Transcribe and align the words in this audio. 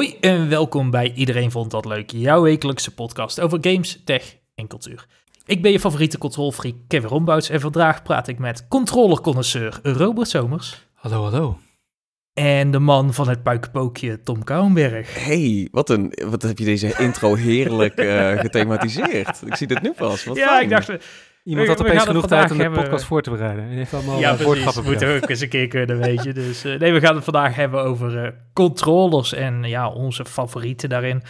Hoi 0.00 0.16
en 0.20 0.48
welkom 0.48 0.90
bij 0.90 1.12
Iedereen 1.14 1.50
Vond 1.50 1.70
Dat 1.70 1.84
Leuk, 1.84 2.10
jouw 2.10 2.42
wekelijkse 2.42 2.94
podcast 2.94 3.40
over 3.40 3.58
games, 3.60 4.00
tech 4.04 4.36
en 4.54 4.66
cultuur. 4.66 5.06
Ik 5.46 5.62
ben 5.62 5.72
je 5.72 5.80
favoriete 5.80 6.18
controlfreak 6.18 6.74
Kevin 6.88 7.08
Rombouts 7.08 7.48
en 7.48 7.60
vandaag 7.60 8.02
praat 8.02 8.28
ik 8.28 8.38
met 8.38 8.68
controller-connoisseur 8.68 9.80
Robert 9.82 10.28
Somers. 10.28 10.86
Hallo, 10.94 11.22
hallo. 11.22 11.58
En 12.32 12.70
de 12.70 12.78
man 12.78 13.14
van 13.14 13.28
het 13.28 13.42
puikenpookje 13.42 14.22
Tom 14.22 14.44
Kouwenberg. 14.44 15.24
Hey, 15.24 15.68
wat, 15.70 15.90
een, 15.90 16.12
wat 16.30 16.42
heb 16.42 16.58
je 16.58 16.64
deze 16.64 16.94
intro 16.98 17.34
heerlijk 17.34 18.00
uh, 18.00 18.30
gethematiseerd. 18.44 19.42
Ik 19.46 19.54
zie 19.54 19.66
dit 19.66 19.82
nu 19.82 19.92
pas. 19.92 20.24
Wat 20.24 20.36
ja, 20.36 20.46
fijn. 20.46 20.62
ik 20.62 20.70
dacht... 20.70 20.88
Iemand 21.44 21.66
We- 21.66 21.72
had 21.72 21.82
we 21.82 21.88
opeens 21.88 22.04
genoeg 22.06 22.26
tijd 22.26 22.50
om 22.50 22.58
de 22.58 22.70
podcast 22.70 23.04
voor 23.04 23.22
te 23.22 23.30
bereiden. 23.30 23.64
Hij 23.64 23.74
heeft 23.74 23.94
allemaal 23.94 24.18
ja, 24.18 24.20
eh, 24.20 24.28
precies. 24.28 24.44
woordschappen 24.44 24.84
Moet 24.84 24.98
bedacht. 24.98 25.22
ook 25.22 25.28
eens 25.28 25.40
een 25.40 25.48
keer 25.48 25.66
kunnen, 25.68 25.98
weet 25.98 26.22
je. 26.22 26.32
Dus 26.32 26.64
eh, 26.64 26.78
nee, 26.78 26.92
we 26.92 27.00
gaan 27.00 27.14
het 27.14 27.24
vandaag 27.24 27.54
hebben 27.54 27.82
over 27.82 28.24
eh, 28.24 28.32
controllers 28.52 29.32
en 29.32 29.62
ja, 29.64 29.88
onze 29.90 30.24
favorieten 30.24 30.88
daarin. 30.88 31.22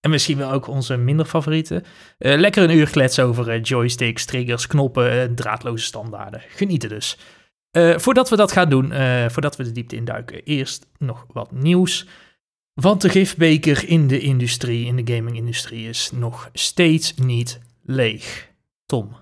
En 0.00 0.10
misschien 0.10 0.38
wel 0.38 0.52
ook 0.52 0.66
onze 0.66 0.96
minder 0.96 1.26
favorieten. 1.26 1.84
Lekker 2.18 2.62
een 2.62 2.76
uur 2.76 2.90
kletsen 2.90 3.24
over 3.24 3.60
joysticks, 3.60 4.24
triggers, 4.24 4.66
knoppen, 4.66 5.34
draadloze 5.34 5.84
standaarden. 5.84 6.42
Genieten 6.48 6.88
dus. 6.88 7.18
Voordat 7.96 8.28
we 8.30 8.36
dat 8.36 8.52
gaan 8.52 8.68
doen, 8.68 8.92
voordat 9.30 9.56
we 9.56 9.64
de 9.64 9.72
diepte 9.72 9.96
induiken, 9.96 10.42
eerst 10.44 10.86
nog 10.98 11.26
wat 11.32 11.52
nieuws. 11.52 12.06
Want 12.74 13.00
de 13.00 13.08
gifbeker 13.08 13.88
in 13.88 14.06
de 14.06 14.20
industrie, 14.20 14.86
in 14.86 15.04
de 15.04 15.14
gaming-industrie, 15.14 15.88
is 15.88 16.10
nog 16.14 16.50
steeds 16.52 17.14
niet 17.14 17.60
leeg. 17.82 18.48
Tom. 18.86 19.16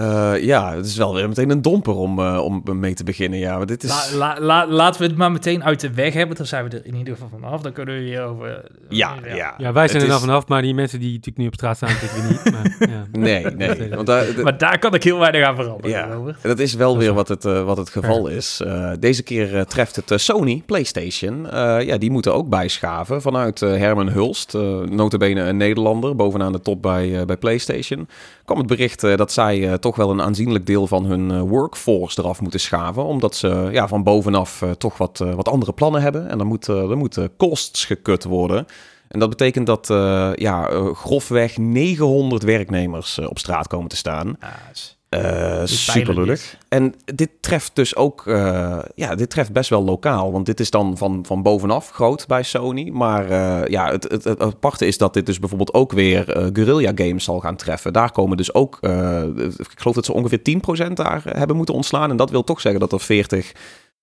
Eh, 0.00 0.32
ja, 0.44 0.74
het 0.76 0.86
is 0.86 0.96
wel 0.96 1.14
weer 1.14 1.28
meteen 1.28 1.50
een 1.50 1.62
domper 1.62 1.94
om, 1.94 2.18
eh, 2.18 2.38
om 2.44 2.62
mee 2.78 2.94
te 2.94 3.04
beginnen. 3.04 3.38
Ja, 3.38 3.56
maar 3.56 3.66
dit 3.66 3.82
is... 3.82 4.12
La, 4.12 4.34
la, 4.36 4.40
la- 4.40 4.66
laten 4.68 5.00
we 5.02 5.06
het 5.06 5.16
maar 5.16 5.32
meteen 5.32 5.64
uit 5.64 5.80
de 5.80 5.92
weg 5.94 6.12
hebben. 6.14 6.36
Dan 6.36 6.46
zijn 6.46 6.68
we 6.68 6.76
er 6.76 6.86
in 6.86 6.94
ieder 6.94 7.14
geval 7.14 7.28
vanaf. 7.40 7.60
Dan 7.60 7.72
kunnen 7.72 7.94
we 7.94 8.00
hier 8.00 8.22
over... 8.22 8.62
ja, 8.88 9.14
ja. 9.34 9.54
Ja, 9.58 9.72
wij 9.72 9.72
zijn 9.72 9.82
Het 9.82 9.92
er 9.92 10.02
is- 10.02 10.08
dan 10.08 10.20
vanaf, 10.20 10.46
maar 10.48 10.62
die 10.62 10.74
mensen 10.74 11.00
die 11.00 11.08
natuurlijk 11.10 11.36
nu 11.38 11.46
op 11.46 11.54
straat 11.54 11.76
staan, 11.76 11.88
natuurlijk 11.92 12.28
niet. 12.44 12.52
Maar, 12.52 12.76
ja. 12.94 13.04
Nee, 13.12 13.44
nee. 13.46 13.88
Want 13.94 14.06
daar, 14.06 14.26
Maar 14.42 14.58
daar 14.58 14.78
kan 14.78 14.94
ik 14.94 15.02
heel 15.04 15.18
weinig 15.18 15.44
aan 15.46 15.54
veranderen, 15.54 15.90
Ja. 15.90 16.32
Dat 16.42 16.58
is 16.58 16.74
wel 16.74 16.92
Dat 16.92 17.02
weer 17.02 17.12
wat 17.12 17.28
het, 17.28 17.44
eh, 17.44 17.64
wat 17.64 17.76
het 17.76 17.90
geval 17.90 18.26
is. 18.28 18.60
Eh, 18.64 18.90
deze 19.00 19.22
keer 19.22 19.56
eh, 19.56 19.62
treft 19.62 19.96
het 19.96 20.10
eh, 20.10 20.18
Sony, 20.18 20.62
PlayStation. 20.66 21.50
Eh, 21.50 21.80
ja, 21.86 21.98
die 21.98 22.10
moeten 22.10 22.34
ook 22.34 22.48
bijschaven 22.48 23.22
vanuit 23.22 23.62
eh, 23.62 23.70
Herman 23.76 24.08
Hulst. 24.08 24.54
eh 24.54 24.60
notabene 24.80 25.40
een 25.42 25.56
Nederlander, 25.56 26.16
bovenaan 26.16 26.52
de 26.52 26.60
top 26.60 26.82
bij, 26.82 27.18
eh, 27.20 27.24
bij 27.26 27.36
PlayStation. 27.36 28.08
Kwam 28.50 28.62
het 28.62 28.76
bericht 28.76 29.04
eh, 29.04 29.16
dat 29.16 29.32
zij 29.32 29.68
eh, 29.68 29.74
toch 29.74 29.96
wel 29.96 30.10
een 30.10 30.22
aanzienlijk 30.22 30.66
deel 30.66 30.86
van 30.86 31.04
hun 31.04 31.30
eh, 31.30 31.40
workforce 31.40 32.20
eraf 32.20 32.40
moeten 32.40 32.60
schaven. 32.60 33.04
Omdat 33.04 33.34
ze 33.34 33.68
ja, 33.72 33.88
van 33.88 34.02
bovenaf 34.02 34.64
toch 34.78 34.98
wat, 34.98 35.18
wat 35.18 35.48
andere 35.48 35.72
plannen 35.72 36.02
hebben. 36.02 36.28
En 36.28 36.38
dan 36.38 36.46
moeten 36.46 36.98
moeten 36.98 37.36
costs 37.36 37.84
gekut 37.84 38.24
worden. 38.24 38.66
En 39.08 39.18
dat 39.18 39.28
betekent 39.28 39.66
dat 39.66 39.86
ja, 40.34 40.70
grofweg 40.94 41.58
900 41.58 42.42
werknemers 42.42 43.18
op 43.18 43.38
straat 43.38 43.66
komen 43.66 43.88
te 43.88 43.96
staan. 43.96 44.36
Is- 44.72 44.99
Eh 45.10 45.60
super 45.64 46.14
lullig. 46.14 46.56
En 46.68 46.94
dit 47.04 47.30
treft 47.40 47.74
dus 47.74 47.96
ook, 47.96 48.26
eh, 48.26 48.78
ja, 48.94 49.14
dit 49.14 49.30
treft 49.30 49.52
best 49.52 49.70
wel 49.70 49.84
lokaal. 49.84 50.32
Want 50.32 50.46
dit 50.46 50.60
is 50.60 50.70
dan 50.70 50.96
van, 50.96 51.24
van 51.26 51.42
bovenaf 51.42 51.90
groot 51.90 52.26
bij 52.26 52.42
Sony. 52.42 52.90
Maar 52.92 53.30
eh, 53.30 53.68
ja, 53.68 53.90
het, 53.90 54.02
het, 54.02 54.24
het 54.24 54.40
aparte 54.40 54.86
is 54.86 54.98
dat 54.98 55.14
dit 55.14 55.26
dus 55.26 55.38
bijvoorbeeld 55.38 55.74
ook 55.74 55.92
weer 55.92 56.24
Guerrilla 56.52 56.92
Games 56.94 57.24
zal 57.24 57.40
gaan 57.40 57.56
treffen. 57.56 57.92
Daar 57.92 58.12
komen 58.12 58.36
dus 58.36 58.54
ook, 58.54 58.78
ik 58.80 59.78
geloof 59.80 59.94
dat 59.94 60.04
ze 60.04 60.12
ongeveer 60.12 60.40
10% 60.88 60.92
daar 60.92 61.22
hebben 61.24 61.56
moeten 61.56 61.74
ontslaan. 61.74 62.10
En 62.10 62.16
dat 62.16 62.30
wil 62.30 62.44
toch 62.44 62.60
zeggen 62.60 62.80
dat 62.80 62.92
er 62.92 63.00
40 63.00 63.52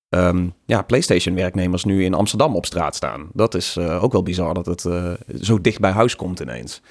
ehm, 0.10 0.48
ja, 0.66 0.82
PlayStation-werknemers 0.82 1.84
nu 1.84 2.04
in 2.04 2.14
Amsterdam 2.14 2.56
op 2.56 2.66
straat 2.66 2.96
staan. 2.96 3.30
Dat 3.34 3.56
is 3.56 3.78
ook 3.78 4.12
wel 4.12 4.23
bizar 4.23 4.54
dat 4.54 4.66
het 4.66 4.86
zo 5.42 5.62
dicht 5.62 5.80
bij 5.80 5.92
huis 5.92 6.16
komt 6.16 6.40
ineens. 6.40 6.82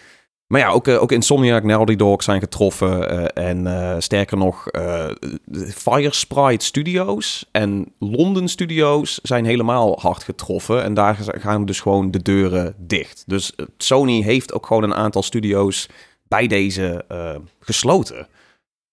Maar 0.47 0.61
ja, 0.61 0.69
ook, 0.69 0.87
eh, 0.89 1.03
ook 1.03 1.13
Insomniac, 1.13 1.63
Naughty 1.65 1.97
Dog 1.97 2.23
zijn 2.23 2.41
getroffen. 2.41 3.09
eh, 3.35 3.49
en 3.51 3.67
eh, 3.67 3.95
sterker 3.99 4.37
nog, 4.37 4.69
eh 4.69 5.07
Fire 5.75 6.15
Sprite 6.15 6.65
Studios 6.65 7.47
en 7.53 7.93
London 7.99 8.49
Studios 8.49 9.19
zijn 9.23 9.45
helemaal 9.45 9.99
hard 10.01 10.23
getroffen. 10.23 10.83
En 10.83 10.95
daar 10.95 11.17
gaan 11.23 11.65
dus 11.65 11.81
gewoon 11.81 12.11
de 12.11 12.23
deuren 12.23 12.75
dicht. 12.79 13.23
Dus 13.27 13.53
Sony 13.77 14.23
heeft 14.23 14.53
ook 14.53 14.67
gewoon 14.67 14.83
een 14.83 14.95
aantal 14.95 15.23
studio's 15.23 15.89
bij 16.29 16.47
deze 16.47 17.05
gesloten. 17.61 18.27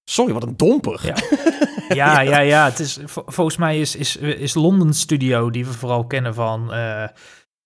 Sorry, 0.04 0.34
wat 0.34 0.44
een 0.44 0.58
domper. 0.58 1.02
Ja. 1.06 1.16
Ja, 1.90 2.20
ja, 2.22 2.40
ja. 2.40 2.66
Het 2.66 2.80
is, 2.80 3.00
vol- 3.06 3.24
volgens 3.26 3.58
mij 3.58 3.80
is, 3.80 3.96
is, 3.96 4.16
is 4.18 4.54
London 4.54 4.94
Studio, 4.94 5.50
die 5.50 5.66
we 5.66 5.72
vooral 5.74 6.06
kennen 6.06 6.34
van... 6.34 6.72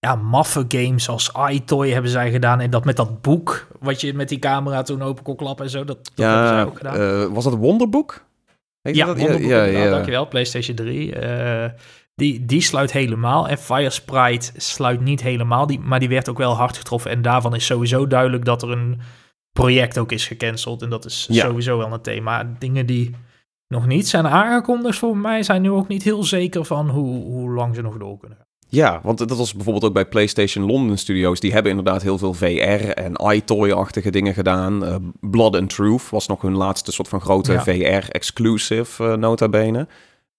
ja, 0.07 0.16
maffe 0.16 0.66
games 0.68 1.09
als 1.09 1.31
iToy 1.50 1.90
hebben 1.90 2.12
zij 2.12 2.31
gedaan. 2.31 2.59
En 2.59 2.69
dat 2.69 2.85
met 2.85 2.95
dat 2.95 3.22
boek, 3.22 3.68
wat 3.79 4.01
je 4.01 4.13
met 4.13 4.29
die 4.29 4.40
camera 4.40 4.81
toen 4.81 5.01
open 5.01 5.23
kon 5.23 5.35
klappen 5.35 5.66
en 5.66 5.72
zo. 5.72 5.84
Dat, 5.84 6.12
dat 6.16 6.25
hebben 6.25 6.47
zij 6.47 6.57
Ja, 6.57 6.63
ook 6.63 6.78
gedaan. 6.78 6.95
eh, 6.95 7.25
was 7.34 7.44
dat 7.44 7.53
Wonderbook? 7.53 8.25
Heet 8.81 8.96
Ja, 8.96 9.06
dat? 9.06 9.19
Ja, 9.19 9.28
inderdaad, 9.28 9.72
ja. 9.72 9.90
dankjewel. 9.90 10.28
PlayStation 10.28 10.75
3. 10.75 11.16
eh, 11.16 11.69
die, 12.16 12.46
die 12.46 12.62
sluit 12.62 12.91
helemaal. 12.91 13.47
En 13.47 13.57
Fire 13.57 13.90
Sprite 13.90 14.51
sluit 14.56 15.01
niet 15.01 15.22
helemaal, 15.22 15.67
die, 15.67 15.79
maar 15.79 16.00
die 16.00 16.09
werd 16.09 16.29
ook 16.29 16.38
wel 16.38 16.53
hard 16.56 16.78
getroffen. 16.78 17.12
En 17.12 17.22
daarvan 17.22 17.56
is 17.56 17.66
sowieso 17.66 18.07
duidelijk 18.07 18.46
dat 18.46 18.62
er 18.62 18.72
een 18.72 19.00
project 19.51 19.97
ook 19.97 20.12
is 20.12 20.28
gecanceld. 20.28 20.81
En 20.81 20.90
dat 20.90 21.06
is 21.06 21.28
Ja. 21.29 21.46
sowieso 21.46 21.78
wel 21.78 21.94
een 21.94 22.01
thema. 22.01 22.56
Dingen 22.59 22.85
die 22.85 23.16
nog 23.67 23.88
niet 23.88 24.07
zijn 24.07 24.28
aangekondigd 24.28 24.97
voor 24.97 25.17
mij 25.17 25.44
zijn 25.44 25.62
nu 25.62 25.69
ook 25.72 25.88
niet 25.88 26.03
heel 26.03 26.23
zeker 26.23 26.66
van 26.66 26.90
hoe, 26.90 27.23
hoe 27.23 27.51
lang 27.51 27.75
ze 27.75 27.81
nog 27.81 27.97
door 27.97 28.17
kunnen 28.17 28.38
gaan. 28.38 28.47
Ja, 28.69 29.00
want 29.03 29.17
dat 29.17 29.38
was 29.38 29.53
bijvoorbeeld 29.53 29.85
ook 29.85 29.94
bij 29.94 30.05
PlayStation 30.05 30.66
London 30.66 30.97
Studios. 30.97 31.39
Die 31.39 31.53
hebben 31.53 31.72
inderdaad 31.72 32.01
heel 32.01 32.17
veel 32.17 32.33
VR 32.33 32.89
en 32.89 33.13
iToy-achtige 33.33 34.09
dingen 34.09 34.33
gedaan. 34.33 34.85
Eh, 34.85 34.95
Blood 35.19 35.55
and 35.55 35.69
Truth 35.69 36.09
was 36.09 36.28
nog 36.28 36.41
hun 36.41 36.55
laatste 36.55 36.91
soort 36.91 37.07
van 37.07 37.22
grote 37.22 37.51
Ja. 37.51 37.63
VR-exclusive 37.63 39.03
eh, 39.03 39.13
nota 39.13 39.50
bene. 39.50 39.88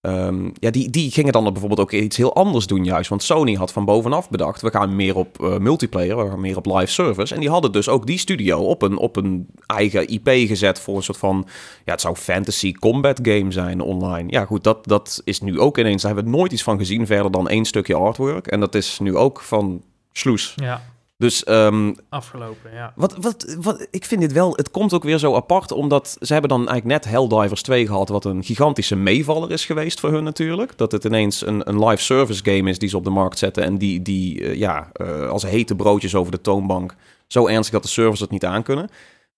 Ehm, 0.01 0.51
ja, 0.55 0.71
die, 0.71 0.91
die 0.91 1.11
gingen 1.11 1.33
dan 1.33 1.45
bijvoorbeeld 1.45 1.81
ook 1.81 1.93
iets 1.93 2.17
heel 2.17 2.35
anders 2.35 2.67
doen 2.67 2.85
juist. 2.85 3.09
Want 3.09 3.23
Sony 3.23 3.55
had 3.55 3.73
van 3.73 3.85
bovenaf 3.85 4.31
bedacht, 4.31 4.63
we 4.63 4.71
gaan 4.71 4.97
meer 4.97 5.17
op 5.17 5.45
eh, 5.45 5.57
multiplayer, 5.57 6.17
we 6.17 6.31
gaan 6.31 6.41
meer 6.41 6.57
op 6.57 6.67
live 6.67 6.93
service. 6.93 7.35
En 7.35 7.41
die 7.41 7.51
hadden 7.51 7.73
dus 7.73 7.89
ook 7.89 8.07
die 8.07 8.19
studio 8.19 8.59
op 8.59 8.83
een, 8.83 8.97
op 8.97 9.17
een 9.17 9.47
eigen 9.67 10.09
IP 10.09 10.29
gezet 10.29 10.81
voor 10.81 10.97
een 10.97 11.03
soort 11.03 11.19
van... 11.19 11.47
Ja, 11.85 11.93
het 11.93 12.01
zou 12.01 12.17
fantasy 12.17 12.73
combat 12.73 13.21
game 13.23 13.53
zijn 13.53 13.81
online. 13.81 14.31
Ja 14.31 14.45
goed, 14.45 14.65
dat, 14.65 14.87
dat 14.87 15.23
is 15.25 15.41
nu 15.41 15.61
ook 15.61 15.79
ineens... 15.79 16.03
Daar 16.03 16.15
hebben 16.15 16.33
we 16.33 16.39
nooit 16.39 16.53
iets 16.53 16.63
van 16.63 16.79
gezien 16.79 17.07
verder 17.07 17.31
dan 17.31 17.49
één 17.49 17.65
stukje 17.65 17.95
artwork. 17.95 18.47
En 18.47 18.61
dat 18.61 18.75
is 18.75 18.99
nu 18.99 19.17
ook 19.17 19.41
van 19.41 19.83
Sloes. 20.13 20.55
Ja, 20.57 20.83
Dus 21.19 21.45
ehm, 21.45 21.93
afgelopen, 22.09 22.73
ja. 22.73 22.93
wat, 22.97 23.17
wat, 23.21 23.57
wat, 23.61 23.87
ik 23.91 24.05
vind 24.05 24.21
dit 24.21 24.33
wel, 24.33 24.53
het 24.57 24.71
komt 24.71 24.93
ook 24.93 25.03
weer 25.03 25.19
zo 25.19 25.35
apart, 25.35 25.73
omdat 25.73 26.17
ze 26.21 26.33
hebben 26.33 26.51
dan 26.51 26.69
eigenlijk 26.69 27.05
net 27.05 27.13
Helldivers 27.13 27.63
2 27.63 27.87
gehad, 27.87 28.09
wat 28.09 28.25
een 28.25 28.45
gigantische 28.45 28.97
meevaller 28.97 29.51
is 29.51 29.65
geweest 29.65 30.01
voor 30.01 30.13
hun 30.13 30.25
natuurlijk. 30.25 30.73
Dat 30.77 30.93
het 30.93 31.05
ineens 31.05 31.47
een, 31.47 31.69
een 31.69 31.85
live 31.85 32.03
service 32.03 32.45
game 32.45 32.71
is 32.71 32.79
die 32.79 32.89
ze 32.89 32.97
op 32.97 33.05
de 33.05 33.11
markt 33.11 33.39
zetten 33.39 33.63
en 33.63 33.79
die, 33.79 34.03
die 34.03 34.43
eh, 34.43 34.55
ja, 34.55 34.91
eh, 34.93 35.29
als 35.29 35.43
hete 35.43 35.77
broodjes 35.77 36.15
over 36.15 36.33
de 36.33 36.41
toonbank, 36.41 36.95
zo 37.27 37.47
ernstig 37.47 37.73
dat 37.73 37.83
de 37.83 37.89
servers 37.89 38.21
het 38.21 38.31
niet 38.31 38.45
aankunnen. 38.45 38.89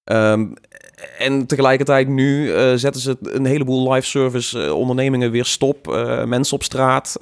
Ehm, 0.04 0.46
en 1.18 1.46
tegelijkertijd 1.46 2.08
nu 2.08 2.52
eh, 2.52 2.72
zetten 2.74 3.00
ze 3.00 3.16
een 3.20 3.46
heleboel 3.46 3.92
live 3.92 4.06
service 4.06 4.74
ondernemingen 4.74 5.30
weer 5.30 5.44
stop, 5.44 5.86
mensen 6.26 6.54
op 6.54 6.62
straat. 6.62 7.16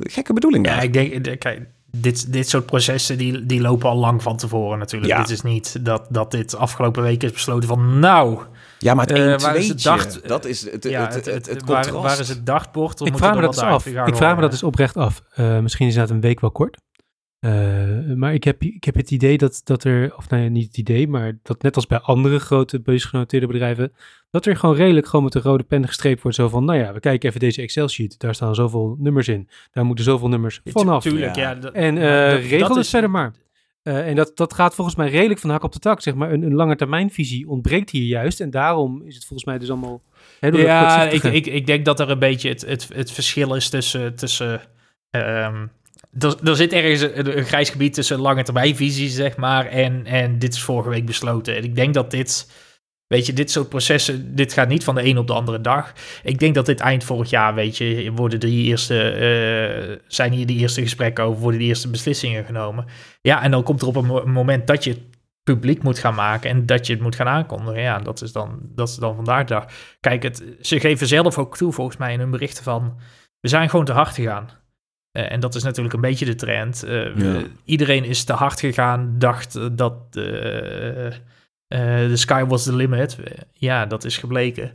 Gekke 0.00 0.32
bedoeling 0.32 0.64
daar. 0.64 0.76
Ja, 0.76 0.82
ik 0.82 0.92
denk, 0.92 1.40
kijk, 1.40 1.60
dit, 2.00 2.32
dit 2.32 2.48
soort 2.48 2.66
processen 2.66 3.18
die, 3.18 3.46
die 3.46 3.60
lopen 3.60 3.88
al 3.88 3.96
lang 3.96 4.22
van 4.22 4.36
tevoren 4.36 4.78
natuurlijk. 4.78 5.12
Ja. 5.12 5.18
Dit 5.20 5.30
is 5.30 5.42
niet 5.42 5.84
dat, 5.84 6.06
dat 6.10 6.30
dit 6.30 6.56
afgelopen 6.56 7.02
week 7.02 7.22
is 7.22 7.32
besloten 7.32 7.68
van 7.68 7.98
nou, 7.98 8.38
Ja, 8.78 8.94
maar 8.94 9.06
het 9.06 9.16
Eh, 9.18 9.38
waar 9.38 9.56
is 9.56 9.68
het 9.68 9.82
dacht- 9.82 10.28
dat 10.28 10.44
is 10.44 10.70
het, 10.70 10.84
ja, 10.84 11.00
het, 11.04 11.14
het, 11.14 11.24
het, 11.26 11.46
het 11.46 11.64
waar, 11.64 11.82
contrast. 11.82 12.06
waar 12.16 12.20
is 12.20 12.28
het 12.28 12.46
dartbord? 12.46 12.98
We 12.98 13.04
Ik 13.04 13.10
moeten 13.10 13.18
vraag 13.30 13.34
me 13.34 13.40
dat 13.46 13.54
eens 13.54 13.64
af. 13.64 13.86
Ik 13.86 14.16
vraag 14.16 14.34
me 14.34 14.40
dat 14.40 14.52
eens 14.52 14.62
oprecht 14.62 14.96
af. 14.96 15.22
Eh, 15.34 15.58
misschien 15.58 15.86
is 15.86 15.94
dat 15.94 16.10
een 16.10 16.20
week 16.20 16.40
wel 16.40 16.50
kort. 16.50 16.80
Eh, 17.38 17.52
maar 18.14 18.34
ik 18.34 18.44
heb, 18.44 18.62
ik 18.62 18.84
heb 18.84 18.94
het 18.94 19.10
idee 19.10 19.38
dat, 19.38 19.60
dat 19.64 19.84
er, 19.84 20.14
of 20.16 20.28
nou 20.28 20.42
ja, 20.42 20.48
niet 20.48 20.66
het 20.66 20.76
idee, 20.78 21.08
maar 21.08 21.38
dat 21.42 21.62
net 21.62 21.76
als 21.76 21.86
bij 21.86 21.98
andere 22.00 22.38
grote 22.38 22.80
beursgenoteerde 22.80 23.46
bedrijven, 23.46 23.92
dat 24.30 24.46
er 24.46 24.56
gewoon 24.56 24.74
redelijk 24.76 25.06
gewoon 25.06 25.24
met 25.24 25.34
een 25.34 25.42
rode 25.42 25.62
pen 25.64 25.86
gestreept 25.86 26.22
wordt. 26.22 26.36
Zo 26.36 26.48
van, 26.48 26.64
nou 26.64 26.78
ja, 26.78 26.92
we 26.92 27.00
kijken 27.00 27.28
even 27.28 27.40
deze 27.40 27.62
Excel-sheet. 27.62 28.18
Daar 28.18 28.34
staan 28.34 28.54
zoveel 28.54 28.96
nummers 28.98 29.28
in. 29.28 29.48
Daar 29.72 29.84
moeten 29.84 30.04
zoveel 30.04 30.28
nummers 30.28 30.60
vanaf. 30.64 31.02
Tuurlijk, 31.02 31.36
Ja. 31.36 31.42
ja. 31.42 31.54
dat- 31.54 31.72
En 31.72 31.98
eh 31.98 32.30
dat- 32.30 32.40
regel 32.40 32.58
dat 32.58 32.68
het 32.68 32.84
is- 32.84 32.90
verder 32.90 33.10
maar. 33.10 33.32
Eh, 33.82 34.08
en 34.08 34.14
dat, 34.14 34.30
dat 34.36 34.54
gaat 34.54 34.74
volgens 34.74 34.96
mij 34.96 35.08
redelijk 35.10 35.40
van 35.40 35.48
de 35.48 35.54
hak 35.54 35.64
op 35.64 35.72
de 35.72 35.78
tak. 35.78 36.00
Zeg 36.02 36.14
maar. 36.14 36.32
Een, 36.32 36.42
een 36.42 36.54
lange 36.54 36.76
termijnvisie 36.76 37.48
ontbreekt 37.48 37.90
hier 37.90 38.04
juist. 38.06 38.40
En 38.40 38.50
daarom 38.50 39.02
is 39.02 39.14
het 39.14 39.24
volgens 39.24 39.48
mij 39.48 39.58
dus 39.58 39.70
allemaal... 39.70 40.02
Hè, 40.40 40.48
Ja, 40.48 41.02
ik, 41.08 41.22
ik, 41.22 41.46
ik 41.46 41.66
denk 41.66 41.84
dat 41.84 42.00
er 42.00 42.10
een 42.10 42.18
beetje 42.18 42.48
het, 42.48 42.60
het, 42.66 42.88
het 42.94 43.10
verschil 43.12 43.54
is 43.54 43.68
tussen... 43.68 44.14
tussen 44.14 44.60
ehm, 45.10 45.66
er, 46.18 46.36
er 46.44 46.56
zit 46.56 46.72
ergens 46.72 47.00
een, 47.00 47.38
een 47.38 47.44
grijs 47.44 47.70
gebied 47.70 47.94
tussen 47.94 48.20
lange 48.20 48.42
termijnvisie, 48.42 49.08
zeg 49.08 49.36
maar, 49.36 49.66
en, 49.66 50.06
en 50.06 50.38
dit 50.38 50.54
is 50.54 50.62
vorige 50.62 50.88
week 50.88 51.06
besloten. 51.06 51.56
En 51.56 51.64
ik 51.64 51.74
denk 51.74 51.94
dat 51.94 52.10
dit 52.10 52.50
Weet 53.08 53.26
je, 53.26 53.32
dit 53.32 53.50
soort 53.50 53.68
processen, 53.68 54.34
dit 54.34 54.52
gaat 54.52 54.68
niet 54.68 54.84
van 54.84 54.94
de 54.94 55.04
een 55.04 55.18
op 55.18 55.26
de 55.26 55.32
andere 55.32 55.60
dag. 55.60 55.92
Ik 56.22 56.38
denk 56.38 56.54
dat 56.54 56.66
dit 56.66 56.80
eind 56.80 57.04
vorig 57.04 57.30
jaar, 57.30 57.54
weet 57.54 57.76
je, 57.76 58.12
worden 58.14 58.40
die 58.40 58.64
eerste, 58.64 59.10
eh, 59.10 59.96
zijn 60.06 60.32
hier 60.32 60.46
die 60.46 60.58
eerste 60.58 60.82
gesprekken 60.82 61.24
over, 61.24 61.40
worden 61.40 61.60
die 61.60 61.68
eerste 61.68 61.90
beslissingen 61.90 62.44
genomen. 62.44 62.84
Ja, 63.20 63.42
en 63.42 63.50
dan 63.50 63.62
komt 63.62 63.80
er 63.80 63.86
op 63.86 63.96
een 63.96 64.30
moment 64.30 64.66
dat 64.66 64.84
je 64.84 64.90
het 64.90 65.00
publiek 65.42 65.82
moet 65.82 65.98
gaan 65.98 66.14
maken 66.14 66.50
en 66.50 66.66
dat 66.66 66.86
je 66.86 66.92
het 66.92 67.02
moet 67.02 67.14
gaan 67.14 67.28
aankondigen. 67.28 67.80
Ja, 67.80 67.98
dat 67.98 68.22
is 68.22 68.32
dan, 68.32 68.58
dat 68.62 68.88
is 68.88 68.94
dan 68.94 69.14
vandaag 69.14 69.44
de 69.44 69.54
dag. 69.54 69.66
Kijk, 70.00 70.22
het, 70.22 70.44
ze 70.60 70.80
geven 70.80 71.06
zelf 71.06 71.38
ook 71.38 71.56
toe, 71.56 71.72
volgens 71.72 71.96
mij, 71.96 72.12
in 72.12 72.18
hun 72.18 72.30
berichten 72.30 72.64
van, 72.64 72.96
we 73.40 73.48
zijn 73.48 73.70
gewoon 73.70 73.84
te 73.84 73.92
hard 73.92 74.14
gegaan. 74.14 74.50
Uh, 75.12 75.32
en 75.32 75.40
dat 75.40 75.54
is 75.54 75.62
natuurlijk 75.62 75.94
een 75.94 76.00
beetje 76.00 76.24
de 76.24 76.34
trend. 76.34 76.84
Uh, 76.84 77.16
ja. 77.16 77.42
Iedereen 77.64 78.04
is 78.04 78.24
te 78.24 78.32
hard 78.32 78.60
gegaan, 78.60 79.14
dacht 79.18 79.76
dat 79.76 79.94
de 81.68 82.16
sky 82.16 82.44
was 82.44 82.62
the 82.62 82.74
limit. 82.74 83.16
Ja, 83.52 83.86
dat 83.86 84.04
is 84.04 84.16
gebleken. 84.16 84.72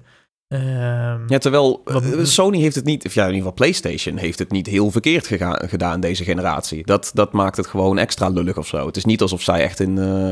Um, 0.53 1.23
ja, 1.27 1.37
terwijl 1.37 1.81
wat, 1.83 2.03
Sony 2.21 2.59
heeft 2.59 2.75
het 2.75 2.85
niet, 2.85 3.05
of 3.05 3.13
ja, 3.13 3.21
in 3.21 3.27
ieder 3.27 3.41
geval 3.41 3.53
PlayStation 3.53 4.17
heeft 4.17 4.39
het 4.39 4.51
niet 4.51 4.67
heel 4.67 4.91
verkeerd 4.91 5.27
gegaan, 5.27 5.69
gedaan 5.69 5.99
deze 5.99 6.23
generatie. 6.23 6.85
Dat, 6.85 7.11
dat 7.13 7.31
maakt 7.31 7.57
het 7.57 7.67
gewoon 7.67 7.97
extra 7.97 8.27
lullig 8.27 8.57
of 8.57 8.67
zo. 8.67 8.85
Het 8.85 8.97
is 8.97 9.05
niet 9.05 9.21
alsof 9.21 9.41
zij 9.41 9.61
echt 9.61 9.79
in. 9.79 9.97
Uh, 9.97 10.31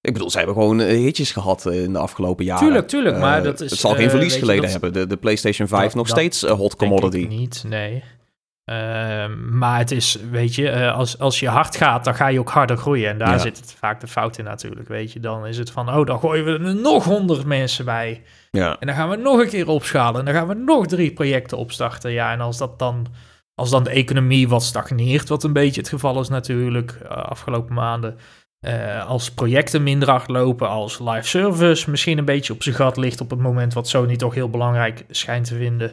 ik 0.00 0.12
bedoel, 0.12 0.30
zij 0.30 0.42
hebben 0.42 0.62
gewoon 0.62 0.80
hitjes 0.80 1.32
gehad 1.32 1.66
in 1.66 1.92
de 1.92 1.98
afgelopen 1.98 2.44
jaren. 2.44 2.64
Tuurlijk, 2.64 2.88
tuurlijk, 2.88 3.18
maar 3.18 3.42
dat 3.42 3.60
is... 3.60 3.70
Het 3.70 3.80
zal 3.80 3.94
geen 3.94 4.10
verlies 4.10 4.36
geleden 4.36 4.62
dat, 4.62 4.70
hebben. 4.70 4.92
De, 4.92 5.06
de 5.06 5.16
PlayStation 5.16 5.68
5 5.68 5.82
dat, 5.82 5.94
nog 5.94 6.08
steeds 6.08 6.42
hot 6.42 6.76
commodity. 6.76 7.26
niet, 7.26 7.64
nee. 7.66 8.02
Uh, 8.70 9.26
maar 9.50 9.78
het 9.78 9.90
is, 9.90 10.18
weet 10.30 10.54
je, 10.54 10.70
uh, 10.70 10.94
als, 10.94 11.18
als 11.18 11.40
je 11.40 11.48
hard 11.48 11.76
gaat, 11.76 12.04
dan 12.04 12.14
ga 12.14 12.26
je 12.26 12.38
ook 12.38 12.50
harder 12.50 12.76
groeien. 12.76 13.08
En 13.08 13.18
daar 13.18 13.30
ja. 13.30 13.38
zit 13.38 13.56
het 13.56 13.76
vaak 13.78 14.00
de 14.00 14.06
fout 14.06 14.38
in 14.38 14.44
natuurlijk, 14.44 14.88
weet 14.88 15.12
je. 15.12 15.20
Dan 15.20 15.46
is 15.46 15.58
het 15.58 15.70
van, 15.70 15.88
oh, 15.88 16.06
dan 16.06 16.18
gooien 16.18 16.44
we 16.44 16.50
er 16.50 16.74
nog 16.74 17.04
honderd 17.04 17.44
mensen 17.44 17.84
bij. 17.84 18.22
Ja. 18.50 18.76
En 18.80 18.86
dan 18.86 18.96
gaan 18.96 19.08
we 19.08 19.16
nog 19.16 19.40
een 19.40 19.48
keer 19.48 19.68
opschalen. 19.68 20.18
En 20.18 20.24
dan 20.24 20.34
gaan 20.34 20.48
we 20.48 20.54
nog 20.54 20.86
drie 20.86 21.12
projecten 21.12 21.58
opstarten. 21.58 22.10
Ja, 22.10 22.32
en 22.32 22.40
als 22.40 22.58
dat 22.58 22.78
dan, 22.78 23.06
als 23.54 23.70
dan 23.70 23.84
de 23.84 23.90
economie 23.90 24.48
wat 24.48 24.62
stagneert, 24.62 25.28
wat 25.28 25.44
een 25.44 25.52
beetje 25.52 25.80
het 25.80 25.90
geval 25.90 26.20
is 26.20 26.28
natuurlijk 26.28 26.98
uh, 27.02 27.08
afgelopen 27.10 27.74
maanden. 27.74 28.18
als 29.06 29.30
projecten 29.30 29.82
minder 29.82 30.10
hard 30.10 30.28
lopen, 30.28 30.68
als 30.68 30.98
live 30.98 31.28
service 31.28 31.90
misschien 31.90 32.18
een 32.18 32.24
beetje 32.24 32.52
op 32.52 32.62
zijn 32.62 32.74
gat 32.74 32.96
ligt 32.96 33.20
op 33.20 33.30
het 33.30 33.40
moment 33.40 33.74
wat 33.74 33.88
Sony 33.88 34.16
toch 34.16 34.34
heel 34.34 34.50
belangrijk 34.50 35.04
schijnt 35.08 35.46
te 35.46 35.54
vinden 35.54 35.92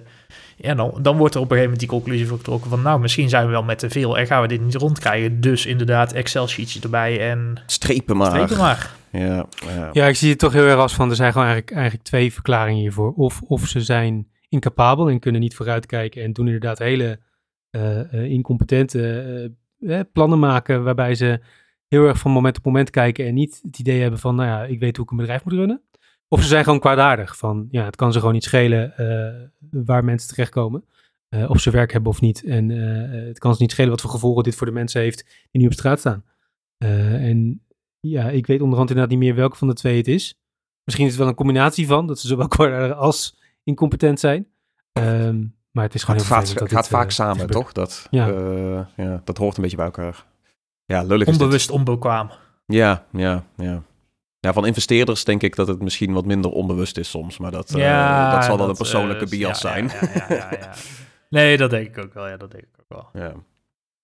ja, 0.62 0.76
dan, 0.76 1.00
dan 1.02 1.18
wordt 1.18 1.36
er 1.36 1.42
op 1.42 1.52
een 1.52 1.58
gegeven 1.58 1.72
moment 1.72 1.80
die 1.80 2.00
conclusie 2.00 2.28
vertrokken 2.28 2.70
van, 2.70 2.82
nou, 2.82 3.00
misschien 3.00 3.30
zijn 3.30 3.46
we 3.46 3.52
wel 3.52 3.64
met 3.64 3.80
te 3.80 3.90
veel 3.90 4.18
en 4.18 4.28
gaan 4.28 4.42
we 4.42 4.48
dit 4.48 4.62
niet 4.62 4.76
rondkrijgen. 4.76 5.42
Dus 5.42 5.66
inderdaad, 5.66 6.14
Excel-sheetjes 6.14 6.84
erbij 6.84 7.30
en... 7.30 7.62
Strepen 7.66 8.18
maar. 8.18 8.30
Strepen 8.32 8.58
maar. 8.58 8.92
Ja, 9.12 9.46
ja. 9.66 9.90
ja, 9.94 10.06
ik 10.06 10.16
zie 10.16 10.30
het 10.30 10.40
toch 10.40 10.54
heel 10.54 10.66
erg 10.66 10.80
als 10.80 10.96
van, 10.96 11.10
er 11.10 11.16
zijn 11.16 11.32
gewoon 11.32 11.48
eigenlijk, 11.48 11.76
eigenlijk 11.76 12.08
twee 12.08 12.34
verklaringen 12.34 12.82
hiervoor. 12.82 13.14
Of, 13.14 13.42
of 13.42 13.68
ze 13.68 13.82
zijn 13.82 14.28
incapabel 14.50 15.10
en 15.10 15.20
kunnen 15.20 15.42
niet 15.42 15.56
vooruitkijken 15.56 16.24
en 16.24 16.34
doen 16.34 16.46
inderdaad 16.46 16.80
hele 16.80 17.20
uh, 17.72 18.14
uh, 18.14 18.24
incompetente 18.24 19.56
uh, 19.80 20.00
plannen 20.14 20.40
maken 20.40 20.84
waarbij 20.84 21.16
ze 21.16 21.40
heel 21.88 22.08
erg 22.08 22.18
van 22.18 22.32
moment 22.32 22.58
op 22.58 22.66
moment 22.66 22.90
kijken 22.90 23.26
en 23.26 23.34
niet 23.34 23.60
het 23.64 23.80
idee 23.80 24.02
hebben 24.02 24.20
van, 24.20 24.36
nou 24.36 24.50
ja, 24.50 24.64
ik 24.64 24.80
weet 24.80 24.96
hoe 24.96 25.06
ik 25.06 25.12
een 25.12 25.18
bedrijf 25.18 25.44
moet 25.44 25.54
runnen. 25.54 25.82
Of 26.34 26.42
ze 26.42 26.48
zijn 26.48 26.64
gewoon 26.64 26.80
kwaadaardig. 26.80 27.38
Van 27.38 27.68
ja, 27.72 27.86
het 27.86 27.96
kan 27.96 28.14
ze 28.14 28.20
gewoon 28.20 28.34
niet 28.34 28.44
schelen 28.44 28.94
uh, 29.00 29.84
waar 29.86 30.04
mensen 30.04 30.30
terechtkomen. 30.30 30.86
Uh, 31.30 31.50
of 31.50 31.60
ze 31.60 31.72
werk 31.72 31.92
hebben 31.92 32.12
of 32.12 32.22
niet. 32.22 32.44
En 32.44 32.70
uh, 32.70 33.28
het 33.28 33.40
kan 33.40 33.56
ze 33.56 33.62
niet 33.62 33.72
schelen 33.72 33.90
wat 33.90 34.02
voor 34.02 34.10
gevolgen 34.10 34.44
dit 34.44 34.56
voor 34.56 34.68
de 34.68 34.74
mensen 34.74 35.02
heeft 35.02 35.48
die 35.52 35.62
nu 35.62 35.68
op 35.68 35.74
straat 35.74 36.00
staan. 36.00 36.24
en 36.78 37.66
ja, 38.00 38.30
ik 38.30 38.48
weet 38.48 38.62
onderhand 38.62 38.90
inderdaad 38.90 39.14
niet 39.14 39.24
meer 39.24 39.36
welke 39.36 39.58
van 39.58 39.68
de 39.68 39.74
twee 39.74 39.98
het 39.98 40.08
is. 40.08 40.40
Misschien 40.84 41.06
is 41.06 41.12
het 41.12 41.22
wel 41.22 41.30
een 41.30 41.36
combinatie 41.36 41.88
van, 41.88 42.08
dat 42.08 42.20
ze 42.20 42.28
zowel 42.28 42.48
kwaadaardig 42.58 42.98
als 42.98 43.38
incompetent 43.64 44.20
zijn. 44.20 44.48
Um, 44.94 45.56
maar 45.72 45.84
het 45.84 45.94
is 45.94 46.04
gewoon 46.04 46.20
het 46.20 46.28
heel 46.28 46.38
vaak, 46.38 46.60
Het 46.60 46.72
gaat 46.72 46.88
vaak 46.88 47.12
samen, 47.12 47.48
toch? 47.48 47.72
Dat, 47.72 48.08
ja. 48.10 48.28
ja. 48.96 49.22
dat 49.24 49.38
hoort 49.38 49.56
een 49.56 49.62
beetje 49.62 49.78
bij 49.78 49.86
elkaar. 49.86 50.26
Ja, 50.86 51.04
lullig 51.04 51.28
Onbewust 51.28 51.70
onbekwaam. 51.70 52.32
Ja, 52.66 53.06
ja, 53.12 53.44
ja. 53.56 53.84
Ja, 54.44 54.54
van 54.54 54.66
investeerders 54.66 55.24
denk 55.24 55.44
ik 55.44 55.56
dat 55.56 55.68
het 55.68 55.82
misschien 55.82 56.14
wat 56.14 56.26
minder 56.26 56.52
onbewust 56.52 56.98
is 56.98 57.10
soms. 57.10 57.38
Maar 57.38 57.52
dat, 57.52 57.74
ja, 57.76 58.28
uh, 58.28 58.34
dat 58.34 58.46
zal 58.46 58.58
dan 58.58 58.70
een 58.70 58.76
persoonlijke 58.76 59.24
uh, 59.24 59.30
bias 59.30 59.62
ja, 59.62 59.70
zijn. 59.70 59.92
Ja, 60.28 60.36
ja, 60.36 60.74
nee, 61.30 61.58
dat 61.58 61.70
denk 61.70 61.88
ik 61.88 62.04
ook 62.04 62.14
wel. 62.14 62.28
Ja, 62.28 62.38
dat 62.38 62.52
denk 62.52 62.64
ik 62.64 62.76
ook 62.80 62.86
wel. 62.88 63.24
Ja. 63.24 63.34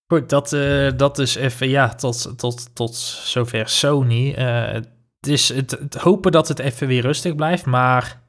Goed, 0.08 0.30
dat, 0.30 0.54
uh, 0.54 0.92
dat 0.96 1.20
is 1.20 1.36
even, 1.36 1.70
ja, 1.70 1.90
tot, 1.90 2.38
tot, 2.38 2.76
tot 2.76 2.96
zover 2.96 3.70
Sony. 3.70 4.32
het 4.32 4.88
is 5.22 5.50
het, 5.50 5.72
het, 5.72 5.96
hopen 5.96 6.32
dat 6.32 6.48
het 6.48 6.60
even 6.60 6.88
weer 6.88 7.02
rustig 7.02 7.36
blijft, 7.36 7.66
maar 7.66 8.22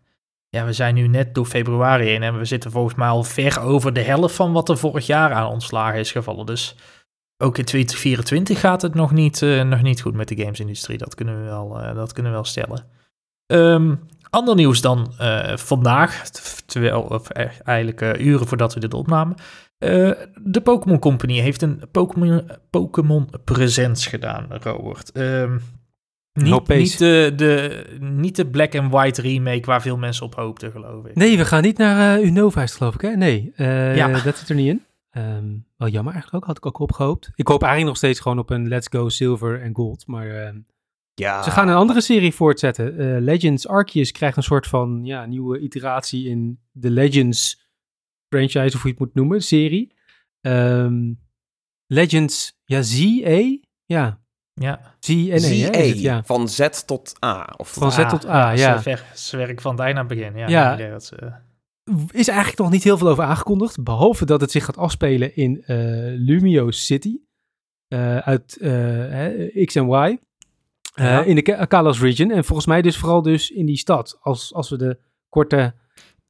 ja, 0.49 0.65
we 0.65 0.73
zijn 0.73 0.95
nu 0.95 1.07
net 1.07 1.35
door 1.35 1.47
februari 1.47 2.05
heen 2.05 2.23
en 2.23 2.39
we 2.39 2.45
zitten 2.45 2.71
volgens 2.71 2.95
mij 2.95 3.09
al 3.09 3.23
ver 3.23 3.61
over 3.61 3.93
de 3.93 4.03
helft 4.03 4.35
van 4.35 4.53
wat 4.53 4.69
er 4.69 4.79
vorig 4.79 5.07
jaar 5.07 5.33
aan 5.33 5.51
ontslagen 5.51 5.99
is 5.99 6.13
gevallen. 6.13 6.47
Dus 6.47 6.77
ook 7.39 7.59
in 7.59 7.65
2024 7.65 8.61
gaat 8.61 8.83
het 8.83 8.95
nog 8.95 9.13
niet, 9.13 9.41
uh, 9.41 9.63
nog 9.63 9.83
niet 9.83 10.01
goed 10.01 10.15
met 10.15 10.29
de 10.29 10.37
gamesindustrie. 10.37 10.99
Dat 10.99 11.15
kunnen 11.15 11.39
we 11.39 11.45
wel, 11.45 11.81
uh, 11.81 11.95
dat 11.95 12.13
kunnen 12.13 12.33
we 12.33 12.39
wel 12.39 12.47
stellen. 12.47 12.85
Um, 13.47 14.01
ander 14.31 14.55
nieuws 14.55 14.81
dan 14.81 15.13
uh, 15.21 15.57
vandaag, 15.57 16.31
terwijl, 16.67 17.01
of 17.01 17.29
eigenlijk 17.65 18.01
uren 18.19 18.47
voordat 18.47 18.75
we 18.75 18.81
dit 18.81 18.95
opnamen. 18.95 19.37
de 19.79 20.61
Pokémon 20.63 20.99
Company 20.99 21.41
heeft 21.41 21.63
een 21.63 21.83
Pokémon, 22.71 23.31
Presents 23.45 24.07
gedaan, 24.07 24.47
Robert. 24.51 25.11
Um, 25.17 25.63
niet, 26.33 26.69
niet, 26.69 26.99
de, 26.99 27.33
de, 27.37 27.85
niet 28.01 28.37
de 28.37 28.47
black 28.47 28.75
and 28.75 28.93
white 28.93 29.23
remake 29.23 29.67
waar 29.67 29.83
veel 29.83 29.97
mensen 29.97 30.27
op 30.27 30.35
hoopten, 30.35 30.71
geloof 30.71 31.07
ik. 31.07 31.15
Nee, 31.15 31.37
we 31.37 31.45
gaan 31.45 31.63
niet 31.63 31.79
naar 31.79 32.21
Unova, 32.21 32.67
geloof 32.67 32.95
ik, 32.95 33.01
hè? 33.01 33.11
Nee, 33.11 33.53
ja. 33.57 34.23
dat 34.23 34.37
zit 34.37 34.49
er 34.49 34.55
niet 34.55 34.69
in. 34.69 34.83
Um, 35.17 35.67
wel 35.77 35.89
jammer 35.89 36.13
eigenlijk 36.13 36.43
ook, 36.43 36.49
had 36.49 36.57
ik 36.57 36.67
ook 36.67 36.79
opgehoopt. 36.79 37.31
Ik 37.35 37.49
hoop 37.49 37.63
eigenlijk 37.63 37.91
nog 37.91 37.97
steeds 37.97 38.21
gewoon 38.21 38.39
op 38.39 38.51
een 38.51 38.69
Let's 38.69 38.89
Go 38.91 39.09
Silver 39.09 39.63
en 39.63 39.75
Gold, 39.75 40.07
maar 40.07 40.27
uh, 40.27 40.61
ja. 41.15 41.43
ze 41.43 41.51
gaan 41.51 41.69
een 41.69 41.75
andere 41.75 42.01
serie 42.01 42.35
voortzetten. 42.35 43.01
Uh, 43.01 43.21
Legends 43.21 43.69
Arceus 43.69 44.13
krijgt 44.13 44.37
een 44.37 44.43
soort 44.43 44.67
van 44.67 45.01
ja, 45.05 45.27
nieuwe 45.27 45.59
iteratie 45.59 46.29
in 46.29 46.61
de 46.73 46.91
Legends 46.91 47.67
franchise, 48.29 48.77
of 48.77 48.83
hoe 48.83 48.91
je 48.91 48.97
het 48.97 48.99
moet 48.99 49.15
noemen, 49.15 49.43
serie. 49.43 49.95
Um, 50.41 51.21
Legends, 51.87 52.61
ja, 52.65 52.83
Z-E? 52.83 53.59
Ja. 53.85 54.21
Ja. 54.55 54.97
Z-N-E, 54.99 55.93
ja. 55.97 56.23
Van 56.25 56.49
Z 56.49 56.69
tot 56.87 57.25
A. 57.25 57.55
Of 57.57 57.73
van 57.73 57.93
Z 57.93 58.07
tot 58.09 58.27
A, 58.27 58.51
ja. 58.51 58.81
Ze 59.15 59.37
werken 59.37 59.63
van 59.63 59.73
het 59.73 59.81
einde 59.81 60.01
aan 60.01 60.07
het 60.07 60.17
begin, 60.17 60.37
ja. 60.37 60.49
ja. 60.49 60.77
Dat 60.91 61.05
ze 61.05 61.33
is 62.11 62.29
eigenlijk 62.29 62.59
nog 62.59 62.71
niet 62.71 62.85
heel 62.85 62.99
veel 62.99 63.09
over 63.09 63.25
aangekondigd. 63.25 63.83
Behalve 63.83 64.25
dat 64.25 64.41
het 64.41 64.51
zich 64.51 64.65
gaat 64.65 64.77
afspelen 64.77 65.37
in 65.37 65.65
uh, 65.67 65.67
Lumio 66.27 66.71
City. 66.71 67.19
Uh, 67.89 68.19
uit 68.19 68.59
uh, 68.61 69.67
X 69.67 69.75
en 69.75 69.89
Y. 69.89 70.19
Ja. 70.95 71.23
In 71.23 71.35
de 71.35 71.67
Kalos 71.69 72.01
region. 72.01 72.31
En 72.31 72.45
volgens 72.45 72.67
mij 72.67 72.83
dus 72.83 72.97
vooral 72.97 73.23
dus 73.23 73.51
in 73.51 73.67
die 73.67 73.77
stad. 73.77 74.19
Als, 74.21 74.55
als 74.55 74.71
we 74.71 74.77
de 74.77 74.99
korte... 75.29 75.75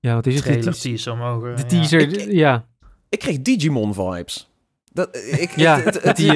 Ja, 0.01 0.15
wat 0.15 0.27
is 0.27 0.35
het? 0.35 0.45
Trailer, 0.45 0.73
de 0.73 0.79
teaser 0.79 1.17
mogen... 1.17 1.57
De 1.57 1.67
teaser, 1.67 2.01
ja. 2.01 2.07
Ik, 2.07 2.33
ja. 2.33 2.69
Ik 3.09 3.19
kreeg 3.19 3.43
Digimon 3.43 3.95
vibes. 3.95 4.51
Dat, 4.93 5.17
ik, 5.17 5.57
ja, 5.57 5.77
het, 5.77 5.95
het, 5.95 6.03
het, 6.03 6.17
die, 6.17 6.33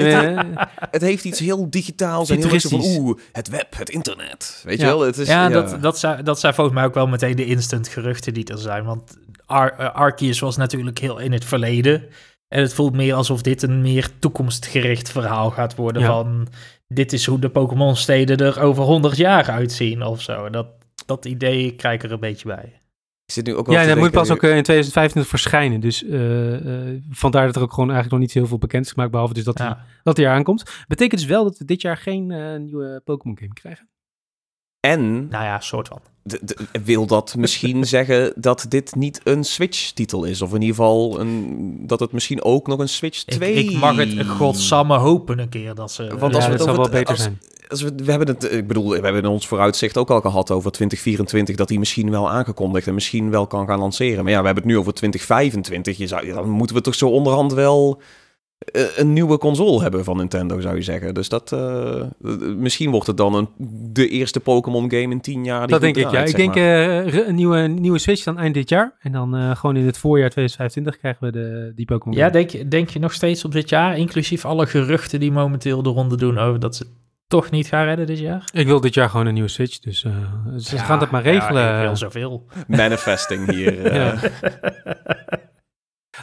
het, 0.91 1.03
heeft 1.03 1.25
iets 1.25 1.39
heel 1.39 1.71
digitaals 1.71 2.31
en 2.31 2.49
heel 2.49 2.61
van 2.61 2.81
oeh, 2.85 3.19
het 3.33 3.49
web, 3.49 3.77
het 3.77 3.91
internet. 3.91 4.63
Weet 4.65 4.81
ja. 4.81 4.87
je 4.87 4.93
wel? 4.93 5.01
Het 5.01 5.19
is, 5.19 5.29
ja, 5.29 5.43
ja, 5.43 5.49
Dat, 5.49 5.83
dat, 5.83 5.99
zijn, 5.99 6.25
dat 6.25 6.41
zijn 6.41 6.55
volgens 6.55 6.77
mij 6.77 6.85
ook 6.85 6.95
wel 6.95 7.07
meteen 7.07 7.37
de 7.37 7.45
instant 7.45 7.89
geruchten 7.89 8.35
die 8.35 8.45
er 8.45 8.59
zijn. 8.59 8.85
Want 8.85 9.19
Ar 9.47 9.81
uh, 9.81 9.95
Arceus 9.95 10.39
was 10.39 10.57
natuurlijk 10.57 10.99
heel 10.99 11.19
in 11.19 11.33
het 11.33 11.45
verleden. 11.45 12.05
En 12.49 12.61
het 12.61 12.75
voelt 12.75 12.93
meer 12.93 13.15
alsof 13.15 13.43
dit 13.43 13.63
een 13.63 13.81
meer 13.81 14.11
toekomstgericht 14.19 15.11
verhaal 15.11 15.51
gaat 15.51 15.75
worden. 15.75 16.05
Van 16.05 16.49
dit 16.89 17.13
is 17.13 17.27
hoe 17.27 17.39
de 17.39 17.51
Pokémon-steden 17.51 18.37
er 18.37 18.61
over 18.61 18.85
100 18.85 19.17
jaar 19.17 19.51
uitzien 19.51 20.03
of 20.03 20.21
zo. 20.21 20.51
Dat, 20.51 20.67
dat 21.07 21.25
idee 21.25 21.75
krijg 21.75 21.95
ik 21.95 22.03
er 22.03 22.13
een 22.13 22.21
beetje 22.21 22.49
bij 22.49 22.82
zit 23.33 23.47
nu 23.47 23.55
ook 23.55 23.67
wel 23.67 23.81
ja, 23.81 23.87
dat 23.87 23.97
moet 23.97 24.11
pas 24.11 24.31
ook 24.31 24.43
uh, 24.43 24.57
in 24.57 24.63
2025 24.63 25.29
verschijnen. 25.29 25.81
Dus 25.81 26.03
uh, 26.03 26.91
uh, 26.91 27.01
vandaar 27.11 27.47
dat 27.47 27.57
er 27.57 27.63
ook 27.63 27.73
gewoon 27.73 27.91
eigenlijk 27.91 28.21
nog 28.21 28.21
niet 28.21 28.33
heel 28.33 28.47
veel 28.47 28.59
bekend 28.59 28.85
is 28.85 28.93
gemaakt. 28.93 29.11
Behalve 29.11 29.35
dus 29.35 29.45
dat, 29.45 29.59
ja. 29.59 29.65
hij, 29.65 29.77
dat 30.03 30.17
hij 30.17 30.29
aankomt. 30.29 30.85
Betekent 30.89 31.21
dus 31.21 31.31
wel 31.31 31.45
dat 31.45 31.59
we 31.59 31.65
dit 31.65 31.83
jaar 31.83 31.97
geen 31.97 32.27
nieuwe 32.65 33.01
Pokémon 33.05 33.39
game 33.39 33.53
krijgen. 33.53 33.89
En... 34.81 35.29
Nou 35.29 35.45
ja, 35.45 35.61
soort 35.61 35.89
van. 35.89 36.01
De, 36.23 36.41
de, 36.45 36.57
wil 36.85 37.07
dat 37.07 37.35
misschien 37.39 37.85
zeggen 37.85 38.33
dat 38.37 38.67
dit 38.69 38.95
niet 38.95 39.21
een 39.25 39.45
Switch-titel 39.45 40.25
is? 40.25 40.43
Of 40.43 40.55
in 40.55 40.61
ieder 40.61 40.77
geval 40.77 41.21
een, 41.21 41.87
dat 41.87 42.01
het 42.01 42.13
misschien 42.13 42.43
ook 42.43 42.67
nog 42.67 42.79
een 42.79 42.89
Switch 42.89 43.23
2... 43.25 43.53
Ik, 43.53 43.71
ik 43.71 43.79
mag 43.79 43.97
het 43.97 44.27
godsamme 44.27 44.97
hopen 44.97 45.39
een 45.39 45.49
keer 45.49 45.75
dat 45.75 45.93
ze... 45.93 46.17
Want 46.19 46.35
als 46.35 46.45
ja, 46.45 46.51
we 46.51 46.57
het 46.57 46.63
zou 46.63 46.77
wel 46.77 46.89
beter 46.89 47.07
als, 47.07 47.23
zijn 47.23 47.39
we, 47.81 47.93
we 48.05 48.11
hebben 48.11 48.29
het, 48.29 48.53
ik 48.53 48.67
bedoel, 48.67 48.89
we 48.89 48.95
hebben 49.01 49.23
in 49.23 49.29
ons 49.29 49.47
vooruitzicht 49.49 49.97
ook 49.99 50.11
al 50.11 50.21
gehad 50.21 50.51
over 50.51 50.71
2024 50.73 51.57
dat 51.57 51.69
hij 51.69 51.79
misschien 51.79 52.11
wel 52.11 52.31
aangekondigd 52.31 52.87
en 52.87 52.95
misschien 52.95 53.31
wel 53.31 53.47
kan 53.47 53.67
gaan 53.67 53.79
lanceren. 53.79 54.23
Maar 54.25 54.33
ja, 54.33 54.41
we 54.41 54.47
hebben 54.47 54.63
het 54.65 54.73
nu 54.73 54.79
over 54.79 54.93
2025. 54.95 55.99
Je 55.99 56.07
zou, 56.07 56.27
dan 56.33 56.49
moeten 56.49 56.77
we 56.77 56.83
toch 56.83 56.95
zo 56.95 57.09
onderhand 57.09 57.53
wel 57.53 58.01
eh, 58.63 58.83
een 58.97 59.13
nieuwe 59.13 59.39
console 59.39 59.83
hebben 59.83 60.05
van 60.05 60.17
Nintendo, 60.17 60.61
zou 60.61 60.75
je 60.77 60.83
zeggen. 60.83 61.15
Dus 61.15 61.29
dat, 61.29 61.53
eh, 61.53 62.01
eh, 62.01 62.07
misschien 62.57 62.91
wordt 62.91 63.07
het 63.07 63.17
dan 63.17 63.35
een, 63.35 63.49
de 63.93 64.09
eerste 64.09 64.41
Pokémon 64.41 64.91
game 64.91 65.11
in 65.13 65.21
tien 65.21 65.45
jaar. 65.45 65.61
Die 65.61 65.69
Dat 65.71 65.81
denk 65.81 65.97
ik, 65.97 66.11
ja. 66.11 66.25
Ik 66.25 66.37
denk 66.37 66.57
eh, 66.57 67.27
een 67.27 67.35
nieuwe, 67.35 67.59
nieuwe 67.59 67.99
Switch 67.99 68.25
dan 68.25 68.39
eind 68.39 68.55
dit 68.55 68.69
jaar. 68.69 68.97
En 69.01 69.13
dan 69.13 69.37
eh, 69.37 69.57
gewoon 69.57 69.77
in 69.77 69.87
het 69.87 69.99
voorjaar 69.99 70.31
2025 70.31 70.99
krijgen 70.99 71.25
we 71.25 71.33
de, 71.33 71.73
die 71.77 71.85
Pokémon 71.87 72.17
Ja, 72.17 72.21
game. 72.27 72.33
denk, 72.39 72.51
je- 72.51 72.69
denk 72.69 72.89
je 72.89 72.99
nog 72.99 73.13
steeds 73.13 73.45
op 73.45 73.53
dit 73.53 73.69
jaar, 73.69 73.99
inclusief 73.99 74.45
alle 74.45 74.67
geruchten 74.67 75.21
die 75.21 75.33
momenteel 75.33 75.83
de 75.83 75.91
ronde 75.91 76.17
doen 76.17 76.39
over 76.39 76.61
dat 76.61 76.77
ze 76.77 76.87
toch 77.33 77.51
niet 77.51 77.67
gaan 77.69 77.85
redden 77.85 78.07
dit 78.07 78.19
jaar? 78.19 78.49
Ik 78.53 78.67
wil 78.67 78.81
dit 78.81 78.95
jaar 78.95 79.09
gewoon 79.11 79.27
een 79.27 79.35
nieuwe 79.35 79.49
Switch, 79.49 79.79
dus 79.79 80.05
eh, 80.05 80.13
ze 80.59 80.79
gaan 80.79 80.99
dat 80.99 81.11
maar 81.11 81.23
regelen. 81.23 81.63
Ja, 81.63 81.79
ik 81.81 81.87
wil 81.87 81.97
zoveel. 81.97 82.47
Manifesting 82.69 83.51
hier. 83.51 83.87
eh. 83.87 84.23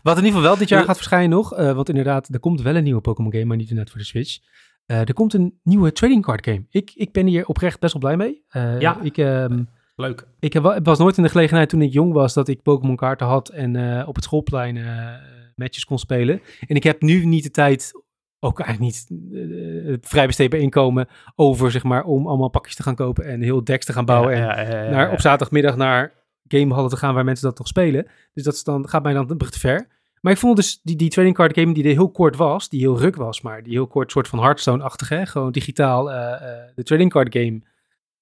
Wat 0.04 0.18
in 0.18 0.24
ieder 0.24 0.38
geval 0.40 0.42
wel 0.42 0.58
dit 0.58 0.70
jaar 0.70 0.80
Ja. 0.80 0.86
gaat 0.86 0.96
verschijnen 0.96 1.30
nog, 1.30 1.54
eh, 1.56 1.72
want 1.74 1.90
inderdaad, 1.90 2.34
er 2.34 2.40
komt 2.40 2.62
wel 2.62 2.76
een 2.76 2.84
nieuwe 2.84 3.02
Pokémon 3.02 3.32
game, 3.32 3.46
maar 3.46 3.58
niet 3.58 3.72
net 3.72 3.90
voor 3.90 4.00
de 4.00 4.06
Switch. 4.06 4.38
Eh, 4.86 5.00
er 5.00 5.14
komt 5.14 5.34
een 5.34 5.60
nieuwe 5.64 5.92
trading 5.92 6.24
card 6.24 6.46
game. 6.46 6.66
Ik, 6.70 6.92
ik 6.96 7.12
ben 7.12 7.26
hier 7.26 7.46
oprecht 7.46 7.80
best 7.80 7.94
wel 7.94 8.02
blij 8.02 8.18
mee. 8.18 8.44
Eh, 8.50 8.80
Ja. 8.80 8.98
Ik, 9.02 9.18
ehm, 9.18 9.64
Leuk. 9.96 10.28
ik 10.40 10.54
heb, 10.54 10.64
wel- 10.64 10.80
was 10.84 11.00
nooit 11.00 11.18
in 11.18 11.24
de 11.24 11.30
gelegenheid 11.30 11.70
toen 11.70 11.82
ik 11.82 11.94
jong 11.94 12.14
was 12.14 12.34
dat 12.34 12.48
ik 12.48 12.62
Pokémon 12.62 12.96
kaarten 12.96 13.28
had 13.28 13.50
en 13.50 13.76
eh, 14.00 14.08
op 14.08 14.16
het 14.16 14.24
schoolplein 14.24 14.78
eh, 14.78 15.14
matches 15.56 15.86
kon 15.86 16.00
spelen. 16.00 16.42
En 16.68 16.76
ik 16.76 16.84
heb 16.84 17.02
nu 17.02 17.26
niet 17.26 17.44
de 17.44 17.52
tijd, 17.52 17.92
ook 18.40 18.60
eigenlijk 18.60 18.94
niet 18.94 19.08
eh, 19.34 19.98
vrij 20.02 20.26
besteedbaar 20.26 20.60
inkomen 20.60 21.08
over, 21.36 21.72
zeg 21.72 21.84
maar, 21.84 22.04
om 22.04 22.28
allemaal 22.28 22.50
pakjes 22.50 22.76
te 22.76 22.84
gaan 22.84 22.96
kopen 22.96 23.26
en 23.26 23.42
heel 23.42 23.64
decks 23.64 23.86
te 23.86 23.94
gaan 23.94 24.06
bouwen. 24.06 24.34
en 24.34 24.40
Ja, 24.40 24.62
ja, 24.62 24.70
ja, 24.70 24.84
ja, 24.84 24.90
naar, 24.90 25.12
op 25.12 25.20
zaterdagmiddag 25.20 25.76
naar 25.76 26.14
gamehallen 26.48 26.90
te 26.90 26.98
gaan 26.98 27.14
waar 27.14 27.26
mensen 27.26 27.48
dat 27.48 27.58
nog 27.58 27.68
spelen. 27.68 28.08
Dus 28.34 28.44
dat 28.44 28.54
is 28.54 28.64
dan, 28.64 28.90
gaat 28.90 29.04
mij 29.04 29.14
dan 29.14 29.30
een 29.30 29.38
brug 29.38 29.52
te 29.52 29.60
ver. 29.60 29.88
Maar 30.22 30.34
ik 30.34 30.40
vond 30.40 30.56
dus 30.56 30.80
die, 30.84 30.96
die 30.96 31.10
trading 31.10 31.36
card 31.36 31.60
game 31.60 31.74
die 31.74 31.84
er 31.84 31.90
heel 31.90 32.12
kort 32.12 32.36
was, 32.36 32.70
die 32.70 32.80
heel 32.80 33.00
ruk 33.00 33.16
was, 33.16 33.42
maar 33.42 33.64
die 33.64 33.74
heel 33.74 33.88
kort 33.88 34.12
soort 34.12 34.28
van 34.28 34.40
Hearthstone-achtig, 34.40 35.10
hè? 35.10 35.26
gewoon 35.26 35.52
digitaal 35.52 36.12
eh, 36.12 36.42
de 36.76 36.84
trading 36.84 37.12
card 37.12 37.36
game 37.36 37.62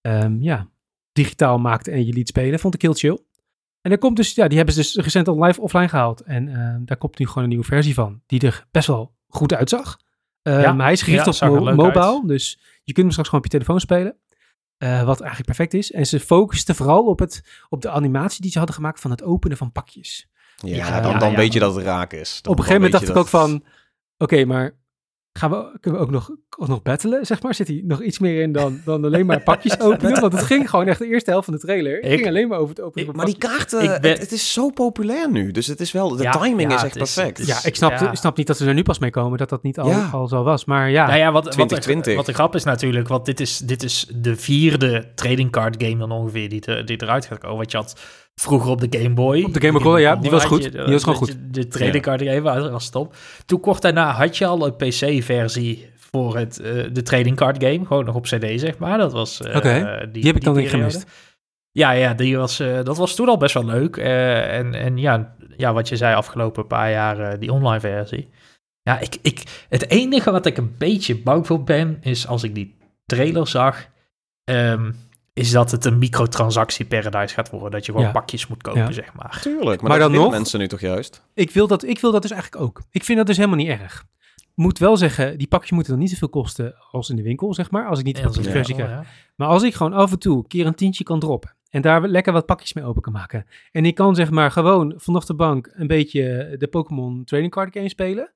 ehm, 0.02 0.42
ja, 0.42 0.70
digitaal 1.12 1.60
maakte 1.60 1.92
en 1.92 2.06
je 2.06 2.14
liet 2.14 2.28
spelen, 2.28 2.60
vond 2.60 2.74
ik 2.74 2.82
heel 2.82 2.94
chill. 2.94 3.20
En 3.82 3.92
er 3.92 3.98
komt 3.98 4.16
dus, 4.16 4.36
ja, 4.36 4.48
die 4.48 4.58
hebben 4.58 4.76
ze 4.76 4.82
dus 4.82 4.96
recent 4.96 5.28
al 5.28 5.44
live 5.44 5.62
offline 5.62 5.90
gehaald. 5.90 6.22
En 6.22 6.48
ehm, 6.48 6.86
daar 6.86 6.98
komt 6.98 7.20
nu 7.20 7.28
gewoon 7.28 7.44
een 7.44 7.50
nieuwe 7.50 7.66
versie 7.66 7.94
van, 7.94 8.22
die 8.26 8.40
er 8.40 8.66
best 8.72 8.88
wel 8.88 9.16
goed 9.28 9.54
uitzag. 9.54 9.98
Ja, 10.52 10.76
hij 10.76 10.92
is 10.92 11.02
gericht 11.02 11.40
ja, 11.40 11.50
op 11.50 11.60
mo- 11.60 11.74
mobile, 11.76 12.04
uit. 12.06 12.28
dus 12.28 12.60
je 12.84 12.94
kunt 12.94 12.98
hem 12.98 13.10
straks 13.12 13.30
gewoon 13.30 13.46
op 13.46 13.52
je 13.52 13.58
telefoon 13.58 13.80
spelen. 13.80 14.18
Eh, 14.78 15.04
wat 15.04 15.20
eigenlijk 15.20 15.46
perfect 15.46 15.74
is. 15.74 15.92
En 15.92 16.06
ze 16.08 16.20
focusten 16.20 16.76
vooral 16.76 17.06
op, 17.06 17.20
het, 17.20 17.44
op 17.70 17.82
de 17.82 17.90
animatie 17.90 18.42
die 18.42 18.52
ze 18.52 18.58
hadden 18.58 18.76
gemaakt 18.76 19.00
van 19.00 19.12
het 19.12 19.24
openen 19.24 19.58
van 19.58 19.72
pakjes. 19.72 20.28
Ja, 20.56 20.76
Ja, 20.76 21.02
dan, 21.02 21.20
dan 21.20 21.32
ja. 21.32 21.38
weet 21.38 21.54
je 21.54 21.60
dat 21.60 21.76
het 21.76 21.84
raak 21.86 22.14
is. 22.14 22.40
Dan- 22.42 22.52
op 22.52 22.58
een 22.60 22.64
gegeven 22.66 22.82
moment 22.90 22.92
dacht 22.92 23.16
ik 23.18 23.22
ook 23.24 23.28
van... 23.28 23.64
Oké, 24.18 24.46
maar 24.46 24.76
gaan 25.38 25.50
we, 25.52 25.78
kunnen 25.82 26.00
we 26.00 26.06
ook 26.06 26.12
nog, 26.12 26.30
ook 26.58 26.68
nog 26.68 26.82
battelen, 26.82 27.26
zeg 27.26 27.42
maar? 27.42 27.54
Zit 27.54 27.68
hier 27.68 27.84
nog 27.86 28.02
iets 28.02 28.20
meer 28.20 28.42
in 28.42 28.52
dan, 28.52 28.82
dan 28.86 29.06
alleen 29.06 29.26
maar 29.26 29.42
pakjes 29.42 29.80
openen? 29.90 30.22
Want 30.22 30.34
het 30.34 30.44
ging 30.44 30.70
gewoon 30.70 30.88
echt 30.88 31.00
de 31.00 31.08
eerste 31.08 31.30
helft 31.30 31.46
van 31.46 31.54
de 31.54 31.60
trailer. 31.60 31.96
Het 31.96 32.04
Ik- 32.06 32.12
ging 32.12 32.28
alleen 32.28 32.48
maar 32.48 32.58
over 32.58 32.70
het 32.76 32.82
openen 32.84 33.00
ik- 33.00 33.06
van 33.06 33.16
Maar 33.16 33.26
die 33.26 33.38
pakjes. 33.38 33.58
kaarten, 33.58 33.94
Ik 33.96 34.02
ben- 34.02 34.12
het, 34.12 34.20
het 34.20 34.32
is 34.32 34.54
zo 34.54 34.70
populair 34.70 35.32
nu. 35.32 35.52
Dus 35.52 35.68
het 35.68 35.80
is 35.80 35.92
wel, 35.92 36.16
de 36.16 36.24
Ja, 36.24 36.32
timing 36.32 36.70
ja, 36.72 36.78
is 36.78 36.84
echt 36.84 36.96
is- 36.96 37.14
perfect. 37.14 37.46
Ja, 37.48 37.58
ik 37.64 37.76
snap, 37.76 37.92
Ja. 37.92 38.12
ik 38.12 38.18
snap 38.18 38.38
niet 38.38 38.48
dat 38.48 38.58
ze 38.58 38.66
er 38.66 38.74
nu 38.74 38.84
pas 38.84 39.00
mee 39.00 39.10
komen, 39.12 39.38
dat 39.38 39.50
dat 39.50 39.64
niet 39.64 39.80
al, 39.80 39.90
Ja. 39.90 40.10
al 40.12 40.28
zo 40.28 40.44
was. 40.44 40.66
Maar 40.66 40.90
ja, 40.90 41.06
Nou 41.08 41.18
ja, 41.18 41.32
wat, 41.32 41.44
wat, 41.44 41.44
de, 41.44 41.50
2020. 41.52 42.16
wat 42.16 42.26
de 42.26 42.34
grap 42.34 42.56
is 42.56 42.64
natuurlijk, 42.64 43.08
want 43.08 43.26
dit 43.26 43.40
is, 43.40 43.58
dit 43.58 43.84
is 43.84 44.08
de 44.16 44.36
vierde 44.36 45.12
trading 45.16 45.52
card 45.52 45.76
game 45.84 45.98
dan 45.98 46.12
ongeveer 46.12 46.50
die, 46.50 46.60
te- 46.60 46.84
die 46.86 47.02
eruit 47.02 47.26
gaat 47.26 47.38
komen. 47.40 47.58
Want 47.58 47.72
je 47.72 47.78
had 47.78 48.00
vroeger 48.42 48.72
op 48.72 48.82
de 48.92 49.00
Game 49.00 49.14
Boy. 49.14 49.44
Op 49.44 49.54
de 49.54 49.60
Game 49.60 49.72
Boy 49.74 49.82
Color, 49.82 50.00
ja, 50.00 50.16
die 50.16 50.32
was 50.32 50.46
goed. 50.46 50.64
je- 50.64 50.70
Die 50.72 50.82
was 50.82 51.04
gewoon 51.04 51.28
je 51.32 51.50
De 51.50 51.68
trading 51.68 52.04
card 52.04 52.22
game 52.22 52.42
was, 52.42 52.70
was 52.70 52.90
top. 52.90 53.16
Toen 53.46 53.60
kort 53.60 53.82
daarna 53.82 54.12
had 54.12 54.38
je 54.38 54.46
al 54.46 54.66
een 54.66 54.76
PC-versie 54.76 55.90
voor 55.96 56.38
het, 56.38 56.60
eh, 56.60 56.84
de 56.94 57.02
trading 57.02 57.36
card 57.36 57.64
game. 57.64 57.86
Gewoon 57.86 58.06
nog 58.06 58.16
op 58.16 58.24
CD, 58.24 58.60
zeg 58.60 58.78
maar. 58.78 58.98
Dat 58.98 59.12
was... 59.12 59.42
eh, 59.42 59.56
Oké, 59.56 60.10
die 60.12 60.24
heb 60.26 60.36
ik 60.36 60.44
dan 60.44 60.56
niet 60.56 60.70
gemist. 60.70 61.06
Ja, 61.72 61.92
ja 61.92 62.14
die 62.14 62.38
was, 62.38 62.60
eh, 62.60 62.84
dat 62.84 62.98
was 62.98 63.16
toen 63.16 63.28
al 63.30 63.38
best 63.38 63.54
wel 63.54 63.66
leuk. 63.66 63.98
En 63.98 64.74
en 64.74 64.98
ja, 64.98 65.36
ja, 65.58 65.74
wat 65.74 65.90
je 65.90 65.96
zei 65.96 66.16
afgelopen 66.16 66.68
paar 66.68 66.92
jaar, 66.92 67.40
die 67.40 67.52
online 67.52 67.80
versie. 67.80 68.30
Ja, 68.82 69.00
ik, 69.00 69.18
ik, 69.22 69.66
het 69.70 69.90
enige 69.90 70.32
wat 70.32 70.46
ik 70.46 70.58
een 70.58 70.76
beetje 70.78 71.18
bang 71.22 71.48
voor 71.48 71.64
ben, 71.64 71.98
is 72.02 72.28
als 72.28 72.44
ik 72.44 72.56
die 72.56 72.78
trailer 73.06 73.48
zag, 73.48 73.88
ehm, 74.44 74.92
is 75.38 75.52
dat 75.52 75.72
het 75.72 75.86
een 75.86 75.98
microtransactie 75.98 76.86
paradise 76.86 77.34
gaat 77.34 77.50
worden. 77.50 77.72
Dat 77.72 77.86
je 77.86 77.92
gewoon 77.92 78.08
Ja. 78.08 78.14
pakjes 78.14 78.48
moet 78.48 78.62
kopen, 78.62 78.82
Ja. 78.82 78.92
zeg 78.92 79.14
maar. 79.14 79.40
Tuurlijk, 79.42 79.82
maar, 79.82 79.90
Maar 79.90 80.00
dat 80.00 80.12
dan 80.12 80.22
nog- 80.22 80.32
mensen 80.32 80.60
nu 80.60 80.68
toch 80.68 80.80
juist? 80.80 81.24
ik 81.34 81.52
wil, 81.52 81.68
dat, 81.68 81.84
ik 81.84 82.00
wil 82.00 82.12
dat 82.12 82.22
dus 82.22 82.32
eigenlijk 82.32 82.62
ook. 82.64 82.82
Ik 82.92 83.04
vind 83.04 83.18
dat 83.18 83.28
dus 83.28 83.36
helemaal 83.38 83.58
niet 83.58 83.68
erg. 83.68 84.06
Moet 84.56 84.80
wel 84.80 84.98
zeggen, 84.98 85.38
die 85.38 85.48
pakjes 85.48 85.72
moeten 85.72 85.92
dan 85.92 86.02
niet 86.02 86.10
zoveel 86.12 86.30
kosten 86.30 86.76
als 86.92 87.10
in 87.10 87.16
de 87.16 87.22
winkel, 87.22 87.54
zeg 87.54 87.72
maar. 87.72 87.88
Als 87.88 88.00
ik 88.00 88.06
niet 88.06 88.16
de 88.16 88.22
wel, 88.22 88.32
krijg. 88.32 88.68
ja. 88.78 89.04
Maar 89.36 89.48
als 89.48 89.64
ik 89.64 89.74
gewoon 89.74 89.94
af 89.94 90.12
en 90.12 90.20
toe 90.20 90.38
een 90.38 90.48
keer 90.48 90.66
een 90.66 90.76
tientje 90.76 91.04
kan 91.04 91.20
droppen 91.20 91.56
en 91.70 91.82
daar 91.82 92.08
lekker 92.08 92.34
wat 92.34 92.46
pakjes 92.46 92.74
mee 92.74 92.84
open 92.84 93.02
kan 93.02 93.14
maken. 93.14 93.46
En 93.72 93.86
ik 93.86 93.96
kan 93.96 94.16
zeg 94.16 94.32
maar 94.32 94.52
gewoon 94.52 94.94
vanaf 94.98 95.26
de 95.26 95.34
bank 95.36 95.70
een 95.74 95.88
beetje 95.88 96.56
de 96.58 96.68
Pokémon 96.68 97.24
Trading 97.24 97.52
Card 97.52 97.74
Game 97.74 97.90
spelen. 97.90 98.32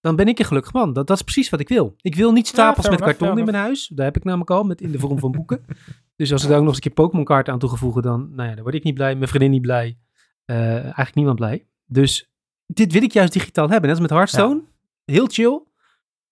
Dan 0.00 0.16
ben 0.16 0.28
ik 0.28 0.38
een 0.38 0.44
gelukkig 0.44 0.72
man. 0.72 0.92
Dat, 0.92 1.06
dat 1.06 1.16
is 1.16 1.22
precies 1.22 1.50
wat 1.50 1.60
ik 1.60 1.68
wil. 1.68 1.94
Ik 2.00 2.14
wil 2.14 2.32
niet 2.32 2.46
stapels 2.46 2.88
met 2.88 3.00
enough, 3.00 3.18
karton 3.18 3.38
in 3.38 3.44
mijn 3.44 3.56
huis. 3.56 3.90
Daar 3.94 4.06
heb 4.06 4.16
ik 4.16 4.24
namelijk 4.24 4.50
al, 4.50 4.62
met 4.64 4.80
in 4.80 4.92
de 4.92 4.98
vorm 4.98 5.18
van 5.18 5.30
boeken. 5.32 5.64
dus 6.22 6.32
als 6.32 6.42
ik 6.42 6.48
daar 6.48 6.58
ook 6.58 6.64
nog 6.64 6.74
eens 6.74 6.84
een 6.84 6.90
keer 6.92 7.04
Pokémon 7.04 7.24
kaarten 7.24 7.52
aan 7.52 7.58
toegevoegen, 7.58 8.02
dan, 8.02 8.34
nou 8.34 8.48
ja, 8.48 8.54
dan 8.54 8.62
word 8.62 8.74
ik 8.74 8.82
niet 8.82 8.94
blij, 8.94 9.14
mijn 9.14 9.28
vriendin 9.28 9.50
niet 9.50 9.62
blij. 9.62 9.98
eh, 10.44 10.56
eigenlijk 10.74 11.14
niemand 11.14 11.36
blij. 11.38 11.66
Dus 11.86 12.30
dit 12.66 12.92
wil 12.92 13.02
ik 13.02 13.12
juist 13.12 13.32
digitaal 13.32 13.68
hebben. 13.68 13.82
Net 13.90 13.98
als 13.98 14.08
met 14.08 14.10
Hearthstone. 14.10 14.62
Heel 15.04 15.26
chill. 15.26 15.62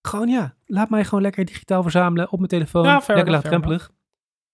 Gewoon 0.01 0.27
ja, 0.29 0.55
laat 0.65 0.89
mij 0.89 1.03
gewoon 1.05 1.21
lekker 1.21 1.45
digitaal 1.45 1.81
verzamelen 1.81 2.31
op 2.31 2.37
mijn 2.37 2.49
telefoon. 2.49 2.83
Ja, 2.83 3.01
lekker 3.07 3.31
laagdrempelig. 3.31 3.91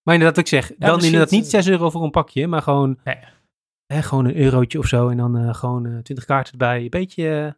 Maar 0.02 0.14
inderdaad, 0.14 0.36
wat 0.36 0.52
ik 0.52 0.62
zeg, 0.62 0.72
dan 0.78 1.04
inderdaad 1.04 1.30
niet 1.30 1.46
6 1.46 1.68
euro 1.68 1.90
voor 1.90 2.02
een 2.02 2.10
pakje, 2.10 2.46
maar 2.46 2.62
gewoon, 2.62 2.98
Nee. 3.04 3.16
hè, 3.86 4.02
gewoon 4.02 4.24
een 4.24 4.36
eurotje 4.36 4.78
of 4.78 4.86
zo. 4.86 5.08
En 5.08 5.16
dan 5.16 5.36
eh, 5.36 5.54
gewoon 5.54 5.86
eh 5.86 5.98
20 5.98 6.24
kaarten 6.24 6.52
erbij. 6.52 6.82
Een 6.82 6.88
beetje, 6.90 7.56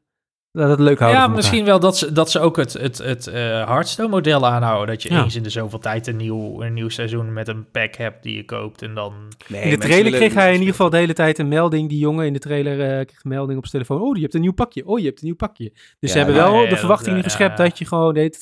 laat 0.52 0.69
het 0.71 0.80
leuk 0.80 0.99
houden. 0.99 1.21
Ja, 1.21 1.26
misschien 1.26 1.64
wel 1.64 1.80
dat 1.80 1.97
ze, 1.99 2.12
dat 2.12 2.30
ze 2.30 2.40
ook 2.40 2.57
het, 2.57 2.73
het, 2.73 2.99
het 2.99 3.26
eh, 3.26 3.35
Hearthstone-model 3.66 4.47
aanhouden. 4.47 4.87
Dat 4.95 5.02
je 5.02 5.12
Ja. 5.12 5.23
eens 5.23 5.37
in 5.37 5.42
de 5.42 5.50
zoveel 5.50 5.78
tijd 5.78 6.07
een 6.07 6.16
nieuw, 6.16 6.62
een 6.62 6.73
nieuw 6.73 6.88
seizoen 6.88 7.33
met 7.33 7.49
een 7.49 7.71
pack 7.71 7.95
hebt 7.97 8.23
die 8.23 8.37
je 8.37 8.45
koopt. 8.45 8.83
En 8.83 8.95
dan 8.95 9.14
Nee, 9.49 9.62
In 9.62 9.71
de 9.71 9.78
trailer 9.78 10.12
kreeg 10.12 10.35
hij 10.35 10.49
in 10.52 10.59
ieder 10.59 10.71
geval 10.75 10.90
de 10.90 10.97
hele 10.97 11.12
tijd 11.12 11.38
een 11.38 11.49
melding. 11.49 11.88
Die 11.88 11.99
jongen 11.99 12.26
in 12.26 12.33
de 12.33 12.38
trailer 12.38 12.80
eh, 12.80 12.87
kreeg 13.07 13.21
een 13.25 13.30
melding 13.30 13.59
op 13.59 13.66
zijn 13.66 13.83
telefoon. 13.83 14.09
Oh, 14.09 14.16
je 14.16 14.23
hebt 14.23 14.35
een 14.35 14.40
nieuw 14.40 14.52
pakje. 14.52 14.87
Oh, 14.87 14.99
je 14.99 15.04
hebt 15.04 15.19
een 15.21 15.26
nieuw 15.26 15.37
pakje. 15.37 15.71
Dus 15.75 15.83
Ja, 15.99 16.09
ze 16.09 16.16
hebben 16.16 16.35
ja, 16.35 16.42
wel 16.42 16.54
ja, 16.54 16.62
de 16.64 16.69
dat, 16.71 16.78
verwachting 16.78 17.16
eh, 17.16 17.23
geschept 17.23 17.59
ja. 17.59 17.64
dat 17.64 17.78
je 17.78 17.87
gewoon 17.87 18.14
de 18.14 18.21
hele 18.21 18.35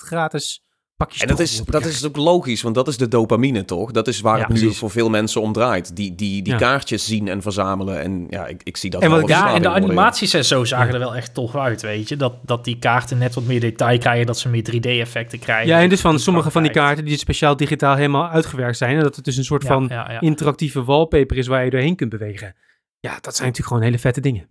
En 0.98 1.28
dat 1.28 1.38
is, 1.40 1.60
op 1.60 1.70
dat 1.72 1.84
is 1.84 2.06
ook 2.06 2.16
logisch, 2.16 2.62
want 2.62 2.74
dat 2.74 2.88
is 2.88 2.96
de 2.96 3.08
dopamine 3.08 3.64
toch? 3.64 3.90
Dat 3.90 4.08
is 4.08 4.20
waar 4.20 4.36
Ja, 4.36 4.40
het 4.44 4.52
nu 4.52 4.58
precies. 4.60 4.78
voor 4.78 4.90
veel 4.90 5.08
mensen 5.10 5.40
om 5.40 5.52
draait. 5.52 5.96
Die, 5.96 6.14
die, 6.14 6.42
die 6.42 6.52
Ja. 6.52 6.58
kaartjes 6.58 7.06
zien 7.06 7.28
en 7.28 7.42
verzamelen. 7.42 8.00
En 8.00 8.26
ja, 8.30 8.46
ik, 8.46 8.60
ik 8.62 8.76
zie 8.76 8.90
dat 8.90 9.02
En 9.02 9.10
wat 9.10 9.28
Ja, 9.28 9.54
en 9.54 9.62
de 9.62 9.68
animaties 9.68 10.34
en 10.34 10.44
zo 10.44 10.64
zagen 10.64 10.86
Ja. 10.86 10.92
er 10.92 10.98
wel 10.98 11.14
echt 11.16 11.34
tof 11.34 11.56
uit, 11.56 11.82
weet 11.82 12.08
je. 12.08 12.16
Dat, 12.16 12.34
dat 12.42 12.64
die 12.64 12.78
kaarten 12.78 13.18
net 13.18 13.34
wat 13.34 13.44
meer 13.44 13.60
detail 13.60 13.98
krijgen, 13.98 14.26
dat 14.26 14.38
ze 14.38 14.48
meer 14.48 14.62
3D-effecten 14.62 15.38
krijgen. 15.38 15.66
Ja, 15.68 15.80
en 15.80 15.88
dus 15.88 16.00
van 16.00 16.18
sommige 16.18 16.50
van 16.50 16.62
die 16.62 16.72
kaarten 16.72 17.04
die 17.04 17.12
dus 17.12 17.22
speciaal 17.22 17.56
digitaal 17.56 17.96
helemaal 17.96 18.28
uitgewerkt 18.28 18.76
zijn. 18.76 18.96
En 18.96 19.02
dat 19.02 19.16
het 19.16 19.24
dus 19.24 19.36
een 19.36 19.44
soort 19.44 19.62
Ja, 19.62 19.68
van 19.68 19.86
ja, 19.88 20.12
ja. 20.12 20.20
interactieve 20.20 20.84
wallpaper 20.84 21.36
is 21.36 21.46
waar 21.46 21.64
je 21.64 21.70
doorheen 21.70 21.96
kunt 21.96 22.10
bewegen. 22.10 22.54
Ja, 23.00 23.10
dat 23.20 23.34
zijn 23.36 23.46
natuurlijk 23.48 23.66
gewoon 23.66 23.82
hele 23.82 23.98
vette 23.98 24.20
dingen. 24.20 24.46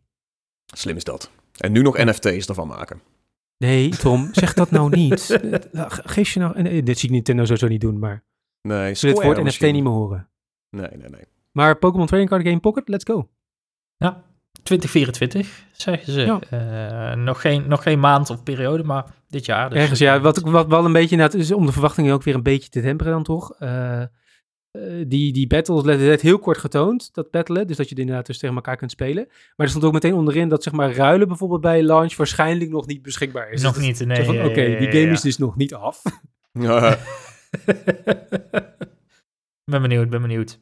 Slim 0.75 0.95
is 0.95 1.03
dat. 1.03 1.29
En 1.57 1.71
nu 1.71 1.81
nog 1.81 1.97
NFT's 1.97 2.47
ervan 2.47 2.67
maken. 2.67 3.01
Nee, 3.57 3.89
Tom, 4.03 4.29
zeg 4.31 4.53
dat 4.53 4.71
nou 4.71 4.89
niet. 4.89 5.29
Eh, 5.71 5.83
ge- 5.87 6.01
Geef 6.05 6.29
je 6.33 6.39
nou... 6.39 6.55
eh, 6.55 6.85
Dit 6.85 6.97
zie 6.99 7.09
ik 7.09 7.15
Nintendo 7.15 7.43
sowieso 7.43 7.67
niet 7.67 7.81
doen, 7.81 7.99
maar... 7.99 8.23
Nee, 8.61 8.87
dit 8.87 8.97
Square 8.97 9.21
woord 9.25 9.43
NFT 9.43 9.61
niet 9.61 9.73
meer 9.83 9.91
horen. 9.91 10.29
Nee, 10.69 10.89
nee, 10.89 11.09
nee. 11.09 11.21
Maar 11.51 11.77
Pokémon 11.77 12.07
Trading 12.07 12.29
Card 12.29 12.43
Game 12.43 12.59
Pocket, 12.59 12.87
let's 12.89 13.03
go. 13.03 13.29
Ja, 13.97 14.23
2024 14.63 15.65
zeggen 15.71 16.13
ze. 16.13 16.21
Ja. 16.21 16.39
Eh, 16.49 17.17
nog, 17.17 17.41
geen, 17.41 17.67
nog 17.67 17.83
geen 17.83 17.99
maand 17.99 18.29
of 18.29 18.43
periode, 18.43 18.83
maar 18.83 19.05
dit 19.27 19.45
jaar. 19.45 19.69
Dus 19.69 19.79
Ergens, 19.79 19.99
ja. 19.99 20.19
Wat, 20.19 20.37
ik- 20.37 20.45
wat 20.45 20.67
wel 20.67 20.85
een 20.85 20.91
beetje, 20.93 21.29
is 21.37 21.51
om 21.51 21.65
de 21.65 21.71
verwachtingen 21.71 22.13
ook 22.13 22.23
weer 22.23 22.35
een 22.35 22.43
beetje 22.43 22.69
te 22.69 22.81
temperen 22.81 23.13
dan 23.13 23.23
toch. 23.23 23.53
Eh, 23.59 24.03
die, 25.07 25.33
die 25.33 25.47
battles 25.47 25.83
net 25.83 26.21
heel 26.21 26.39
kort 26.39 26.57
getoond, 26.57 27.09
dat 27.13 27.31
battelen. 27.31 27.67
Dus 27.67 27.77
dat 27.77 27.86
je 27.86 27.91
het 27.91 28.01
inderdaad 28.01 28.25
dus 28.25 28.38
tegen 28.38 28.55
elkaar 28.55 28.77
kunt 28.77 28.91
spelen. 28.91 29.25
Maar 29.27 29.65
er 29.65 29.69
stond 29.69 29.83
ook 29.83 29.93
meteen 29.93 30.13
onderin 30.13 30.50
dat 30.50 30.63
zeg 30.63 30.74
maar 30.74 30.93
ruilen 30.93 31.27
bijvoorbeeld 31.27 31.62
bij 31.62 31.83
launch 31.83 32.15
waarschijnlijk 32.15 32.69
nog 32.69 32.86
niet 32.86 33.01
beschikbaar 33.01 33.51
is. 33.51 33.62
nog 33.62 33.74
Dus 33.74 33.83
niet, 33.83 34.05
nee. 34.05 34.31
ja, 34.31 34.45
Oké, 34.45 34.62
ja, 34.62 34.79
die 34.79 34.91
game 34.91 35.12
is 35.12 35.21
dus 35.21 35.38
nog 35.38 35.55
niet 35.55 35.74
af. 35.74 36.01
Ben 39.71 39.81
benieuwd, 39.81 40.09
ben 40.09 40.21
benieuwd. 40.21 40.59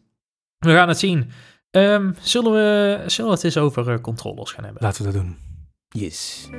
We 0.58 0.72
gaan 0.72 0.88
het 0.88 1.00
zien. 1.00 1.30
Ehm, 1.72 2.12
zullen, 2.22 2.52
we, 2.52 3.04
zullen 3.06 3.30
we 3.30 3.36
het 3.36 3.46
eens 3.46 3.58
over 3.58 3.90
eh, 3.90 4.02
controllers 4.02 4.52
gaan 4.52 4.64
hebben? 4.64 4.84
Laten 4.84 5.06
we 5.06 5.12
dat 5.12 5.22
doen. 5.22 5.38
yes. 5.90 6.50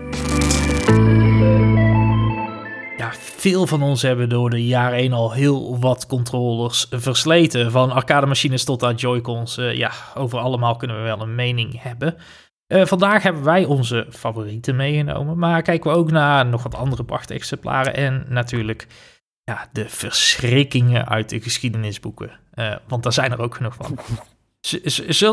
Veel 3.47 3.67
van 3.67 3.83
ons 3.83 4.03
hebben 4.03 4.29
door 4.29 4.51
de 4.51 4.67
jaren 4.67 4.99
heen 4.99 5.13
al 5.13 5.33
heel 5.33 5.81
wat 5.81 6.07
controllers 6.07 6.87
versleten. 6.91 7.71
Van 7.71 7.91
arcade 7.91 8.27
machines 8.27 8.65
tot 8.65 8.83
aan 8.83 8.95
Joy-Cons. 8.95 9.57
Eh, 9.57 9.75
ja, 9.75 9.91
over 10.15 10.39
allemaal 10.39 10.77
kunnen 10.77 10.97
we 10.97 11.03
wel 11.03 11.21
een 11.21 11.35
mening 11.35 11.83
hebben. 11.83 12.17
Eh, 12.67 12.85
vandaag 12.85 13.23
hebben 13.23 13.45
wij 13.45 13.65
onze 13.65 14.07
favorieten 14.11 14.77
meegenomen, 14.77 15.39
maar 15.39 15.63
kijken 15.63 15.91
we 15.91 15.97
ook 15.97 16.11
naar 16.11 16.47
nog 16.47 16.63
wat 16.63 16.75
andere 16.75 17.05
prachtexemplaren 17.05 17.95
en 17.95 18.25
natuurlijk 18.29 18.87
ja, 19.45 19.69
de 19.73 19.89
verschrikkingen 19.89 21.09
uit 21.09 21.29
de 21.29 21.41
geschiedenisboeken. 21.41 22.31
Eh, 22.55 22.75
want 22.89 23.03
daar 23.03 23.13
zijn 23.13 23.33
er 23.33 23.41
ook 23.41 23.55
genoeg 23.55 23.75
van. 23.75 23.99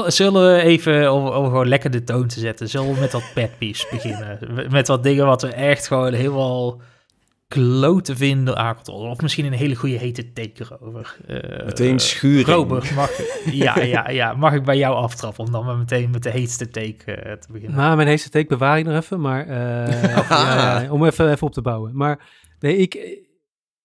Zullen, 0.08 0.56
we 0.56 0.62
even, 0.62 1.14
om, 1.14 1.26
gewoon 1.26 1.68
lekker 1.68 1.92
de 1.92 2.04
toon 2.04 2.28
te 2.28 2.40
zetten, 2.40 2.70
zullen 2.70 2.94
we 2.94 3.00
met 3.00 3.12
wat 3.12 3.32
pet 3.34 3.58
peeves 3.58 3.88
beginnen? 3.90 4.40
Met 4.72 4.88
wat 4.88 5.04
dingen 5.04 5.26
wat 5.26 5.42
we 5.42 5.48
echt 5.48 5.88
gewoon 5.88 6.14
helemaal 6.14 6.82
kloten 7.54 8.18
vinden 8.18 8.76
controle. 8.76 9.10
Of 9.10 9.22
misschien 9.22 9.46
een 9.46 9.54
hele 9.54 9.76
goede 9.76 9.98
hete 9.98 10.34
take 10.34 10.52
erover. 10.58 11.18
Eh, 11.28 11.66
Meteen 11.66 12.00
schuring. 12.00 12.48
Robert, 12.48 12.96
mag, 12.96 13.12
ja, 13.52 13.80
ja, 13.80 14.10
ja, 14.10 14.34
mag 14.34 14.54
ik 14.54 14.64
bij 14.64 14.78
jou 14.78 14.96
aftrappen 14.96 15.46
om 15.46 15.52
dan 15.52 15.66
maar 15.66 15.78
meteen 15.78 16.10
met 16.10 16.24
de 16.24 16.30
heetste 16.30 16.70
take 16.70 17.12
eh, 17.12 17.34
te 17.34 17.52
beginnen? 17.52 17.78
Maar 17.78 17.96
mijn 17.96 18.08
eerste 18.08 18.30
take 18.30 18.48
bewaar 18.48 18.78
ik 18.78 18.86
nog 18.86 18.96
even, 18.96 19.22
maar 19.22 19.48
eh, 19.48 20.14
ja, 20.30 20.82
ja, 20.82 20.92
om 20.92 21.06
even, 21.06 21.32
even 21.32 21.48
op 21.48 21.54
te 21.54 21.62
bouwen. 21.62 21.96
Maar 21.96 22.30
nee, 22.60 22.78
ik, 22.78 23.20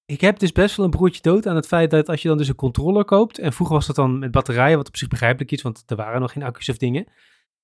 ik 0.07 0.21
heb 0.21 0.39
dus 0.39 0.53
best 0.53 0.77
wel 0.77 0.85
een 0.85 0.91
broertje 0.91 1.23
dood 1.23 1.47
aan 1.47 1.57
het 1.57 1.67
feit 1.67 1.91
dat 1.91 2.09
als 2.09 2.23
je 2.23 2.29
dan 2.29 2.39
dus 2.39 2.49
een 2.49 2.55
controller 2.55 3.05
koopt, 3.05 3.39
en 3.39 3.53
vroeger 3.53 3.77
was 3.77 3.87
dat 3.87 3.97
dan 3.97 4.19
met 4.19 4.31
batterijen, 4.31 4.77
wat 4.77 4.89
op 4.89 4.97
zich 4.97 5.09
begrijpelijk 5.09 5.51
is, 5.51 5.63
want 5.63 5.83
er 5.87 5.97
waren 5.97 6.21
nog 6.21 6.33
geen 6.33 6.43
accu's 6.43 6.69
of 6.69 6.77
dingen. 6.77 7.07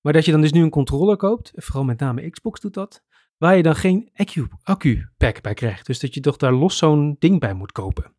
Maar 0.01 0.13
dat 0.13 0.25
je 0.25 0.31
dan 0.31 0.41
dus 0.41 0.51
nu 0.51 0.61
een 0.61 0.69
controller 0.69 1.17
koopt, 1.17 1.51
vooral 1.55 1.83
met 1.83 1.99
name 1.99 2.29
Xbox 2.29 2.59
doet 2.59 2.73
dat, 2.73 3.03
waar 3.37 3.57
je 3.57 3.63
dan 3.63 3.75
geen 3.75 4.09
accu, 4.13 4.47
accu-pack 4.63 5.41
bij 5.41 5.53
krijgt. 5.53 5.85
Dus 5.85 5.99
dat 5.99 6.13
je 6.13 6.19
toch 6.19 6.37
daar 6.37 6.53
los 6.53 6.77
zo'n 6.77 7.15
ding 7.19 7.39
bij 7.39 7.53
moet 7.53 7.71
kopen. 7.71 8.13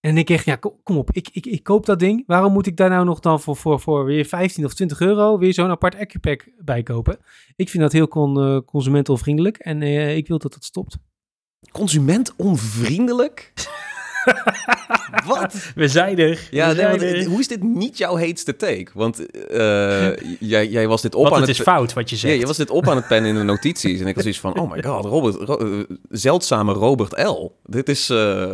En 0.00 0.18
ik 0.18 0.30
echt, 0.30 0.44
ja, 0.44 0.56
kom, 0.56 0.96
op, 0.96 1.10
ik, 1.12 1.28
ik, 1.32 1.46
ik 1.46 1.62
koop 1.62 1.86
dat 1.86 1.98
ding. 1.98 2.22
Waarom 2.26 2.52
moet 2.52 2.66
ik 2.66 2.76
daar 2.76 2.90
nou 2.90 3.04
nog 3.04 3.20
dan 3.20 3.40
voor, 3.40 3.56
voor, 3.56 3.80
voor 3.80 4.04
weer 4.04 4.24
15 4.24 4.64
of 4.64 4.74
20 4.74 5.00
euro 5.00 5.38
weer 5.38 5.54
zo'n 5.54 5.70
apart 5.70 5.96
accu-pack 5.96 6.48
bij 6.58 6.82
kopen? 6.82 7.18
Ik 7.56 7.68
vind 7.68 7.82
dat 7.82 7.92
heel 7.92 8.08
con, 8.08 8.40
eh, 8.40 8.58
consumentenonvriendelijk 8.64 9.56
en 9.56 9.82
eh, 9.82 10.16
ik 10.16 10.28
wil 10.28 10.38
dat 10.38 10.52
dat 10.52 10.64
stopt. 10.64 10.98
Consument 11.72 12.36
onvriendelijk? 12.36 13.52
Wat? 15.26 15.54
We 15.74 15.88
zijn 15.88 16.18
er. 16.18 16.48
Ja, 16.50 16.68
we 16.68 16.74
nee, 16.74 16.82
zijn 16.82 16.90
want, 16.98 17.02
er. 17.02 17.24
hoe 17.24 17.40
is 17.40 17.48
dit 17.48 17.62
niet 17.62 17.98
jouw 17.98 18.16
heetste 18.16 18.56
take? 18.56 18.86
Want 18.94 19.26
eh, 19.48 20.16
jij, 20.52 20.68
jij 20.68 20.88
was 20.88 21.02
dit 21.02 21.14
op 21.14 21.22
Want 21.22 21.34
aan 21.34 21.40
het 21.40 21.48
het... 21.48 21.58
is 21.58 21.64
fout 21.64 21.92
wat 21.92 22.10
je 22.10 22.14
Ja, 22.16 22.20
zegt. 22.20 22.38
je 22.40 22.46
was 22.46 22.56
dit 22.56 22.70
op 22.70 22.88
aan 22.88 22.96
het 22.96 23.06
pennen 23.08 23.30
in 23.30 23.36
de 23.36 23.42
notities. 23.42 24.00
En 24.00 24.06
ik 24.06 24.14
was 24.14 24.22
zoiets 24.22 24.40
van, 24.40 24.58
oh 24.58 24.70
my 24.70 24.82
god, 24.88 25.04
Robert, 25.04 25.34
Ro- 25.36 25.58
eh, 25.58 25.96
zeldzame 26.08 26.72
Robert 26.72 27.22
L. 27.22 27.52
Dit 27.64 27.88
is... 27.88 28.10
eh, 28.10 28.52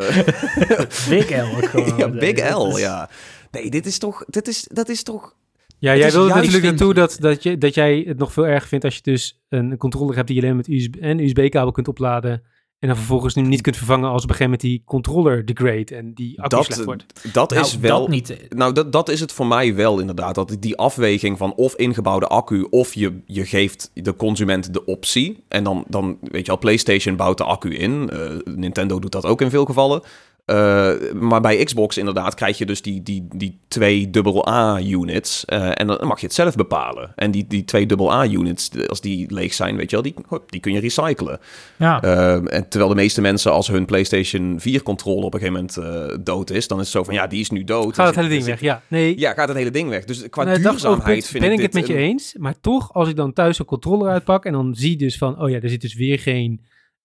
Big 1.08 1.30
L 1.30 1.66
gewoon. 1.66 1.96
ja, 1.96 2.08
Big 2.08 2.54
L, 2.56 2.66
is- 2.66 2.78
ja. 2.80 3.10
Nee, 3.50 3.70
dit 3.70 3.86
is 3.86 3.98
toch... 3.98 4.24
Dit 4.26 4.48
is, 4.48 4.66
dat 4.72 4.88
is 4.88 5.02
toch... 5.02 5.34
Ja, 5.78 5.96
jij 5.96 6.06
is 6.06 6.12
wil 6.12 6.26
juist, 6.26 6.34
natuurlijk 6.36 6.64
vind 6.66 6.78
naartoe 6.78 6.94
dat, 6.94 7.16
dat, 7.20 7.42
je, 7.42 7.58
dat 7.58 7.74
jij 7.74 8.04
het 8.06 8.18
nog 8.18 8.32
veel 8.32 8.46
erger 8.46 8.68
vindt 8.68 8.84
als 8.84 8.94
je 8.94 9.00
dus 9.02 9.40
een 9.48 9.76
controller 9.76 10.14
hebt 10.14 10.26
die 10.26 10.36
je 10.36 10.42
alleen 10.42 10.56
met 10.56 10.68
USB, 10.68 10.96
en 10.96 11.18
USB-kabel 11.20 11.72
kunt 11.72 11.88
opladen. 11.88 12.42
En 12.80 12.88
dan 12.88 12.96
vervolgens 12.96 13.34
nu 13.34 13.42
niet 13.42 13.60
kunt 13.60 13.76
vervangen 13.76 14.10
als 14.10 14.22
op 14.22 14.30
een 14.30 14.36
gegeven 14.36 14.44
moment 14.52 14.60
die 14.60 14.82
controller 14.84 15.44
degrade 15.44 15.96
en 15.96 16.14
die 16.14 16.42
accu 16.42 16.56
Dat, 16.56 16.64
slecht 16.64 16.84
wordt. 16.84 17.32
dat 17.32 17.50
Nou, 17.50 17.64
is 17.64 17.78
wel... 17.78 18.00
dat 18.00 18.08
niet. 18.08 18.36
Nou, 18.48 18.72
dat, 18.72 18.92
dat 18.92 19.08
is 19.08 19.20
het 19.20 19.32
voor 19.32 19.46
mij 19.46 19.74
wel 19.74 19.98
inderdaad. 19.98 20.34
Dat 20.34 20.56
die 20.60 20.76
afweging 20.76 21.38
van 21.38 21.54
of 21.54 21.74
ingebouwde 21.74 22.26
accu... 22.26 22.66
of 22.70 22.94
je, 22.94 23.20
je 23.26 23.46
geeft 23.46 23.90
de 23.94 24.16
consument 24.16 24.72
de 24.72 24.84
optie. 24.84 25.44
En 25.48 25.64
dan, 25.64 25.84
dan 25.88 26.18
weet 26.20 26.46
je 26.46 26.52
al, 26.52 26.58
PlayStation 26.58 27.16
bouwt 27.16 27.38
de 27.38 27.44
accu 27.44 27.76
in. 27.76 28.10
Eh, 28.10 28.30
Nintendo 28.44 28.98
doet 28.98 29.12
dat 29.12 29.26
ook 29.26 29.40
in 29.40 29.50
veel 29.50 29.64
gevallen. 29.64 30.02
Eh, 30.50 31.12
maar 31.12 31.40
bij 31.40 31.64
Xbox 31.64 31.98
inderdaad 31.98 32.34
krijg 32.34 32.58
je 32.58 32.66
dus 32.66 32.82
die, 32.82 33.02
die, 33.02 33.26
die 33.34 33.58
twee 33.68 34.10
AA-units. 34.44 35.44
en 35.44 35.86
dan 35.86 36.06
mag 36.06 36.20
je 36.20 36.26
het 36.26 36.34
zelf 36.34 36.54
bepalen. 36.56 37.12
En 37.16 37.30
die, 37.30 37.46
die 37.48 37.64
twee 37.64 37.86
AA-units, 37.98 38.70
als 38.86 39.00
die 39.00 39.34
leeg 39.34 39.54
zijn, 39.54 39.76
weet 39.76 39.90
je 39.90 40.00
wel... 40.00 40.02
die, 40.02 40.14
die 40.46 40.60
kun 40.60 40.72
je 40.72 40.80
recyclen. 40.80 41.38
Ja. 41.76 42.02
Eh, 42.02 42.32
en 42.34 42.68
terwijl 42.68 42.88
de 42.88 42.94
meeste 42.96 43.20
mensen 43.20 43.52
als 43.52 43.68
hun 43.68 43.84
PlayStation 43.84 44.60
4 44.60 44.82
controller 44.82 45.24
op 45.24 45.34
een 45.34 45.40
gegeven 45.40 45.66
moment 45.76 46.10
eh, 46.10 46.16
dood 46.24 46.50
is... 46.50 46.68
dan 46.68 46.78
is 46.78 46.84
het 46.84 46.92
zo 46.96 47.04
van, 47.04 47.14
ja, 47.14 47.26
die 47.26 47.40
is 47.40 47.50
nu 47.50 47.64
dood. 47.64 47.94
Gaat 47.94 48.06
het 48.06 48.16
Er 48.16 48.22
hele 48.22 48.34
ding 48.34 48.42
er 48.44 48.50
weg? 48.50 48.60
Ja, 48.60 48.82
nee. 48.88 49.18
ja, 49.18 49.32
gaat 49.32 49.48
het 49.48 49.56
hele 49.56 49.70
ding 49.70 49.88
weg. 49.88 50.04
Dus 50.04 50.28
qua 50.30 50.44
Nou, 50.44 50.62
duurzaamheid 50.62 51.26
vind 51.26 51.42
ben 51.44 51.52
ik 51.52 51.58
ik 51.58 51.64
het 51.64 51.74
met 51.74 51.86
je 51.86 51.94
een- 51.94 52.00
eens. 52.00 52.34
Maar 52.38 52.54
toch, 52.60 52.94
als 52.94 53.08
ik 53.08 53.16
dan 53.16 53.32
thuis 53.32 53.58
een 53.58 53.64
controller 53.64 54.10
uitpak 54.10 54.44
en 54.44 54.52
dan 54.52 54.74
zie 54.74 54.96
dus 54.96 55.18
van, 55.18 55.40
oh 55.42 55.50
ja, 55.50 55.60
er 55.60 55.68
zit 55.70 55.80
dus 55.80 55.94
weer 55.94 56.18
geen 56.18 56.60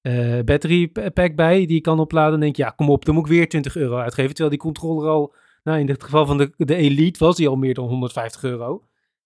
eh 0.05 0.39
battery 0.45 0.87
pack 1.13 1.35
bij 1.35 1.65
die 1.65 1.77
ik 1.77 1.83
kan 1.83 1.99
opladen. 1.99 2.31
Dan 2.31 2.39
denk 2.39 2.51
ik, 2.57 2.57
ja, 2.65 2.69
kom 2.69 2.89
op, 2.89 3.05
dan 3.05 3.15
moet 3.15 3.25
ik 3.25 3.31
weer 3.31 3.49
20 3.49 3.75
euro 3.75 3.97
uitgeven. 3.97 4.29
Terwijl 4.29 4.49
die 4.49 4.59
controller 4.59 5.09
al, 5.09 5.33
nou 5.63 5.79
in 5.79 5.87
het 5.89 6.03
geval 6.03 6.25
van 6.25 6.37
de, 6.37 6.51
de 6.57 6.75
Elite 6.75 7.25
was 7.25 7.35
die 7.35 7.47
al 7.47 7.55
meer 7.55 7.73
dan 7.73 7.87
150 7.87 8.43
euro. 8.43 8.81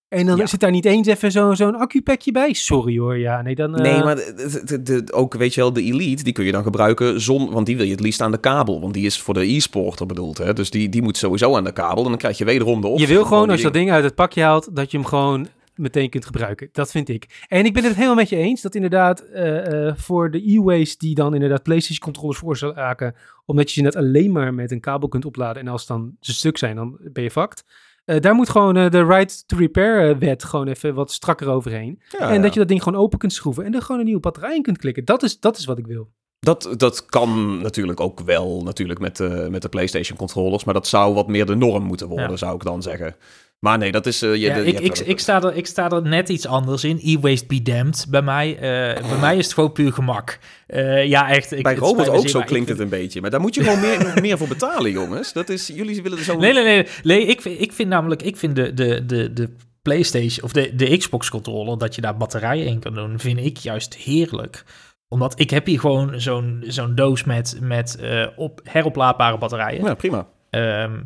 En 0.10 0.26
dan 0.26 0.38
Ja. 0.38 0.46
zit 0.46 0.60
daar 0.60 0.72
niet 0.72 0.86
eens 0.86 1.08
even 1.08 1.32
zo- 1.32 1.54
zo'n 1.54 1.76
accu-packje 1.76 2.32
bij. 2.32 2.54
Sorry 2.54 2.98
hoor, 3.00 3.18
ja, 3.18 3.42
nee, 3.42 3.56
dan... 3.56 3.76
eh, 3.76 3.82
Nee, 3.94 4.04
maar 4.04 4.16
de, 4.16 4.62
de- 4.66 4.82
de- 5.04 5.14
ook, 5.14 5.34
weet 5.34 5.54
je 5.54 5.62
wel, 5.62 5.74
de 5.74 5.82
Elite, 5.84 6.24
die 6.24 6.34
kun 6.34 6.46
je 6.46 6.52
dan 6.52 6.64
gebruiken 6.64 7.22
zon, 7.22 7.52
want 7.52 7.66
die 7.66 7.76
wil 7.78 7.86
je 7.86 7.92
het 7.92 8.00
liefst 8.00 8.22
aan 8.22 8.32
de 8.32 8.40
kabel. 8.40 8.82
Want 8.82 8.94
die 8.94 9.06
is 9.06 9.22
voor 9.22 9.34
de 9.34 9.54
e-sporter 9.56 10.06
bedoeld, 10.06 10.38
hè. 10.38 10.54
Dus 10.54 10.70
die, 10.70 10.90
die 10.90 11.02
moet 11.02 11.18
sowieso 11.18 11.56
aan 11.56 11.64
de 11.64 11.72
kabel 11.74 12.04
en 12.04 12.10
dan 12.10 12.18
krijg 12.18 12.38
je 12.38 12.46
wederom 12.46 12.82
de 12.82 12.88
optie. 12.88 13.08
Je 13.08 13.14
wil 13.14 13.24
gewoon, 13.26 13.42
die 13.44 13.52
als 13.52 13.60
je 13.60 13.66
dat 13.66 13.74
ding 13.76 13.92
uit 13.92 14.04
het 14.04 14.16
pakje 14.16 14.42
haalt, 14.44 14.76
dat 14.76 14.92
je 14.92 14.98
hem 14.98 15.06
gewoon 15.06 15.48
meteen 15.80 16.10
kunt 16.10 16.26
gebruiken. 16.26 16.70
Dat 16.72 16.92
vind 16.92 17.10
ik. 17.10 17.46
En 17.48 17.66
ik 17.66 17.74
ben 17.74 17.84
het 17.84 17.96
helemaal 17.96 18.16
met 18.16 18.30
je 18.30 18.36
eens 18.36 18.62
dat 18.62 18.76
inderdaad 18.76 19.20
eh, 19.20 19.88
eh, 19.88 19.96
voor 19.96 20.32
de 20.32 20.52
e-ways 20.52 20.98
die 20.98 21.16
dan 21.16 21.34
inderdaad 21.34 21.64
PlayStation 21.64 22.04
controllers 22.04 22.38
veroorzaken, 22.38 23.16
omdat 23.46 23.68
je 23.68 23.74
ze 23.74 23.82
net 23.82 23.96
alleen 23.96 24.32
maar 24.32 24.54
met 24.54 24.72
een 24.72 24.80
kabel 24.80 25.10
kunt 25.10 25.26
opladen 25.26 25.62
en 25.62 25.68
als 25.68 25.86
dan 25.86 26.16
ze 26.20 26.34
stuk 26.34 26.58
zijn, 26.58 26.76
dan 26.76 26.98
ben 27.02 27.24
je 27.24 27.32
fucked. 27.32 27.64
Eh, 28.06 28.20
daar 28.20 28.36
moet 28.36 28.50
gewoon 28.50 28.74
de 28.74 29.06
right 29.06 29.48
to 29.48 29.58
repair 29.58 30.18
wet 30.18 30.44
gewoon 30.44 30.68
even 30.68 30.94
wat 30.94 31.12
strakker 31.12 31.48
overheen. 31.48 32.02
Ja, 32.10 32.20
en 32.20 32.34
ja. 32.34 32.42
dat 32.42 32.54
je 32.54 32.60
dat 32.60 32.68
ding 32.68 32.84
gewoon 32.84 33.02
open 33.02 33.20
kunt 33.20 33.34
schroeven 33.34 33.66
en 33.66 33.74
er 33.74 33.82
gewoon 33.82 34.00
een 34.00 34.06
nieuwe 34.06 34.22
batterij 34.22 34.56
in 34.56 34.62
kunt 34.62 34.78
klikken. 34.78 35.06
Dat 35.06 35.24
is, 35.24 35.40
dat 35.40 35.58
is 35.58 35.66
wat 35.66 35.78
ik 35.78 35.88
wil. 35.88 36.10
Dat, 36.40 36.74
dat 36.78 37.06
kan 37.06 37.62
natuurlijk 37.62 38.00
ook 38.00 38.20
wel 38.20 38.62
natuurlijk 38.64 39.00
met 39.00 39.18
de, 39.18 39.48
met 39.52 39.62
de 39.62 39.70
PlayStation 39.70 40.18
controllers, 40.18 40.64
maar 40.64 40.74
dat 40.74 40.88
zou 40.88 41.14
wat 41.14 41.28
meer 41.28 41.46
de 41.46 41.56
norm 41.56 41.84
moeten 41.84 42.08
worden, 42.08 42.30
Ja. 42.30 42.36
zou 42.36 42.56
ik 42.56 42.64
dan 42.64 42.82
zeggen. 42.82 43.16
Maar 43.60 43.78
nee, 43.78 43.92
dat 43.92 44.06
is... 44.06 44.22
eh, 44.22 44.32
je, 44.32 44.38
Ja, 44.40 44.54
de- 44.54 44.60
je 44.66 44.72
ik, 44.74 44.80
ik, 44.80 44.98
ik, 44.98 45.20
sta 45.20 45.42
er, 45.42 45.56
ik 45.56 45.68
sta 45.68 45.90
er 45.90 46.02
net 46.02 46.30
iets 46.30 46.46
anders 46.48 46.84
in. 46.84 47.00
E-waste 47.04 47.46
be 47.46 47.62
damned 47.62 48.06
bij 48.10 48.22
mij. 48.22 48.56
Eh, 48.56 49.10
bij 49.10 49.18
mij 49.20 49.38
is 49.38 49.46
het 49.46 49.54
gewoon 49.54 49.72
puur 49.72 49.94
gemak. 49.94 50.40
Eh, 50.68 51.06
ja, 51.06 51.30
echt. 51.30 51.52
Ik, 51.52 51.64
Bij 51.64 51.76
Robert 51.76 52.08
me 52.12 52.18
ook 52.18 52.28
zo 52.28 52.40
klinkt 52.42 52.68
vind- 52.68 52.70
het 52.70 52.80
een 52.80 53.00
beetje. 53.00 53.22
Maar 53.22 53.30
daar 53.30 53.40
moet 53.40 53.56
je 53.56 53.64
gewoon 53.64 53.80
meer, 53.80 54.12
meer 54.22 54.38
voor 54.38 54.48
betalen, 54.48 54.92
jongens. 54.92 55.34
Dat 55.34 55.50
is, 55.50 55.68
jullie 55.68 56.02
willen 56.02 56.18
er 56.18 56.24
zo... 56.24 56.38
Nee, 56.38 56.54
nee, 56.54 56.64
nee. 56.64 56.88
nee 57.04 57.26
ik, 57.26 57.42
vind, 57.42 57.62
ik 57.62 57.74
vind 57.74 57.90
namelijk, 57.90 58.22
ik 58.22 58.38
vind 58.38 58.56
de, 58.56 58.74
de, 58.74 59.06
de, 59.06 59.34
de 59.34 59.50
PlayStation 59.82 60.44
of 60.46 60.52
de, 60.52 60.76
de 60.76 60.98
Xbox 60.98 61.30
controller, 61.30 61.78
dat 61.78 61.96
je 61.96 62.02
daar 62.02 62.18
batterijen 62.18 62.66
in 62.66 62.80
kan 62.80 62.94
doen, 62.94 63.20
vind 63.20 63.40
ik 63.40 63.58
juist 63.58 63.96
heerlijk. 63.96 64.64
Omdat 65.08 65.40
ik 65.40 65.50
heb 65.50 65.66
hier 65.66 65.80
gewoon 65.80 66.22
zo'n 66.22 66.64
zo'n 66.68 66.96
doos 66.96 67.24
met, 67.24 67.58
met 67.62 67.98
op, 68.36 68.62
heroplaadbare 68.64 69.38
batterijen. 69.38 69.84
Ja, 69.84 69.94
prima. 69.94 70.28
Ehm, 70.50 71.00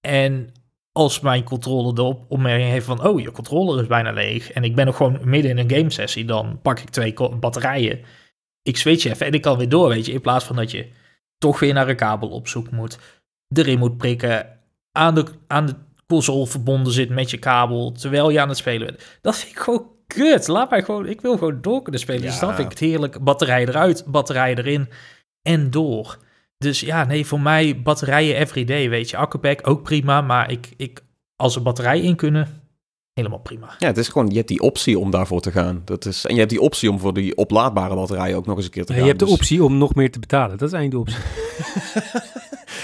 en 0.00 0.52
als 0.98 1.20
mijn 1.20 1.44
controller 1.44 1.94
de 1.94 2.02
op- 2.02 2.24
opmerking 2.28 2.70
heeft 2.70 2.86
van, 2.86 3.06
oh, 3.06 3.20
je 3.20 3.30
controller 3.32 3.80
is 3.82 3.86
bijna 3.86 4.12
leeg 4.12 4.52
en 4.52 4.64
ik 4.64 4.74
ben 4.74 4.86
nog 4.86 4.96
gewoon 4.96 5.18
midden 5.24 5.50
in 5.50 5.58
een 5.58 5.70
game 5.76 5.90
sessie, 5.90 6.24
dan 6.24 6.58
pak 6.62 6.78
ik 6.78 6.88
twee 6.88 7.14
batterijen. 7.40 8.00
Ik 8.62 8.76
switch 8.76 9.04
even 9.04 9.26
en 9.26 9.32
ik 9.32 9.42
kan 9.42 9.58
weer 9.58 9.68
door, 9.68 9.88
weet 9.88 10.06
je, 10.06 10.12
in 10.12 10.20
plaats 10.20 10.44
van 10.44 10.56
dat 10.56 10.70
je 10.70 10.88
toch 11.38 11.60
weer 11.60 11.74
naar 11.74 11.88
een 11.88 11.96
kabel 11.96 12.28
op 12.28 12.48
zoek 12.48 12.70
moet, 12.70 12.98
erin 13.54 13.78
moet 13.78 13.96
prikken, 13.96 14.58
aan 14.92 15.14
de, 15.14 15.24
aan 15.46 15.66
de 15.66 15.74
console 16.06 16.46
verbonden 16.46 16.92
zit 16.92 17.08
met 17.08 17.30
je 17.30 17.38
kabel, 17.38 17.92
terwijl 17.92 18.30
je 18.30 18.40
aan 18.40 18.48
het 18.48 18.56
spelen 18.58 18.86
bent. 18.86 19.18
Dat 19.20 19.36
vind 19.36 19.52
ik 19.52 19.58
gewoon 19.58 19.86
kut. 20.06 20.48
Laat 20.48 20.70
mij 20.70 20.82
gewoon, 20.82 21.06
ik 21.06 21.20
wil 21.20 21.38
gewoon 21.38 21.60
door 21.60 21.82
kunnen 21.82 22.00
spelen. 22.00 22.22
Dus 22.22 22.34
Ja. 22.34 22.40
dan 22.40 22.54
vind 22.54 22.72
ik 22.72 22.78
het 22.78 22.88
heerlijk. 22.88 23.24
Batterijen 23.24 23.68
eruit, 23.68 24.04
batterijen 24.06 24.58
erin 24.58 24.88
en 25.42 25.70
door. 25.70 26.18
Dus 26.58 26.80
ja, 26.80 27.04
nee, 27.04 27.26
voor 27.26 27.40
mij 27.40 27.82
batterijen 27.82 28.36
everyday, 28.36 28.88
weet 28.88 29.10
je. 29.10 29.16
Accupack 29.16 29.66
ook 29.68 29.82
prima, 29.82 30.20
maar 30.20 30.50
ik, 30.50 30.68
ik, 30.76 31.02
als 31.36 31.56
er 31.56 31.62
batterijen 31.62 32.04
in 32.04 32.16
kunnen, 32.16 32.62
helemaal 33.14 33.38
prima. 33.38 33.74
Ja, 33.78 33.86
het 33.86 33.96
is 33.98 34.08
gewoon, 34.08 34.28
je 34.28 34.36
hebt 34.36 34.48
die 34.48 34.60
optie 34.60 34.98
om 34.98 35.10
daarvoor 35.10 35.40
te 35.40 35.50
gaan. 35.52 35.82
Dat 35.84 36.04
is, 36.04 36.24
en 36.26 36.32
je 36.32 36.38
hebt 36.38 36.50
die 36.50 36.60
optie 36.60 36.90
om 36.90 36.98
voor 36.98 37.14
die 37.14 37.36
oplaadbare 37.36 37.94
batterijen 37.94 38.36
ook 38.36 38.46
nog 38.46 38.56
eens 38.56 38.64
een 38.64 38.70
keer 38.70 38.84
te 38.84 38.92
Ja, 38.92 38.98
gaan. 38.98 39.06
je 39.06 39.12
hebt 39.14 39.24
de 39.24 39.30
Dus 39.30 39.40
optie 39.40 39.64
om 39.64 39.78
nog 39.78 39.94
meer 39.94 40.10
te 40.10 40.18
betalen. 40.18 40.58
Dat 40.58 40.68
is 40.68 40.74
eigenlijk 40.74 41.06
de 41.06 41.12
optie. 41.12 41.24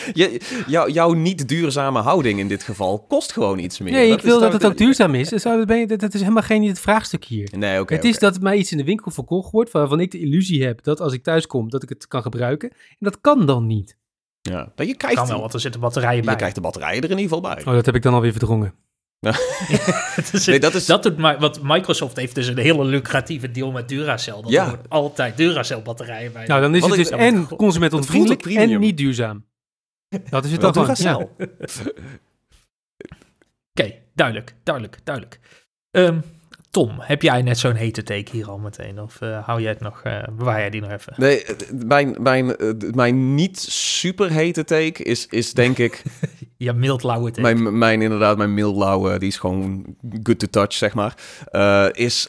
je, 0.14 0.40
jou- 0.66 0.90
jouw 0.90 1.12
niet 1.12 1.48
duurzame 1.48 2.00
houding 2.00 2.38
in 2.38 2.48
dit 2.48 2.62
geval 2.62 2.98
kost 3.08 3.32
gewoon 3.32 3.58
iets 3.58 3.78
meer. 3.78 3.92
Nee, 3.92 4.10
ik 4.10 4.16
is 4.18 4.22
wil 4.24 4.40
dat 4.40 4.52
het 4.52 4.64
ook 4.64 4.76
duurzaam 4.76 5.14
is. 5.14 5.28
Dus 5.28 5.42
dat 5.42 5.66
ben 5.66 5.78
je- 5.78 5.86
dat- 5.86 6.00
dat 6.00 6.14
is 6.14 6.20
helemaal 6.20 6.42
geen 6.42 6.62
het 6.66 6.80
vraagstuk 6.80 7.24
hier. 7.24 7.48
Nee, 7.56 7.80
oké. 7.80 7.94
het 7.94 8.04
is 8.04 8.14
oké. 8.16 8.24
dat 8.24 8.40
mij 8.40 8.56
iets 8.56 8.72
in 8.72 8.78
de 8.78 8.84
winkel 8.84 9.10
verkocht 9.10 9.50
wordt 9.52 9.70
waarvan 9.70 10.00
ik 10.00 10.10
de 10.10 10.18
illusie 10.18 10.64
heb 10.64 10.82
dat 10.82 11.00
als 11.00 11.12
ik 11.12 11.22
thuis 11.22 11.46
kom, 11.46 11.70
dat 11.70 11.82
ik 11.82 11.88
het 11.88 12.08
kan 12.08 12.22
gebruiken. 12.22 12.70
En 12.70 12.96
dat 12.98 13.20
kan 13.20 13.46
dan 13.46 13.66
niet. 13.66 13.96
Ja. 14.40 14.72
Maar 14.76 14.86
je 14.86 14.96
krijgt, 14.96 15.16
Kan 15.16 15.26
wel, 15.28 15.40
want 15.40 15.54
er 15.54 15.60
zitten 15.60 15.80
batterijen 15.80 16.22
bij. 16.22 16.30
je 16.30 16.36
krijgt 16.36 16.54
de 16.54 16.60
batterijen 16.60 17.02
er 17.02 17.10
in 17.10 17.18
ieder 17.18 17.36
geval 17.36 17.52
bij. 17.54 17.64
Oh, 17.66 17.72
dat 17.72 17.86
heb 17.86 17.94
ik 17.94 18.02
dan 18.02 18.14
alweer 18.14 18.30
verdrongen. 18.32 18.74
Dus 20.30 20.46
Nee, 20.46 20.60
dat 20.60 20.74
is- 20.74 20.86
dat 20.86 21.02
doet 21.02 21.16
maar, 21.16 21.38
want 21.38 21.62
Microsoft 21.62 22.16
heeft 22.16 22.34
dus 22.34 22.46
een 22.46 22.58
hele 22.58 22.84
lucratieve 22.84 23.50
deal 23.50 23.70
met 23.72 23.88
Duracell. 23.88 24.34
Dat 24.42 24.50
Ja. 24.50 24.62
er 24.64 24.68
wordt 24.68 24.88
altijd 24.88 25.36
Duracell 25.36 25.82
batterijen 25.82 26.32
bij. 26.32 26.46
Nou, 26.46 26.60
dan 26.60 26.74
is 26.74 26.80
Wat 26.80 26.90
het 26.90 26.98
ik- 26.98 27.04
dus 27.04 27.18
dat 27.18 27.20
en 27.20 27.46
consumentonvriendelijk 27.56 28.46
op 28.46 28.52
en 28.52 28.80
niet 28.80 28.96
duurzaam. 28.96 29.44
Dat 30.30 30.44
is 30.44 30.52
het 30.52 30.60
Wel 30.60 30.72
dan 30.72 30.96
gewoon. 30.96 31.28
Ja. 31.36 31.46
Oké, 33.74 33.94
duidelijk, 34.14 34.54
duidelijk, 34.62 35.00
duidelijk. 35.04 35.40
Ehm, 35.90 36.20
Tom, 36.74 36.90
heb 36.98 37.22
jij 37.22 37.42
net 37.42 37.58
zo'n 37.58 37.74
hete 37.74 38.02
take 38.02 38.30
hier 38.30 38.48
al 38.48 38.58
meteen? 38.58 39.00
Of 39.00 39.20
uh, 39.20 39.44
hou 39.46 39.60
jij 39.60 39.70
het 39.70 39.80
nog, 39.80 40.02
uh, 40.06 40.22
bewaar 40.32 40.58
jij 40.58 40.70
die 40.70 40.80
nog 40.80 40.90
even? 40.90 41.12
Nee, 41.16 41.44
mijn, 41.86 42.16
mijn, 42.20 42.56
mijn 42.94 43.34
niet 43.34 43.58
super 43.68 44.30
hete 44.30 44.64
take 44.64 45.02
is, 45.02 45.26
is 45.26 45.52
denk 45.52 45.78
ik... 45.78 46.02
ja, 46.56 46.72
mild 46.72 47.02
lauwe 47.02 47.30
take. 47.30 47.54
Mijn, 47.54 47.78
mijn 47.78 48.02
inderdaad, 48.02 48.36
mijn 48.36 48.54
mild 48.54 48.76
lauwe, 48.76 49.18
die 49.18 49.28
is 49.28 49.36
gewoon 49.36 49.96
good 50.22 50.38
to 50.38 50.46
touch, 50.50 50.72
zeg 50.72 50.94
maar. 50.94 51.14
Uh, 51.52 51.86
is, 51.92 52.26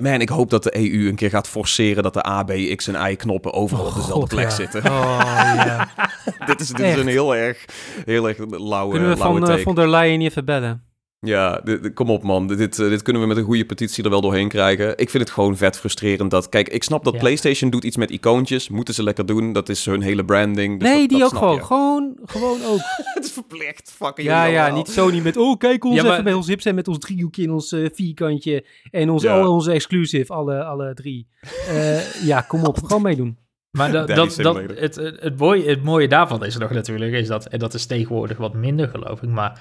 man, 0.00 0.20
ik 0.20 0.28
hoop 0.28 0.50
dat 0.50 0.62
de 0.62 0.76
EU 0.76 1.08
een 1.08 1.14
keer 1.14 1.30
gaat 1.30 1.48
forceren 1.48 2.02
dat 2.02 2.14
de 2.14 2.26
A, 2.26 2.42
B, 2.42 2.52
X 2.76 2.86
en 2.88 3.10
Y 3.10 3.16
knoppen 3.16 3.52
overal 3.52 3.84
oh, 3.84 3.90
op 3.90 3.94
dezelfde 3.94 4.20
God, 4.20 4.28
plek 4.28 4.48
ja. 4.48 4.54
zitten. 4.54 4.84
Oh, 4.84 5.52
ja. 5.56 5.88
dit 6.46 6.60
is, 6.60 6.68
dit 6.68 6.86
is 6.86 6.96
een 6.96 7.06
heel 7.06 7.36
erg, 7.36 7.64
heel 8.04 8.28
erg 8.28 8.38
lauwe, 8.38 8.92
Kunnen 8.92 9.10
we 9.10 9.16
lauwe 9.16 9.46
van, 9.46 9.48
take. 9.48 9.74
der 9.74 9.88
Leyen 9.88 10.20
even 10.20 10.44
bellen? 10.44 10.89
Ja, 11.26 11.60
dit, 11.64 11.82
dit- 11.82 11.94
kom 11.94 12.10
op 12.10 12.22
man. 12.22 12.46
Dit, 12.46 12.76
dit, 12.76 13.02
kunnen 13.02 13.22
we 13.22 13.28
met 13.28 13.36
een 13.36 13.44
goede 13.44 13.64
petitie 13.64 14.04
er 14.04 14.10
wel 14.10 14.20
doorheen 14.20 14.48
krijgen. 14.48 14.98
Ik 14.98 15.10
vind 15.10 15.22
het 15.22 15.32
gewoon 15.32 15.56
vet 15.56 15.78
frustrerend 15.78 16.30
dat... 16.30 16.48
Kijk, 16.48 16.68
ik 16.68 16.82
snap 16.82 17.04
dat 17.04 17.12
Ja. 17.12 17.18
PlayStation 17.18 17.70
doet 17.70 17.84
iets 17.84 17.96
met 17.96 18.10
icoontjes. 18.10 18.68
Moeten 18.68 18.94
ze 18.94 19.02
lekker 19.02 19.26
doen. 19.26 19.52
Dat 19.52 19.68
is 19.68 19.84
hun 19.84 20.00
hele 20.02 20.24
branding. 20.24 20.80
Dus 20.80 20.88
nee, 20.88 20.98
dat- 21.00 21.08
die 21.08 21.18
dat 21.18 21.32
ook 21.32 21.38
gewoon. 21.38 21.54
je. 21.56 21.62
Gewoon, 21.62 22.16
gewoon 22.24 22.62
ook. 22.64 22.78
Het 23.14 23.24
is 23.24 23.32
verplicht. 23.32 23.92
Fucking 23.96 24.28
Ja, 24.28 24.40
jullie 24.42 24.56
ja, 24.58 24.74
niet 24.74 24.88
Sony 24.88 25.20
met, 25.20 25.36
oh 25.36 25.58
kijk 25.58 25.84
ons 25.84 25.94
Ja, 25.94 26.02
maar- 26.02 26.12
even 26.12 26.24
bij 26.24 26.32
ons 26.32 26.46
hip 26.46 26.60
zijn 26.60 26.74
met 26.74 26.88
ons 26.88 26.98
driehoekje 26.98 27.42
en 27.44 27.50
ons 27.50 27.72
eh, 27.72 27.88
vierkantje 27.92 28.64
en 28.90 29.10
ons, 29.10 29.22
Ja. 29.22 29.40
al 29.40 29.52
onze 29.52 29.72
exclusive, 29.72 30.32
alle, 30.32 30.64
alle 30.64 30.94
drie. 30.94 31.26
Eh, 31.68 32.24
ja, 32.24 32.40
kom 32.40 32.64
op, 32.64 32.82
gewoon 32.82 33.02
meedoen. 33.02 33.38
Maar 33.70 33.92
dat, 34.06 34.08
dat, 34.08 34.36
het, 34.76 34.94
het, 34.96 35.38
mooie, 35.38 35.68
het 35.68 35.82
mooie 35.82 36.08
daarvan 36.08 36.44
is 36.44 36.56
nog 36.56 36.70
natuurlijk, 36.70 37.12
is 37.12 37.28
dat, 37.28 37.46
en 37.46 37.58
dat 37.58 37.74
is 37.74 37.86
tegenwoordig 37.86 38.36
wat 38.38 38.54
minder 38.54 38.88
geloof 38.88 39.22
ik, 39.22 39.28
maar 39.28 39.60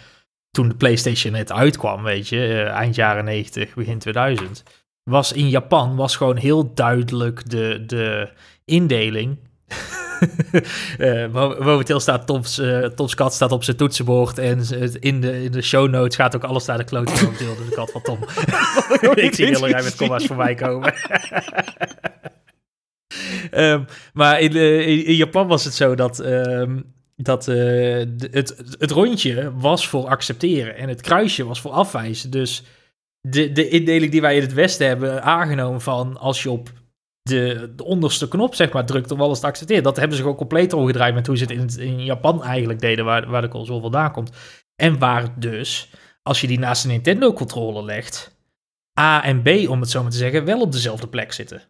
toen 0.51 0.69
de 0.69 0.75
PlayStation 0.75 1.33
net 1.33 1.51
uitkwam, 1.51 2.03
weet 2.03 2.27
je, 2.27 2.47
eh, 2.47 2.67
eind 2.71 2.95
jaren 2.95 3.25
90, 3.25 3.73
begin 3.73 3.99
2000, 3.99 4.63
was 5.03 5.31
in 5.31 5.49
Japan 5.49 5.95
was 5.95 6.15
gewoon 6.15 6.37
heel 6.37 6.73
duidelijk 6.73 7.49
de, 7.49 7.83
de 7.85 8.29
indeling. 8.65 9.37
Mo- 11.31 11.55
momenteel 11.59 11.99
staat 11.99 12.27
Toms, 12.27 12.57
eh, 12.59 12.85
Toms 12.85 13.15
kat 13.15 13.33
staat 13.33 13.51
op 13.51 13.63
zijn 13.63 13.77
toetsenbord 13.77 14.37
en 14.37 14.63
in 14.99 15.21
de, 15.21 15.43
in 15.43 15.51
de 15.51 15.61
show 15.61 15.89
notes 15.89 16.15
gaat 16.15 16.35
ook 16.35 16.43
alles 16.43 16.65
naar 16.65 16.77
de 16.77 16.83
klote 16.83 17.23
momenteel, 17.23 17.55
dus 17.55 17.65
de 17.69 17.75
kat 17.75 17.91
van 17.91 18.01
Tom. 18.01 18.19
ik 19.25 19.35
zie 19.35 19.45
heel 19.45 19.67
erg 19.67 19.83
met 19.83 19.95
komma's 19.95 20.25
voorbij 20.25 20.55
komen. 20.55 20.93
Ehm, 23.51 23.83
maar 24.13 24.39
in, 24.39 24.55
in, 24.55 25.05
in 25.05 25.15
Japan 25.15 25.47
was 25.47 25.63
het 25.63 25.73
zo 25.73 25.95
dat, 25.95 26.19
ehm, 26.19 26.79
dat 27.21 27.47
eh, 27.47 27.55
het, 28.31 28.75
het 28.79 28.91
rondje 28.91 29.53
was 29.57 29.87
voor 29.87 30.07
accepteren 30.07 30.75
en 30.75 30.89
het 30.89 31.01
kruisje 31.01 31.45
was 31.45 31.61
voor 31.61 31.71
afwijzen. 31.71 32.31
Dus 32.31 32.63
de, 33.21 33.51
de 33.51 33.67
indeling 33.69 34.11
die 34.11 34.21
wij 34.21 34.35
in 34.35 34.41
het 34.41 34.53
Westen 34.53 34.87
hebben 34.87 35.23
aangenomen 35.23 35.81
van 35.81 36.17
als 36.17 36.43
je 36.43 36.49
op 36.51 36.69
de, 37.21 37.73
de 37.75 37.83
onderste 37.83 38.27
knop 38.27 38.55
zeg 38.55 38.71
maar 38.71 38.85
drukt 38.85 39.11
om 39.11 39.21
alles 39.21 39.39
te 39.39 39.45
accepteren, 39.45 39.83
dat 39.83 39.95
hebben 39.97 40.15
ze 40.15 40.21
gewoon 40.21 40.37
compleet 40.37 40.73
omgedraaid 40.73 41.13
met 41.13 41.27
hoe 41.27 41.37
ze 41.37 41.43
het 41.43 41.51
in, 41.51 41.59
het- 41.59 41.77
in 41.77 42.03
Japan 42.03 42.43
eigenlijk 42.43 42.79
deden, 42.79 43.05
waar, 43.05 43.27
waar 43.29 43.41
de 43.41 43.47
console 43.47 43.81
vandaan 43.81 44.11
komt. 44.11 44.31
En 44.75 44.99
waar 44.99 45.39
dus, 45.39 45.89
als 46.23 46.41
je 46.41 46.47
die 46.47 46.59
naast 46.59 46.83
een 46.83 46.89
Nintendo-controller 46.89 47.83
legt, 47.83 48.37
A 48.99 49.23
en 49.23 49.41
B, 49.41 49.47
om 49.69 49.79
het 49.79 49.89
zo 49.89 50.01
maar 50.01 50.11
te 50.11 50.17
zeggen, 50.17 50.45
wel 50.45 50.61
op 50.61 50.71
dezelfde 50.71 51.07
plek 51.07 51.31
zitten. 51.33 51.61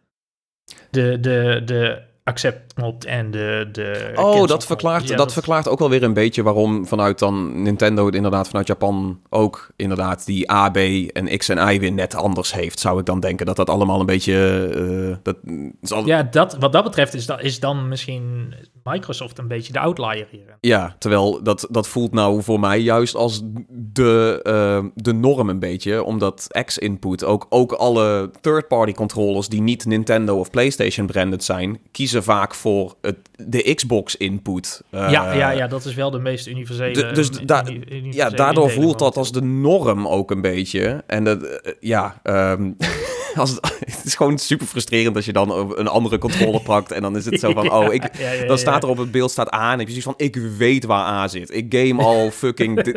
De, 0.90 1.20
de, 1.20 1.62
de 1.64 2.02
accept-knop 2.30 3.04
en 3.04 3.30
de, 3.30 3.68
de 3.72 4.12
Oh, 4.14 4.46
dat 4.46 4.66
verklaart, 4.66 5.08
Ja, 5.08 5.16
dat, 5.16 5.32
verklaart 5.32 5.68
ook 5.68 5.78
wel 5.78 5.90
weer 5.90 6.02
een 6.02 6.12
beetje 6.12 6.42
waarom 6.42 6.86
vanuit 6.86 7.18
dan 7.18 7.62
Nintendo 7.62 8.06
het 8.06 8.14
inderdaad 8.14 8.48
vanuit 8.48 8.66
Japan 8.66 9.20
ook 9.28 9.70
inderdaad 9.76 10.26
die 10.26 10.52
A, 10.52 10.70
B 10.70 10.76
en 11.12 11.38
X 11.38 11.48
en 11.48 11.74
Y 11.74 11.78
weer 11.78 11.92
net 11.92 12.14
anders 12.14 12.54
heeft. 12.54 12.80
Zou 12.80 12.98
ik 13.00 13.06
dan 13.06 13.20
denken 13.20 13.46
dat 13.46 13.56
dat 13.56 13.70
allemaal 13.70 14.00
een 14.00 14.06
beetje... 14.06 14.68
eh, 15.10 15.16
dat, 15.22 15.36
zal. 15.82 16.06
Ja, 16.06 16.22
dat, 16.22 16.56
wat 16.58 16.72
dat 16.72 16.84
betreft 16.84 17.14
is, 17.14 17.26
dat, 17.26 17.42
is 17.42 17.60
dan 17.60 17.88
misschien 17.88 18.54
Microsoft 18.84 19.38
een 19.38 19.48
beetje 19.48 19.72
de 19.72 19.78
outlier 19.78 20.26
hier. 20.30 20.94
terwijl 20.98 21.42
dat, 21.42 21.66
dat 21.70 21.88
voelt 21.88 22.12
nou 22.12 22.42
voor 22.42 22.60
mij 22.60 22.78
juist 22.78 23.14
als 23.14 23.40
de, 23.68 24.40
eh, 24.42 24.84
de 24.94 25.12
norm 25.12 25.48
een 25.48 25.58
beetje. 25.58 26.04
Omdat 26.04 26.46
X-input, 26.64 27.24
ook, 27.24 27.46
ook 27.48 27.72
alle 27.72 28.30
third-party 28.40 28.92
controllers 28.92 29.48
die 29.48 29.60
niet 29.62 29.84
Nintendo 29.86 30.38
of 30.38 30.50
PlayStation 30.50 31.06
branded 31.06 31.44
zijn, 31.44 31.80
kiezen 31.90 32.22
vaak 32.22 32.54
voor 32.54 32.94
het, 33.00 33.16
de 33.36 33.74
Xbox-input. 33.74 34.82
Eh, 34.90 35.10
ja, 35.10 35.32
ja, 35.32 35.50
ja, 35.50 35.66
dat 35.66 35.84
is 35.84 35.94
wel 35.94 36.10
de 36.10 36.18
meest 36.18 36.46
universele. 36.46 37.12
dus 37.12 37.30
da- 37.30 37.64
universele 37.68 38.12
Ja, 38.12 38.30
daardoor 38.30 38.70
voelt 38.70 38.98
dat 38.98 39.16
als 39.16 39.32
de 39.32 39.42
norm 39.42 40.08
ook 40.08 40.30
een 40.30 40.40
beetje. 40.40 41.02
En 41.06 41.24
dat, 41.24 41.42
eh, 41.42 41.72
ja, 41.80 42.20
ehm, 42.22 42.72
als 43.34 43.50
het, 43.50 43.74
het 43.78 44.04
is 44.04 44.14
gewoon 44.14 44.38
super 44.38 44.66
frustrerend 44.66 45.16
als 45.16 45.24
je 45.24 45.32
dan 45.32 45.78
een 45.78 45.88
andere 45.88 46.18
controller 46.18 46.60
pakt. 46.72 46.92
En 46.92 47.02
dan 47.02 47.16
is 47.16 47.24
het 47.24 47.40
zo 47.40 47.52
van, 47.52 47.72
oh, 47.72 47.94
ik, 47.94 48.02
Ja, 48.18 48.24
ja, 48.24 48.32
ja, 48.32 48.46
dan 48.46 48.58
staat 48.70 48.82
er 48.82 48.88
op 48.88 48.98
het 48.98 49.10
beeld 49.10 49.30
staat 49.30 49.54
A 49.54 49.72
en 49.72 49.78
heb 49.78 49.88
je 49.88 50.00
zoiets 50.00 50.04
van, 50.04 50.14
ik 50.16 50.36
weet 50.58 50.84
waar 50.84 51.06
A 51.06 51.28
zit. 51.28 51.54
Ik 51.54 51.66
game 51.74 52.02
al 52.02 52.30
fucking 52.42 52.92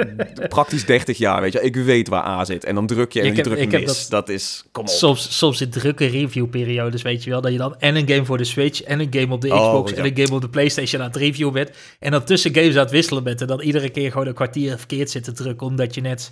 praktisch 0.50 0.86
30 0.86 1.18
jaar, 1.18 1.42
weet 1.42 1.54
je. 1.54 1.62
Ik 1.62 1.76
weet 1.76 2.08
waar 2.08 2.24
A 2.26 2.46
zit. 2.46 2.64
En 2.64 2.76
dan 2.76 2.88
druk 2.88 3.12
je 3.12 3.20
en 3.20 3.26
Ik 3.26 3.36
je 3.36 3.50
heb- 3.50 3.72
heb 3.72 3.82
mis. 3.82 4.08
Dat, 4.08 4.30
is, 4.30 4.64
kom 4.72 4.84
op. 4.84 4.90
Soms, 4.90 5.38
soms 5.38 5.62
in 5.62 5.70
drukke 5.70 6.06
reviewperiodes, 6.06 7.02
weet 7.02 7.24
je 7.24 7.30
wel, 7.30 7.42
dat 7.42 7.52
je 7.52 7.58
dan 7.58 7.76
en 7.80 7.96
een 7.96 8.08
game 8.08 8.26
voor 8.26 8.38
de 8.38 8.44
Switch 8.44 8.84
en 8.84 9.00
een 9.00 9.08
game 9.10 9.34
op 9.34 9.42
de 9.42 9.54
Oh, 9.54 9.68
Xbox 9.68 9.92
ja. 9.92 9.98
en 9.98 10.06
een 10.06 10.18
game 10.24 10.36
op 10.36 10.42
de 10.42 10.50
PlayStation 10.50 11.02
aan 11.02 11.08
het 11.08 11.16
reviewen 11.18 11.54
bent. 11.54 11.70
En 12.00 12.12
dan 12.12 12.24
tussen 12.24 12.54
games 12.54 12.76
aan 12.76 12.82
het 12.84 12.92
wisselen 12.92 13.24
bent 13.24 13.42
en 13.42 13.48
dan 13.48 13.62
iedere 13.62 13.90
keer 13.90 14.12
gewoon 14.12 14.28
een 14.28 14.34
kwartier 14.34 14.78
verkeerd 14.78 15.10
zit 15.12 15.24
te 15.24 15.32
drukken, 15.32 15.68
omdat 15.68 15.96
je 15.96 16.02
net 16.02 16.32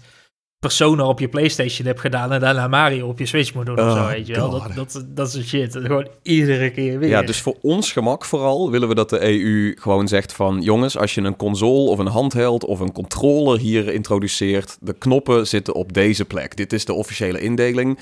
Persona 0.62 1.08
op 1.08 1.20
je 1.20 1.28
PlayStation 1.28 1.88
hebt 1.88 2.00
gedaan 2.00 2.32
en 2.32 2.40
daarna 2.40 2.68
Mario 2.68 3.08
op 3.08 3.20
je 3.20 3.26
Switch 3.26 3.54
moet 3.54 3.66
doen 3.66 3.80
of 3.80 3.86
Oh, 3.86 4.02
zo, 4.02 4.08
weet 4.08 4.28
je 4.28 4.34
wel. 4.34 4.50
Dat, 4.50 4.76
dat, 4.76 5.04
dat 5.08 5.34
is 5.34 5.48
shit. 5.48 5.76
Gewoon 5.76 6.08
iedere 6.22 6.72
keer 6.72 7.00
weer. 7.00 7.10
Ja, 7.10 7.22
dus 7.22 7.42
voor 7.42 7.58
ons 7.62 7.92
gemak 7.92 8.26
vooral 8.26 8.72
willen 8.72 8.88
we 8.88 8.96
dat 8.96 9.10
de 9.10 9.22
EU 9.22 9.76
gewoon 9.80 10.08
zegt 10.08 10.34
van... 10.34 10.62
jongens, 10.62 10.98
als 10.98 11.14
je 11.14 11.22
een 11.22 11.36
console 11.36 11.90
of 11.90 12.00
een 12.00 12.08
handheld 12.08 12.66
of 12.66 12.80
een 12.80 12.92
controller 12.92 13.60
hier 13.60 13.94
introduceert... 13.94 14.78
de 14.80 14.94
knoppen 14.94 15.48
zitten 15.48 15.74
op 15.74 15.94
deze 15.94 16.26
plek. 16.26 16.58
Dit 16.58 16.74
is 16.74 16.86
de 16.86 16.94
officiële 16.94 17.40
indeling. 17.40 18.00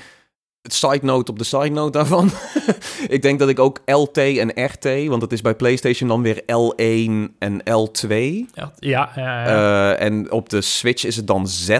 Side 0.62 1.00
note 1.02 1.30
op 1.30 1.38
de 1.38 1.44
side 1.44 1.68
note 1.68 1.90
daarvan. 1.98 2.30
ik 3.08 3.22
denk 3.22 3.38
dat 3.38 3.48
ik 3.48 3.58
ook 3.58 3.80
LT 3.84 4.16
en 4.16 4.64
RT... 4.64 5.06
want 5.06 5.22
het 5.22 5.32
is 5.32 5.40
bij 5.40 5.54
PlayStation 5.54 6.08
dan 6.08 6.22
weer 6.22 6.42
L1 6.42 7.34
en 7.38 7.62
L2... 7.70 8.08
Ja, 8.08 8.46
ja, 8.54 8.72
ja, 8.78 9.10
ja. 9.16 9.94
Eh, 9.94 10.06
en 10.06 10.32
op 10.32 10.48
de 10.48 10.60
Switch 10.60 11.04
is 11.04 11.16
het 11.16 11.26
dan 11.26 11.48
Z. 11.48 11.78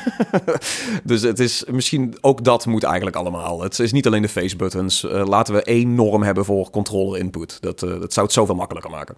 dus 1.04 1.22
het 1.22 1.38
is 1.38 1.64
misschien 1.70 2.14
ook 2.20 2.44
dat 2.44 2.66
moet 2.66 2.82
eigenlijk 2.82 3.16
allemaal. 3.16 3.62
Het 3.62 3.78
is 3.78 3.92
niet 3.92 4.06
alleen 4.06 4.22
de 4.22 4.28
face 4.28 4.56
buttons. 4.56 5.04
Eh, 5.04 5.26
laten 5.26 5.54
we 5.54 5.62
één 5.62 5.94
norm 5.94 6.22
hebben 6.22 6.44
voor 6.44 6.70
controller 6.70 7.20
input. 7.20 7.56
Dat, 7.60 7.82
eh, 7.82 8.00
dat 8.00 8.12
zou 8.12 8.26
het 8.26 8.34
zoveel 8.34 8.54
makkelijker 8.54 8.90
maken. 8.90 9.16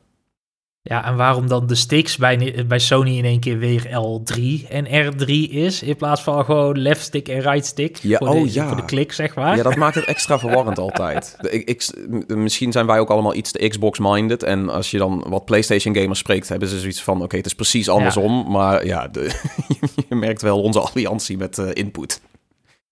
Ja, 0.87 1.05
en 1.05 1.17
waarom 1.17 1.49
dan 1.49 1.67
de 1.67 1.75
sticks 1.75 2.17
bij, 2.17 2.65
bij 2.67 2.79
Sony 2.79 3.17
in 3.17 3.25
één 3.25 3.41
keer 3.41 3.59
weer 3.59 3.87
L3 3.87 4.69
en 4.69 4.87
R3 4.87 5.25
is, 5.51 5.83
in 5.83 5.97
plaats 5.97 6.23
van 6.23 6.45
gewoon 6.45 6.79
left 6.79 7.01
stick 7.01 7.29
en 7.29 7.41
right 7.41 7.67
stick 7.67 7.97
Ja, 7.97 8.19
voor, 8.19 8.29
oh 8.29 8.43
de, 8.43 8.53
ja. 8.53 8.67
voor 8.67 8.77
de 8.77 8.85
klik, 8.85 9.13
zeg 9.13 9.35
maar. 9.35 9.57
Ja, 9.57 9.63
dat 9.63 9.77
maakt 9.77 9.95
het 9.95 10.05
extra 10.05 10.39
verwarrend 10.39 10.79
altijd. 10.79 11.37
Ik, 11.41 11.95
misschien 12.27 12.73
zijn 12.73 12.87
wij 12.87 12.99
ook 12.99 13.11
allemaal 13.11 13.35
iets 13.35 13.53
te 13.53 13.69
Xbox-minded. 13.69 14.43
En 14.43 14.69
als 14.69 14.91
je 14.91 14.99
dan 14.99 15.25
wat 15.29 15.45
PlayStation-gamers 15.45 16.19
spreekt, 16.19 16.49
hebben 16.49 16.69
ze 16.69 16.81
zoiets 16.81 17.03
van... 17.03 17.23
oké, 17.23 17.37
het 17.37 17.47
is 17.47 17.55
precies 17.55 17.89
andersom. 17.89 18.51
Maar 18.51 18.87
ja, 18.87 19.09
de, 19.09 19.41
je 20.09 20.15
merkt 20.15 20.43
wel 20.43 20.63
onze 20.63 20.81
alliantie 20.81 21.37
met 21.37 21.59
eh, 21.59 21.71
input. 21.73 22.21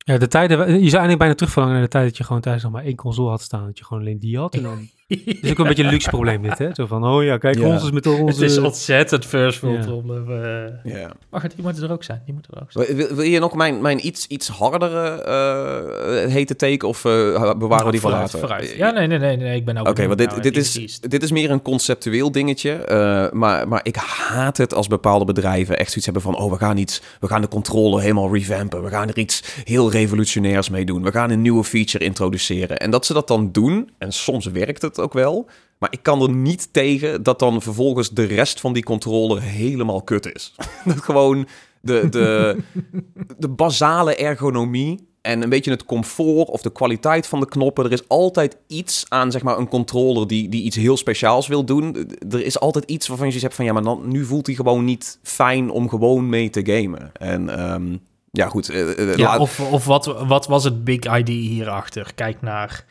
Ja, 0.05 0.19
de 0.19 0.29
tijden, 0.29 0.59
je 0.59 0.65
zou 0.67 0.81
eigenlijk 0.81 1.19
bijna 1.19 1.35
terugverlangen 1.35 1.77
naar 1.77 1.85
de 1.85 1.93
tijd 1.93 2.09
dat 2.09 2.17
je 2.17 2.25
gewoon 2.25 2.43
thuis 2.43 2.63
nog 2.63 2.73
maar 2.73 2.85
één 2.85 2.97
console 2.97 3.31
had 3.31 3.43
staan. 3.43 3.67
Dat 3.67 3.79
je 3.79 3.85
gewoon 3.85 4.03
alleen 4.03 4.19
die 4.19 4.39
had. 4.39 4.55
En 4.55 4.63
dan, 4.71 4.89
het 5.25 5.39
is 5.43 5.51
ook 5.51 5.59
een 5.59 5.67
beetje 5.67 5.83
een 5.85 5.91
luxe 5.91 6.09
probleem 6.09 6.43
dit, 6.43 6.59
hè? 6.59 6.69
Zo 6.75 6.87
van, 6.87 7.05
oh 7.07 7.25
ja, 7.25 7.39
kijk 7.39 7.59
Ja. 7.59 7.67
ons 7.67 7.83
is 7.85 7.91
met 7.91 8.07
onze... 8.07 8.43
Het 8.43 8.51
is 8.51 8.59
ontzettend 8.59 9.25
first 9.27 9.61
world 9.61 9.79
Ja. 9.79 9.85
problem. 9.91 10.43
eh. 10.85 10.93
Ja. 10.93 11.11
Wacht, 11.31 11.55
die 11.55 11.65
moeten 11.65 11.83
er 11.83 11.93
ook 11.93 12.05
zijn. 12.05 12.23
Die 12.25 12.35
moeten 12.35 12.55
er 12.55 12.63
ook 12.63 12.73
zijn. 12.73 12.97
Wil, 13.15 13.21
je 13.23 13.39
nog 13.39 13.55
mijn, 13.55 13.81
mijn 13.83 14.07
iets, 14.07 14.27
iets 14.27 14.49
hardere 14.49 15.09
eh, 15.23 16.33
hete 16.33 16.57
teken 16.57 16.89
of 16.89 17.05
eh, 17.05 17.55
bewaren 17.55 17.85
we 17.87 17.91
die 17.93 18.01
voor 18.01 18.11
later? 18.11 18.39
vooruit. 18.39 18.75
Ja, 18.77 18.91
nee, 18.91 19.07
nee, 19.07 19.19
nee, 19.19 19.37
nee, 19.37 19.57
ik 19.57 19.65
ben 19.65 19.77
ook 19.79 19.89
Oké, 19.89 20.07
want 20.07 20.19
dit, 20.19 20.31
naar 20.31 20.41
dit, 20.41 20.57
is, 20.57 21.01
dit 21.01 21.23
is 21.23 21.31
meer 21.31 21.51
een 21.51 21.63
conceptueel 21.63 22.33
dingetje. 22.33 22.73
eh, 22.73 23.31
maar, 23.31 23.69
maar 23.69 23.81
ik 23.83 23.97
haat 23.97 24.57
het 24.57 24.75
als 24.75 24.87
bepaalde 24.87 25.25
bedrijven 25.25 25.79
echt 25.79 25.87
zoiets 25.89 26.05
hebben 26.05 26.23
van... 26.23 26.37
oh, 26.37 26.51
we 26.53 26.59
gaan, 26.59 26.77
iets, 26.77 27.03
we 27.21 27.27
gaan 27.27 27.41
de 27.41 27.49
controle 27.49 28.01
helemaal 28.01 28.33
revampen. 28.35 28.83
We 28.83 28.89
gaan 28.89 29.09
er 29.09 29.19
iets 29.19 29.43
heel 29.65 29.91
revolutionairs 29.91 30.69
mee 30.69 30.85
doen. 30.85 31.03
We 31.03 31.11
gaan 31.13 31.31
een 31.31 31.43
nieuwe 31.43 31.65
feature 31.65 32.05
introduceren. 32.05 32.79
En 32.79 32.91
dat 32.91 33.07
ze 33.07 33.13
dat 33.13 33.29
dan 33.29 33.53
doen, 33.53 33.91
en 33.99 34.13
soms 34.13 34.47
werkt 34.47 34.83
het 34.83 34.99
ook 35.03 35.13
wel... 35.13 35.47
maar 35.79 35.93
ik 35.93 36.03
kan 36.03 36.23
er 36.23 36.31
niet 36.31 36.69
tegen 36.73 37.23
dat 37.23 37.39
dan 37.39 37.63
vervolgens 37.63 38.11
de 38.11 38.25
rest 38.25 38.61
van 38.61 38.73
die 38.73 38.83
controller 38.83 39.43
helemaal 39.43 40.03
kut 40.03 40.35
is. 40.35 40.55
dat 40.85 41.01
gewoon 41.01 41.47
de, 41.81 42.09
de, 42.09 42.57
de 43.39 43.49
basale 43.49 44.15
ergonomie 44.17 45.11
en 45.21 45.43
een 45.43 45.49
beetje 45.49 45.71
het 45.71 45.85
comfort 45.85 46.49
of 46.49 46.63
de 46.63 46.73
kwaliteit 46.73 47.27
van 47.27 47.41
de 47.41 47.47
knoppen. 47.49 47.85
Er 47.85 47.93
is 47.93 48.09
altijd 48.09 48.57
iets 48.67 49.05
aan 49.09 49.31
zeg 49.31 49.43
maar, 49.43 49.59
een 49.59 49.69
controller 49.69 50.27
die, 50.27 50.49
die 50.49 50.63
iets 50.63 50.77
heel 50.77 50.97
speciaals 50.97 51.47
wil 51.47 51.65
doen. 51.65 52.11
Er 52.31 52.45
is 52.45 52.61
altijd 52.61 52.85
iets 52.85 53.09
waarvan 53.09 53.31
je 53.33 53.39
hebt 53.39 53.55
van... 53.55 53.65
ja, 53.65 53.73
maar 53.73 53.83
dan, 53.83 54.03
nu 54.09 54.25
voelt 54.25 54.47
hij 54.47 54.55
gewoon 54.55 54.85
niet 54.85 55.19
fijn 55.23 55.71
om 55.71 55.89
gewoon 55.89 56.29
mee 56.29 56.51
te 56.51 56.61
gamen. 56.65 57.11
En 57.13 57.49
ehm, 57.59 57.97
ja, 58.31 58.49
goed. 58.49 58.69
eh, 58.69 58.99
eh, 58.99 59.17
Ja, 59.17 59.25
laat- 59.25 59.39
of 59.41 59.61
of 59.61 59.85
wat, 59.85 60.07
wat 60.27 60.47
was 60.47 60.65
het 60.65 60.85
big 60.85 60.99
idea 61.19 61.49
hierachter? 61.49 62.13
Kijk 62.15 62.41
naar 62.41 62.85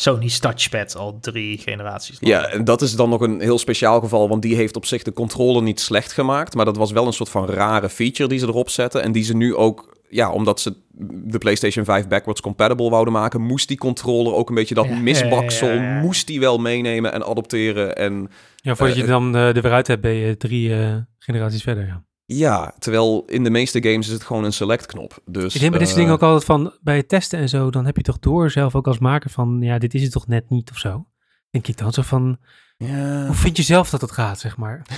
Sony's 0.00 0.38
touchpad 0.38 0.96
al 0.96 1.18
drie 1.20 1.58
generaties 1.58 2.18
lang. 2.20 2.34
Ja, 2.34 2.48
en 2.48 2.64
dat 2.64 2.82
is 2.82 2.96
dan 2.96 3.08
nog 3.08 3.20
een 3.20 3.40
heel 3.40 3.58
speciaal 3.58 4.00
geval, 4.00 4.28
want 4.28 4.42
die 4.42 4.54
heeft 4.54 4.76
op 4.76 4.86
zich 4.86 5.02
de 5.02 5.12
controller 5.12 5.62
niet 5.62 5.80
slecht 5.80 6.12
gemaakt, 6.12 6.54
maar 6.54 6.64
dat 6.64 6.76
was 6.76 6.90
wel 6.92 7.06
een 7.06 7.12
soort 7.12 7.28
van 7.28 7.46
rare 7.46 7.88
feature 7.88 8.28
die 8.28 8.38
ze 8.38 8.46
erop 8.46 8.68
zetten 8.70 9.02
en 9.02 9.12
die 9.12 9.22
ze 9.24 9.36
nu 9.36 9.54
ook, 9.54 9.96
ja, 10.08 10.30
omdat 10.32 10.60
ze 10.60 10.76
de 11.24 11.38
PlayStation 11.38 11.84
5 11.84 12.08
backwards 12.08 12.40
compatible 12.40 12.90
wouden 12.90 13.12
maken, 13.12 13.40
moest 13.40 13.68
die 13.68 13.76
controller 13.78 14.34
ook 14.34 14.48
een 14.48 14.54
beetje 14.54 14.74
dat 14.74 14.86
Ja, 14.86 14.94
misbaksel, 14.98 15.68
ja, 15.68 15.74
ja, 15.74 15.82
ja. 15.94 16.00
moest 16.00 16.26
die 16.26 16.40
wel 16.40 16.58
meenemen 16.58 17.12
en 17.12 17.24
adopteren 17.26 17.96
en 17.96 18.28
Ja, 18.56 18.74
voordat 18.74 18.96
Eh, 18.96 19.02
je 19.02 19.08
dan 19.08 19.36
eh, 19.36 19.56
er 19.56 19.62
weer 19.62 19.72
uit 19.72 19.86
hebt, 19.86 20.00
ben 20.02 20.14
je 20.14 20.36
drie 20.36 20.74
eh, 20.74 20.96
generaties 21.18 21.62
verder. 21.62 21.86
Ja. 21.86 22.04
Ja, 22.36 22.74
terwijl 22.78 23.24
in 23.26 23.44
de 23.44 23.50
meeste 23.50 23.82
games 23.82 24.06
is 24.06 24.12
het 24.12 24.22
gewoon 24.24 24.44
een 24.44 24.52
select 24.52 24.86
knop. 24.86 25.18
Dus, 25.26 25.54
Ik 25.54 25.60
denk 25.60 25.70
bij 25.72 25.80
dit 25.80 25.88
soort 25.88 26.00
eh, 26.00 26.06
dingen 26.06 26.12
ook 26.12 26.28
altijd 26.28 26.44
van, 26.44 26.72
bij 26.80 26.96
het 26.96 27.08
testen 27.08 27.38
en 27.38 27.48
zo, 27.48 27.70
dan 27.70 27.86
heb 27.86 27.96
je 27.96 28.02
toch 28.02 28.18
door 28.18 28.50
zelf 28.50 28.74
ook 28.74 28.86
als 28.86 28.98
maker 28.98 29.30
van, 29.30 29.58
ja, 29.60 29.78
dit 29.78 29.94
is 29.94 30.02
het 30.02 30.12
toch 30.12 30.26
net 30.26 30.50
niet 30.50 30.70
of 30.70 30.78
zo. 30.78 31.06
Denk 31.50 31.68
ik 31.68 31.76
dan 31.78 31.92
zo 31.92 32.02
van, 32.02 32.38
Ja. 32.76 33.26
hoe 33.26 33.34
vind 33.34 33.56
je 33.56 33.62
zelf 33.62 33.90
dat 33.90 34.00
het 34.00 34.10
gaat, 34.10 34.40
zeg 34.40 34.56
maar? 34.56 34.86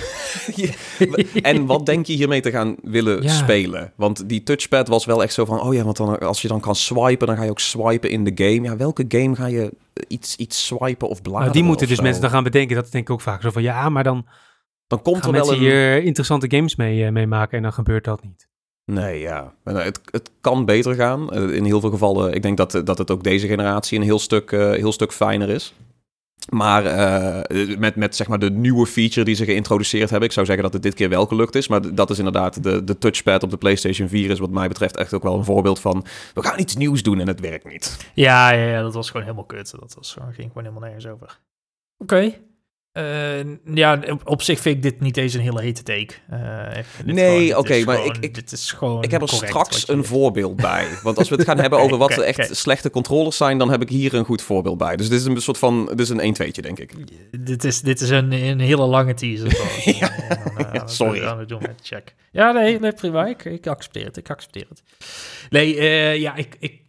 En 1.41 1.65
wat 1.65 1.85
denk 1.85 2.05
je 2.05 2.13
hiermee 2.13 2.41
te 2.41 2.51
gaan 2.51 2.75
willen 2.81 3.21
Ja. 3.23 3.29
spelen? 3.29 3.93
Want 3.95 4.29
die 4.29 4.43
touchpad 4.43 4.87
was 4.87 5.05
wel 5.05 5.23
echt 5.23 5.33
zo 5.33 5.45
van... 5.45 5.61
oh 5.61 5.73
ja, 5.73 5.83
want 5.83 5.97
dan, 5.97 6.19
als 6.19 6.41
je 6.41 6.47
dan 6.47 6.59
kan 6.59 6.75
swipen... 6.75 7.27
dan 7.27 7.35
ga 7.37 7.43
je 7.43 7.49
ook 7.49 7.59
swipen 7.59 8.09
in 8.09 8.23
de 8.23 8.31
game. 8.35 8.61
Ja, 8.61 8.77
welke 8.77 9.05
game 9.07 9.35
ga 9.35 9.45
je 9.45 9.71
iets, 10.07 10.35
iets 10.35 10.65
swipen 10.65 11.09
of 11.09 11.21
bladeren? 11.21 11.45
Nou, 11.47 11.57
die 11.57 11.63
moeten 11.67 11.87
dus 11.87 11.97
zo? 11.97 12.03
mensen 12.03 12.21
dan 12.21 12.29
gaan 12.31 12.43
bedenken, 12.43 12.75
dat 12.75 12.91
denk 12.91 13.03
ik 13.07 13.13
ook 13.13 13.21
vaak 13.21 13.41
zo 13.41 13.49
van, 13.49 13.61
ja, 13.61 13.89
maar 13.89 14.03
dan 14.03 14.25
Dan 14.95 15.01
komt 15.13 15.23
gaan 15.23 15.35
er 15.35 15.41
wel 15.41 15.53
een... 15.53 15.59
hier 15.59 16.03
interessante 16.03 16.51
games 16.55 16.75
mee, 16.75 17.05
eh, 17.05 17.11
mee 17.11 17.27
maken 17.27 17.57
en 17.57 17.63
dan 17.63 17.73
gebeurt 17.73 18.03
dat 18.03 18.23
niet. 18.23 18.47
Nee, 18.85 19.19
ja. 19.19 19.53
Het, 19.63 20.01
het 20.11 20.31
kan 20.41 20.65
beter 20.65 20.95
gaan. 20.95 21.31
Eh, 21.31 21.55
In 21.55 21.63
heel 21.65 21.79
veel 21.79 21.89
gevallen... 21.89 22.33
ik 22.33 22.41
denk 22.41 22.57
dat, 22.57 22.81
dat 22.83 22.97
het 22.97 23.11
ook 23.11 23.23
deze 23.23 23.47
generatie... 23.47 23.97
een 23.97 24.03
heel 24.03 24.19
stuk, 24.19 24.51
eh, 24.51 24.59
heel 24.71 24.91
stuk 24.91 25.11
fijner 25.11 25.49
is. 25.49 25.73
Maar 26.49 26.85
eh, 26.85 27.77
met, 27.77 27.95
met 27.95 28.15
zeg 28.15 28.27
maar 28.27 28.39
de 28.39 28.51
nieuwe 28.51 28.85
feature 28.85 29.25
die 29.25 29.35
ze 29.35 29.45
geïntroduceerd 29.45 30.09
hebben... 30.09 30.27
ik 30.27 30.33
zou 30.33 30.45
zeggen 30.45 30.63
dat 30.63 30.73
het 30.73 30.81
dit 30.83 30.93
keer 30.93 31.09
wel 31.09 31.25
gelukt 31.25 31.55
is. 31.55 31.67
Maar 31.67 31.95
dat 31.95 32.09
is 32.09 32.17
inderdaad 32.17 32.63
de, 32.63 32.83
de 32.83 32.97
touchpad 32.97 33.43
op 33.43 33.49
de 33.49 33.57
PlayStation 33.57 34.07
4... 34.09 34.29
is 34.29 34.39
wat 34.39 34.49
mij 34.49 34.67
betreft 34.67 34.97
echt 34.97 35.13
ook 35.13 35.23
wel 35.23 35.37
een 35.37 35.43
voorbeeld 35.45 35.79
van... 35.79 36.05
we 36.33 36.43
gaan 36.43 36.59
iets 36.59 36.75
nieuws 36.75 37.03
doen 37.03 37.19
en 37.19 37.27
het 37.27 37.39
werkt 37.39 37.71
niet. 37.71 38.11
Ja, 38.13 38.51
ja, 38.51 38.65
ja, 38.65 38.81
dat 38.81 38.93
was 38.93 39.07
gewoon 39.07 39.21
helemaal 39.25 39.45
kut. 39.45 39.71
Dat 39.79 39.93
was, 39.97 40.13
gewoon- 40.13 40.33
ging 40.33 40.47
gewoon 40.47 40.63
helemaal 40.63 40.89
nergens 40.89 41.07
over. 41.07 41.39
Oké. 41.97 42.33
Eh, 42.93 43.39
ja, 43.73 43.99
op, 44.09 44.21
op 44.29 44.41
zich 44.41 44.59
vind 44.59 44.75
ik 44.75 44.81
dit 44.83 44.99
niet 44.99 45.17
eens 45.17 45.33
een 45.33 45.41
hele 45.41 45.61
hete 45.61 45.83
take. 45.83 46.13
Eh, 46.29 46.83
Nee, 47.05 47.57
oké, 47.57 47.83
maar 47.83 47.95
gewoon- 47.95 48.15
ik- 48.15 48.23
ik- 48.23 48.33
dit 48.35 48.51
is 48.51 48.71
gewoon 48.71 49.03
Ik 49.03 49.11
heb 49.11 49.21
er 49.21 49.29
straks 49.29 49.87
een 49.87 50.05
voorbeeld 50.05 50.55
bij. 50.55 50.87
Want 51.03 51.17
als 51.17 51.29
we 51.29 51.35
het 51.35 51.43
gaan 51.45 51.59
hebben 51.59 51.79
over 51.79 51.97
wat 51.97 52.17
echt 52.17 52.55
slechte 52.55 52.89
controllers 52.89 53.37
zijn... 53.37 53.57
dan 53.57 53.69
heb 53.69 53.81
ik 53.81 53.89
hier 53.89 54.13
een 54.13 54.25
goed 54.25 54.41
voorbeeld 54.41 54.77
bij. 54.77 54.95
Dus 54.95 55.09
dit 55.09 55.19
is 55.19 55.25
een 55.25 55.41
soort 55.41 55.57
van... 55.57 55.85
dit 55.85 55.99
is 55.99 56.09
een 56.09 56.35
1-2'tje, 56.35 56.61
denk 56.61 56.79
ik. 56.79 56.93
Dit 57.45 57.63
is, 57.63 57.81
dit 57.81 58.01
is 58.01 58.09
een, 58.09 58.31
een 58.31 58.59
hele 58.59 58.85
lange 58.85 59.13
teaser. 59.13 59.51
Ja, 59.99 60.11
dan, 60.73 60.89
sorry. 60.89 61.45
doen 61.45 61.61
met 61.61 61.79
check. 61.83 62.13
Ja, 62.31 62.51
nee, 62.51 62.79
nee 62.79 62.93
prima. 62.93 63.25
Ik, 63.25 63.45
ik 63.45 63.67
accepteer 63.67 64.05
het. 64.05 64.17
Ik 64.17 64.29
accepteer 64.29 64.65
het. 64.69 64.83
Nee, 65.49 65.77
eh, 65.77 66.17
ja, 66.17 66.35
ik, 66.35 66.55
ik, 66.59 66.81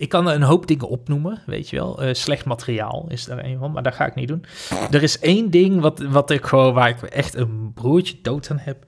ik 0.00 0.08
kan 0.08 0.26
een 0.28 0.42
hoop 0.42 0.66
dingen 0.66 0.88
opnoemen, 0.88 1.42
weet 1.46 1.70
je 1.70 1.76
wel. 1.76 2.02
Eh, 2.02 2.14
slecht 2.14 2.44
materiaal 2.44 3.06
is 3.08 3.24
daar 3.24 3.44
een 3.44 3.58
van, 3.58 3.72
maar 3.72 3.82
dat 3.82 3.94
ga 3.94 4.06
ik 4.06 4.14
niet 4.14 4.28
doen. 4.28 4.44
Er 4.90 5.02
is 5.02 5.18
één 5.18 5.50
ding 5.50 5.80
wat, 5.80 5.98
wat 5.98 6.30
ik 6.30 6.44
gewoon, 6.44 6.74
waar 6.74 6.88
ik 6.88 7.02
echt 7.02 7.34
een 7.34 7.72
broertje 7.74 8.14
dood 8.22 8.50
aan 8.50 8.58
heb. 8.58 8.84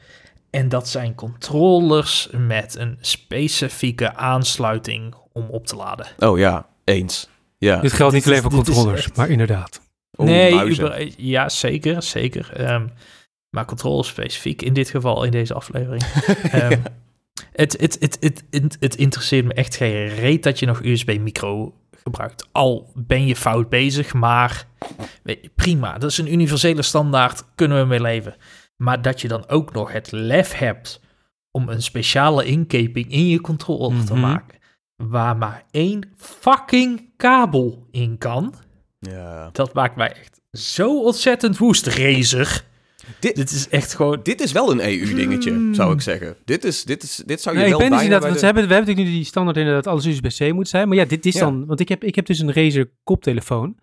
En 0.51 0.68
dat 0.68 0.88
zijn 0.88 1.14
controllers 1.14 2.29
met 2.37 2.77
een 2.79 2.98
specifieke 3.01 4.14
aansluiting 4.14 5.14
om 5.33 5.44
op 5.48 5.66
te 5.66 5.77
laden. 5.77 6.07
Oh 6.18 6.38
ja, 6.38 6.66
eens. 6.85 7.29
Ja. 7.59 7.81
Dit 7.81 7.92
geldt 7.92 8.14
niet 8.14 8.27
alleen 8.27 8.42
voor 8.42 8.51
controllers, 8.51 9.07
echt- 9.07 9.16
maar 9.16 9.29
inderdaad. 9.31 9.81
Oh, 10.14 10.27
nee, 10.27 10.64
uber- 10.64 11.09
ja, 11.16 11.48
zeker, 11.48 12.03
zeker. 12.03 12.53
Ehm, 12.57 12.87
maar 13.51 13.64
controle 13.64 14.03
specifiek 14.05 14.62
in 14.62 14.72
dit 14.72 14.90
geval, 14.90 15.25
in 15.25 15.31
deze 15.31 15.55
aflevering. 15.55 16.03
Ehm, 16.53 16.79
het, 17.52 17.72
het, 17.80 17.96
het, 18.00 18.16
het, 18.20 18.44
het, 18.50 18.76
het 18.80 18.94
interesseert 18.94 19.44
me 19.44 19.54
echt 19.54 19.76
geen 19.76 20.08
reet 20.08 20.42
dat 20.42 20.58
je 20.58 20.66
nog 20.66 20.82
USB-micro 20.82 21.74
gebruikt. 22.02 22.48
Al 22.52 22.92
ben 22.94 23.26
je 23.26 23.36
fout 23.36 23.68
bezig, 23.68 24.12
maar 24.14 24.66
weet 25.22 25.38
je, 25.42 25.50
prima. 25.54 25.98
Dat 25.98 26.10
is 26.10 26.18
een 26.18 26.32
universele 26.32 26.82
standaard, 26.82 27.44
kunnen 27.54 27.80
we 27.80 27.86
mee 27.86 28.00
leven. 28.00 28.36
Maar 28.76 29.02
dat 29.02 29.20
je 29.20 29.28
dan 29.28 29.48
ook 29.48 29.72
nog 29.72 29.92
het 29.92 30.12
lef 30.12 30.52
hebt 30.52 31.00
om 31.50 31.68
een 31.68 31.82
speciale 31.82 32.44
inkeping 32.44 33.10
in 33.10 33.28
je 33.28 33.40
controller 33.40 34.04
te 34.04 34.12
Mhm. 34.12 34.20
maken, 34.20 34.58
waar 34.96 35.36
maar 35.36 35.64
één 35.70 36.12
fucking 36.16 37.10
kabel 37.16 37.86
in 37.90 38.18
kan. 38.18 38.54
Ja. 38.98 39.48
Dat 39.52 39.74
maakt 39.74 39.96
mij 39.96 40.12
echt 40.12 40.40
zo 40.50 41.02
ontzettend 41.02 41.58
woest, 41.58 41.86
Razer. 41.86 42.64
Dit- 43.20 43.37
Dit 43.37 43.51
is 43.51 43.68
echt 43.68 43.94
gewoon... 43.94 44.20
Dit 44.22 44.40
is 44.40 44.53
wel 44.53 44.70
een 44.70 44.81
EU-dingetje, 44.81 45.51
Hmm. 45.51 45.75
zou 45.75 45.92
ik 45.94 46.01
zeggen. 46.01 46.37
Dit, 46.44 46.64
is, 46.64 46.85
dit, 46.85 47.03
is, 47.03 47.22
dit 47.27 47.40
zou 47.40 47.55
je 47.57 47.61
Nee, 47.62 47.70
ik 47.72 47.79
wel 47.79 47.88
ben 47.88 47.98
dus 47.98 48.09
bijna 48.09 48.18
de- 48.33 48.38
ze 48.38 48.44
hebben, 48.44 48.62
we 48.68 48.75
hebben 48.75 48.87
natuurlijk 48.88 49.07
nu 49.09 49.14
die 49.22 49.25
standaard 49.25 49.57
inderdaad 49.57 49.87
alles 49.87 50.05
USB-C 50.07 50.53
moet 50.53 50.68
zijn. 50.68 50.88
Maar 50.88 50.96
ja, 50.96 51.05
dit 51.05 51.27
is 51.27 51.35
Ja. 51.35 51.40
dan, 51.40 51.66
want 51.66 51.81
ik 51.81 51.88
heb, 51.88 52.05
ik 52.05 52.14
heb 52.14 52.27
dus 52.27 52.38
een 52.38 52.53
Razer 52.53 52.90
koptelefoon. 53.05 53.77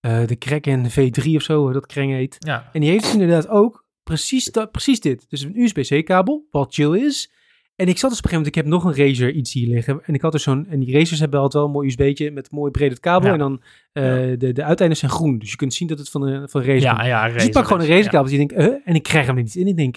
Eh, 0.00 0.26
de 0.26 0.36
Kraken 0.36 0.90
V3 0.90 1.34
of 1.34 1.42
zo, 1.42 1.60
hoe 1.62 1.72
dat 1.72 1.86
Kreng 1.86 2.12
heet. 2.12 2.36
Ja, 2.38 2.70
En 2.72 2.80
die 2.80 2.90
heeft 2.90 3.02
dus 3.04 3.12
inderdaad 3.12 3.48
ook 3.48 3.84
precies, 4.02 4.44
dat, 4.44 4.70
precies 4.70 5.00
dit. 5.00 5.24
Dus 5.28 5.40
een 5.42 5.60
USB-C 5.60 6.04
kabel, 6.04 6.46
wat 6.50 6.74
chill 6.74 6.94
is. 7.06 7.30
En 7.76 7.88
ik 7.88 7.98
zat 7.98 8.10
dus 8.10 8.18
op 8.18 8.24
een 8.24 8.30
gegeven 8.30 8.36
moment, 8.36 8.46
ik 8.46 8.54
heb 8.54 8.66
nog 8.66 8.84
een 8.84 9.06
Razer 9.06 9.32
iets 9.32 9.52
hier 9.52 9.68
liggen. 9.68 10.00
En 10.04 10.14
ik 10.14 10.20
had 10.22 10.32
dus 10.32 10.42
zo'n, 10.42 10.66
en 10.66 10.80
die 10.80 10.92
Razers 10.98 11.20
hebben 11.20 11.40
altijd 11.40 11.54
wel 11.62 11.64
een 11.64 11.76
mooi 11.76 11.86
USB'tje 11.88 12.30
met 12.30 12.48
een 12.50 12.58
mooi 12.58 12.70
breed 12.70 13.00
kabel. 13.00 13.26
Ja. 13.26 13.32
En 13.32 13.38
dan 13.38 13.62
eh, 13.92 14.02
de, 14.38 14.52
de 14.52 14.64
uiteinden 14.64 14.98
zijn 14.98 15.10
groen. 15.10 15.38
Dus 15.38 15.50
je 15.50 15.56
kunt 15.56 15.74
zien 15.74 15.88
dat 15.88 15.98
het 15.98 16.08
van, 16.10 16.20
de, 16.20 16.48
van 16.48 16.60
Razer 16.60 16.80
ja, 16.80 17.04
ja. 17.04 17.28
Dus 17.28 17.44
ik 17.46 17.52
pak 17.52 17.64
gewoon 17.66 17.82
een 17.82 17.88
Razerkabel 17.88 18.32
en 18.32 18.40
ik 18.40 18.48
denk, 18.48 18.80
en 18.84 18.94
ik 18.94 19.02
krijg 19.02 19.26
hem 19.26 19.36
er 19.36 19.42
niet 19.42 19.54
in. 19.54 19.66
Ik 19.66 19.76
denk, 19.76 19.96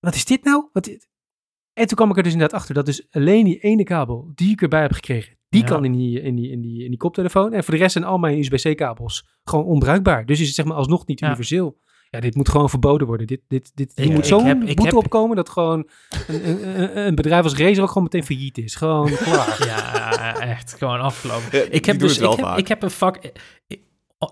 wat 0.00 0.14
is 0.14 0.24
dit 0.24 0.44
nou? 0.44 0.68
Wat 0.72 0.88
is- 0.88 1.06
En 1.72 1.86
toen 1.86 1.96
kwam 1.96 2.10
ik 2.10 2.16
er 2.16 2.22
dus 2.22 2.32
inderdaad 2.32 2.58
achter 2.60 2.74
dat 2.74 2.86
dus 2.86 3.06
alleen 3.10 3.44
die 3.44 3.58
ene 3.58 3.82
kabel 3.84 4.30
die 4.34 4.50
ik 4.50 4.62
erbij 4.62 4.80
heb 4.80 4.92
gekregen, 4.92 5.36
die 5.48 5.60
Ja. 5.60 5.66
kan 5.66 5.84
in 5.84 5.92
die, 5.92 6.20
in, 6.20 6.34
die, 6.36 6.50
in, 6.50 6.60
die, 6.60 6.82
in 6.84 6.88
die 6.88 6.98
koptelefoon. 6.98 7.52
En 7.52 7.64
voor 7.64 7.74
de 7.74 7.80
rest 7.80 7.92
zijn 7.92 8.04
al 8.04 8.18
mijn 8.18 8.38
USB-C 8.38 8.76
kabels 8.76 9.26
gewoon 9.44 9.64
onbruikbaar. 9.64 10.26
Dus 10.26 10.40
is 10.40 10.46
het 10.46 10.54
zeg 10.54 10.64
maar 10.64 10.76
alsnog 10.76 11.06
niet 11.06 11.20
Ja. 11.20 11.26
universeel. 11.26 11.78
Ja, 12.14 12.20
dit 12.20 12.34
moet 12.34 12.48
gewoon 12.48 12.70
verboden 12.70 13.06
worden. 13.06 13.26
Dit, 13.26 13.40
dit, 13.48 13.72
dit, 13.74 13.92
moet 14.10 14.26
zo'n 14.26 14.58
boete 14.58 14.82
heb- 14.84 14.94
opkomen 14.94 15.36
dat 15.36 15.48
gewoon 15.48 15.88
een, 16.28 16.68
een, 16.80 16.98
een- 17.06 17.14
bedrijf 17.14 17.44
als 17.44 17.54
Razer 17.56 17.82
ook 17.82 17.88
gewoon 17.88 18.02
meteen 18.02 18.24
failliet 18.24 18.58
is. 18.58 18.74
Gewoon 18.74 19.10
klaar. 19.24 19.66
Ja, 19.66 20.40
echt 20.40 20.74
gewoon 20.78 21.00
afgelopen. 21.00 21.58
Ja, 21.58 21.64
Ik 21.70 21.84
heb 21.84 21.98
dus 21.98 22.18
ik 22.18 22.30
heb, 22.36 22.56
ik 22.56 22.68
heb 22.68 22.82
een 22.82 22.90
vak... 22.90 23.16
ik- 23.66 23.80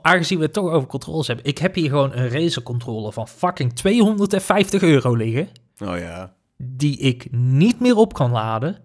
Aangezien 0.03 0.39
we 0.39 0.45
het 0.45 0.53
toch 0.53 0.71
over 0.71 0.89
controles 0.89 1.27
hebben. 1.27 1.45
Ik 1.45 1.59
heb 1.59 1.75
hier 1.75 1.89
gewoon 1.89 2.13
een 2.17 2.29
Razer 2.29 2.63
controller 2.63 3.13
van 3.13 3.29
fucking 3.29 3.73
250 3.73 4.83
euro 4.83 5.15
liggen. 5.15 5.49
Oh 5.85 5.99
ja. 5.99 6.35
Die 6.57 6.99
ik 6.99 7.27
niet 7.31 7.81
meer 7.81 7.97
op 7.97 8.13
kan 8.13 8.31
laden. 8.31 8.79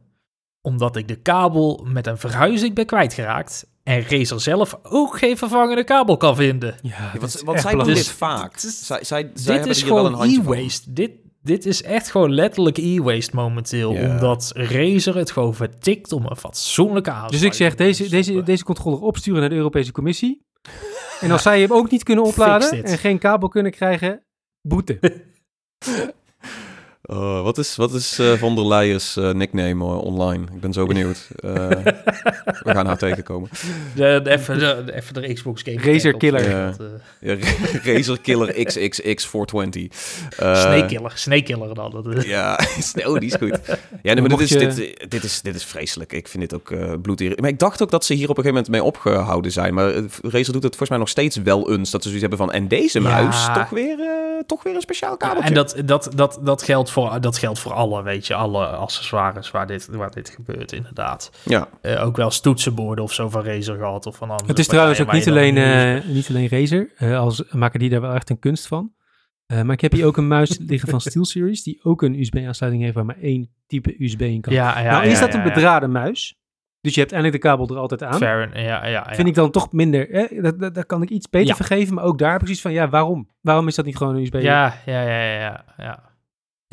Omdat 0.61 0.95
ik 0.95 1.07
de 1.07 1.15
kabel 1.15 1.85
met 1.87 2.07
een 2.07 2.17
verhuizing 2.17 2.75
ben 2.75 2.85
kwijtgeraakt. 2.85 3.67
En 3.85 4.03
Razer 4.09 4.41
zelf 4.41 4.79
ook 4.83 5.17
geen 5.17 5.37
vervangende 5.37 5.83
kabel 5.83 6.17
kan 6.17 6.35
vinden. 6.35 6.75
Ja, 6.81 7.11
want 7.19 7.43
echt 7.43 7.61
zij 7.61 7.73
doen 7.73 7.83
dit 7.83 8.07
vaak. 8.07 8.57
Zij, 8.57 9.03
zij, 9.03 9.31
zij 9.33 9.57
dit 9.57 9.65
is 9.65 9.83
gewoon 9.83 10.23
e-waste. 10.23 10.93
Dit, 10.93 11.11
dit 11.41 11.65
is 11.65 11.83
echt 11.83 12.11
gewoon 12.11 12.33
letterlijk 12.33 12.77
e-waste 12.77 13.35
momenteel. 13.35 13.93
Ja. 13.93 14.11
Omdat 14.11 14.51
Razer 14.55 15.15
het 15.15 15.31
gewoon 15.31 15.55
vertikt 15.55 16.11
om 16.11 16.25
een 16.25 16.37
fatsoenlijke 16.37 17.09
Dus 17.09 17.17
aansluiting 17.21 17.51
ik 17.51 17.53
zeg, 17.53 17.75
deze, 17.75 18.09
deze, 18.09 18.43
deze 18.43 18.63
controller 18.63 19.01
opsturen 19.01 19.39
naar 19.39 19.49
de 19.49 19.55
Europese 19.55 19.91
Commissie. 19.91 20.45
En 21.21 21.31
als 21.31 21.41
zij 21.41 21.61
hem 21.61 21.71
ook 21.71 21.91
niet 21.91 22.03
kunnen 22.03 22.23
opladen 22.31 22.83
en 22.83 22.97
geen 22.97 23.19
kabel 23.19 23.49
kunnen 23.49 23.71
krijgen, 23.71 24.25
boete. 24.61 24.99
Oh, 27.07 27.41
wat 27.43 27.57
is, 27.57 27.75
wat 27.75 27.93
is 27.93 28.19
eh, 28.19 28.33
Von 28.33 28.55
der 28.55 28.67
Leyen's 28.67 29.17
eh, 29.17 29.31
nickname 29.31 29.85
eh, 29.85 29.97
online? 30.03 30.43
Ik 30.53 30.59
ben 30.61 30.73
zo 30.73 30.85
benieuwd. 30.93 31.27
Eh, 31.39 31.51
we 32.63 32.71
gaan 32.73 32.85
haar 32.85 32.97
tegenkomen. 32.97 33.49
De, 33.95 34.19
de, 34.23 34.29
even, 34.29 34.59
de, 34.59 34.83
de- 34.85 34.93
even 34.95 35.13
de 35.13 35.33
Xbox 35.33 35.61
Game 35.65 35.93
Razer 35.93 36.17
Killer. 36.17 36.49
Ja. 36.49 36.73
eh, 37.19 37.41
Razer 37.95 38.19
Killer 38.21 38.53
XXX420. 38.53 39.95
Eh, 40.37 40.55
Snake 40.55 40.85
Killer, 40.87 41.11
Snake 41.15 41.41
Killer 41.43 41.73
dan. 41.75 41.91
Dat, 41.91 42.07
eh. 42.07 42.21
Ja, 42.23 42.59
oh, 43.05 43.19
die 43.19 43.29
is 43.29 43.35
goed. 43.35 43.59
Ja, 44.01 44.13
nee, 44.13 44.21
maar 44.21 44.29
dit 44.29 44.39
is, 44.41 44.49
je- 44.49 44.57
dit, 44.57 45.09
dit, 45.11 45.23
is, 45.23 45.41
dit 45.41 45.55
is 45.55 45.65
vreselijk. 45.65 46.13
Ik 46.13 46.27
vind 46.27 46.43
dit 46.49 46.53
ook 46.53 46.71
eh 46.71 46.93
bloedirritant. 47.01 47.41
Maar 47.41 47.49
ik 47.49 47.59
dacht 47.59 47.81
ook 47.81 47.91
dat 47.91 48.05
ze 48.05 48.13
hier 48.13 48.29
op 48.29 48.37
een 48.37 48.43
gegeven 48.43 48.63
moment 48.71 48.71
mee 48.71 48.83
opgehouden 49.11 49.51
zijn. 49.51 49.73
Maar 49.73 49.93
eh, 49.95 50.03
Razer 50.21 50.53
doet 50.53 50.63
het 50.63 50.75
volgens 50.75 50.89
mij 50.89 50.99
nog 50.99 51.09
steeds 51.09 51.35
wel 51.37 51.71
eens. 51.71 51.91
Dat 51.91 52.01
ze 52.03 52.09
zoiets 52.09 52.27
hebben 52.29 52.45
van, 52.47 52.51
en 52.55 52.67
deze 52.67 53.01
Ja. 53.01 53.09
muis, 53.09 53.45
toch 53.53 53.69
weer, 53.69 53.99
eh, 53.99 54.43
toch 54.45 54.63
weer 54.63 54.75
een 54.75 54.81
speciaal 54.81 55.11
Ja, 55.11 55.17
kabeltje. 55.17 55.47
en 55.49 55.53
dat, 55.55 55.75
dat, 55.85 56.09
dat, 56.15 56.39
dat, 56.41 56.63
geldt 56.63 56.91
voor, 56.95 57.21
dat 57.21 57.37
geldt 57.37 57.59
voor 57.59 57.73
alle, 57.73 58.03
weet 58.03 58.27
je, 58.27 58.33
alle 58.35 58.65
accessoires 58.65 59.51
waar 59.51 59.67
dit, 59.67 59.87
waar 59.91 60.11
dit 60.11 60.29
gebeurt, 60.29 60.71
inderdaad. 60.71 61.31
Ja, 61.43 61.67
Eh, 61.81 62.05
ook 62.05 62.15
wel 62.17 62.25
eens 62.25 62.39
toetsenborden 62.39 63.03
of 63.03 63.13
zo 63.13 63.29
van 63.29 63.43
Razer 63.43 63.77
gehad 63.77 64.05
of 64.05 64.15
van 64.15 64.29
andere 64.29 64.49
Het 64.49 64.59
is 64.59 64.67
trouwens 64.67 65.01
ook 65.01 65.11
niet 65.11 65.27
alleen, 65.27 65.55
dan 65.55 65.63
eh, 65.63 66.03
niet 66.05 66.29
alleen 66.29 66.47
Razer. 66.49 66.91
eh 66.95 67.19
als 67.19 67.43
maken 67.51 67.79
die 67.79 67.89
daar 67.89 68.01
wel 68.01 68.13
echt 68.13 68.29
een 68.29 68.39
kunst 68.39 68.67
van. 68.67 68.93
Eh, 69.45 69.61
maar 69.61 69.73
ik 69.73 69.81
heb 69.81 69.91
hier 69.91 70.05
ook 70.05 70.17
een 70.17 70.27
muis 70.27 70.57
liggen 70.67 70.89
van 70.89 71.01
SteelSeries, 71.01 71.63
die 71.63 71.79
ook 71.83 72.01
een 72.01 72.19
USB-aansluiting 72.19 72.83
heeft 72.83 72.95
waar 72.95 73.05
maar 73.05 73.19
één 73.21 73.49
type 73.67 74.03
USB 74.03 74.21
in 74.21 74.41
kan. 74.41 74.53
Ja, 74.53 74.79
ja, 74.79 74.91
nou, 74.91 75.05
is 75.05 75.13
ja, 75.13 75.19
dat 75.19 75.33
ja, 75.33 75.39
een 75.39 75.47
ja. 75.47 75.53
bedraden 75.53 75.91
muis? 75.91 76.39
Dus 76.81 76.93
je 76.93 76.99
hebt 76.99 77.11
eindelijk 77.13 77.41
de 77.41 77.49
kabel 77.49 77.67
er 77.69 77.77
altijd 77.81 78.03
aan. 78.03 78.17
Fair, 78.17 78.59
ja, 78.59 78.85
ja, 78.85 78.87
ja. 78.87 79.15
Vind 79.15 79.27
ik 79.27 79.33
dan 79.33 79.51
toch 79.51 79.71
minder, 79.71 80.09
eh, 80.11 80.43
dat, 80.43 80.59
dat, 80.59 80.75
dat 80.75 80.85
kan 80.85 81.01
ik 81.01 81.09
iets 81.09 81.29
beter 81.29 81.47
Ja. 81.47 81.55
vergeven, 81.55 81.93
maar 81.93 82.03
ook 82.03 82.17
daar 82.17 82.37
precies 82.37 82.61
van, 82.61 82.71
ja, 82.73 82.89
waarom? 82.89 83.29
Waarom 83.41 83.67
is 83.67 83.75
dat 83.75 83.85
niet 83.85 83.97
gewoon 83.97 84.15
een 84.15 84.21
USB? 84.21 84.33
Ja, 84.33 84.73
ja, 84.85 85.01
ja, 85.01 85.21
ja, 85.33 85.65
ja, 85.77 86.14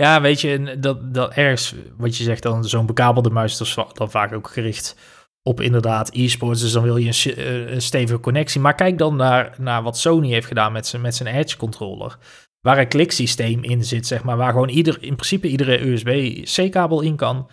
ja. 0.03 0.21
Weet 0.21 0.41
je, 0.41 0.77
dat, 0.79 1.15
dat 1.15 1.33
ergens, 1.33 1.75
wat 1.97 2.17
je 2.17 2.25
zegt, 2.25 2.43
dan 2.43 2.65
zo'n 2.65 2.87
bekabelde 2.87 3.31
muis, 3.31 3.57
dat 3.57 3.67
is 3.67 3.77
dan 3.93 4.11
vaak 4.11 4.33
ook 4.33 4.49
gericht 4.49 4.97
op 5.43 5.61
inderdaad 5.61 6.11
e-sports. 6.12 6.61
Dus 6.61 6.73
dan 6.73 6.83
wil 6.83 6.97
je 6.97 7.07
een, 7.07 7.37
eh, 7.37 7.73
een 7.73 7.83
stevige 7.83 8.21
connectie. 8.21 8.61
Maar 8.61 8.75
kijk 8.75 8.99
dan 8.99 9.17
naar, 9.17 9.55
naar 9.59 9.83
wat 9.83 9.99
Sony 9.99 10.29
heeft 10.29 10.47
gedaan 10.47 10.73
met 10.73 10.87
zijn, 10.87 11.03
met 11.03 11.15
zijn 11.15 11.35
Edge 11.35 11.57
controller. 11.57 12.19
Waar 12.61 12.79
een 12.79 12.88
kliksysteem 12.88 13.65
in 13.65 13.85
zit, 13.85 14.07
zeg 14.07 14.25
maar. 14.25 14.37
Waar 14.37 14.53
gewoon 14.53 14.69
ieder, 14.69 14.99
in 15.01 15.15
principe 15.15 15.49
iedere 15.49 15.87
USB-C-kabel 15.87 17.01
in 17.01 17.17
kan. 17.17 17.51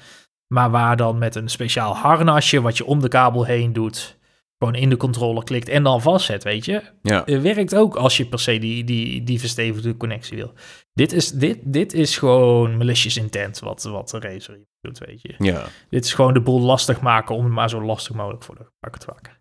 Maar 0.54 0.72
waar 0.72 0.98
dan 0.98 1.18
met 1.18 1.36
een 1.36 1.50
speciaal 1.50 1.96
harnasje, 1.96 2.62
wat 2.62 2.78
je 2.78 2.86
om 2.86 3.00
de 3.00 3.08
kabel 3.08 3.46
heen 3.46 3.74
doet, 3.74 4.18
gewoon 4.58 4.76
in 4.76 4.90
de 4.90 4.98
controller 4.98 5.44
klikt 5.44 5.70
en 5.70 5.84
dan 5.84 6.02
vastzet, 6.02 6.44
weet 6.44 6.66
je. 6.66 6.82
Ja. 7.02 7.26
Eh, 7.26 7.40
werkt 7.40 7.76
ook 7.76 7.96
als 7.96 8.18
je 8.18 8.26
per 8.26 8.40
se 8.40 8.58
die, 8.58 8.84
die, 8.84 9.24
die 9.24 9.40
verstevigde 9.40 9.98
connectie 9.98 10.38
wil. 10.38 10.54
Dit 11.00 11.12
is, 11.12 11.32
dit, 11.32 11.58
dit 11.64 11.94
is 11.94 12.18
gewoon 12.18 12.78
malicious 12.78 13.18
intent 13.18 13.60
wat, 13.60 13.84
wat 13.84 14.10
de 14.10 14.20
Razer 14.20 14.56
hier 14.56 14.66
doet, 14.82 14.98
weet 14.98 15.22
je. 15.22 15.36
ja. 15.38 15.66
Dit 15.90 16.06
is 16.06 16.14
gewoon 16.14 16.34
de 16.34 16.42
boel 16.42 16.60
lastig 16.62 17.02
maken 17.02 17.36
om 17.36 17.44
het 17.44 17.54
maar 17.54 17.70
zo 17.70 17.82
lastig 17.82 18.16
mogelijk 18.16 18.44
voor 18.44 18.56
de 18.56 18.64
gebruiker 18.64 19.08
te 19.08 19.12
maken. 19.14 19.38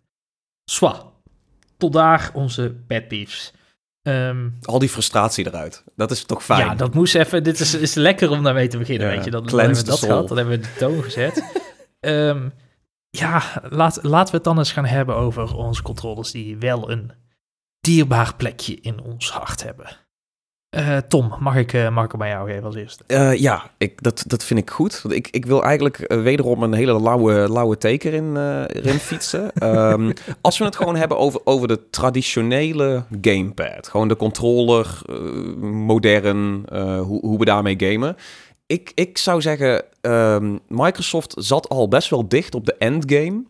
Swa. 0.71 1.03
Tot 1.77 1.93
daar 1.93 2.29
onze 2.33 2.75
pet 2.87 3.07
peeves. 3.07 3.53
Ehm, 4.01 4.49
Al 4.61 4.79
die 4.79 4.89
frustratie 4.89 5.47
eruit. 5.47 5.83
Dat 5.95 6.11
is 6.11 6.23
toch 6.23 6.43
fijn. 6.43 6.65
ja, 6.65 6.75
dat 6.75 6.93
moest 6.93 7.15
even. 7.15 7.43
Dit 7.43 7.59
is, 7.59 7.73
is 7.73 7.93
lekker 7.93 8.29
om 8.29 8.43
daarmee 8.43 8.67
te 8.67 8.77
beginnen, 8.77 9.07
Ja, 9.07 9.15
weet 9.15 9.23
je. 9.25 9.31
Dat, 9.31 9.49
dan 9.49 9.59
hebben 9.59 9.77
we 9.77 9.83
dat 9.83 9.97
soul. 9.97 10.09
gehad, 10.11 10.27
dan 10.27 10.37
hebben 10.37 10.59
we 10.59 10.65
de 10.65 10.73
toon 10.77 11.03
gezet. 11.03 11.43
Ehm, 11.99 12.49
ja, 13.09 13.41
laat, 13.69 13.99
laten 14.03 14.31
we 14.31 14.35
het 14.35 14.43
dan 14.43 14.57
eens 14.57 14.71
gaan 14.71 14.85
hebben 14.85 15.15
over 15.15 15.55
onze 15.55 15.81
controllers 15.81 16.31
die 16.31 16.57
wel 16.57 16.91
een 16.91 17.11
dierbaar 17.81 18.35
plekje 18.35 18.75
in 18.81 19.01
ons 19.01 19.31
hart 19.31 19.63
hebben. 19.63 19.87
Eh, 20.69 20.97
Tom, 20.97 21.33
mag 21.39 21.55
ik, 21.55 21.89
mag 21.91 22.05
ik 22.05 22.11
hem 22.11 22.19
bij 22.19 22.29
jou 22.29 22.49
geven 22.49 22.63
als 22.63 22.75
eerste? 22.75 23.03
Eh, 23.07 23.35
ja, 23.35 23.71
ik, 23.77 24.03
dat, 24.03 24.23
dat 24.27 24.43
vind 24.43 24.59
ik 24.59 24.69
goed. 24.69 25.01
Want 25.01 25.15
ik, 25.15 25.27
ik 25.31 25.45
wil 25.45 25.63
eigenlijk 25.63 26.13
wederom 26.13 26.63
een 26.63 26.73
hele 26.73 27.01
lauwe, 27.01 27.51
lauwe 27.51 27.77
teken 27.77 28.13
in, 28.13 28.37
erin 28.67 28.99
fietsen. 28.99 29.51
Ehm, 29.53 30.11
als 30.41 30.57
we 30.57 30.65
het 30.65 30.75
gewoon 30.75 30.95
hebben 30.95 31.17
over, 31.17 31.41
over 31.43 31.67
de 31.67 31.89
traditionele 31.89 33.03
gamepad. 33.21 33.87
Gewoon 33.87 34.07
de 34.07 34.15
controller, 34.15 35.01
modern, 35.59 36.65
hoe, 36.99 37.19
hoe 37.21 37.39
we 37.39 37.45
daarmee 37.45 37.75
gamen. 37.77 38.15
Ik, 38.65 38.91
ik 38.95 39.17
zou 39.17 39.41
zeggen, 39.41 39.83
ehm, 40.01 40.57
Microsoft 40.67 41.33
zat 41.37 41.69
al 41.69 41.87
best 41.87 42.09
wel 42.09 42.27
dicht 42.27 42.55
op 42.55 42.65
de 42.65 42.75
endgame 42.77 43.43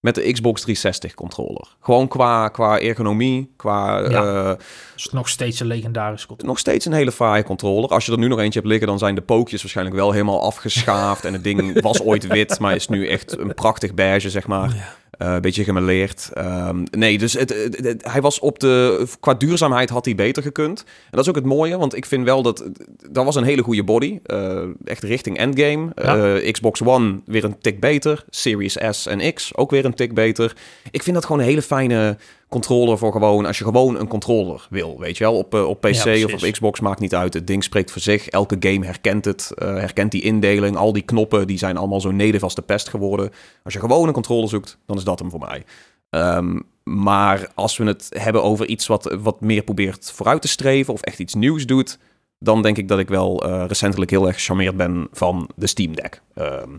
met 0.00 0.14
de 0.14 0.32
Xbox 0.32 0.60
360 0.60 1.14
controller. 1.14 1.76
Gewoon 1.80 2.08
qua, 2.08 2.48
qua 2.48 2.80
ergonomie, 2.80 3.52
qua... 3.56 3.98
Ja. 3.98 4.50
eh, 4.50 4.58
is 4.96 5.08
nog 5.12 5.28
steeds 5.28 5.60
een 5.60 5.66
legendarische 5.66 6.26
controller. 6.26 6.54
nog 6.54 6.60
steeds 6.60 6.84
een 6.84 6.92
hele 6.92 7.12
fraaie 7.12 7.42
controller. 7.42 7.90
Als 7.90 8.06
je 8.06 8.12
er 8.12 8.18
nu 8.18 8.28
nog 8.28 8.38
eentje 8.38 8.58
hebt 8.58 8.70
liggen, 8.70 8.88
dan 8.88 8.98
zijn 8.98 9.14
de 9.14 9.20
pookjes 9.20 9.60
waarschijnlijk 9.62 9.96
wel 9.96 10.12
helemaal 10.12 10.42
afgeschaafd. 10.42 11.24
en 11.24 11.32
het 11.32 11.44
ding 11.44 11.80
was 11.80 12.02
ooit 12.02 12.26
wit, 12.26 12.58
maar 12.58 12.74
is 12.74 12.88
nu 12.88 13.08
echt 13.08 13.38
een 13.38 13.54
prachtig 13.54 13.94
beige, 13.94 14.30
zeg 14.30 14.46
maar. 14.46 14.68
Ja. 14.68 14.94
Eh, 15.10 15.32
een 15.32 15.40
beetje 15.40 15.64
gemeleerd. 15.64 16.30
Ehm, 16.34 16.84
nee, 16.90 17.18
dus 17.18 17.32
het, 17.32 17.48
het- 17.62 17.76
het- 17.84 18.04
hij 18.12 18.20
was 18.20 18.38
op 18.38 18.58
de... 18.58 19.06
Qua 19.20 19.34
duurzaamheid 19.34 19.90
had 19.90 20.04
hij 20.04 20.14
beter 20.14 20.42
gekund. 20.42 20.80
En 20.86 20.86
dat 21.10 21.20
is 21.20 21.28
ook 21.28 21.34
het 21.34 21.44
mooie, 21.44 21.78
want 21.78 21.96
ik 21.96 22.06
vind 22.06 22.24
wel 22.24 22.42
dat... 22.42 22.64
Dat 23.10 23.24
was 23.24 23.34
een 23.34 23.44
hele 23.44 23.62
goede 23.62 23.84
body. 23.84 24.18
eh, 24.24 24.62
echt 24.84 25.02
richting 25.02 25.38
endgame. 25.38 25.88
Ja. 25.94 26.34
Eh, 26.36 26.52
Xbox 26.52 26.82
One 26.82 27.20
weer 27.24 27.44
een 27.44 27.58
tik 27.58 27.80
beter. 27.80 28.24
Series 28.30 28.76
S 28.90 29.06
en 29.06 29.34
X 29.34 29.56
ook 29.56 29.70
weer 29.70 29.84
een 29.84 29.94
tik 29.94 30.14
beter. 30.14 30.56
Ik 30.90 31.02
vind 31.02 31.14
dat 31.16 31.24
gewoon 31.24 31.40
een 31.40 31.46
hele 31.48 31.62
fijne 31.62 32.16
controller 32.48 32.98
voor 32.98 33.12
gewoon... 33.12 33.46
Als 33.46 33.58
je 33.58 33.64
gewoon 33.64 33.98
een 33.98 34.08
controller 34.08 34.66
wil, 34.70 34.98
weet 34.98 35.16
je 35.18 35.24
wel. 35.24 35.38
Op, 35.38 35.54
eh, 35.54 35.68
op 35.68 35.80
PC 35.80 36.04
Ja, 36.04 36.24
of 36.24 36.32
op. 36.32 36.50
Xbox 36.50 36.80
maakt 36.80 37.00
niet 37.00 37.14
uit. 37.14 37.34
Het 37.34 37.46
ding 37.46 37.64
spreekt 37.64 37.90
voor 37.90 38.02
zich. 38.02 38.28
Elke 38.28 38.56
game 38.60 38.84
herkent 38.84 39.24
het. 39.24 39.52
eh, 39.54 39.68
herkent 39.68 40.10
die 40.10 40.22
indeling. 40.22 40.76
Al 40.76 40.92
die 40.92 41.02
knoppen, 41.02 41.46
die 41.46 41.58
zijn 41.58 41.76
allemaal 41.76 42.00
zo 42.00 42.12
als 42.40 42.54
de 42.54 42.62
pest 42.62 42.88
geworden. 42.88 43.30
Als 43.64 43.74
je 43.74 43.80
gewoon 43.80 44.06
een 44.06 44.12
controller 44.12 44.48
zoekt, 44.48 44.78
dan 44.86 44.96
is 44.96 45.04
dat 45.04 45.18
hem 45.18 45.30
voor 45.30 45.40
mij. 45.48 45.64
Ehm, 46.10 46.60
maar 46.82 47.50
als 47.54 47.76
we 47.76 47.84
het 47.84 48.08
hebben 48.18 48.42
over 48.42 48.66
iets 48.66 48.86
wat, 48.86 49.16
wat 49.20 49.40
meer 49.40 49.62
probeert 49.62 50.10
vooruit 50.14 50.42
te 50.42 50.48
streven 50.48 50.92
of 50.92 51.00
echt 51.00 51.18
iets 51.18 51.34
nieuws 51.34 51.66
doet, 51.66 51.98
dan 52.38 52.62
denk 52.62 52.76
ik 52.76 52.88
dat 52.88 52.98
ik 52.98 53.08
wel 53.08 53.42
eh, 53.42 53.64
recentelijk 53.66 54.10
heel 54.10 54.26
erg 54.26 54.34
gecharmeerd 54.36 54.76
ben 54.76 55.08
van 55.12 55.50
de 55.56 55.66
Steam 55.66 55.94
Deck. 55.94 56.22
Ehm 56.34 56.70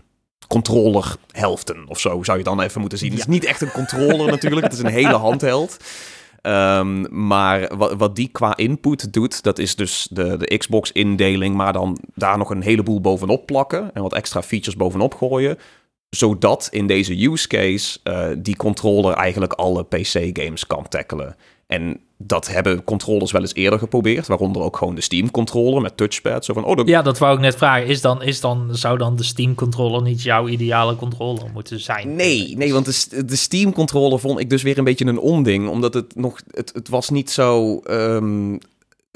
controller 0.48 1.16
helften 1.30 1.88
of 1.88 2.00
zo 2.00 2.22
zou 2.22 2.38
je 2.38 2.44
dan 2.44 2.60
even 2.60 2.80
moeten 2.80 2.98
zien. 2.98 3.10
Het 3.10 3.18
is 3.18 3.26
niet 3.26 3.44
echt 3.44 3.60
een 3.60 3.72
controller 3.72 4.30
natuurlijk, 4.36 4.62
het 4.62 4.72
is 4.72 4.82
een 4.82 4.86
hele 4.86 5.16
handheld. 5.16 5.76
Ehm, 6.42 7.26
maar 7.26 7.76
wat, 7.76 7.94
wat 7.94 8.16
die 8.16 8.28
qua 8.28 8.56
input 8.56 9.12
doet, 9.12 9.42
dat 9.42 9.58
is 9.58 9.76
dus 9.76 10.08
de, 10.10 10.36
de 10.36 10.58
Xbox-indeling, 10.58 11.54
maar 11.54 11.72
dan 11.72 11.98
daar 12.14 12.38
nog 12.38 12.50
een 12.50 12.62
heleboel 12.62 13.00
bovenop 13.00 13.46
plakken 13.46 13.94
en 13.94 14.02
wat 14.02 14.14
extra 14.14 14.42
features 14.42 14.76
bovenop 14.76 15.14
gooien 15.14 15.58
zodat 16.10 16.68
in 16.70 16.86
deze 16.86 17.24
use 17.24 17.48
case 17.48 17.98
eh, 18.02 18.28
die 18.38 18.56
controller 18.56 19.14
eigenlijk 19.14 19.52
alle 19.52 19.84
PC-games 19.84 20.66
kan 20.66 20.88
tackelen. 20.88 21.36
En 21.68 22.00
dat 22.16 22.48
hebben 22.48 22.84
controllers 22.84 23.32
wel 23.32 23.40
eens 23.40 23.54
eerder 23.54 23.78
geprobeerd, 23.78 24.26
waaronder 24.26 24.62
ook 24.62 24.76
gewoon 24.76 24.94
de 24.94 25.00
Steam-controller 25.00 25.82
met 25.82 25.96
touchpad. 25.96 26.44
Zo 26.44 26.54
van, 26.54 26.64
oh, 26.64 26.76
dat- 26.76 26.88
Ja, 26.88 27.02
dat 27.02 27.18
wou 27.18 27.34
ik 27.34 27.40
net 27.40 27.56
vragen. 27.56 27.86
Is 27.86 28.00
dan, 28.00 28.22
is 28.22 28.40
dan, 28.40 28.68
zou 28.76 28.98
dan 28.98 29.16
de 29.16 29.22
Steam 29.22 29.54
controller 29.54 30.02
niet 30.02 30.22
jouw 30.22 30.48
ideale 30.48 30.96
controller 30.96 31.50
moeten 31.52 31.80
zijn? 31.80 32.14
Nee, 32.16 32.56
nee, 32.56 32.72
want 32.72 33.10
de, 33.10 33.24
de 33.24 33.36
Steam-controller 33.36 34.18
vond 34.20 34.38
ik 34.40 34.50
dus 34.50 34.62
weer 34.62 34.78
een 34.78 34.84
beetje 34.84 35.06
een 35.06 35.18
onding. 35.18 35.68
Omdat 35.68 35.94
het 35.94 36.14
nog... 36.16 36.40
Het, 36.50 36.70
het 36.74 36.88
was 36.88 37.10
niet 37.10 37.30
zo... 37.30 37.78
ehm, 37.78 38.56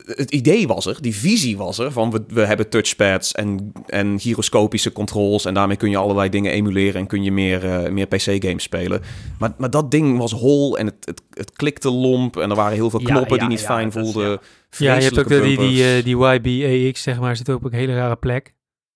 het 0.05 0.31
idee 0.31 0.67
was 0.67 0.87
er, 0.87 0.99
die 1.01 1.15
visie 1.17 1.57
was 1.57 1.79
er, 1.79 1.93
van 1.93 2.11
we, 2.11 2.25
we 2.29 2.47
hebben 2.47 2.69
touchpads 2.69 3.33
en, 3.33 3.73
en 3.87 4.21
gyroscopische 4.21 4.93
controls 4.93 5.45
en 5.45 5.55
daarmee 5.55 5.77
kun 5.77 5.91
je 5.91 5.97
allerlei 5.97 6.29
dingen 6.29 6.53
emuleren 6.53 7.01
en 7.01 7.07
kun 7.07 7.23
je 7.23 7.33
meer, 7.33 7.65
eh, 7.65 7.91
meer 7.91 8.07
PC-games 8.07 8.63
spelen. 8.63 9.03
Maar, 9.39 9.53
maar 9.59 9.71
dat 9.71 9.91
ding 9.91 10.19
was 10.19 10.33
hol 10.33 10.79
en 10.79 10.87
het, 10.87 10.97
het, 11.01 11.23
het 11.31 11.53
klikte 11.53 11.91
lomp 11.91 12.37
en 12.37 12.51
er 12.51 12.57
waren 12.57 12.75
heel 12.75 12.91
veel 12.91 13.01
knoppen 13.03 13.35
ja, 13.35 13.41
die 13.41 13.49
niet 13.49 13.61
ja, 13.61 13.67
fijn 13.67 13.89
is- 13.89 13.95
voelden. 13.95 14.41
Ja, 14.79 14.95
je 14.95 15.03
hebt 15.03 15.19
ook 15.19 15.29
die, 15.29 15.59
die, 15.59 15.85
eh, 15.85 16.05
die 16.05 16.17
YBAX, 16.17 17.03
zeg 17.03 17.21
maar, 17.21 17.37
zit 17.37 17.51
ook 17.51 17.65
op 17.65 17.73
een 17.73 17.79
hele 17.79 17.95
rare 17.95 18.17
plek. 18.17 18.55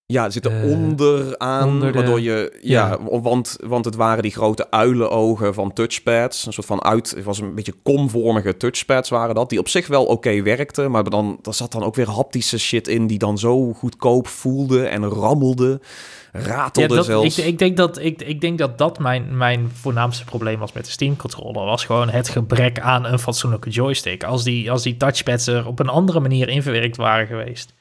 Ja, 0.09 0.23
het 0.23 0.33
zit 0.33 0.45
er 0.45 0.63
Eh, 0.63 0.71
onderaan, 0.71 1.69
onder 1.69 1.93
de- 1.93 1.99
waardoor 1.99 2.21
je... 2.21 2.59
Ja, 2.63 2.99
ja. 3.11 3.21
Want, 3.21 3.57
want 3.65 3.85
het 3.85 3.95
waren 3.97 4.23
die 4.23 4.33
grote 4.33 4.71
uilenogen 4.71 5.55
van 5.55 5.73
touchpads. 5.73 6.47
Een 6.47 6.53
soort 6.53 6.67
van 6.67 6.83
uit... 6.85 7.11
Het 7.11 7.25
was 7.25 7.39
een 7.41 7.55
beetje 7.55 7.75
komvormige 7.83 8.57
touchpads 8.57 9.09
waren 9.09 9.35
dat. 9.35 9.51
Die 9.51 9.59
op 9.59 9.69
zich 9.69 9.87
wel 9.87 10.05
oké 10.05 10.43
werkten. 10.43 10.91
Maar 10.91 11.11
dan, 11.11 11.39
er 11.43 11.55
zat 11.55 11.73
dan 11.73 11.83
ook 11.83 11.95
weer 11.95 12.11
haptische 12.11 12.59
shit 12.59 12.89
in... 12.89 13.07
die 13.07 13.19
dan 13.19 13.39
zo 13.39 13.73
goedkoop 13.73 14.27
voelde 14.29 14.87
en 14.87 15.05
rammelde. 15.05 15.81
Ja, 16.33 16.41
Ratelde 16.41 16.95
dat, 16.95 17.05
zelfs. 17.05 17.39
ik, 17.39 17.45
ik, 17.45 17.59
denk 17.59 17.77
dat, 17.77 17.99
ik, 17.99 18.23
ik 18.23 18.41
denk 18.41 18.59
dat 18.59 18.79
dat 18.79 18.99
mijn, 18.99 19.37
mijn 19.37 19.71
voornaamste 19.75 20.25
probleem 20.25 20.59
was 20.59 20.73
met 20.73 20.85
de 20.85 20.91
Steam 20.91 21.17
controller. 21.17 21.65
Was 21.65 21.85
gewoon 21.85 22.09
het 22.09 22.29
gebrek 22.29 22.81
aan 22.81 23.05
een 23.05 23.19
fatsoenlijke 23.19 23.71
joystick. 23.71 24.25
Als 24.25 24.45
die, 24.45 24.71
als 24.71 24.83
die 24.83 24.97
touchpads 24.97 25.47
er 25.47 25.67
op 25.67 25.79
een 25.79 25.89
andere 25.89 26.21
manier 26.21 26.49
in 26.49 26.63
verwerkt 26.63 26.97
waren 26.97 27.27
geweest, 27.27 27.75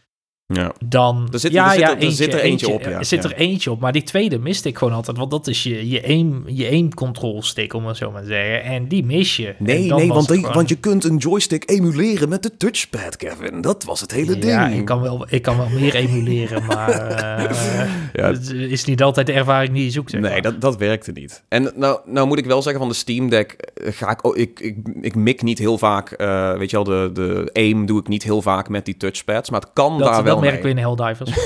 ja. 0.48 0.72
dan... 0.86 1.28
Er 1.32 1.40
zit- 1.40 1.52
ja, 1.52 1.66
er 1.66 1.72
zit 1.72 1.80
ja, 1.80 1.96
er- 1.98 2.04
er 2.06 2.12
zit 2.12 2.34
er 2.34 2.40
eentje 2.40 2.70
op, 2.70 2.82
ja. 2.82 2.90
Er 2.90 3.06
zit 3.06 3.24
Ja. 3.24 3.30
er 3.30 3.36
eentje 3.36 3.72
op, 3.72 3.80
maar 3.80 3.92
die 3.92 4.04
tweede 4.04 4.40
miste 4.40 4.70
ik 4.70 4.78
gewoon 4.78 4.94
altijd. 4.94 5.18
Want 5.18 5.32
dat 5.32 5.48
is 5.48 5.64
je, 5.64 5.90
je 5.90 6.04
aim, 6.08 6.44
je 6.48 6.70
aim 6.70 6.94
control 6.94 7.44
stick, 7.44 7.74
om 7.74 7.86
het 7.86 7.98
zo 7.98 8.12
maar 8.12 8.22
te 8.22 8.28
zeggen. 8.28 8.64
En 8.64 8.88
die 8.88 9.06
mis 9.06 9.36
je. 9.36 9.56
Nee, 9.60 9.88
dan 9.88 9.98
nee, 9.98 10.08
want, 10.08 10.20
het 10.20 10.30
die- 10.30 10.38
gewoon- 10.40 10.54
want 10.56 10.70
je 10.70 10.76
kunt 10.76 11.04
een 11.04 11.18
joystick 11.18 11.70
emuleren 11.70 12.30
met 12.30 12.44
de 12.44 12.58
touchpad, 12.58 13.16
Kevin. 13.18 13.62
Dat 13.62 13.84
was 13.84 14.02
het 14.02 14.12
hele 14.12 14.38
Ja, 14.48 14.68
ding. 14.68 14.80
ik 14.80 14.86
kan, 14.86 15.02
wel, 15.02 15.26
ik 15.30 15.42
kan 15.42 15.58
wel 15.58 15.70
meer 15.70 15.96
emuleren, 15.96 16.66
maar 16.76 16.90
eh, 16.90 17.90
Ja, 18.14 18.32
het 18.32 18.50
is 18.52 18.86
niet 18.86 19.04
altijd 19.04 19.28
de 19.28 19.34
ervaring 19.34 19.74
die 19.74 19.84
je 19.84 19.92
zoekt. 19.92 20.12
Zeg 20.12 20.22
Nee, 20.22 20.42
dat, 20.42 20.62
dat 20.62 20.78
werkte 20.78 21.12
niet. 21.12 21.44
En 21.48 21.72
nou, 21.76 22.00
nou 22.06 22.28
moet 22.28 22.38
ik 22.38 22.46
wel 22.46 22.62
zeggen, 22.62 22.82
van 22.82 22.90
de 22.90 22.96
Steam 22.98 23.30
Deck 23.30 23.52
eh, 23.52 23.94
ga 23.94 24.12
ik, 24.12 24.26
oh, 24.26 24.38
ik, 24.38 24.60
ik, 24.60 24.78
ik 25.02 25.16
mik 25.16 25.42
niet 25.42 25.60
heel 25.60 25.78
vaak, 25.78 26.12
eh, 26.12 26.58
weet 26.58 26.70
je 26.70 26.76
wel, 26.76 26.84
de, 26.86 27.10
de 27.14 27.50
aim 27.54 27.86
doe 27.86 28.00
ik 28.00 28.08
niet 28.08 28.24
heel 28.24 28.42
vaak 28.42 28.70
met 28.70 28.86
die 28.86 28.98
touchpads, 28.98 29.50
maar 29.50 29.60
het 29.62 29.70
kan 29.74 29.98
dat, 29.98 30.08
daar 30.08 30.24
wel 30.24 30.35
wel 30.42 30.50
merken 30.50 30.64
we 30.70 30.70
in 30.70 30.78
Helldivers. 30.78 31.32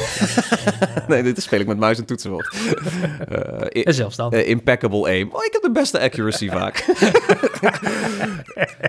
Nee, 1.08 1.24
dit 1.24 1.42
speel 1.42 1.60
ik 1.60 1.68
met 1.68 1.78
muis 1.78 1.98
en 1.98 2.06
toetsenbord. 2.06 2.56
Eh, 3.30 3.80
i- 3.82 3.84
En 3.84 3.94
zelfs 3.94 4.16
dan. 4.16 4.32
eh, 4.32 4.50
impeccable 4.50 5.06
aim. 5.08 5.30
Oh, 5.32 5.44
ik 5.46 5.54
heb 5.54 5.62
de 5.62 5.72
beste 5.72 6.00
accuracy 6.00 6.50
vaak. 6.50 6.86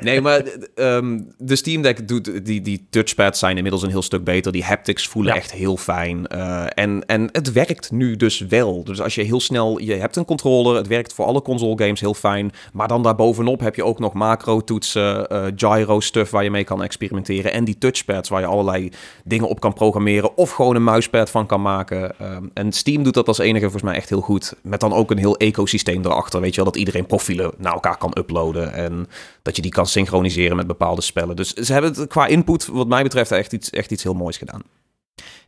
nee, 0.01 0.21
maar 0.21 0.43
ehm, 0.75 1.21
de 1.39 1.57
Steam 1.57 1.83
Deck 1.83 2.09
doet... 2.09 2.45
Die, 2.47 2.61
die 2.63 2.87
touchpads 2.91 3.39
zijn 3.39 3.57
inmiddels 3.57 3.83
een 3.83 3.91
heel 3.91 4.03
stuk 4.03 4.25
beter. 4.25 4.53
Die 4.53 4.65
haptics 4.65 5.07
voelen 5.09 5.33
Ja. 5.35 5.39
echt 5.39 5.53
heel 5.53 5.77
fijn. 5.77 6.27
Eh, 6.27 6.65
en, 6.75 7.03
en 7.07 7.29
het 7.33 7.53
werkt 7.53 7.91
nu 7.91 8.17
dus 8.17 8.39
wel. 8.41 8.85
Dus 8.85 9.01
als 9.01 9.15
je 9.15 9.23
heel 9.23 9.41
snel... 9.41 9.79
Je 9.79 9.95
hebt 9.95 10.17
een 10.17 10.25
controller. 10.25 10.77
Het 10.77 10.87
werkt 10.87 11.13
voor 11.13 11.25
alle 11.25 11.43
console 11.43 11.79
games 11.85 12.01
heel 12.01 12.15
fijn. 12.15 12.53
Maar 12.73 12.89
dan 12.89 13.03
daarbovenop 13.03 13.61
heb 13.61 13.75
je 13.75 13.85
ook 13.85 13.99
nog 13.99 14.13
macro-toetsen... 14.13 15.29
eh, 15.29 15.45
gyro-stuff 15.57 16.31
waar 16.31 16.45
je 16.45 16.51
mee 16.51 16.65
kan 16.65 16.83
experimenteren. 16.83 17.53
En 17.53 17.65
die 17.65 17.79
touchpads 17.79 18.29
waar 18.29 18.41
je 18.41 18.47
allerlei 18.47 18.91
dingen 19.25 19.49
op 19.49 19.61
kan 19.61 19.73
programmeren. 19.73 19.89
Of 20.35 20.51
gewoon 20.51 20.77
een 20.77 20.85
muispad 20.85 21.31
van 21.31 21.47
kan 21.47 21.63
maken. 21.63 22.19
Ehm, 22.19 22.45
en 22.55 22.73
Steam 22.73 23.03
doet 23.03 23.15
dat 23.15 23.29
als 23.29 23.39
enige 23.39 23.63
volgens 23.63 23.83
mij 23.83 23.95
echt 23.95 24.09
heel 24.09 24.21
goed. 24.21 24.55
Met 24.63 24.81
dan 24.81 24.93
ook 24.93 25.11
een 25.11 25.19
heel 25.19 25.37
ecosysteem 25.37 26.05
erachter. 26.05 26.41
Weet 26.41 26.55
je 26.55 26.57
wel, 26.63 26.71
dat 26.71 26.81
iedereen 26.81 27.07
profielen 27.07 27.53
naar 27.57 27.73
elkaar 27.73 27.97
kan 27.97 28.15
uploaden. 28.19 28.73
En 28.73 29.09
dat 29.43 29.57
je 29.57 29.63
die 29.63 29.71
kan 29.71 29.87
synchroniseren 29.87 30.57
met 30.57 30.67
bepaalde 30.67 31.01
spellen. 31.01 31.37
Dus 31.37 31.53
ze 31.53 31.73
hebben 31.73 31.93
het 31.95 32.09
qua 32.09 32.27
input, 32.27 32.67
wat 32.67 32.89
mij 32.89 33.03
betreft, 33.03 33.31
echt 33.31 33.53
iets, 33.53 33.71
echt 33.71 33.91
iets 33.91 34.03
heel 34.03 34.15
moois 34.15 34.37
gedaan. 34.37 34.63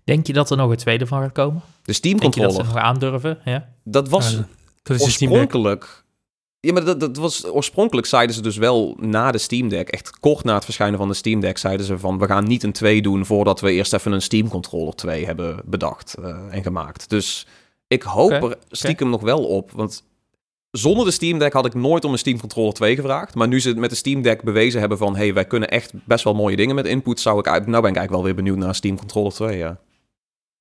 Denk 0.05 0.27
je 0.27 0.33
dat 0.33 0.51
er 0.51 0.57
nog 0.57 0.71
een 0.71 0.77
tweede 0.77 1.07
van 1.07 1.21
gaat 1.21 1.33
komen? 1.33 1.63
De 1.83 1.93
Steam 1.93 2.19
Denk 2.19 2.35
je 2.35 2.41
dat 2.41 2.49
controller, 2.49 2.73
ze 2.73 2.79
nog 2.79 2.89
aandurven? 2.91 3.39
Ja. 3.45 3.69
dat 3.85 4.09
was 4.09 4.33
Ja, 4.33 4.47
dat 4.83 5.01
oorspronkelijk... 5.01 6.03
Ja, 6.65 6.73
maar 6.73 6.85
dat, 6.85 7.01
dat 7.01 7.17
was 7.17 7.47
oorspronkelijk 7.47 8.07
zeiden 8.07 8.35
ze 8.35 8.43
dus 8.43 8.57
wel 8.57 8.97
na 9.01 9.31
de 9.31 9.39
Steam 9.39 9.69
Deck, 9.69 9.89
echt 9.89 10.19
kort 10.21 10.45
na 10.45 10.55
het 10.55 10.65
verschijnen 10.65 10.99
van 10.99 11.09
de 11.09 11.15
Steam 11.15 11.41
Deck, 11.41 11.59
zeiden 11.59 11.87
ze 11.87 11.99
van 11.99 12.19
we 12.19 12.27
gaan 12.27 12.45
niet 12.45 12.63
een 12.63 12.73
2 12.73 13.03
doen 13.03 13.27
voordat 13.27 13.61
we 13.61 13.73
eerst 13.73 13.93
even 13.93 14.13
een 14.13 14.23
Steam 14.23 14.49
Controller 14.49 14.95
2 14.95 15.27
hebben 15.27 15.61
bedacht 15.65 16.15
eh, 16.15 16.37
en 16.51 16.63
gemaakt. 16.63 17.09
Dus 17.09 17.47
ik 17.87 18.03
hoop 18.03 18.31
er 18.31 18.57
stiekem 18.71 19.11
nog 19.11 19.21
wel 19.21 19.45
op, 19.45 19.71
want 19.71 20.05
zonder 20.71 21.05
de 21.05 21.11
Steam 21.11 21.39
Deck 21.39 21.53
had 21.53 21.67
ik 21.67 21.75
nooit 21.75 22.05
om 22.05 22.13
een 22.13 22.19
Steam 22.19 22.41
Controller 22.41 22.73
2 22.73 22.95
gevraagd. 22.95 23.35
Maar 23.35 23.49
nu 23.49 23.61
ze 23.61 23.69
het 23.69 23.79
met 23.79 23.91
de 23.91 23.97
Steam 23.97 24.23
Deck 24.23 24.43
bewezen 24.43 24.81
hebben 24.81 24.99
van 24.99 25.17
hey, 25.17 25.35
wij 25.35 25.45
kunnen 25.45 25.69
echt 25.69 25.93
best 26.05 26.25
wel 26.25 26.35
mooie 26.35 26.57
dingen 26.57 26.75
met 26.75 26.87
input, 26.87 27.21
zou 27.21 27.39
ik 27.39 27.45
nou 27.45 27.63
ben 27.65 27.75
ik 27.75 27.83
eigenlijk 27.83 28.11
wel 28.11 28.23
weer 28.23 28.35
benieuwd 28.35 28.57
naar 28.57 28.75
Steam 28.75 28.99
Controller 28.99 29.33
2, 29.33 29.59
ja. 29.59 29.81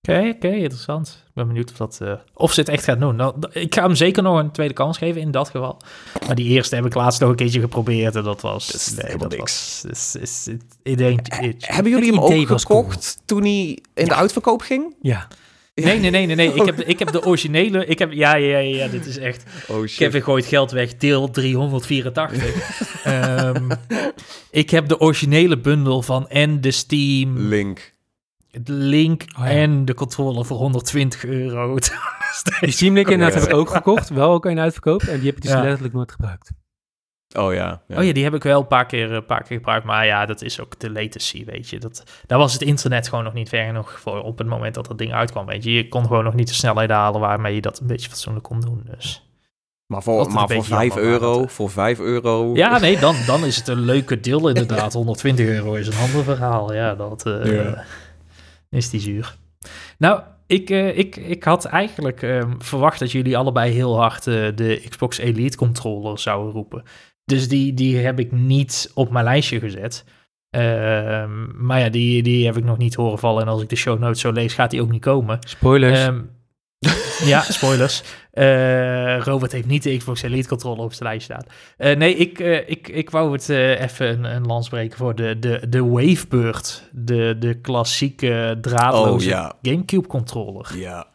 Oké, 0.08 0.32
oké, 0.36 0.48
interessant. 0.48 1.24
Ik 1.28 1.34
ben 1.34 1.48
benieuwd 1.48 1.72
of, 1.72 1.78
dat, 1.78 2.00
eh, 2.02 2.14
of 2.34 2.54
ze 2.54 2.60
het 2.60 2.70
echt 2.70 2.84
gaat 2.84 3.00
doen. 3.00 3.16
Nou, 3.16 3.36
ik 3.52 3.76
ga 3.76 3.82
hem 3.82 3.96
zeker 3.96 4.24
nog 4.24 4.40
een 4.40 4.52
tweede 4.52 4.74
kans 4.74 4.98
geven 4.98 5.22
in 5.22 5.32
dat 5.32 5.50
geval. 5.50 5.82
Maar 6.28 6.36
die 6.36 6.48
eerste 6.48 6.76
heb 6.76 6.86
ik 6.86 6.94
laatst 6.94 7.20
nog 7.20 7.30
een 7.30 7.36
keertje 7.36 7.60
geprobeerd 7.60 8.16
en 8.16 8.24
dat 8.24 8.42
was... 8.42 8.92
Nee, 8.96 9.06
helemaal 9.06 9.30
dat 9.30 9.38
niks. 9.38 9.84
Was, 9.88 9.92
is, 9.92 10.22
is, 10.22 10.48
it, 10.48 10.64
it 10.84 11.02
ain't 11.02 11.42
it. 11.42 11.68
Hebben 11.68 11.92
jullie 11.92 12.12
hem 12.12 12.20
ook 12.20 12.60
gekocht 12.60 13.22
toen 13.26 13.42
hij 13.42 13.78
in 13.94 14.06
de 14.06 14.16
uitverkoop 14.16 14.62
ging? 14.62 14.96
Ja. 15.02 15.28
Nee, 15.76 16.00
nee, 16.00 16.12
nee, 16.12 16.26
nee, 16.26 16.36
nee. 16.36 16.54
Ik 16.54 16.66
heb, 16.66 16.80
ik 16.80 17.00
heb 17.00 17.12
de 17.12 17.26
originele... 17.32 17.86
Ik 17.86 18.00
heb, 18.00 18.12
ja, 18.12 18.36
ja, 18.36 18.58
ja, 18.58 18.76
ja, 18.76 18.88
dit 18.88 19.06
is 19.06 19.18
echt... 19.18 19.44
Oh 19.68 19.86
shit. 19.86 19.98
Kevin 19.98 20.22
gooit 20.22 20.46
geld 20.46 20.72
weg, 20.72 20.98
deel 20.98 21.30
384. 21.30 22.34
Ehm, 23.04 23.70
ik 24.52 24.70
heb 24.70 24.88
de 24.88 25.00
originele 25.00 25.58
bundel 25.58 26.02
van 26.02 26.30
en 26.30 26.62
de 26.62 26.72
Steam, 26.72 27.38
Link. 27.38 27.94
De 28.52 28.72
Link 28.74 29.26
Oh 29.40 29.46
ja. 29.46 29.50
en 29.52 29.86
de 29.86 29.94
controller 29.94 30.46
voor 30.46 30.58
120 30.58 31.26
euro. 31.26 31.78
Die 32.60 32.72
Steam 32.72 32.94
Link 32.94 33.10
inderdaad 33.10 33.40
heb 33.42 33.50
ik 33.50 33.56
ook 33.58 33.70
gekocht. 33.70 34.10
Wel 34.10 34.32
ook 34.32 34.46
in 34.46 34.60
uitverkoop. 34.60 35.02
En 35.02 35.18
die 35.20 35.26
heb 35.28 35.36
ik 35.36 35.42
dus 35.42 35.52
Ja. 35.52 35.62
letterlijk 35.62 35.94
nooit 35.94 36.12
gebruikt. 36.12 36.52
Oh 37.38 37.54
ja. 37.54 37.82
ja. 37.88 37.98
Oh 37.98 38.04
ja, 38.04 38.14
die 38.14 38.24
heb 38.24 38.34
ik 38.34 38.44
wel 38.44 38.60
een 38.60 38.68
paar 38.68 38.86
keer, 38.86 39.12
een 39.12 39.26
paar 39.26 39.44
keer 39.44 39.58
gebruikt. 39.58 39.86
Maar 39.86 40.06
ja, 40.06 40.26
dat 40.26 40.42
is 40.42 40.60
ook 40.60 40.80
de 40.80 40.90
latency, 40.92 41.46
weet 41.46 41.70
je. 41.70 41.80
Dat, 41.80 42.04
daar 42.28 42.38
was 42.38 42.54
het 42.54 42.62
internet 42.62 43.10
gewoon 43.10 43.24
nog 43.24 43.34
niet 43.34 43.50
ver 43.50 43.66
genoeg 43.66 44.00
voor 44.00 44.22
op 44.22 44.38
het 44.38 44.48
moment 44.48 44.76
dat 44.76 44.88
dat 44.88 44.98
ding 44.98 45.14
uitkwam, 45.14 45.46
weet 45.46 45.64
je. 45.64 45.72
Je 45.74 45.88
kon 45.88 46.06
gewoon 46.08 46.24
nog 46.24 46.34
niet 46.34 46.48
de 46.48 46.54
snelheid 46.54 46.90
halen 46.90 47.22
waarmee 47.22 47.56
je 47.56 47.62
dat 47.62 47.80
een 47.80 47.88
beetje 47.88 48.10
fatsoenlijk 48.10 48.46
kon 48.46 48.60
doen, 48.60 48.84
dus... 48.96 49.26
Maar 49.86 50.04
voor, 50.04 50.16
maar 50.16 50.26
een 50.26 50.32
voor 50.32 50.48
beetje 50.48 50.64
5 50.64 50.88
jammer, 50.88 51.04
maar 51.04 51.12
euro, 51.12 51.34
dat, 51.40 51.44
eh, 51.44 51.50
voor 51.50 51.70
5 51.70 52.00
euro. 52.00 52.56
Ja, 52.56 52.80
nee, 52.80 53.00
dan, 53.00 53.16
dan 53.26 53.46
is 53.46 53.56
het 53.56 53.68
een 53.68 53.80
leuke 53.80 54.20
deal 54.20 54.48
inderdaad. 54.48 54.94
120 55.04 55.46
euro 55.46 55.74
is 55.74 55.88
een 55.88 55.98
ander 56.02 56.24
verhaal. 56.24 56.74
Ja, 56.74 56.96
dat 56.96 57.26
eh, 57.26 57.52
Ja. 57.64 57.84
Is 58.80 58.90
die 58.90 59.00
zuur. 59.00 59.36
Nou, 59.98 60.22
ik, 60.48 60.70
eh, 60.70 60.98
ik, 60.98 61.16
ik 61.16 61.44
had 61.44 61.66
eigenlijk 61.66 62.22
ehm, 62.22 62.52
verwacht 62.58 63.00
dat 63.00 63.12
jullie 63.12 63.38
allebei 63.38 63.72
heel 63.72 64.00
hard 64.00 64.28
eh, 64.28 64.48
de 64.56 64.86
Xbox 64.90 65.18
Elite 65.18 65.58
controller 65.58 66.20
zouden 66.20 66.52
roepen. 66.52 66.84
Dus 67.26 67.48
die, 67.48 67.74
die 67.74 67.98
heb 67.98 68.20
ik 68.20 68.32
niet 68.32 68.92
op 68.94 69.12
mijn 69.12 69.26
lijstje 69.26 69.60
gezet. 69.60 70.06
Ehm, 70.50 71.66
maar 71.66 71.80
ja, 71.80 71.90
die, 71.90 72.24
die 72.24 72.46
heb 72.46 72.58
ik 72.58 72.64
nog 72.64 72.78
niet 72.78 72.96
horen 72.96 73.20
vallen. 73.20 73.42
En 73.42 73.48
als 73.48 73.62
ik 73.62 73.70
de 73.70 73.76
show 73.76 74.00
notes 74.00 74.20
zo 74.20 74.32
lees, 74.32 74.54
gaat 74.54 74.72
die 74.72 74.82
ook 74.82 74.92
niet 74.92 75.02
komen. 75.02 75.40
Spoilers. 75.40 76.00
Ehm, 76.00 76.22
ja, 77.24 77.42
spoilers. 77.42 78.04
Eh, 78.32 79.20
Robert 79.20 79.52
heeft 79.52 79.68
niet 79.68 79.84
de 79.84 79.98
Xbox 79.98 80.22
Elite 80.22 80.48
controller 80.48 80.84
op 80.84 80.94
zijn 80.94 81.10
lijstje 81.10 81.34
staan. 81.34 81.46
Eh, 81.78 81.98
nee, 81.98 82.16
ik, 82.16 82.40
eh, 82.40 82.70
ik, 82.70 82.88
ik 82.88 83.10
wou 83.10 83.32
het 83.32 83.50
even 83.50 84.08
een, 84.08 84.24
een 84.24 84.46
lans 84.46 84.70
breken 84.70 84.98
voor 84.98 85.16
de, 85.16 85.40
de, 85.40 85.70
de 85.70 85.84
Wavebird. 85.86 86.90
De, 86.92 87.36
de 87.40 87.54
klassieke 87.54 88.58
draadloze 88.62 89.26
Oh, 89.26 89.32
ja. 89.32 89.54
Gamecube 89.62 90.08
controller. 90.08 90.72
Ja. 90.78 91.10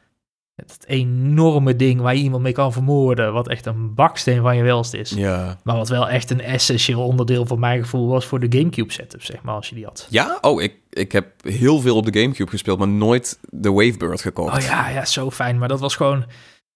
Het 0.56 0.84
enorme 0.86 1.76
ding 1.76 2.00
waar 2.00 2.16
je 2.16 2.22
iemand 2.22 2.42
mee 2.42 2.52
kan 2.52 2.72
vermoorden. 2.72 3.32
Wat 3.32 3.48
echt 3.48 3.66
een 3.66 3.94
baksteen 3.94 4.42
van 4.42 4.56
je 4.56 4.62
welst 4.62 4.94
is. 4.94 5.10
Ja. 5.10 5.58
Maar 5.62 5.76
wat 5.76 5.88
wel 5.88 6.08
echt 6.08 6.30
een 6.30 6.40
essentieel 6.40 7.02
onderdeel 7.02 7.46
van 7.46 7.58
mijn 7.58 7.82
gevoel 7.82 8.08
was 8.08 8.26
voor 8.26 8.40
de 8.40 8.58
Gamecube 8.58 8.92
setup, 8.92 9.24
zeg 9.24 9.42
maar, 9.42 9.54
als 9.54 9.68
je 9.68 9.74
die 9.74 9.84
had. 9.84 10.06
Ja? 10.10 10.38
Oh, 10.40 10.62
ik, 10.62 10.74
ik 10.90 11.12
heb 11.12 11.26
heel 11.42 11.80
veel 11.80 11.96
op 11.96 12.12
de 12.12 12.20
Gamecube 12.20 12.50
gespeeld, 12.50 12.78
maar 12.78 12.88
nooit 12.88 13.38
de 13.50 13.72
Wavebird 13.72 14.20
gekocht. 14.20 14.56
Oh 14.56 14.62
ja, 14.62 14.88
ja, 14.88 15.04
zo 15.04 15.30
fijn. 15.30 15.58
Maar 15.58 15.68
dat 15.68 15.80
was 15.80 15.96
gewoon, 15.96 16.24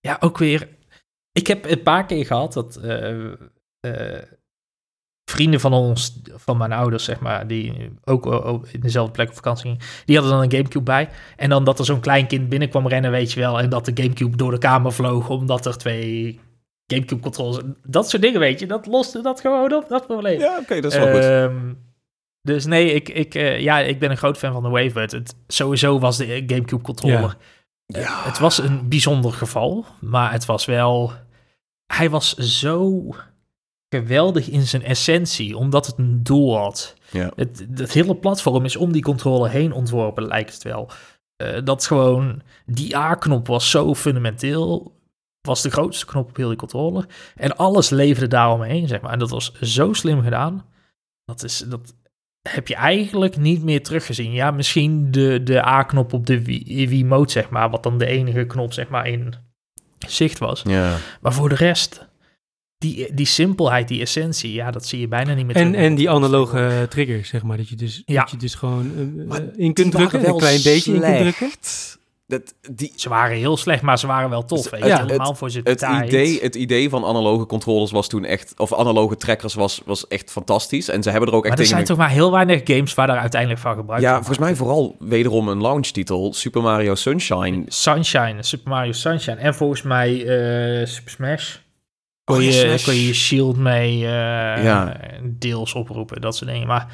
ja, 0.00 0.16
ook 0.20 0.38
weer. 0.38 0.68
Ik 1.32 1.46
heb 1.46 1.64
een 1.64 1.82
paar 1.82 2.06
keer 2.06 2.26
gehad 2.26 2.52
dat 2.52 2.76
eh, 2.76 3.32
eh, 3.80 4.22
vrienden 5.30 5.60
van 5.60 5.72
ons, 5.72 6.22
van 6.34 6.56
mijn 6.56 6.72
ouders, 6.72 7.04
zeg 7.04 7.20
maar, 7.20 7.46
die 7.46 7.90
ook 8.04 8.26
in 8.72 8.80
dezelfde 8.80 9.12
plek 9.12 9.28
op 9.28 9.34
vakantie 9.34 9.62
gingen, 9.62 9.80
die 10.04 10.16
hadden 10.16 10.34
dan 10.34 10.42
een 10.44 10.50
Gamecube 10.50 10.84
bij. 10.84 11.08
En 11.36 11.48
dan 11.48 11.64
dat 11.64 11.78
er 11.78 11.84
zo'n 11.84 12.00
klein 12.00 12.26
kind 12.26 12.48
binnen 12.48 12.68
kwam 12.68 12.88
rennen, 12.88 13.10
weet 13.10 13.32
je 13.32 13.40
wel, 13.40 13.60
en 13.60 13.68
dat 13.68 13.84
de 13.84 14.02
Gamecube 14.02 14.36
door 14.36 14.50
de 14.50 14.58
kamer 14.58 14.92
vloog, 14.92 15.28
omdat 15.28 15.66
er 15.66 15.78
twee 15.78 16.40
Gamecube 16.86 17.22
controllers, 17.22 17.64
dat 17.84 18.10
soort 18.10 18.22
dingen, 18.22 18.40
weet 18.40 18.60
je, 18.60 18.66
dat 18.66 18.86
loste 18.86 19.22
dat 19.22 19.40
gewoon 19.40 19.72
op, 19.72 19.88
dat 19.88 20.06
probleem. 20.06 20.38
Ja, 20.38 20.58
oké, 20.58 20.80
dat 20.80 20.92
is 20.92 20.98
wel 20.98 21.12
goed. 21.12 21.22
Ehm, 21.22 21.72
dus 22.42 22.64
nee, 22.64 22.92
ik, 22.92 23.08
ik, 23.08 23.34
eh, 23.34 23.60
ja, 23.60 23.78
ik 23.78 23.98
ben 23.98 24.10
een 24.10 24.16
groot 24.16 24.38
fan 24.38 24.52
van 24.52 24.62
de 24.62 24.68
Wavebird. 24.68 25.12
Het, 25.12 25.34
sowieso 25.46 25.98
was 25.98 26.16
de 26.16 26.42
Gamecube 26.46 26.82
controller. 26.82 27.36
Ja. 27.90 28.22
Het 28.22 28.38
was 28.38 28.58
een 28.58 28.88
bijzonder 28.88 29.32
geval, 29.32 29.86
maar 30.00 30.32
het 30.32 30.44
was 30.44 30.64
wel. 30.64 31.12
Hij 31.86 32.10
was 32.10 32.34
zo 32.34 33.06
geweldig 33.88 34.48
in 34.48 34.66
zijn 34.66 34.82
essentie, 34.82 35.56
omdat 35.56 35.86
het 35.86 35.98
een 35.98 36.22
doel 36.22 36.56
had. 36.56 36.94
Ja. 37.10 37.32
Het, 37.36 37.66
het 37.74 37.92
hele 37.92 38.16
platform 38.16 38.64
is 38.64 38.76
om 38.76 38.92
die 38.92 39.02
controller 39.02 39.50
heen 39.50 39.72
ontworpen, 39.72 40.26
lijkt 40.26 40.54
het 40.54 40.62
wel. 40.62 40.90
Eh, 41.36 41.58
dat 41.64 41.86
gewoon, 41.86 42.42
die 42.66 42.96
A-knop 42.96 43.46
was 43.46 43.70
zo 43.70 43.94
fundamenteel, 43.94 44.98
was 45.40 45.62
de 45.62 45.70
grootste 45.70 46.06
knop 46.06 46.28
op 46.28 46.36
heel 46.36 46.48
die 46.48 46.56
controller. 46.56 47.06
En 47.34 47.56
alles 47.56 47.90
leefde 47.90 48.26
daaromheen, 48.26 48.88
zeg 48.88 49.00
maar. 49.00 49.12
En 49.12 49.18
dat 49.18 49.30
was 49.30 49.52
zo 49.52 49.92
slim 49.92 50.22
gedaan. 50.22 50.66
Dat, 51.24 51.44
is, 51.44 51.58
dat 51.58 51.94
heb 52.48 52.68
je 52.68 52.74
eigenlijk 52.74 53.36
niet 53.36 53.62
meer 53.62 53.82
teruggezien. 53.82 54.32
Ja, 54.32 54.50
misschien 54.50 55.10
de, 55.10 55.42
de 55.42 55.66
A-knop 55.66 56.12
op 56.12 56.26
de 56.26 56.42
Wii- 56.44 56.88
Wiimote, 56.88 57.32
zeg 57.32 57.50
maar, 57.50 57.70
wat 57.70 57.82
dan 57.82 57.98
de 57.98 58.06
enige 58.06 58.46
knop, 58.46 58.72
zeg 58.72 58.88
maar, 58.88 59.08
in 59.08 59.34
zicht 60.06 60.38
was. 60.38 60.62
Ja. 60.64 60.96
Maar 61.20 61.32
voor 61.32 61.48
de 61.48 61.54
rest, 61.54 62.08
die, 62.78 63.14
die 63.14 63.26
simpelheid, 63.26 63.88
die 63.88 64.00
essentie, 64.00 64.52
ja, 64.52 64.70
dat 64.70 64.86
zie 64.86 65.00
je 65.00 65.08
bijna 65.08 65.34
niet 65.34 65.46
meer 65.46 65.56
en, 65.56 65.70
terug. 65.72 65.86
en 65.86 65.94
die 65.94 66.10
analoge 66.10 66.86
triggers, 66.88 67.28
zeg 67.28 67.42
maar. 67.42 67.56
Dat 67.56 67.68
je 67.68 67.76
dus, 67.76 68.02
Ja. 68.04 68.20
dat 68.20 68.30
je 68.30 68.36
dus 68.36 68.54
gewoon 68.54 68.92
eh, 69.30 69.36
eh, 69.36 69.44
in 69.56 69.72
kunt 69.72 69.92
drukken. 69.92 70.28
Een 70.28 70.36
klein 70.36 70.62
beetje 70.62 70.94
in 70.94 71.00
kunt 71.00 71.18
drukken. 71.18 71.50
Dat, 72.30 72.54
die, 72.70 72.92
Ze 72.96 73.08
waren 73.08 73.36
heel 73.36 73.56
slecht, 73.56 73.82
maar 73.82 73.98
ze 73.98 74.06
waren 74.06 74.30
wel 74.30 74.44
tof, 74.44 74.70
weet 74.70 74.84
je. 74.84 74.96
Helemaal 74.96 75.34
voor 75.34 75.50
zijn 75.50 75.64
het, 75.64 75.82
idee, 76.04 76.40
het 76.40 76.54
idee 76.54 76.88
van 76.88 77.04
analoge 77.04 77.46
controllers 77.46 77.90
was 77.90 78.08
toen 78.08 78.24
echt... 78.24 78.54
Of 78.56 78.74
analoge 78.74 79.16
trackers 79.16 79.54
was, 79.54 79.80
was 79.84 80.06
echt 80.06 80.30
fantastisch. 80.30 80.88
En 80.88 81.02
ze 81.02 81.10
hebben 81.10 81.28
er 81.28 81.34
ook 81.34 81.44
echt 81.44 81.54
maar 81.54 81.62
er 81.62 81.70
zijn 81.70 81.84
toch 81.84 81.96
maar 81.96 82.10
heel 82.10 82.32
weinig 82.32 82.60
games 82.64 82.94
waar 82.94 83.06
daar 83.06 83.18
uiteindelijk 83.18 83.60
van 83.60 83.74
gebruik 83.74 84.02
ja, 84.02 84.16
volgens 84.16 84.38
mij 84.38 84.54
vooral 84.54 84.96
wederom 84.98 85.48
een 85.48 85.60
launchtitel. 85.60 86.32
Super 86.32 86.62
Mario 86.62 86.94
Sunshine. 86.94 87.62
Sunshine, 87.66 88.42
Super 88.42 88.70
Mario 88.70 88.92
Sunshine. 88.92 89.36
En 89.36 89.54
volgens 89.54 89.82
mij 89.82 90.26
eh, 90.26 90.86
Super 90.86 91.10
Smash. 91.10 91.56
Kon, 92.30 92.38
Oh, 92.38 92.44
je, 92.44 92.80
kon 92.84 92.94
je 92.94 93.06
je 93.06 93.14
shield 93.14 93.56
mee 93.56 93.92
eh, 93.94 94.64
Ja. 94.64 94.96
deels 95.22 95.72
oproepen, 95.74 96.20
dat 96.20 96.36
soort 96.36 96.50
dingen. 96.50 96.66
Maar 96.66 96.86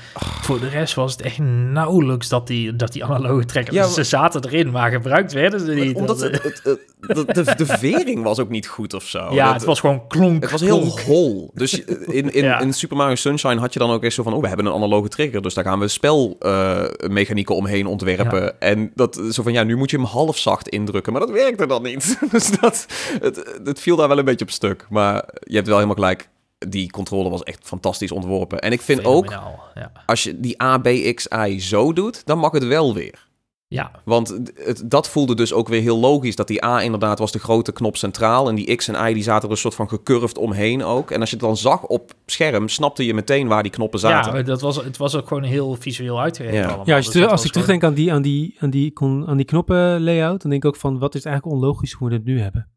voor 0.42 0.60
de 0.60 0.68
rest 0.68 0.94
was 0.94 1.12
het 1.12 1.20
echt 1.22 1.38
nauwelijks 1.72 2.28
dat 2.28 2.46
die, 2.46 2.76
dat 2.76 2.92
die 2.92 3.04
analoge 3.04 3.44
trekkers... 3.44 3.76
Ja, 3.76 3.86
ze 3.86 4.04
zaten 4.04 4.44
erin, 4.44 4.70
maar 4.70 4.90
gebruikt 4.90 5.32
werden 5.32 5.60
ze 5.60 5.72
niet. 5.74 5.96
Omdat 5.96 6.18
Dat, 6.18 6.30
het, 6.32 6.42
het, 6.42 6.62
het- 6.64 7.34
de, 7.34 7.54
de, 7.56 7.66
vering 7.66 8.22
was 8.22 8.38
ook 8.38 8.48
niet 8.48 8.66
goed 8.66 8.94
of 8.94 9.04
zo. 9.04 9.28
ja, 9.34 9.44
Dat- 9.44 9.54
het 9.54 9.64
was 9.64 9.80
gewoon 9.80 10.06
klonk. 10.08 10.42
Het 10.42 10.50
was 10.50 10.60
heel 10.60 10.78
klonk. 10.78 11.00
hol. 11.00 11.50
Dus 11.54 11.84
in, 11.84 12.32
in, 12.32 12.44
Ja. 12.46 12.60
in 12.60 12.72
Super 12.72 12.96
Mario 12.96 13.14
Sunshine 13.14 13.60
had 13.60 13.72
je 13.72 13.78
dan 13.78 13.90
ook 13.90 14.02
echt 14.04 14.14
zo 14.14 14.22
van... 14.22 14.32
oh, 14.32 14.40
we 14.40 14.48
hebben 14.48 14.66
een 14.66 14.72
analoge 14.72 15.08
trigger, 15.08 15.42
dus 15.42 15.54
daar 15.54 15.64
gaan 15.64 15.78
we 15.78 15.88
spelmechanieken 15.88 17.54
omheen 17.54 17.86
ontwerpen. 17.86 18.60
En 18.60 18.90
dat 18.94 19.20
zo 19.30 19.42
van, 19.42 19.52
ja, 19.52 19.62
nu 19.62 19.76
moet 19.76 19.90
je 19.90 19.96
hem 19.96 20.06
half 20.06 20.38
zacht 20.38 20.68
indrukken. 20.68 21.12
Maar 21.12 21.20
dat 21.20 21.30
werkte 21.30 21.66
dan 21.66 21.82
niet. 21.82 22.18
dus 22.30 22.50
dat, 22.60 22.86
het, 23.20 23.58
het 23.64 23.80
viel 23.80 23.96
daar 23.96 24.08
wel 24.08 24.18
een 24.18 24.24
beetje 24.24 24.44
op 24.44 24.50
stuk. 24.50 24.86
Maar 24.90 25.24
je 25.40 25.54
hebt 25.54 25.66
wel 25.66 25.76
helemaal 25.76 25.96
gelijk. 25.96 26.28
Die 26.58 26.90
controle 26.90 27.28
was 27.30 27.42
echt 27.42 27.66
fantastisch 27.66 28.12
ontworpen. 28.12 28.58
En 28.60 28.72
ik 28.72 28.80
vind 28.82 29.04
ook, 29.04 29.30
Ja. 29.30 29.92
als 30.06 30.22
je 30.22 30.40
die 30.40 30.62
A, 30.62 30.78
B, 30.78 30.88
X, 31.14 31.26
Y 31.46 31.58
zo 31.58 31.92
doet... 31.92 32.26
dan 32.26 32.38
mag 32.38 32.52
het 32.52 32.66
wel 32.66 32.94
weer. 32.94 33.24
ja, 33.68 33.90
Want 34.04 34.28
het, 34.54 34.82
dat 34.84 35.08
voelde 35.08 35.34
dus 35.34 35.52
ook 35.52 35.68
weer 35.68 35.80
heel 35.80 35.98
logisch. 35.98 36.36
Dat 36.36 36.46
die 36.48 36.64
A 36.64 36.82
inderdaad 36.82 37.18
was 37.18 37.32
de 37.32 37.38
grote 37.38 37.72
knop 37.72 37.96
centraal. 37.96 38.48
En 38.48 38.54
die 38.54 38.74
X 38.76 38.88
en 38.88 39.08
Y 39.10 39.12
die 39.14 39.22
zaten 39.22 39.44
er 39.44 39.50
een 39.50 39.60
soort 39.60 39.74
van 39.74 39.88
gecurved 39.88 40.38
omheen 40.38 40.84
ook. 40.84 41.10
En 41.10 41.20
als 41.20 41.30
je 41.30 41.36
het 41.36 41.44
dan 41.44 41.56
zag 41.56 41.82
op 41.82 42.12
scherm, 42.26 42.68
snapte 42.68 43.06
je 43.06 43.14
meteen 43.14 43.48
waar 43.48 43.62
die 43.62 43.72
knoppen 43.72 43.98
zaten. 44.00 44.34
ja 44.36 44.42
dat 44.42 44.60
was, 44.60 44.76
het 44.76 44.96
was 44.96 45.14
ook 45.16 45.28
gewoon 45.28 45.42
heel 45.42 45.74
visueel 45.74 46.20
uitgegeven 46.20 46.58
Ja. 46.58 46.66
allemaal. 46.66 46.86
Ja, 46.86 46.96
als, 46.96 47.06
je 47.06 47.12
Dus 47.12 47.26
als 47.30 47.44
ik 47.44 47.50
terugdenk 47.50 47.84
aan 47.84 47.94
die, 47.94 48.12
aan 48.12 48.22
die, 48.22 48.56
aan 48.58 48.70
die, 48.70 48.92
kon- 48.92 49.26
aan 49.28 49.36
die 49.36 49.46
knoppen 49.46 50.02
layout, 50.02 50.40
dan 50.42 50.50
denk 50.50 50.64
ik 50.64 50.68
ook 50.68 50.76
van, 50.76 50.98
wat 50.98 51.14
is 51.14 51.22
het 51.24 51.32
eigenlijk 51.32 51.56
onlogisch 51.56 51.92
hoe 51.92 52.08
we 52.08 52.14
het 52.14 52.24
nu 52.24 52.40
hebben? 52.40 52.68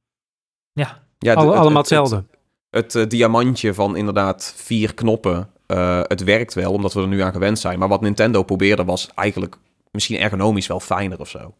Ja, 0.71 1.07
Ja, 1.17 1.33
Alle- 1.33 1.41
het- 1.45 1.49
het- 1.53 1.59
allemaal 1.63 1.81
het- 1.81 1.89
hetzelfde. 1.89 2.25
Het, 2.69 2.95
eh, 2.95 3.07
diamantje 3.07 3.73
van 3.73 3.95
inderdaad 3.95 4.53
vier 4.57 4.93
knoppen. 4.93 5.49
eh, 5.65 6.01
het 6.03 6.23
werkt 6.23 6.53
wel, 6.53 6.71
omdat 6.73 6.93
we 6.93 7.01
er 7.01 7.07
nu 7.07 7.19
aan 7.21 7.31
gewend 7.31 7.59
zijn. 7.59 7.79
Maar 7.79 7.87
wat 7.87 8.01
Nintendo 8.01 8.43
probeerde 8.43 8.83
was 8.85 9.09
eigenlijk 9.15 9.55
misschien 9.91 10.19
ergonomisch 10.19 10.67
wel 10.67 10.79
fijner 10.79 11.19
of 11.19 11.29
zo. 11.29 11.53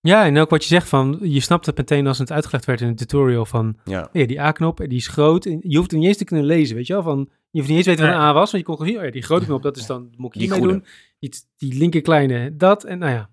Ja, 0.00 0.24
en 0.24 0.38
ook 0.38 0.50
wat 0.50 0.62
je 0.62 0.68
zegt 0.68 0.88
van, 0.88 1.18
je 1.22 1.40
snapt 1.40 1.66
het 1.66 1.76
meteen 1.76 2.06
als 2.06 2.18
het 2.18 2.32
uitgelegd 2.32 2.64
werd 2.64 2.80
in 2.80 2.88
het 2.88 2.96
tutorial 2.96 3.44
van, 3.46 3.76
Ja. 3.84 4.08
ja, 4.12 4.26
die 4.26 4.40
A-knop, 4.40 4.78
die 4.78 4.98
is 4.98 5.06
groot. 5.08 5.46
En 5.46 5.60
je 5.62 5.76
hoeft 5.76 5.90
het 5.90 5.98
niet 6.00 6.08
eens 6.08 6.16
te 6.18 6.24
kunnen 6.24 6.44
lezen, 6.44 6.76
weet 6.76 6.86
je 6.86 6.92
wel? 6.92 7.02
Van, 7.02 7.18
je 7.50 7.58
hoeft 7.58 7.68
niet 7.68 7.76
eens 7.76 7.84
te 7.86 7.90
weten 7.90 8.06
wat 8.06 8.14
een 8.14 8.20
A 8.20 8.32
was, 8.32 8.50
want 8.50 8.62
je 8.62 8.68
kon 8.68 8.74
gewoon 8.76 8.90
zien, 8.90 9.00
oh 9.00 9.04
ja, 9.06 9.10
die 9.10 9.22
grote 9.22 9.44
knop, 9.44 9.62
dat 9.62 9.76
is 9.76 9.86
dan, 9.86 10.10
moet 10.16 10.34
ik 10.34 10.40
hiermee 10.40 10.58
goede. 10.58 10.72
doen. 10.72 10.84
Die, 11.18 11.30
die 11.56 11.78
linker 11.78 12.00
kleine, 12.00 12.56
dat, 12.56 12.84
en 12.84 12.98
nou 12.98 13.12
ja. 13.12 13.30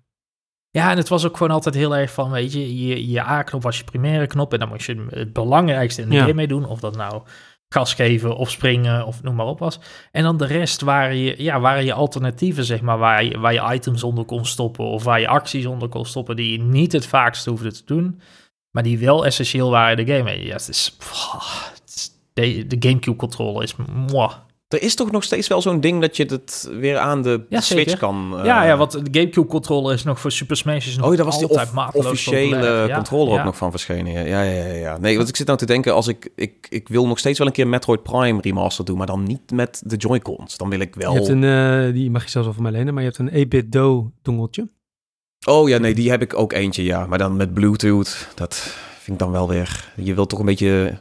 Ja, 0.70 0.90
en 0.90 0.96
het 0.96 1.08
was 1.08 1.26
ook 1.26 1.36
gewoon 1.36 1.52
altijd 1.52 1.74
heel 1.74 1.96
erg 1.96 2.10
van, 2.12 2.30
weet 2.30 2.52
je, 2.52 2.86
je, 2.86 3.10
je 3.10 3.20
A-knop 3.22 3.62
was 3.62 3.78
je 3.78 3.84
primaire 3.84 4.26
knop 4.26 4.52
en 4.52 4.58
dan 4.58 4.68
moest 4.68 4.86
je 4.86 5.06
het 5.10 5.32
belangrijkste 5.32 6.02
in 6.02 6.08
de 6.08 6.14
Ja. 6.14 6.20
game 6.20 6.34
mee 6.34 6.46
doen. 6.48 6.64
Of 6.64 6.80
dat 6.80 6.96
nou 6.96 7.22
gas 7.68 7.94
geven 7.94 8.36
of 8.36 8.50
springen 8.50 9.06
of 9.06 9.22
noem 9.22 9.34
maar 9.34 9.46
op 9.46 9.58
was. 9.58 9.78
En 10.12 10.22
dan 10.22 10.36
de 10.36 10.46
rest 10.46 10.80
waren 10.80 11.16
je, 11.16 11.42
ja, 11.42 11.60
waren 11.60 11.84
je 11.84 11.92
alternatieven, 11.92 12.64
zeg 12.64 12.80
maar, 12.80 12.98
waar 12.98 13.24
je, 13.24 13.38
waar 13.38 13.52
je 13.52 13.74
items 13.74 14.02
onder 14.02 14.24
kon 14.24 14.46
stoppen 14.46 14.84
of 14.84 15.04
waar 15.04 15.20
je 15.20 15.28
acties 15.28 15.66
onder 15.66 15.88
kon 15.88 16.04
stoppen 16.06 16.36
die 16.36 16.52
je 16.52 16.58
niet 16.62 16.92
het 16.92 17.06
vaakst 17.06 17.44
hoefde 17.46 17.72
te 17.72 17.82
doen, 17.84 18.20
maar 18.70 18.82
die 18.82 18.98
wel 18.98 19.26
essentieel 19.26 19.70
waren 19.70 19.98
in 19.98 20.04
de 20.06 20.12
game. 20.16 20.44
Ja, 20.44 20.52
het 20.52 20.68
is, 20.68 20.96
het 21.74 21.82
is- 21.94 22.10
de, 22.32 22.66
de 22.66 22.88
Gamecube-controller 22.88 23.62
is, 23.62 23.74
mwah. 23.76 24.32
Er 24.68 24.82
is 24.82 24.94
toch 24.94 25.10
nog 25.10 25.24
steeds 25.24 25.48
wel 25.48 25.62
zo'n 25.62 25.80
ding 25.80 26.00
dat 26.00 26.16
je 26.16 26.24
het 26.24 26.70
weer 26.72 26.98
aan 26.98 27.22
de 27.22 27.44
Ja, 27.48 27.60
Switch 27.60 27.82
zeker. 27.82 27.98
kan... 27.98 28.38
eh, 28.38 28.44
ja, 28.44 28.64
ja, 28.64 28.76
want 28.76 28.92
de 28.92 29.18
Gamecube-controller 29.20 29.94
is 29.94 30.04
nog 30.04 30.20
voor 30.20 30.32
Super 30.32 30.56
Smash 30.56 30.86
is 30.86 30.96
nog 30.96 31.10
Oh, 31.10 31.16
daar 31.16 31.24
was 31.24 31.38
die 31.38 31.48
officiële. 31.92 32.86
Ja, 32.88 32.94
controller 32.94 33.32
ja. 33.32 33.38
ook 33.38 33.44
nog 33.44 33.56
van 33.56 33.70
verschenen. 33.70 34.12
Ja, 34.12 34.20
ja, 34.20 34.42
ja, 34.42 34.72
ja. 34.72 34.98
Nee, 34.98 35.16
want 35.16 35.28
ik 35.28 35.36
zit 35.36 35.46
nou 35.46 35.58
te 35.58 35.66
denken, 35.66 35.94
als 35.94 36.08
ik, 36.08 36.28
ik, 36.34 36.66
ik 36.70 36.88
wil 36.88 37.06
nog 37.06 37.18
steeds 37.18 37.38
wel 37.38 37.46
een 37.46 37.52
keer 37.52 37.68
Metroid 37.68 38.02
Prime 38.02 38.40
remaster 38.40 38.84
doen, 38.84 38.98
maar 38.98 39.06
dan 39.06 39.22
niet 39.22 39.50
met 39.50 39.82
de 39.86 39.96
Joy-Cons. 39.96 40.56
Dan 40.56 40.68
wil 40.70 40.80
ik 40.80 40.94
wel... 40.94 41.12
Je 41.12 41.16
hebt 41.18 41.28
een, 41.30 41.44
eh, 41.44 41.92
die 41.92 42.10
mag 42.10 42.22
je 42.24 42.30
zelfs 42.30 42.46
wel 42.46 42.56
van 42.56 42.62
mij 42.62 42.72
lenen, 42.72 42.94
maar 42.94 43.02
je 43.02 43.10
hebt 43.14 43.32
een 43.32 43.46
8-bit 43.46 43.72
Do 43.72 44.10
dongeltje. 44.22 44.68
Oh 45.46 45.68
ja, 45.68 45.78
nee, 45.78 45.94
die 45.94 46.10
heb 46.10 46.22
ik 46.22 46.38
ook 46.38 46.52
eentje, 46.52 46.84
ja. 46.84 47.06
Maar 47.06 47.18
dan 47.18 47.36
met 47.36 47.54
Bluetooth, 47.54 48.28
dat 48.34 48.54
vind 48.98 49.16
ik 49.16 49.18
dan 49.18 49.30
wel 49.32 49.48
weer... 49.48 49.92
Je 49.96 50.14
wilt 50.14 50.28
toch 50.28 50.38
een 50.38 50.44
beetje 50.46 51.00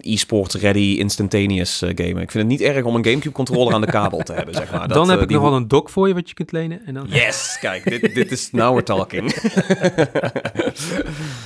e-sports 0.00 0.54
ready, 0.54 0.96
instantaneous 0.98 1.82
eh, 1.82 1.90
gamen. 1.94 2.22
Ik 2.22 2.30
vind 2.30 2.32
het 2.32 2.46
niet 2.46 2.60
erg 2.60 2.84
om 2.84 2.94
een 2.94 3.04
Gamecube 3.04 3.34
controller 3.34 3.74
aan 3.74 3.80
de 3.80 3.86
kabel 3.86 4.18
te 4.18 4.32
hebben, 4.32 4.54
zeg 4.54 4.70
maar. 4.70 4.88
Dat, 4.88 4.96
dan 4.96 5.08
heb 5.08 5.18
eh, 5.18 5.24
ik 5.24 5.30
nog 5.30 5.42
wel 5.42 5.54
een 5.54 5.68
dock 5.68 5.90
voor 5.90 6.08
je 6.08 6.14
wat 6.14 6.28
je 6.28 6.34
kunt 6.34 6.52
lenen. 6.52 6.86
En 6.86 6.94
dan... 6.94 7.06
Yes, 7.08 7.56
kijk, 7.60 7.84
dit, 7.84 8.14
dit 8.14 8.32
is 8.32 8.50
now 8.50 8.70
we're 8.70 8.82
talking. 8.82 9.22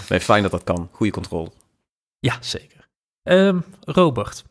nee, 0.09 0.21
fijn 0.21 0.43
dat 0.43 0.51
dat 0.51 0.65
kan. 0.65 0.89
Goede 0.93 1.13
controle. 1.13 1.51
Ja, 2.19 2.37
zeker. 2.41 2.89
Ehm, 3.23 3.59
Robert, 3.81 4.45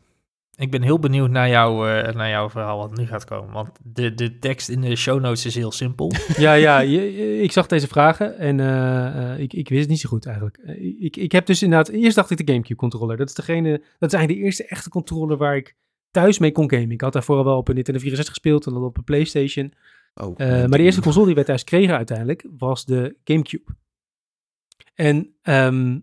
ik 0.56 0.70
ben 0.70 0.82
heel 0.82 0.98
benieuwd 0.98 1.30
naar, 1.30 1.48
jou, 1.48 1.90
eh, 1.90 2.14
naar 2.14 2.28
jouw 2.28 2.50
verhaal 2.50 2.78
wat 2.78 2.96
nu 2.96 3.06
gaat 3.06 3.24
komen. 3.24 3.52
Want 3.52 3.70
de, 3.82 4.14
de 4.14 4.38
tekst 4.38 4.68
in 4.68 4.80
de 4.80 4.96
show 4.96 5.20
notes 5.20 5.46
is 5.46 5.54
heel 5.54 5.72
simpel. 5.72 6.12
Ja, 6.36 6.52
ja, 6.52 6.78
je- 6.78 7.16
je- 7.16 7.40
ik 7.42 7.52
zag 7.52 7.66
deze 7.66 7.86
vragen 7.88 8.38
en 8.38 8.60
eh, 8.60 9.32
eh, 9.32 9.38
ik, 9.40 9.52
ik 9.52 9.68
wist 9.68 9.80
het 9.80 9.90
niet 9.90 10.00
zo 10.00 10.08
goed 10.08 10.26
eigenlijk. 10.26 10.56
Ik, 10.98 11.16
ik 11.16 11.32
heb 11.32 11.46
dus 11.46 11.62
inderdaad, 11.62 11.88
eerst 11.88 12.16
dacht 12.16 12.30
ik 12.30 12.36
de 12.46 12.52
Gamecube 12.52 12.74
controller. 12.80 13.16
Dat 13.16 13.28
is 13.28 13.34
degene, 13.34 13.70
dat 13.98 14.12
is 14.12 14.18
eigenlijk 14.18 14.28
de 14.38 14.44
eerste 14.44 14.64
echte 14.66 14.88
controller 14.88 15.36
waar 15.36 15.56
ik 15.56 15.76
thuis 16.10 16.38
mee 16.38 16.52
kon 16.52 16.70
gamen. 16.70 16.90
Ik 16.90 17.00
had 17.00 17.12
daarvoor 17.12 17.44
wel 17.44 17.56
op 17.56 17.68
een 17.68 17.74
Nintendo 17.74 18.00
64 18.00 18.34
gespeeld 18.34 18.66
en 18.66 18.72
dan 18.72 18.84
op 18.84 18.96
een 18.96 19.04
Playstation. 19.04 19.72
Oh, 20.14 20.34
Eh, 20.40 20.48
maar 20.48 20.78
de 20.78 20.84
eerste 20.84 21.00
console 21.00 21.26
die 21.26 21.34
wij 21.34 21.44
thuis 21.44 21.64
kregen 21.64 21.96
uiteindelijk 21.96 22.46
was 22.58 22.84
de 22.84 23.16
Gamecube. 23.24 23.64
En 24.94 25.34
ehm, 25.42 25.98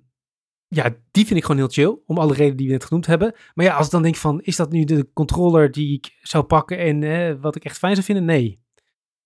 ja, 0.73 0.95
die 1.11 1.25
vind 1.25 1.39
ik 1.39 1.45
gewoon 1.45 1.57
heel 1.57 1.69
chill, 1.69 1.97
om 2.05 2.17
alle 2.17 2.33
redenen 2.33 2.57
die 2.57 2.67
we 2.67 2.73
net 2.73 2.85
genoemd 2.85 3.05
hebben. 3.05 3.33
Maar 3.53 3.65
ja, 3.65 3.75
als 3.75 3.85
ik 3.85 3.91
dan 3.91 4.01
denk 4.01 4.15
van, 4.15 4.41
is 4.41 4.55
dat 4.55 4.71
nu 4.71 4.83
de 4.83 5.09
controller 5.13 5.71
die 5.71 5.93
ik 5.93 6.17
zou 6.21 6.43
pakken 6.43 6.77
en 6.77 7.03
eh, 7.03 7.35
wat 7.41 7.55
ik 7.55 7.65
echt 7.65 7.77
fijn 7.77 7.93
zou 7.93 8.05
vinden? 8.05 8.25
Nee. 8.25 8.59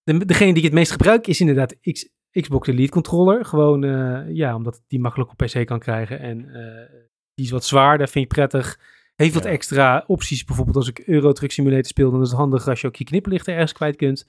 De, 0.04 0.26
degene 0.26 0.50
die 0.50 0.58
ik 0.58 0.64
het 0.64 0.74
meest 0.74 0.92
gebruik 0.92 1.28
is 1.28 1.40
inderdaad 1.40 1.76
X, 1.92 2.10
Xbox 2.32 2.68
Elite 2.68 2.92
controller. 2.92 3.46
Gewoon, 3.46 3.84
eh, 3.84 4.36
ja, 4.36 4.56
omdat 4.56 4.84
die 4.88 5.00
makkelijk 5.00 5.32
op 5.32 5.38
PC 5.38 5.66
kan 5.66 5.80
krijgen. 5.80 6.20
En 6.20 6.50
eh, 6.54 7.00
die 7.34 7.46
is 7.46 7.52
wat 7.52 7.66
zwaarder, 7.66 8.08
vind 8.08 8.26
ik 8.26 8.32
prettig. 8.32 8.80
Heeft 9.16 9.34
wat 9.34 9.44
Ja. 9.44 9.50
extra 9.50 10.04
opties. 10.08 10.44
Bijvoorbeeld 10.44 10.78
als 10.78 10.88
ik 10.88 11.00
Euro 11.00 11.32
Truck 11.32 11.52
Simulator 11.52 11.86
speel, 11.86 12.12
dan 12.12 12.22
is 12.22 12.30
het 12.30 12.38
handig 12.38 12.68
als 12.68 12.82
je 12.82 12.88
ook 12.88 12.96
je 12.96 13.04
knipperlichten 13.04 13.54
ergens 13.54 13.72
kwijt 13.74 13.96
kunt. 13.96 14.28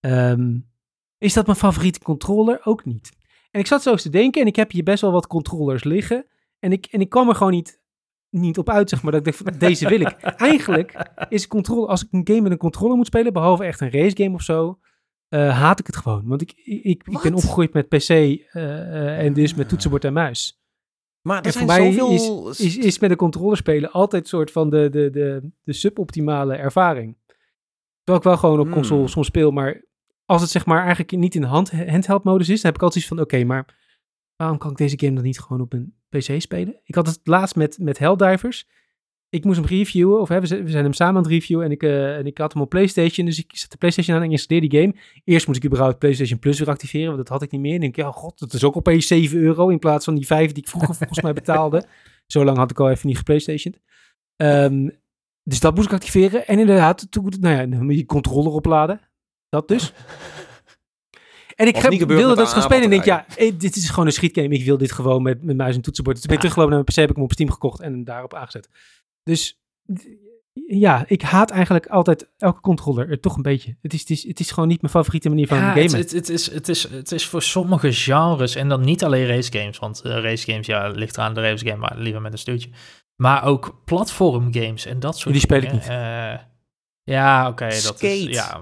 Ehm, 0.00 0.58
is 1.18 1.32
dat 1.32 1.46
mijn 1.46 1.58
favoriete 1.58 1.98
controller? 2.00 2.60
Ook 2.64 2.84
niet. 2.84 3.10
En 3.50 3.60
ik 3.60 3.66
zat 3.66 3.82
zo 3.82 3.90
eens 3.90 4.02
te 4.02 4.10
denken 4.10 4.40
en 4.40 4.46
ik 4.46 4.56
heb 4.56 4.70
hier 4.70 4.82
best 4.82 5.00
wel 5.00 5.12
wat 5.12 5.26
controllers 5.26 5.84
liggen. 5.84 6.26
En 6.66 6.72
ik, 6.72 6.86
en 6.86 7.00
ik 7.00 7.08
kwam 7.08 7.28
er 7.28 7.34
gewoon 7.34 7.52
niet, 7.52 7.80
niet 8.30 8.58
op 8.58 8.70
uit, 8.70 8.88
zeg 8.88 9.02
maar, 9.02 9.12
dat 9.12 9.26
ik 9.26 9.44
dacht, 9.44 9.60
deze 9.60 9.88
wil 9.88 10.00
ik. 10.00 10.10
Eigenlijk 10.50 11.10
is 11.28 11.42
een 11.42 11.48
controller, 11.48 11.88
als 11.88 12.04
ik 12.04 12.08
een 12.10 12.26
game 12.26 12.40
met 12.40 12.52
een 12.52 12.58
controller 12.58 12.96
moet 12.96 13.06
spelen, 13.06 13.32
behalve 13.32 13.64
echt 13.64 13.80
een 13.80 13.90
race 13.90 14.16
game 14.16 14.34
of 14.34 14.42
zo, 14.42 14.78
eh, 15.28 15.58
haat 15.58 15.78
ik 15.78 15.86
het 15.86 15.96
gewoon. 15.96 16.26
Want 16.26 16.40
ik, 16.40 16.52
ik, 16.64 17.02
ik 17.04 17.20
ben 17.22 17.34
opgegroeid 17.34 17.72
met 17.72 17.88
PC 17.88 18.08
eh, 18.08 18.38
eh, 18.52 19.18
en 19.18 19.32
dus 19.32 19.54
met 19.54 19.68
toetsenbord 19.68 20.04
en 20.04 20.12
muis. 20.12 20.60
Maar 21.22 21.38
er 21.38 21.44
En 21.44 21.52
zijn 21.52 21.68
voor 21.68 21.76
mij 21.78 21.92
zoveel... 21.92 22.48
Is, 22.50 22.76
is 22.76 22.98
met 22.98 23.10
een 23.10 23.16
controller 23.16 23.56
spelen 23.56 23.90
altijd 23.90 24.22
een 24.22 24.28
soort 24.28 24.50
van 24.50 24.70
de, 24.70 24.88
de, 24.90 25.10
de, 25.10 25.50
de 25.62 25.72
suboptimale 25.72 26.54
ervaring. 26.54 27.16
Terwijl 27.96 28.18
ik 28.18 28.22
wel 28.22 28.36
gewoon 28.36 28.58
op 28.58 28.66
Hmm. 28.66 28.74
console 28.74 29.08
soms 29.08 29.26
speel, 29.26 29.50
maar 29.50 29.84
als 30.24 30.40
het 30.40 30.50
zeg 30.50 30.66
maar 30.66 30.80
eigenlijk 30.80 31.10
niet 31.10 31.34
in 31.34 31.42
hand, 31.42 31.70
handheld 31.70 32.24
modus 32.24 32.48
is, 32.48 32.60
dan 32.60 32.70
heb 32.70 32.74
ik 32.74 32.82
altijd 32.82 33.00
iets 33.00 33.14
van, 33.14 33.20
oké, 33.20 33.44
maar 33.44 33.76
waarom 34.36 34.58
kan 34.58 34.70
ik 34.70 34.76
deze 34.76 34.98
game 34.98 35.14
dan 35.14 35.24
niet 35.24 35.40
gewoon 35.40 35.60
op 35.60 35.72
een 35.72 35.94
PC 36.18 36.40
spelen? 36.40 36.80
Ik 36.84 36.94
had 36.94 37.06
het 37.06 37.20
laatst 37.24 37.56
met, 37.56 37.78
met 37.80 37.98
Helldivers. 37.98 38.68
Ik 39.28 39.44
moest 39.44 39.58
hem 39.58 39.66
reviewen, 39.66 40.20
of 40.20 40.28
hè, 40.28 40.40
we, 40.40 40.46
zijn, 40.46 40.66
hem 40.72 40.92
samen 40.92 41.16
aan 41.16 41.22
het 41.22 41.32
reviewen 41.32 41.64
en 41.64 41.70
ik, 41.70 41.82
eh, 41.82 42.16
en 42.16 42.26
ik 42.26 42.38
had 42.38 42.52
hem 42.52 42.62
op 42.62 42.68
PlayStation, 42.68 43.26
dus 43.26 43.38
ik 43.38 43.50
zet 43.54 43.70
de 43.70 43.76
PlayStation 43.76 44.16
aan 44.16 44.22
en 44.22 44.30
installeer 44.30 44.68
die 44.68 44.80
game. 44.80 44.94
Eerst 45.24 45.46
moest 45.46 45.58
ik 45.58 45.64
überhaupt 45.64 45.98
PlayStation 45.98 46.38
Plus 46.38 46.58
weer 46.58 46.68
activeren, 46.68 47.06
want 47.06 47.18
dat 47.18 47.28
had 47.28 47.42
ik 47.42 47.50
niet 47.50 47.60
meer. 47.60 47.74
En 47.74 47.82
ik 47.82 47.94
denk, 47.94 47.96
ja 47.96 48.12
god, 48.12 48.38
dat 48.38 48.52
is 48.52 48.64
ook 48.64 48.76
opeens 48.76 49.06
7 49.06 49.38
euro 49.38 49.68
in 49.68 49.78
plaats 49.78 50.04
van 50.04 50.14
die 50.14 50.26
5 50.26 50.52
die 50.52 50.62
ik 50.62 50.68
vroeger 50.68 50.94
volgens 50.94 51.20
mij 51.20 51.32
betaalde. 51.32 51.84
Zo 52.26 52.44
lang 52.44 52.56
had 52.56 52.70
ik 52.70 52.80
al 52.80 52.90
even 52.90 53.06
niet 53.06 53.16
geplaystationed. 53.16 53.80
Ehm, 54.36 54.88
dus 55.42 55.60
dat 55.60 55.74
moest 55.74 55.86
ik 55.86 55.92
activeren. 55.92 56.46
En 56.46 56.58
inderdaad, 56.58 57.06
toen, 57.10 57.32
nou 57.40 57.56
ja, 57.56 57.66
dan 57.66 57.84
moet 57.84 57.92
je 57.92 57.98
je 57.98 58.06
controller 58.06 58.52
opladen. 58.52 59.00
Dat 59.48 59.68
dus. 59.68 59.92
En 61.56 61.66
ik 61.66 61.76
heb, 61.76 61.92
wilde 61.92 62.34
dat 62.34 62.48
gaan 62.52 62.62
spelen 62.62 62.82
en 62.84 62.90
denk, 62.90 63.04
ja, 63.04 63.26
eh, 63.36 63.52
dit 63.58 63.76
is 63.76 63.88
gewoon 63.88 64.06
een 64.06 64.12
schietgame. 64.12 64.48
Ik 64.48 64.64
wil 64.64 64.78
dit 64.78 64.92
gewoon 64.92 65.22
met, 65.22 65.42
met 65.42 65.56
muis 65.56 65.74
en 65.74 65.80
toetsenbord. 65.82 66.16
Dus 66.16 66.24
ik 66.24 66.30
ben 66.30 66.38
Ja. 66.38 66.42
teruggelopen 66.44 66.74
naar 66.76 66.84
mijn 66.84 66.94
PC, 66.96 67.00
heb 67.00 67.10
ik 67.10 67.16
hem 67.16 67.24
op 67.24 67.32
Steam 67.32 67.50
gekocht 67.50 67.80
en 67.80 67.92
hem 67.92 68.04
daarop 68.04 68.34
aangezet. 68.34 68.68
Dus 69.22 69.60
ja, 70.66 71.04
ik 71.08 71.22
haat 71.22 71.50
eigenlijk 71.50 71.86
altijd 71.86 72.28
elke 72.38 72.60
controller. 72.60 73.10
Er 73.10 73.20
toch 73.20 73.36
een 73.36 73.42
beetje. 73.42 73.76
Het 73.82 73.92
is, 73.94 74.00
het, 74.00 74.10
is, 74.10 74.26
het 74.26 74.40
is 74.40 74.50
gewoon 74.50 74.68
niet 74.68 74.80
mijn 74.80 74.92
favoriete 74.92 75.28
manier 75.28 75.46
van 75.46 75.56
Ja, 75.56 75.62
gamen. 75.72 75.82
het, 75.82 75.92
het, 75.92 76.12
het, 76.12 76.28
is, 76.28 76.50
het, 76.52 76.68
is, 76.68 76.88
het 76.88 77.12
is 77.12 77.26
voor 77.26 77.42
sommige 77.42 77.92
genres, 77.92 78.54
en 78.54 78.68
dan 78.68 78.80
niet 78.80 79.04
alleen 79.04 79.26
race 79.26 79.58
games, 79.58 79.78
want 79.78 80.00
eh, 80.00 80.10
race 80.22 80.50
games, 80.50 80.66
ja, 80.66 80.88
ligt 80.88 81.16
eraan 81.16 81.34
de 81.34 81.40
race 81.40 81.64
game, 81.66 81.78
maar 81.80 81.96
liever 81.98 82.20
met 82.20 82.32
een 82.32 82.38
stuurtje. 82.38 82.70
Maar 83.16 83.44
ook 83.44 83.80
platform 83.84 84.54
games 84.54 84.86
en 84.86 85.00
dat 85.00 85.18
soort 85.18 85.32
Die 85.34 85.42
speel 85.42 85.62
ik 85.62 85.72
niet. 85.72 85.88
Eh, 85.88 86.34
ja, 87.02 87.48
oké, 87.48 87.64
dat 87.68 87.74
Skate. 87.74 88.06
is... 88.06 88.34
Ja, 88.36 88.60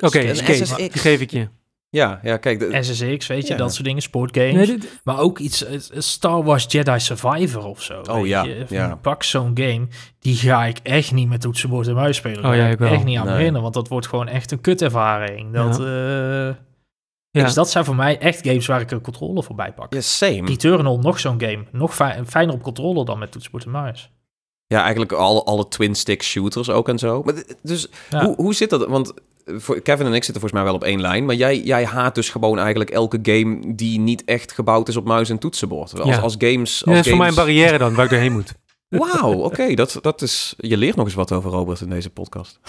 Oké, 0.00 0.20
een 0.20 0.36
skate, 0.36 0.74
die 0.76 0.90
geef 0.92 1.20
ik 1.20 1.30
je. 1.30 1.48
Ja, 1.96 2.20
ja, 2.22 2.36
kijk. 2.36 2.58
de- 2.58 2.82
SSX, 2.82 3.26
weet 3.26 3.46
je, 3.46 3.52
Ja. 3.52 3.58
dat 3.58 3.72
soort 3.74 3.84
dingen, 3.84 4.02
sportgames. 4.02 4.52
Nee, 4.54 4.66
dit- 4.66 5.00
Maar 5.04 5.18
ook 5.18 5.38
iets, 5.38 5.64
eh, 5.64 5.78
Star 5.98 6.44
Wars 6.44 6.64
Jedi 6.68 7.00
Survivor 7.00 7.64
of 7.64 7.82
zo. 7.82 8.00
Oh 8.10 8.14
weet 8.14 8.26
ja, 8.26 8.42
je. 8.42 8.64
Ja. 8.68 8.94
Pak 9.02 9.22
zo'n 9.22 9.50
game, 9.54 9.86
die 10.18 10.34
ga 10.36 10.64
ik 10.64 10.78
echt 10.82 11.12
niet 11.12 11.28
met 11.28 11.40
toetsenbord 11.40 11.86
en 11.86 11.94
muis 11.94 12.16
spelen. 12.16 12.36
Oh 12.38 12.42
Daar 12.42 12.56
ja, 12.56 12.64
ga 12.64 12.70
ik 12.70 12.78
wel. 12.78 12.92
echt 12.92 13.04
niet 13.04 13.18
aan 13.18 13.26
Nee. 13.26 13.36
beginnen, 13.36 13.62
want 13.62 13.74
dat 13.74 13.88
wordt 13.88 14.06
gewoon 14.06 14.28
echt 14.28 14.50
een 14.50 14.60
kutervaring. 14.60 15.52
Dat, 15.54 15.80
eh, 15.80 15.86
ja. 17.30 17.44
Dus 17.44 17.54
dat 17.54 17.70
zijn 17.70 17.84
voor 17.84 17.96
mij 17.96 18.18
echt 18.18 18.46
games 18.46 18.66
waar 18.66 18.80
ik 18.80 18.90
een 18.90 19.00
controller 19.00 19.42
voor 19.44 19.56
bij 19.56 19.72
pak. 19.72 19.92
Ja, 19.94 20.00
same. 20.00 20.46
Returnal, 20.46 20.98
nog 20.98 21.20
zo'n 21.20 21.40
game. 21.40 21.64
Nog 21.72 21.94
fi- 21.94 22.24
fijner 22.26 22.54
op 22.54 22.62
controller 22.62 23.04
dan 23.04 23.18
met 23.18 23.32
toetsenbord 23.32 23.64
en 23.64 23.70
muis. 23.70 24.10
Ja, 24.66 24.80
eigenlijk 24.80 25.12
al, 25.12 25.46
alle 25.46 25.68
twin-stick 25.68 26.22
shooters 26.22 26.70
ook 26.70 26.88
en 26.88 26.98
zo. 26.98 27.22
Maar, 27.22 27.34
dus 27.62 27.88
Ja. 28.10 28.24
hoe, 28.24 28.34
hoe 28.36 28.54
zit 28.54 28.70
dat? 28.70 28.86
Want 28.88 29.14
eh, 29.14 29.20
Kevin 29.82 30.06
en 30.06 30.14
ik 30.14 30.24
zitten 30.24 30.40
volgens 30.40 30.52
mij 30.52 30.62
wel 30.64 30.74
op 30.74 30.84
één 30.84 31.00
lijn. 31.00 31.24
Maar 31.24 31.34
jij, 31.34 31.60
jij 31.60 31.84
haat 31.84 32.14
dus 32.14 32.30
gewoon 32.30 32.58
eigenlijk 32.58 32.90
elke 32.90 33.18
game 33.22 33.74
die 33.74 33.98
niet 33.98 34.24
echt 34.24 34.52
gebouwd 34.52 34.88
is 34.88 34.96
op 34.96 35.04
muis 35.04 35.30
en 35.30 35.38
toetsenbord. 35.38 35.98
Als, 36.00 36.08
Ja. 36.08 36.18
als 36.18 36.34
games... 36.38 36.78
Ja, 36.78 36.84
Als 36.86 36.94
dat 36.96 37.04
is 37.04 37.08
voor 37.08 37.18
mij 37.18 37.28
een 37.28 37.34
barrière 37.34 37.78
dan, 37.78 37.94
waar 37.94 38.04
ik 38.04 38.10
doorheen 38.10 38.32
moet. 38.32 38.54
Wauw, 38.88 39.32
oké. 39.32 39.74
dat, 39.74 39.98
dat 40.00 40.22
is... 40.22 40.54
Je 40.56 40.76
leert 40.76 40.96
nog 40.96 41.04
eens 41.04 41.14
wat 41.14 41.32
over 41.32 41.50
Robert 41.50 41.80
in 41.80 41.88
deze 41.88 42.10
podcast. 42.10 42.60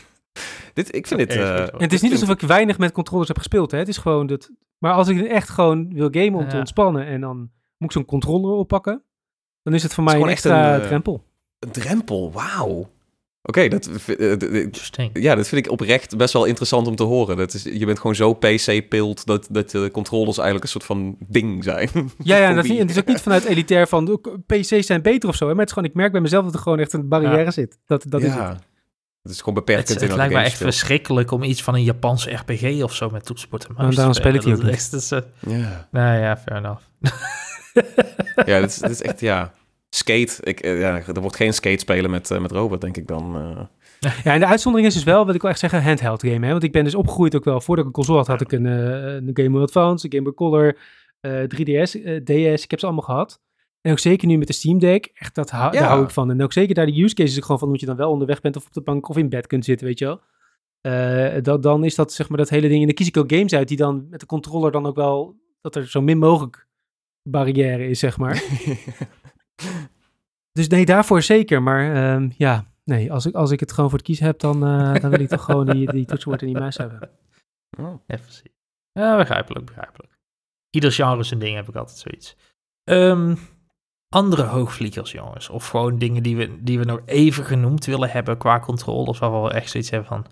dit, 0.74 0.94
ik 0.94 1.06
vind 1.06 1.20
dit... 1.20 1.30
Eh, 1.36 1.66
het 1.76 1.92
is 1.92 2.00
niet 2.00 2.12
alsof 2.12 2.28
ik 2.28 2.40
weinig 2.40 2.78
met 2.78 2.92
controllers 2.92 3.28
heb 3.28 3.38
gespeeld. 3.38 3.70
Hè. 3.70 3.78
Het 3.78 3.88
is 3.88 3.96
gewoon 3.98 4.26
dat. 4.26 4.50
Maar 4.78 4.92
als 4.92 5.08
ik 5.08 5.26
echt 5.26 5.48
gewoon 5.48 5.94
wil 5.94 6.08
gamen 6.10 6.34
om 6.40 6.44
te 6.48 6.52
Ja. 6.52 6.58
ontspannen 6.58 7.06
en 7.06 7.20
dan 7.20 7.36
moet 7.76 7.90
ik 7.90 7.92
zo'n 7.92 8.04
controller 8.04 8.50
oppakken, 8.56 9.02
dan 9.62 9.74
is 9.74 9.82
het 9.82 9.94
voor 9.94 10.04
Het 10.04 10.12
mij 10.12 10.20
is 10.22 10.28
een 10.32 10.38
gewoon 10.40 10.54
echt 10.58 10.62
extra 10.64 10.74
een, 10.74 10.80
eh, 10.80 10.86
drempel. 10.86 11.24
Een 11.58 11.70
drempel, 11.70 12.32
wauw. 12.32 12.88
Oké, 13.44 13.68
dat, 13.68 13.90
eh, 14.18 15.06
ja, 15.12 15.34
dat 15.34 15.48
vind 15.48 15.66
ik 15.66 15.72
oprecht 15.72 16.16
best 16.16 16.32
wel 16.32 16.44
interessant 16.44 16.86
om 16.86 16.96
te 16.96 17.02
horen. 17.02 17.36
Dat 17.36 17.54
is, 17.54 17.62
je 17.62 17.86
bent 17.86 17.98
gewoon 17.98 18.14
zo 18.14 18.34
PC-pilt 18.34 19.26
dat, 19.26 19.46
dat 19.50 19.70
de 19.70 19.90
controllers 19.92 20.36
eigenlijk 20.36 20.64
een 20.64 20.70
soort 20.70 20.84
van 20.84 21.16
ding 21.28 21.64
zijn. 21.64 21.88
Ja, 22.22 22.36
ja 22.36 22.52
dat, 22.52 22.64
niet- 22.64 22.78
het 22.78 22.90
is 22.90 22.98
ook 22.98 23.06
niet 23.06 23.20
vanuit 23.28 23.44
elitair 23.44 23.88
van 23.88 24.10
ook, 24.10 24.36
PC's 24.46 24.86
zijn 24.86 25.02
beter 25.02 25.28
of 25.28 25.34
zo. 25.36 25.44
Hè, 25.46 25.50
maar 25.50 25.60
het 25.60 25.68
is 25.68 25.74
gewoon, 25.74 25.88
ik 25.88 25.94
merk 25.96 26.12
bij 26.12 26.20
mezelf 26.20 26.44
dat 26.44 26.54
er 26.54 26.60
gewoon 26.60 26.78
echt 26.78 26.92
een 26.92 27.08
barrière 27.08 27.42
Ja. 27.42 27.50
zit. 27.50 27.78
Dat, 27.86 28.04
dat 28.08 28.22
is 28.22 28.34
ja. 28.34 28.48
het. 28.48 28.58
Het 29.22 29.32
is 29.32 29.38
gewoon 29.38 29.54
beperkt. 29.54 29.88
Het, 29.88 30.00
het 30.00 30.14
lijkt 30.14 30.34
me 30.34 30.40
echt 30.40 30.56
verschrikkelijk 30.56 31.30
om 31.30 31.42
iets 31.42 31.62
van 31.62 31.74
een 31.74 31.84
Japanse 31.84 32.30
RPG 32.30 32.82
of 32.82 32.94
zo 32.94 33.10
met 33.10 33.24
toetsenbord 33.24 33.66
en 33.66 33.74
muis 33.74 33.82
Nou, 33.82 33.94
daarom 33.94 34.14
te 34.14 34.20
speel 34.20 34.34
ik 34.34 34.42
die 34.42 34.54
ook 34.54 34.60
Dat 34.60 34.72
is 34.74 34.90
dat 34.90 35.02
is, 35.02 35.10
eh, 35.10 35.58
Ja, 35.60 35.88
nou 35.90 36.20
ja, 36.20 36.36
fair 36.36 36.58
enough. 36.58 36.82
ja 38.50 38.56
is, 38.58 38.78
dit 38.78 38.90
is 38.90 39.02
echt, 39.02 39.20
ja... 39.20 39.52
Skate, 39.94 40.36
ik, 40.42 40.60
eh, 40.60 40.80
ja, 40.80 41.02
er 41.06 41.20
wordt 41.20 41.36
geen 41.36 41.52
skate 41.54 41.78
spelen 41.78 42.10
met, 42.10 42.30
eh, 42.30 42.40
met 42.40 42.50
Robert, 42.50 42.80
denk 42.80 42.96
ik 42.96 43.06
dan. 43.06 43.36
eh. 43.36 44.10
Ja, 44.24 44.32
en 44.32 44.40
de 44.40 44.46
uitzondering 44.46 44.88
is 44.90 44.94
dus 44.96 45.04
wel, 45.04 45.26
wat 45.26 45.34
ik 45.34 45.40
wil 45.40 45.50
echt 45.50 45.58
zeggen, 45.58 45.82
handheld 45.82 46.22
game. 46.22 46.46
Hè? 46.46 46.50
Want 46.52 46.62
ik 46.62 46.72
ben 46.72 46.84
dus 46.84 46.94
opgegroeid 46.94 47.36
ook 47.36 47.44
wel. 47.44 47.60
Voordat 47.60 47.84
ik 47.84 47.90
een 47.90 47.96
console 47.96 48.18
had, 48.18 48.26
had 48.26 48.40
ik 48.40 48.52
een, 48.52 48.64
een 48.64 49.30
Game 49.32 49.50
Boy 49.50 49.62
Advance, 49.62 50.04
een 50.06 50.12
Game 50.12 50.24
Boy 50.24 50.34
Color, 50.34 50.78
eh, 51.20 51.42
3DS, 51.42 52.02
eh, 52.02 52.16
DS. 52.24 52.62
Ik 52.64 52.70
heb 52.70 52.78
ze 52.80 52.86
allemaal 52.86 53.04
gehad. 53.04 53.40
En 53.80 53.92
ook 53.92 53.98
zeker 53.98 54.26
nu 54.28 54.36
met 54.38 54.46
de 54.46 54.52
Steam 54.52 54.78
Deck, 54.78 55.10
echt, 55.14 55.34
dat 55.34 55.50
hou, 55.50 55.72
Ja. 55.72 55.80
daar 55.80 55.88
hou 55.88 56.02
ik 56.04 56.10
van. 56.10 56.30
En 56.30 56.42
ook 56.42 56.52
zeker 56.52 56.74
daar 56.74 56.86
de 56.86 57.02
use 57.02 57.14
cases 57.14 57.38
gewoon 57.38 57.58
van, 57.58 57.66
omdat 57.66 57.80
je 57.80 57.86
dan 57.86 57.96
wel 57.96 58.10
onderweg 58.10 58.40
bent 58.40 58.56
of 58.56 58.66
op 58.66 58.72
de 58.72 58.82
bank 58.82 59.08
of 59.08 59.16
in 59.16 59.28
bed 59.28 59.46
kunt 59.46 59.64
zitten, 59.64 59.86
weet 59.86 59.98
je 59.98 60.04
wel. 60.04 60.20
Dat, 61.42 61.62
dan 61.62 61.84
is 61.84 61.94
dat 61.94 62.12
zeg 62.12 62.28
maar 62.28 62.38
dat 62.38 62.48
hele 62.48 62.68
ding. 62.68 62.80
En 62.80 62.86
dan 62.86 62.94
kies 62.94 63.06
ik 63.08 63.16
ook 63.16 63.32
games 63.32 63.54
uit 63.54 63.68
die 63.68 63.76
dan 63.76 64.06
met 64.10 64.20
de 64.20 64.26
controller 64.26 64.70
dan 64.72 64.86
ook 64.86 64.96
wel, 64.96 65.36
dat 65.60 65.76
er 65.76 65.88
zo 65.90 66.00
min 66.00 66.18
mogelijk 66.18 66.66
barrière 67.22 67.88
is, 67.88 67.98
zeg 67.98 68.18
maar. 68.18 68.42
Dus 70.52 70.68
nee, 70.68 70.84
daarvoor 70.84 71.22
zeker. 71.22 71.62
Maar 71.62 71.94
ehm, 71.94 72.30
ja, 72.36 72.64
nee, 72.84 73.12
als 73.12 73.26
ik, 73.26 73.34
als 73.34 73.50
ik 73.50 73.60
het 73.60 73.72
gewoon 73.72 73.90
voor 73.90 73.98
het 73.98 74.06
kiezen 74.06 74.26
heb, 74.26 74.38
dan, 74.38 74.66
eh, 74.66 75.00
dan 75.00 75.10
wil 75.10 75.20
ik 75.20 75.28
toch 75.28 75.44
gewoon 75.44 75.66
die, 75.66 75.92
die 75.92 76.04
toetsenbord 76.04 76.40
en 76.40 76.46
die 76.46 76.58
muis 76.58 76.76
hebben. 76.76 77.10
Oh. 77.78 77.94
Ja, 78.06 78.16
precies. 78.16 78.52
Ja, 78.92 79.16
begrijpelijk, 79.16 79.66
begrijpelijk. 79.66 80.18
Ieder 80.70 80.92
genre 80.92 81.22
zijn 81.22 81.40
ding 81.40 81.56
heb 81.56 81.68
ik 81.68 81.74
altijd 81.74 81.98
zoiets. 81.98 82.36
Ehm, 82.84 83.34
andere 84.08 84.42
hoogvliegers, 84.42 85.12
jongens. 85.12 85.48
Of 85.48 85.68
gewoon 85.68 85.98
dingen 85.98 86.22
die 86.22 86.36
we, 86.36 86.62
die 86.62 86.78
we 86.78 86.84
nog 86.84 87.00
even 87.04 87.44
genoemd 87.44 87.84
willen 87.84 88.10
hebben 88.10 88.38
qua 88.38 88.60
controllers. 88.60 89.18
Waar 89.18 89.42
we 89.42 89.50
echt 89.50 89.70
zoiets 89.70 89.90
hebben 89.90 90.08
van... 90.08 90.26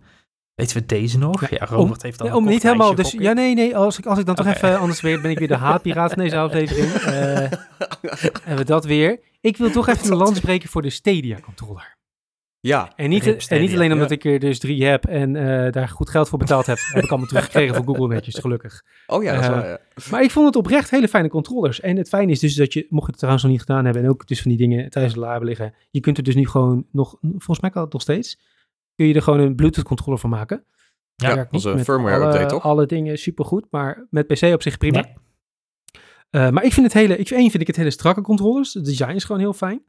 Weten 0.55 0.77
we 0.77 0.87
deze 0.87 1.19
nog? 1.19 1.49
Ja, 1.49 1.65
Robert 1.65 2.03
heeft 2.03 2.19
dan 2.19 2.27
een 2.27 2.35
om 2.35 2.45
niet 2.45 2.63
helemaal, 2.63 2.95
dus 2.95 3.11
ja, 3.11 3.33
nee, 3.33 3.55
nee, 3.55 3.77
als 3.77 3.99
ik, 3.99 4.07
als 4.07 4.19
ik 4.19 4.27
dan 4.27 4.35
toch 4.35 4.47
even, 4.47 4.79
anders 4.79 5.01
weer, 5.01 5.21
ben 5.21 5.31
ik 5.31 5.39
weer 5.39 5.49
de 5.49 5.57
haatpiraat 5.57 6.13
van 6.13 6.23
deze 6.23 6.39
aflevering. 6.47 6.93
Eh, 6.93 7.51
hebben 8.43 8.57
we 8.57 8.65
dat 8.65 8.85
weer. 8.85 9.21
Ik 9.41 9.57
wil 9.57 9.71
toch 9.71 9.89
even 9.89 10.11
een 10.11 10.17
lans 10.17 10.41
breken 10.41 10.69
voor 10.69 10.83
de 10.83 10.91
Stadia 10.91 11.41
controller. 11.41 11.99
Ja, 12.61 12.93
En 12.97 13.09
niet, 13.09 13.49
en 13.49 13.61
niet 13.61 13.73
alleen 13.73 13.93
omdat 13.93 14.09
ja. 14.09 14.15
ik 14.15 14.25
er 14.25 14.39
dus 14.39 14.59
drie 14.59 14.85
heb 14.85 15.05
en 15.05 15.37
eh, 15.37 15.73
daar 15.73 15.89
goed 15.89 16.11
geld 16.11 16.29
voor 16.29 16.39
betaald 16.39 16.67
heb. 16.67 16.79
heb 16.93 17.05
ik 17.05 17.11
allemaal 17.11 17.29
teruggekregen 17.35 17.75
van 17.75 17.85
Google 17.85 18.09
netjes, 18.09 18.35
gelukkig. 18.35 18.85
oh 19.07 19.23
ja, 19.23 19.33
dat 19.33 19.41
is 19.43 19.49
Eh, 19.49 19.55
waar, 19.55 19.69
ja. 19.69 19.79
Maar 20.11 20.23
ik 20.23 20.31
vond 20.31 20.47
het 20.47 20.57
oprecht 20.57 20.91
hele 20.91 21.09
fijne 21.09 21.29
controllers. 21.29 21.81
En 21.81 21.97
het 21.97 22.09
fijne 22.09 22.33
is 22.33 22.39
dus 22.39 22.55
dat 22.55 22.73
je, 22.73 22.87
mocht 22.89 23.05
je 23.05 23.11
het 23.11 23.17
trouwens 23.17 23.45
nog 23.45 23.53
niet 23.53 23.61
gedaan 23.61 23.85
hebben, 23.85 24.03
en 24.03 24.09
ook 24.09 24.27
dus 24.27 24.43
van 24.43 24.51
die 24.51 24.61
dingen 24.61 24.91
thuis 24.91 25.13
de 25.13 25.21
la 25.21 25.31
hebben 25.31 25.49
liggen, 25.49 25.75
je 25.91 26.01
kunt 26.01 26.17
er 26.17 26.23
dus 26.23 26.35
nu 26.35 26.47
gewoon 26.47 26.87
nog, 26.91 27.19
volgens 27.21 27.61
mij 27.61 27.71
kan 27.71 27.83
het 27.83 27.93
nog 27.93 28.03
steeds, 28.03 28.39
kun 28.95 29.07
je 29.07 29.15
er 29.15 29.23
gewoon 29.23 29.41
een 29.41 29.55
Bluetooth 29.55 29.85
controller 29.85 30.21
van 30.21 30.31
maken. 30.31 30.65
Ja, 31.15 31.49
onze 31.51 31.75
met 31.75 31.85
firmware 31.85 32.17
alle, 32.17 32.27
update, 32.27 32.47
toch? 32.47 32.63
Alle 32.63 32.87
dingen 32.87 33.19
supergoed, 33.19 33.67
maar 33.71 34.07
met 34.11 34.27
PC 34.27 34.43
op 34.43 34.63
zich 34.63 34.79
prima. 34.79 35.01
Nee. 35.01 35.15
Eh, 36.31 36.51
maar 36.51 36.65
ik 36.65 36.73
vind 36.73 36.87
het 36.87 36.95
hele, 36.95 37.17
ik, 37.17 37.31
één 37.31 37.51
vind 37.51 37.61
ik 37.61 37.67
het 37.67 37.77
hele 37.77 37.91
strakke 37.91 38.21
controllers. 38.21 38.75
Het 38.75 38.85
design 38.85 39.11
is 39.15 39.25
gewoon 39.25 39.41
heel 39.41 39.53
fijn. 39.53 39.83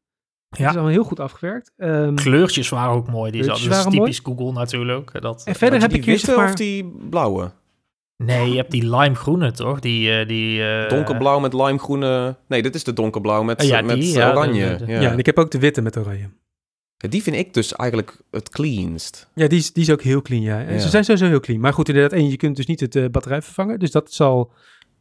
Het 0.50 0.60
is 0.60 0.66
Ja, 0.66 0.72
allemaal 0.72 0.90
heel 0.90 1.04
goed 1.04 1.20
afgewerkt. 1.20 1.72
Ehm, 1.78 2.16
kleurtjes 2.16 2.70
waren 2.70 2.94
ook 2.94 3.10
mooi. 3.10 3.32
Die 3.32 3.42
is 3.42 3.68
mooi. 3.68 3.90
typisch 3.90 4.20
Google 4.20 4.52
natuurlijk. 4.52 5.22
Dat, 5.22 5.44
En 5.46 5.56
verder 5.56 5.80
heb 5.82 5.92
je 5.92 5.98
ik 5.98 6.04
die 6.04 6.12
hier 6.14 6.26
witte 6.26 6.40
maar... 6.40 6.50
of 6.50 6.56
die 6.56 6.86
blauwe? 7.10 7.52
Nee, 8.18 8.50
je 8.50 8.56
hebt 8.58 8.72
die 8.72 8.98
limegroene 8.98 9.52
toch? 9.52 9.80
Die, 9.80 10.12
eh, 10.20 10.28
die, 10.28 10.64
eh, 10.64 10.90
Donkerblauw 10.90 11.40
met 11.40 11.54
limegroene... 11.54 12.36
Nee, 12.48 12.62
dit 12.62 12.76
is 12.76 12.84
de 12.84 12.94
donkerblauw 12.94 13.44
met, 13.44 13.64
ja, 13.68 13.82
met 13.82 13.96
die, 13.96 14.14
ja, 14.14 14.32
oranje. 14.32 14.78
de- 14.78 14.86
de- 14.86 14.92
ja. 14.92 15.02
ja. 15.02 15.12
en 15.12 15.18
ik 15.18 15.26
heb 15.26 15.40
ook 15.40 15.52
de 15.52 15.60
witte 15.60 15.82
met 15.82 15.98
oranje. 15.98 16.30
Die 16.98 17.24
vind 17.24 17.36
ik 17.36 17.54
dus 17.54 17.74
eigenlijk 17.76 18.18
het 18.32 18.50
cleanst. 18.50 19.30
Ja, 19.34 19.48
die 19.48 19.60
is, 19.60 19.74
die 19.74 19.84
is 19.84 19.90
ook 19.92 20.02
heel 20.02 20.22
clean, 20.22 20.42
ja. 20.42 20.64
En 20.64 20.74
Ja. 20.74 20.80
Ze 20.80 20.90
zijn 20.90 21.04
sowieso 21.04 21.26
heel 21.28 21.40
clean. 21.40 21.62
Maar 21.62 21.74
goed, 21.74 21.88
inderdaad, 21.90 22.14
één, 22.20 22.30
je 22.30 22.38
kunt 22.38 22.56
dus 22.56 22.66
niet 22.66 22.80
het 22.80 22.96
eh, 22.96 23.06
batterij 23.12 23.42
vervangen. 23.42 23.80
Dus 23.80 23.92
dat 23.92 24.12
zal 24.14 24.52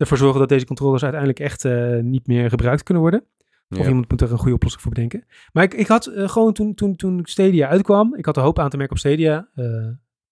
ervoor 0.01 0.17
zorgen 0.17 0.41
dat 0.41 0.49
deze 0.49 0.65
controllers 0.67 1.03
uiteindelijk 1.03 1.41
echt 1.41 1.65
eh, 1.65 1.99
niet 1.99 2.27
meer 2.27 2.49
gebruikt 2.51 2.83
kunnen 2.83 3.03
worden. 3.03 3.25
Of 3.69 3.79
Ja. 3.79 3.87
iemand 3.89 4.11
moet 4.11 4.21
er 4.21 4.33
een 4.33 4.39
goede 4.39 4.55
oplossing 4.55 4.83
voor 4.83 4.93
bedenken. 4.93 5.25
Maar 5.53 5.65
ik, 5.65 5.75
ik 5.75 5.87
had 5.87 6.07
eh, 6.07 6.29
gewoon 6.29 6.53
toen, 6.53 6.75
toen, 6.75 6.97
toen 6.97 7.21
Stadia 7.25 7.69
uitkwam, 7.69 8.15
ik 8.17 8.25
had 8.27 8.37
een 8.37 8.43
hoop 8.43 8.59
aan 8.59 8.71
te 8.71 8.77
merken 8.77 8.95
op 8.95 9.01
Stadia. 9.01 9.49
eh, 9.55 9.65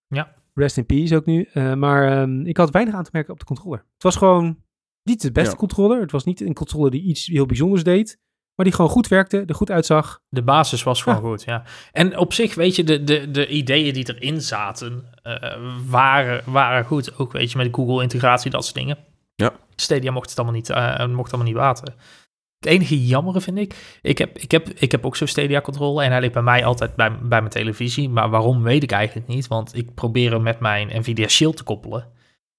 Ja. 0.09 0.35
Rest 0.55 0.77
in 0.77 0.87
peace 0.87 1.17
ook 1.17 1.25
nu. 1.27 1.49
eh, 1.53 1.75
maar 1.75 2.21
ehm, 2.21 2.47
ik 2.47 2.57
had 2.57 2.71
weinig 2.71 2.95
aan 2.95 3.03
te 3.05 3.11
merken 3.13 3.33
op 3.33 3.39
de 3.39 3.45
controller. 3.45 3.79
Het 3.95 4.03
was 4.03 4.17
gewoon 4.17 4.63
niet 5.03 5.23
de 5.23 5.33
beste 5.33 5.51
Ja. 5.51 5.57
controller. 5.57 6.01
Het 6.01 6.11
was 6.13 6.25
niet 6.25 6.41
een 6.41 6.55
controller 6.55 6.91
die 6.91 7.03
iets 7.03 7.27
heel 7.27 7.47
bijzonders 7.47 7.83
deed. 7.85 8.19
Maar 8.55 8.67
die 8.67 8.75
gewoon 8.75 8.91
goed 8.91 9.09
werkte, 9.09 9.43
er 9.47 9.55
goed 9.55 9.71
uitzag. 9.71 10.21
De 10.29 10.43
basis 10.43 10.83
was 10.83 11.03
gewoon 11.03 11.21
goed, 11.21 11.43
ja. 11.45 11.63
En 11.93 12.19
op 12.19 12.33
zich, 12.33 12.55
weet 12.55 12.77
je, 12.77 12.85
de, 12.85 13.05
de, 13.05 13.31
de 13.31 13.49
ideeën 13.49 13.93
die 13.95 14.15
erin 14.15 14.41
zaten, 14.41 15.05
eh, 15.23 15.59
waren, 15.89 16.53
waren 16.53 16.85
goed. 16.85 17.19
Ook, 17.19 17.33
weet 17.33 17.51
je, 17.53 17.59
met 17.59 17.69
Google-integratie, 17.75 18.51
dat 18.51 18.65
soort 18.65 18.77
dingen. 18.77 18.97
Ja. 19.43 19.53
Stadia 19.77 20.11
mocht 20.11 20.29
het 20.31 20.39
allemaal 20.39 20.57
niet, 20.57 20.71
eh, 20.71 21.07
mocht 21.07 21.33
allemaal 21.33 21.53
niet 21.53 21.61
water. 21.61 21.95
Het 22.59 22.69
enige 22.69 23.07
jammere 23.07 23.41
vind 23.41 23.59
ik, 23.59 23.99
ik 24.03 24.19
heb, 24.19 24.39
ik 24.39 24.51
heb, 24.51 24.69
ik 24.69 24.91
heb 24.93 25.07
ook 25.07 25.17
zo'n 25.17 25.27
Stadia-controller 25.27 26.05
en 26.05 26.11
hij 26.11 26.21
ligt 26.21 26.33
bij 26.33 26.43
mij 26.43 26.65
altijd 26.65 26.97
bij, 26.97 27.11
bij 27.11 27.41
mijn 27.41 27.49
televisie. 27.53 28.09
Maar 28.09 28.29
waarom 28.31 28.63
weet 28.63 28.83
ik 28.83 28.91
eigenlijk 28.93 29.27
niet, 29.29 29.47
want 29.47 29.77
ik 29.77 29.95
probeer 29.95 30.33
hem 30.33 30.43
met 30.43 30.61
mijn 30.61 30.89
Nvidia 30.99 31.29
Shield 31.29 31.57
te 31.57 31.63
koppelen. 31.63 32.07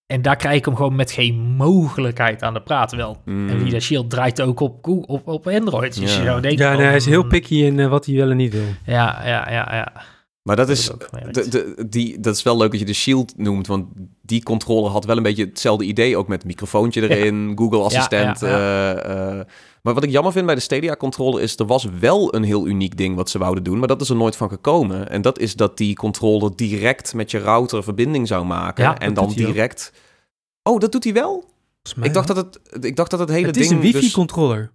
En 0.05 0.21
daar 0.21 0.36
krijg 0.36 0.57
ik 0.57 0.65
hem 0.65 0.75
gewoon 0.75 0.95
met 0.95 1.11
geen 1.11 1.36
mogelijkheid 1.39 2.43
aan 2.43 2.53
de 2.53 2.61
praat. 2.61 2.91
Wel, 2.91 3.21
Mm. 3.25 3.45
Nvidia 3.45 3.80
Shield 3.80 4.09
draait 4.09 4.41
ook 4.41 4.59
op, 4.59 4.88
op, 4.88 5.27
op 5.27 5.47
Android. 5.47 5.99
Dus 5.99 6.11
Ja. 6.13 6.19
je 6.19 6.25
zou 6.25 6.41
denken 6.41 6.65
Ja, 6.65 6.75
nee, 6.75 6.86
hij 6.86 6.95
is 6.95 7.05
heel 7.05 7.19
hmm, 7.21 7.30
picky 7.30 7.55
in 7.55 7.80
eh, 7.80 7.88
wat 7.88 8.05
hij 8.05 8.15
wel 8.15 8.30
en 8.30 8.38
niet 8.38 8.53
wil. 8.53 8.65
Ja, 8.86 9.21
ja, 9.27 9.51
ja, 9.51 9.75
ja. 9.75 9.91
Maar 10.44 10.56
dat 10.56 10.70
is, 10.70 10.92
de, 11.32 11.50
de, 11.50 11.88
die, 11.90 12.20
dat 12.20 12.36
is 12.36 12.44
wel 12.44 12.58
leuk 12.58 12.72
dat 12.72 12.80
je 12.80 12.86
de 12.86 12.94
Shield 12.94 13.38
noemt, 13.38 13.68
want 13.68 13.86
die 14.22 14.44
controller 14.44 14.92
had 14.92 15.06
wel 15.06 15.18
een 15.18 15.24
beetje 15.24 15.46
hetzelfde 15.46 15.86
idee, 15.86 16.18
ook 16.18 16.28
met 16.28 16.46
microfoontje 16.46 17.10
erin, 17.10 17.52
Google 17.56 17.80
Assistent. 17.80 18.40
Ja, 18.40 18.48
eh, 18.48 19.40
eh. 19.40 19.46
maar 19.82 19.94
wat 19.94 20.04
ik 20.04 20.10
jammer 20.10 20.32
vind 20.32 20.46
bij 20.46 20.56
de 20.56 20.62
Stadia 20.62 20.96
controller 20.96 21.42
is, 21.42 21.58
er 21.58 21.66
was 21.66 21.88
wel 22.00 22.36
een 22.36 22.44
heel 22.44 22.68
uniek 22.68 22.98
ding 22.98 23.16
wat 23.16 23.30
ze 23.30 23.38
wouden 23.38 23.64
doen, 23.64 23.80
maar 23.80 23.88
dat 23.88 24.02
is 24.02 24.10
er 24.10 24.16
nooit 24.16 24.36
van 24.36 24.50
gekomen. 24.50 25.10
En 25.10 25.22
dat 25.22 25.40
is 25.40 25.56
dat 25.56 25.78
die 25.78 25.96
controller 25.96 26.56
direct 26.56 27.14
met 27.14 27.32
je 27.32 27.40
router 27.40 27.84
verbinding 27.84 28.28
zou 28.28 28.46
maken 28.46 28.98
en 28.98 29.14
dan 29.14 29.24
ook. 29.24 29.36
direct... 29.36 29.94
Oh, 30.64 30.80
dat 30.80 30.92
doet 30.92 31.04
hij 31.04 31.14
wel? 31.14 31.50
Mij 31.96 32.08
Ik 32.08 32.14
dacht, 32.14 32.28
dat 32.28 32.38
het, 32.38 32.86
ik 32.86 32.96
dacht 32.96 33.12
dat 33.12 33.20
het 33.20 33.30
hele 33.30 33.48
het 33.48 33.58
is 33.58 33.68
ding... 33.68 33.80
een 33.80 33.86
wifi 33.86 34.00
dus- 34.00 34.12
controller. 34.12 34.72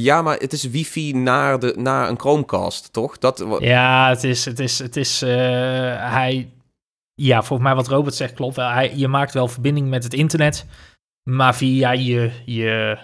Ja, 0.00 0.22
maar 0.22 0.36
het 0.36 0.52
is 0.52 0.64
wifi 0.64 1.12
naar, 1.12 1.58
de, 1.58 1.74
naar 1.76 2.08
een 2.08 2.18
Chromecast, 2.18 2.92
toch? 2.92 3.18
Dat, 3.18 3.44
Ja, 3.58 4.08
het 4.08 4.24
is, 4.24 4.44
het 4.44 4.58
is, 4.58 4.78
het 4.78 4.96
is, 4.96 5.22
eh, 5.22 5.30
hij, 6.10 6.50
ja, 7.14 7.42
volgens 7.42 7.68
mij 7.68 7.76
wat 7.76 7.88
Robert 7.88 8.14
zegt 8.14 8.34
klopt 8.34 8.56
wel. 8.56 8.68
Hij, 8.68 8.92
je 8.96 9.08
maakt 9.08 9.32
wel 9.32 9.48
verbinding 9.48 9.88
met 9.88 10.04
het 10.04 10.14
internet, 10.14 10.66
maar 11.30 11.54
via 11.54 11.92
je, 11.92 12.30
je 12.44 12.98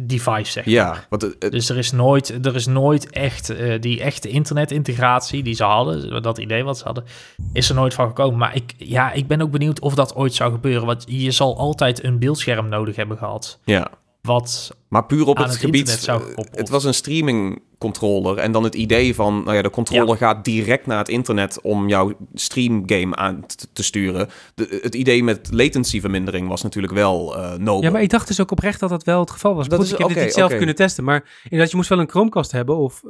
device, 0.00 0.52
zeg 0.52 0.64
Ja, 0.64 0.88
maar. 0.88 1.06
want 1.08 1.50
Dus 1.50 1.68
er 1.68 1.78
is 1.78 1.92
nooit, 1.92 2.46
er 2.46 2.54
is 2.54 2.66
nooit 2.66 3.10
echt 3.10 3.50
eh, 3.50 3.80
die 3.80 4.00
echte 4.00 4.28
internetintegratie 4.28 5.42
die 5.42 5.54
ze 5.54 5.64
hadden, 5.64 6.22
dat 6.22 6.38
idee 6.38 6.64
wat 6.64 6.78
ze 6.78 6.84
hadden, 6.84 7.04
is 7.52 7.68
er 7.68 7.74
nooit 7.74 7.94
van 7.94 8.06
gekomen. 8.06 8.38
Maar 8.38 8.54
ik, 8.54 8.74
ja, 8.76 9.12
ik 9.12 9.26
ben 9.26 9.42
ook 9.42 9.50
benieuwd 9.50 9.80
of 9.80 9.94
dat 9.94 10.14
ooit 10.14 10.34
zou 10.34 10.52
gebeuren. 10.52 10.86
Want 10.86 11.04
je 11.08 11.30
zal 11.30 11.58
altijd 11.58 12.04
een 12.04 12.18
beeldscherm 12.18 12.68
nodig 12.68 12.96
hebben 12.96 13.18
gehad. 13.18 13.60
ja. 13.64 13.90
Wat 14.22 14.76
Maar 14.88 15.06
puur 15.06 15.26
op 15.26 15.36
aan 15.36 15.42
het, 15.42 15.52
het 15.52 15.60
gebied. 15.60 16.04
eh. 16.06 16.18
Het 16.50 16.68
was 16.68 16.84
een 16.84 16.94
streaming 16.94 17.62
controller. 17.78 18.38
En 18.38 18.52
dan 18.52 18.64
het 18.64 18.74
idee 18.74 19.14
van, 19.14 19.42
nou 19.44 19.56
ja, 19.56 19.62
de 19.62 19.70
controller 19.70 20.16
gaat 20.16 20.44
direct 20.44 20.86
naar 20.86 20.98
het 20.98 21.08
internet 21.08 21.60
om 21.60 21.88
jouw 21.88 22.12
streamgame 22.34 23.16
aan 23.16 23.44
te, 23.72 23.82
sturen. 23.82 24.28
De, 24.54 24.78
het 24.82 24.94
idee 24.94 25.24
met 25.24 25.48
latencyvermindering 25.52 26.48
was 26.48 26.62
natuurlijk 26.62 26.92
wel 26.92 27.36
eh 27.36 27.50
nobel. 27.56 27.82
Ja, 27.82 27.90
maar 27.90 28.02
ik 28.02 28.10
dacht 28.10 28.28
dus 28.28 28.40
ook 28.40 28.50
oprecht 28.50 28.80
dat 28.80 28.88
dat 28.90 29.04
wel 29.04 29.20
het 29.20 29.30
geval 29.30 29.54
was. 29.54 29.68
Dat 29.68 29.78
Goed, 29.78 29.86
is- 29.86 29.92
ik 29.92 29.98
heb 29.98 30.06
oké, 30.06 30.14
dit 30.16 30.24
niet 30.24 30.34
zelf 30.34 30.56
kunnen 30.56 30.74
testen, 30.74 31.04
maar 31.04 31.40
inderdaad, 31.42 31.70
je 31.70 31.76
moest 31.76 31.88
wel 31.88 31.98
een 31.98 32.08
Chromecast 32.10 32.52
hebben 32.52 32.76
of 32.76 33.02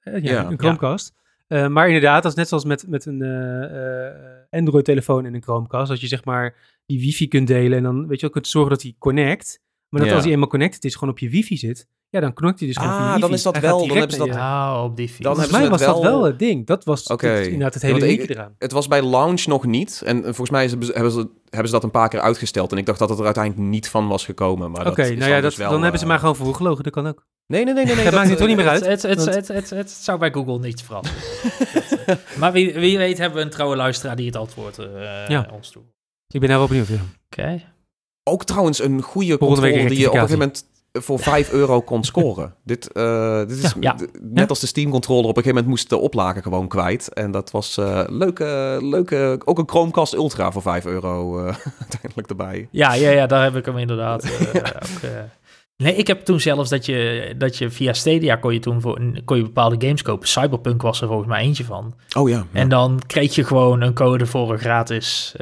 eh, 0.00 0.12
ja, 0.22 0.30
Ja. 0.32 0.46
een 0.50 0.58
Chromecast. 0.58 1.12
Eh, 1.46 1.66
maar 1.68 1.86
inderdaad, 1.86 2.22
dat 2.22 2.32
is 2.32 2.38
net 2.38 2.48
zoals 2.48 2.64
met, 2.64 2.84
met 2.88 3.06
een 3.06 3.22
eh, 3.22 4.06
eh, 4.06 4.14
Android-telefoon 4.50 5.24
en 5.24 5.34
een 5.34 5.42
Chromecast, 5.42 5.88
dat 5.88 6.00
je 6.00 6.06
zeg 6.06 6.24
maar 6.24 6.54
die 6.86 7.00
wifi 7.00 7.28
kunt 7.28 7.46
delen 7.46 7.78
en 7.78 7.82
dan 7.84 8.00
weet 8.06 8.16
je 8.16 8.20
wel, 8.22 8.30
kunt 8.30 8.46
zorgen 8.48 8.70
dat 8.72 8.82
hij 8.82 8.94
connect. 8.98 9.60
Maar 9.88 10.00
dat 10.00 10.08
Ja. 10.08 10.14
als 10.14 10.24
hij 10.24 10.32
eenmaal 10.32 10.48
connected 10.48 10.84
is, 10.84 10.94
gewoon 10.94 11.10
op 11.10 11.18
je 11.18 11.28
wifi 11.28 11.56
zit, 11.56 11.86
ja, 12.08 12.20
dan 12.20 12.32
connect 12.32 12.58
hij 12.58 12.68
dus 12.68 12.76
gewoon 12.76 12.92
Ah, 12.92 12.96
via 12.98 13.06
je 13.06 13.12
wifi. 13.14 13.26
dan 13.26 13.36
is 13.36 13.42
dat 13.42 13.58
wel- 13.58 13.78
dan 13.78 13.88
direct 13.88 13.98
hebben 13.98 14.16
ze 14.16 14.32
dat- 14.32 14.34
ja, 14.42 14.84
op 14.84 14.96
die 14.96 15.08
fiets. 15.08 15.20
Dan 15.20 15.32
Volgens 15.32 15.54
mij 15.56 15.64
ze 15.64 15.70
was 15.70 15.80
het 15.80 15.88
dat 15.88 16.02
wel- 16.02 16.22
het 16.24 16.38
ding. 16.38 16.66
Dat 16.66 16.84
was 16.84 17.04
het- 17.08 17.22
inderdaad 17.22 17.74
het 17.74 17.82
hele 17.82 18.00
unieke 18.12 18.30
eraan. 18.30 18.54
Het 18.58 18.72
was 18.72 18.88
bij 18.88 19.02
launch 19.06 19.46
nog 19.46 19.64
niet. 19.66 20.02
En 20.04 20.22
volgens 20.22 20.50
mij 20.50 20.62
het- 20.62 20.70
hebben 20.94 21.12
ze, 21.12 21.28
hebben 21.48 21.66
ze 21.68 21.72
dat 21.74 21.84
een 21.84 21.90
paar 21.90 22.08
keer 22.08 22.20
uitgesteld. 22.20 22.72
En 22.72 22.78
ik 22.78 22.86
dacht 22.86 22.98
dat 22.98 23.08
het 23.08 23.18
er 23.18 23.24
uiteindelijk 23.24 23.68
niet 23.68 23.88
van 23.88 24.08
was 24.08 24.24
gekomen. 24.24 24.70
Maar 24.70 24.86
Oké, 24.86 25.02
dat 25.02 25.10
is 25.10 25.18
nou 25.18 25.30
ja, 25.30 25.40
dus 25.40 25.42
dat, 25.50 25.54
wel, 25.56 25.70
dan 25.70 25.80
hebben 25.82 25.98
ze 25.98 26.04
eh, 26.04 26.10
maar 26.10 26.20
gewoon 26.20 26.36
voorgelogen. 26.36 26.84
Dat 26.84 26.92
kan 26.92 27.06
ook. 27.06 27.26
Nee, 27.46 27.64
nee, 27.64 27.74
nee, 27.74 27.84
nee. 27.84 27.94
nee 27.94 28.04
Dat 28.04 28.12
maakt 28.14 28.26
nu 28.26 28.32
eh, 28.32 28.38
toch 28.38 28.46
niet 28.48 28.56
meer 28.56 28.68
uit. 28.68 28.86
Het, 28.86 29.02
het, 29.02 29.10
het, 29.10 29.18
want- 29.24 29.34
het, 29.34 29.48
het, 29.48 29.70
het 29.70 29.90
zou 29.90 30.18
bij 30.18 30.30
Google 30.32 30.58
niet 30.58 30.82
verrassen. 30.82 31.16
Dat, 31.74 31.98
eh, 32.06 32.36
maar 32.38 32.52
wie, 32.52 32.74
wie 32.74 32.98
weet 32.98 33.18
hebben 33.18 33.38
we 33.38 33.44
een 33.44 33.50
trouwe 33.50 33.76
luisteraar 33.76 34.16
die 34.16 34.26
het 34.26 34.36
antwoord 34.36 34.78
eh 34.78 34.86
Ja. 35.28 35.48
ons 35.52 35.70
toe. 35.70 35.82
Ik 36.28 36.40
ben 36.40 36.48
daar 36.48 36.58
wel 36.58 36.66
benieuwd. 36.68 36.88
Ja. 36.88 36.94
Oké. 37.30 37.62
Ook 38.28 38.44
trouwens 38.44 38.82
een 38.82 39.02
goede 39.02 39.38
controller 39.38 39.88
die 39.88 39.98
je 39.98 40.06
op 40.08 40.14
een 40.14 40.20
gegeven 40.20 40.38
moment 40.38 40.64
voor 40.92 41.18
5 41.18 41.52
euro 41.52 41.80
kon 41.80 42.04
scoren. 42.04 42.54
dit, 42.64 42.92
eh, 42.92 43.38
dit 43.38 43.62
is 43.62 43.74
Ja. 43.80 43.96
net 44.20 44.48
als 44.48 44.60
de 44.60 44.66
Steam 44.66 44.90
controller. 44.90 45.22
Op 45.28 45.36
een 45.36 45.42
gegeven 45.42 45.54
moment 45.54 45.70
moest 45.70 45.88
de 45.88 45.96
oplager 45.96 46.42
gewoon 46.42 46.68
kwijt. 46.68 47.12
En 47.12 47.30
dat 47.30 47.50
was 47.50 47.78
eh 47.78 48.04
leuke, 48.06 48.78
leuke, 48.80 49.40
ook 49.44 49.58
een 49.58 49.68
Chromecast 49.68 50.14
Ultra 50.14 50.50
voor 50.52 50.62
5 50.62 50.84
euro 50.86 51.38
eh, 51.38 51.44
uiteindelijk 51.80 52.28
erbij. 52.28 52.68
Ja, 52.70 52.94
ja, 52.94 53.10
ja, 53.10 53.26
daar 53.26 53.42
heb 53.42 53.56
ik 53.56 53.64
hem 53.64 53.78
inderdaad 53.78 54.24
ook... 54.54 54.62
Nee, 55.76 55.94
ik 55.94 56.06
heb 56.06 56.24
toen 56.24 56.40
zelfs 56.40 56.70
dat 56.70 56.86
je, 56.86 57.34
dat 57.38 57.56
je 57.56 57.70
via 57.70 57.92
Stadia 57.92 58.36
kon 58.36 58.52
je 58.52 58.60
toen 58.60 58.80
voor, 58.80 59.00
kon 59.24 59.36
je 59.36 59.42
bepaalde 59.42 59.86
games 59.86 60.02
kopen. 60.02 60.28
Cyberpunk 60.28 60.82
was 60.82 61.00
er 61.00 61.06
volgens 61.08 61.28
mij 61.28 61.42
eentje 61.42 61.64
van. 61.64 61.94
Oh 62.16 62.28
ja. 62.28 62.46
En 62.52 62.68
dan 62.68 63.00
kreeg 63.06 63.34
je 63.34 63.44
gewoon 63.44 63.80
een 63.80 63.94
code 63.94 64.26
voor 64.26 64.52
een 64.52 64.58
gratis 64.58 65.34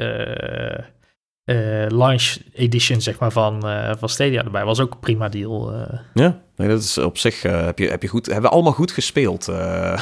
launch 1.89 2.37
edition, 2.53 3.01
zeg 3.01 3.19
maar, 3.19 3.31
van, 3.31 3.67
eh, 3.67 3.91
van 3.97 4.09
Stadia 4.09 4.43
erbij. 4.43 4.65
Was 4.65 4.79
ook 4.79 4.93
een 4.93 4.99
prima 4.99 5.29
deal. 5.29 5.73
eh 5.73 5.99
ja. 6.13 6.41
Nee, 6.55 6.67
dat 6.67 6.81
is 6.83 6.97
op 6.97 7.17
zich 7.17 7.43
eh, 7.43 7.65
heb, 7.65 7.79
je, 7.79 7.87
heb 7.89 8.01
je 8.01 8.07
goed, 8.07 8.25
hebben 8.25 8.43
we 8.43 8.49
allemaal 8.49 8.73
goed 8.73 8.91
gespeeld. 8.91 9.47
eh. 9.47 9.99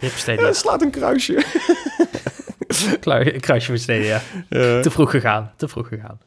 Stadia. 0.00 0.52
slaat 0.62 0.82
een 0.82 0.90
kruisje. 0.90 1.44
Kruisje 3.40 3.66
voor 3.66 3.78
Stadia. 3.78 4.20
Eh, 4.48 4.80
Te 4.80 4.90
vroeg 4.90 5.10
gegaan, 5.10 5.52
te 5.56 5.68
vroeg 5.68 5.88
gegaan. 5.88 6.20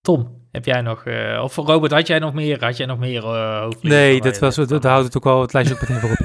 Tom, 0.00 0.46
heb 0.52 0.64
jij 0.64 0.80
nog... 0.80 1.04
eh, 1.04 1.40
of 1.42 1.56
Robert, 1.56 1.92
had 1.92 2.06
jij 2.06 2.18
nog 2.18 2.34
meer? 2.34 2.64
Had 2.64 2.76
jij 2.76 2.86
nog 2.86 2.98
meer 2.98 3.22
eh 3.24 3.60
hoofdlijnen 3.60 3.98
Nee, 4.08 4.20
dat, 4.20 4.38
was, 4.38 4.54
dat 4.54 4.68
van, 4.68 4.84
houdt 4.90 5.04
het 5.06 5.16
ook 5.16 5.24
wel 5.24 5.40
het 5.40 5.52
lijstje 5.52 5.74
ook 5.74 5.80
meteen 5.80 6.00
voor 6.00 6.10
op. 6.10 6.18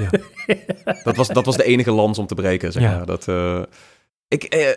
Ja. 0.46 0.94
dat, 1.04 1.16
was, 1.16 1.28
dat 1.28 1.44
was 1.44 1.56
de 1.56 1.64
enige 1.64 1.90
lans 1.90 2.18
om 2.18 2.26
te 2.26 2.34
breken, 2.34 2.72
zeg 2.72 2.82
Ja. 2.82 2.96
maar. 2.96 3.06
Dat, 3.06 3.28
eh, 3.28 3.62
ik, 4.28 4.42
eh, 4.44 4.68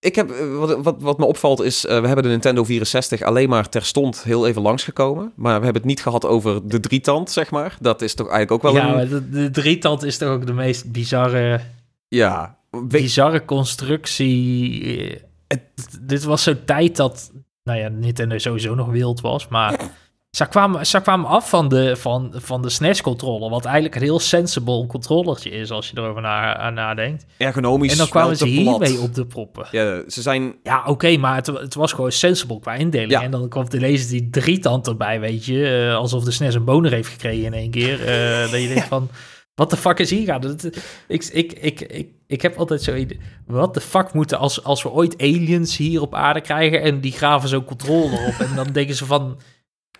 ik 0.00 0.14
heb, 0.14 0.30
eh, 0.30 0.56
wat, 0.58 0.82
wat, 0.82 0.96
wat 1.02 1.18
me 1.18 1.24
opvalt 1.24 1.62
is, 1.62 1.86
eh, 1.86 2.00
we 2.00 2.06
hebben 2.06 2.24
de 2.24 2.30
Nintendo 2.30 2.64
64 2.64 3.22
alleen 3.22 3.48
maar 3.48 3.68
terstond 3.68 4.22
heel 4.22 4.46
even 4.46 4.62
langsgekomen. 4.62 5.32
Maar 5.36 5.58
we 5.58 5.64
hebben 5.64 5.82
het 5.82 5.90
niet 5.90 6.02
gehad 6.02 6.24
over 6.26 6.68
de 6.68 6.80
drietand, 6.80 7.30
zeg 7.30 7.50
maar. 7.50 7.76
Dat 7.80 8.02
is 8.02 8.14
toch 8.14 8.28
eigenlijk 8.28 8.64
ook 8.64 8.72
wel 8.72 8.82
Ja, 8.82 9.00
een... 9.00 9.08
de, 9.08 9.28
de 9.30 9.50
drietand 9.50 10.02
is 10.02 10.18
toch 10.18 10.28
ook 10.28 10.46
de 10.46 10.52
meest 10.52 10.92
bizarre, 10.92 11.60
Ja, 12.08 12.58
bizarre 12.82 13.44
constructie. 13.44 14.82
Eh, 14.98 15.20
Het, 15.48 15.60
dit 16.00 16.24
was 16.24 16.42
zo'n 16.42 16.64
tijd 16.64 16.96
dat, 16.96 17.32
nou 17.62 17.78
ja, 17.78 17.88
Nintendo 17.88 18.38
sowieso 18.38 18.74
nog 18.74 18.88
wild 18.88 19.20
was, 19.20 19.48
maar 19.48 19.80
ze 20.36 20.46
kwamen, 20.46 20.86
ze 20.86 21.00
kwamen 21.00 21.28
af 21.28 21.48
van 21.48 21.68
de, 21.68 21.96
van, 21.96 22.32
van 22.34 22.62
de 22.62 22.68
SNES-controller, 22.68 23.50
wat 23.50 23.64
eigenlijk 23.64 23.94
een 23.94 24.02
heel 24.02 24.18
sensible 24.18 24.86
controllertje 24.86 25.50
is 25.50 25.70
als 25.70 25.90
je 25.90 25.98
erover 25.98 26.22
na, 26.22 26.56
aan 26.56 26.74
nadenkt. 26.74 27.26
ergonomisch 27.36 27.92
En 27.92 27.98
dan 27.98 28.08
kwamen 28.08 28.36
ze 28.36 28.46
hiermee 28.46 29.00
op 29.00 29.14
de 29.14 29.26
proppen. 29.26 29.66
Ja, 29.70 30.02
ze 30.08 30.22
zijn... 30.22 30.54
Ja, 30.62 30.82
oké, 30.86 31.16
maar 31.16 31.34
het, 31.34 31.46
het 31.46 31.74
was 31.74 31.92
gewoon 31.92 32.12
sensible 32.12 32.60
qua 32.60 32.74
indeling. 32.74 33.10
Ja. 33.10 33.22
En 33.22 33.30
dan 33.30 33.48
kwam 33.48 33.66
ineens 33.72 34.08
die 34.08 34.30
drietand 34.30 34.86
erbij, 34.86 35.20
weet 35.20 35.44
je. 35.44 35.88
eh, 35.88 35.96
alsof 35.96 36.24
de 36.24 36.30
SNES 36.30 36.54
een 36.54 36.64
boner 36.64 36.92
heeft 36.92 37.08
gekregen 37.08 37.44
in 37.44 37.54
één 37.54 37.70
keer. 37.70 38.00
eh, 38.00 38.40
dat 38.50 38.60
je 38.60 38.68
denkt 38.68 38.88
van, 38.88 39.10
wat 39.54 39.70
de 39.70 39.76
fuck 39.76 39.98
is 39.98 40.10
hier 40.10 40.26
gaan? 40.26 40.40
Dat, 40.40 40.64
ik, 41.08 41.24
ik, 41.24 41.52
ik, 41.52 41.80
ik, 41.80 42.08
ik 42.26 42.42
heb 42.42 42.56
altijd 42.56 42.82
zo 42.82 43.04
wat 43.46 43.74
de 43.74 43.80
fuck 43.80 44.12
moeten 44.12 44.38
als, 44.38 44.64
als 44.64 44.82
we 44.82 44.90
ooit 44.90 45.18
aliens 45.18 45.76
hier 45.76 46.00
op 46.00 46.14
aarde 46.14 46.40
krijgen... 46.40 46.82
en 46.82 47.00
die 47.00 47.12
graven 47.12 47.48
zo'n 47.48 47.64
controller 47.64 48.26
op 48.26 48.34
en 48.38 48.54
dan 48.54 48.66
denken 48.72 48.94
ze 48.94 49.06
van... 49.06 49.38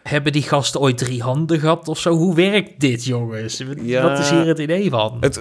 Hebben 0.09 0.33
die 0.33 0.43
gasten 0.43 0.81
ooit 0.81 0.99
drie 0.99 1.23
handen 1.23 1.61
gehad 1.61 1.89
of 1.89 1.99
zo? 1.99 2.15
Hoe 2.15 2.35
werkt 2.35 2.81
dit, 2.81 3.05
jongens? 3.05 3.63
Ja. 3.83 4.03
Wat 4.03 4.19
is 4.19 4.31
hier 4.31 4.47
het 4.47 4.59
idee 4.59 4.91
van? 4.91 5.17
Het, 5.21 5.41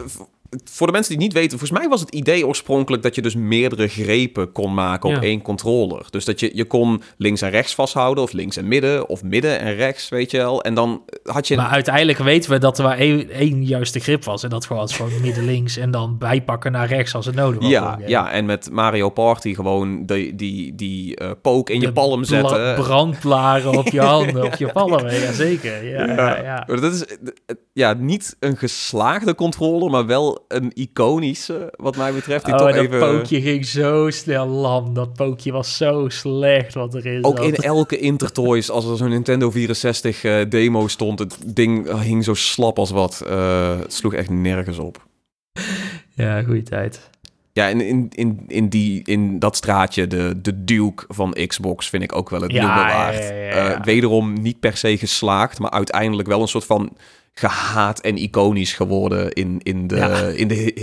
voor 0.71 0.87
de 0.87 0.93
mensen 0.93 1.11
die 1.17 1.23
het 1.23 1.33
niet 1.33 1.41
weten, 1.43 1.57
volgens 1.59 1.79
mij 1.79 1.89
was 1.89 1.99
het 1.99 2.13
idee 2.13 2.47
oorspronkelijk 2.47 3.03
dat 3.03 3.15
je 3.15 3.21
dus 3.21 3.35
meerdere 3.35 3.87
grepen 3.87 4.51
kon 4.51 4.73
maken 4.73 5.09
op 5.09 5.15
Ja. 5.15 5.21
één 5.21 5.41
controller. 5.41 6.05
Dus 6.09 6.25
dat 6.25 6.39
je, 6.39 6.51
je 6.53 6.65
kon 6.65 7.01
links 7.17 7.41
en 7.41 7.49
rechts 7.49 7.75
vasthouden, 7.75 8.23
of 8.23 8.31
links 8.31 8.57
en 8.57 8.67
midden, 8.67 9.09
of 9.09 9.23
midden 9.23 9.59
en 9.59 9.75
rechts, 9.75 10.09
weet 10.09 10.31
je 10.31 10.37
wel. 10.37 10.61
En 10.63 10.73
dan 10.73 11.01
had 11.23 11.47
je... 11.47 11.55
Maar 11.55 11.69
uiteindelijk 11.69 12.17
weten 12.17 12.51
we 12.51 12.57
dat 12.57 12.77
er 12.77 12.83
maar 12.83 12.97
één, 12.97 13.29
één 13.29 13.63
juiste 13.63 13.99
grip 13.99 14.23
was. 14.23 14.43
En 14.43 14.49
dat 14.49 14.67
was 14.67 14.95
gewoon 14.95 15.21
midden 15.21 15.45
links 15.45 15.77
en 15.77 15.91
dan 15.91 16.17
bijpakken 16.17 16.71
naar 16.71 16.87
rechts 16.87 17.15
als 17.15 17.25
het 17.25 17.35
nodig 17.35 17.59
was. 17.61 17.69
ja, 17.69 17.99
ja, 18.05 18.31
en 18.31 18.45
met 18.45 18.69
Mario 18.71 19.09
Party 19.09 19.53
gewoon 19.53 20.05
die, 20.05 20.35
die, 20.35 20.75
die 20.75 21.15
eh, 21.15 21.31
poke 21.41 21.73
in 21.73 21.79
je 21.79 21.85
De 21.85 21.93
palm 21.93 22.23
zetten. 22.23 22.75
Brandblaren 22.75 23.77
op 23.77 23.87
je 23.87 24.01
handen, 24.15 24.43
op 24.43 24.55
je 24.55 24.71
palmen. 24.71 25.13
Ja, 25.21 25.31
zeker. 25.31 25.85
Ja, 25.85 26.05
ja, 26.05 26.41
ja. 26.43 26.63
Maar 26.67 26.81
Dat 26.81 26.93
is 26.93 27.05
eh, 27.05 27.15
ja, 27.75 27.93
niet 27.93 28.35
een 28.39 28.57
geslaagde 28.57 29.35
controller, 29.35 29.89
maar 29.91 30.05
wel 30.05 30.45
een 30.47 30.71
iconische, 30.73 31.73
wat 31.75 31.95
mij 31.97 32.13
betreft. 32.13 32.45
Die 32.45 32.53
Oh, 32.53 32.59
toch 32.59 32.71
dat 32.71 32.83
even... 32.83 32.99
pookje 32.99 33.41
ging 33.41 33.65
zo 33.65 34.09
snel 34.09 34.47
lam. 34.47 34.93
Dat 34.93 35.13
pookje 35.13 35.51
was 35.51 35.77
zo 35.77 36.09
slecht 36.09 36.73
wat 36.73 36.95
erin 36.95 37.25
Ook 37.25 37.37
zat. 37.37 37.45
in 37.45 37.53
elke 37.55 37.97
Intertoys, 37.97 38.69
als 38.69 38.85
er 38.85 38.97
zo'n 38.97 39.09
Nintendo 39.09 39.51
64 39.51 40.23
eh, 40.23 40.45
demo 40.49 40.87
stond, 40.87 41.19
het 41.19 41.37
ding 41.45 42.01
hing 42.01 42.23
zo 42.23 42.33
slap 42.33 42.79
als 42.79 42.91
wat. 42.91 43.21
Eh, 43.27 43.79
het 43.79 43.93
sloeg 43.93 44.13
echt 44.13 44.29
nergens 44.29 44.77
op. 44.77 45.05
Ja, 46.13 46.43
goede 46.43 46.63
tijd. 46.63 47.09
Ja, 47.53 47.69
en 47.69 47.81
in, 47.81 48.09
in, 48.13 48.43
in, 48.47 48.69
die, 48.69 49.01
in 49.03 49.39
dat 49.39 49.55
straatje, 49.55 50.07
de, 50.07 50.41
de 50.41 50.63
Duke 50.63 51.05
van 51.07 51.37
Xbox, 51.47 51.89
vind 51.89 52.03
ik 52.03 52.15
ook 52.15 52.29
wel 52.29 52.41
het 52.41 52.51
Ja, 52.51 52.75
waard. 52.75 53.17
ja, 53.17 53.33
ja, 53.33 53.33
ja. 53.33 53.73
Eh, 53.73 53.83
wederom 53.83 54.41
niet 54.41 54.59
per 54.59 54.77
se 54.77 54.97
geslaagd, 54.97 55.59
maar 55.59 55.71
uiteindelijk 55.71 56.27
wel 56.27 56.41
een 56.41 56.47
soort 56.47 56.65
van 56.65 56.97
gehaat 57.37 58.01
en 58.01 58.17
iconisch 58.17 58.73
geworden 58.73 59.31
in, 59.31 59.59
in, 59.63 59.87
de, 59.87 59.95
Ja. 59.95 60.19
in, 60.43 60.47
de, 60.47 60.73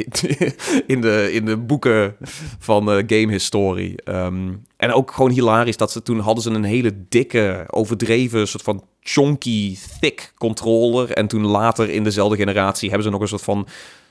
in, 0.86 1.00
de, 1.00 1.32
in 1.32 1.44
de 1.44 1.56
boeken 1.56 2.16
van 2.58 2.92
eh 2.92 3.02
gamehistorie. 3.06 4.02
Ehm, 4.02 4.52
en 4.76 4.92
ook 4.92 5.10
gewoon 5.10 5.30
hilarisch 5.30 5.76
dat 5.76 5.92
ze 5.92 6.02
toen 6.02 6.18
hadden 6.18 6.42
ze 6.42 6.50
een 6.50 6.64
hele 6.64 7.04
dikke, 7.08 7.64
overdreven, 7.70 8.48
soort 8.48 8.62
van 8.62 8.84
chonky, 9.00 9.76
thick 10.00 10.32
controller. 10.38 11.10
En 11.10 11.26
toen 11.26 11.46
later 11.46 11.90
in 11.90 12.04
dezelfde 12.04 12.36
generatie 12.36 12.88
hebben 12.88 13.06
ze 13.06 13.12
nog 13.12 13.20
een 13.20 13.28
soort 13.28 13.42
van 13.42 13.66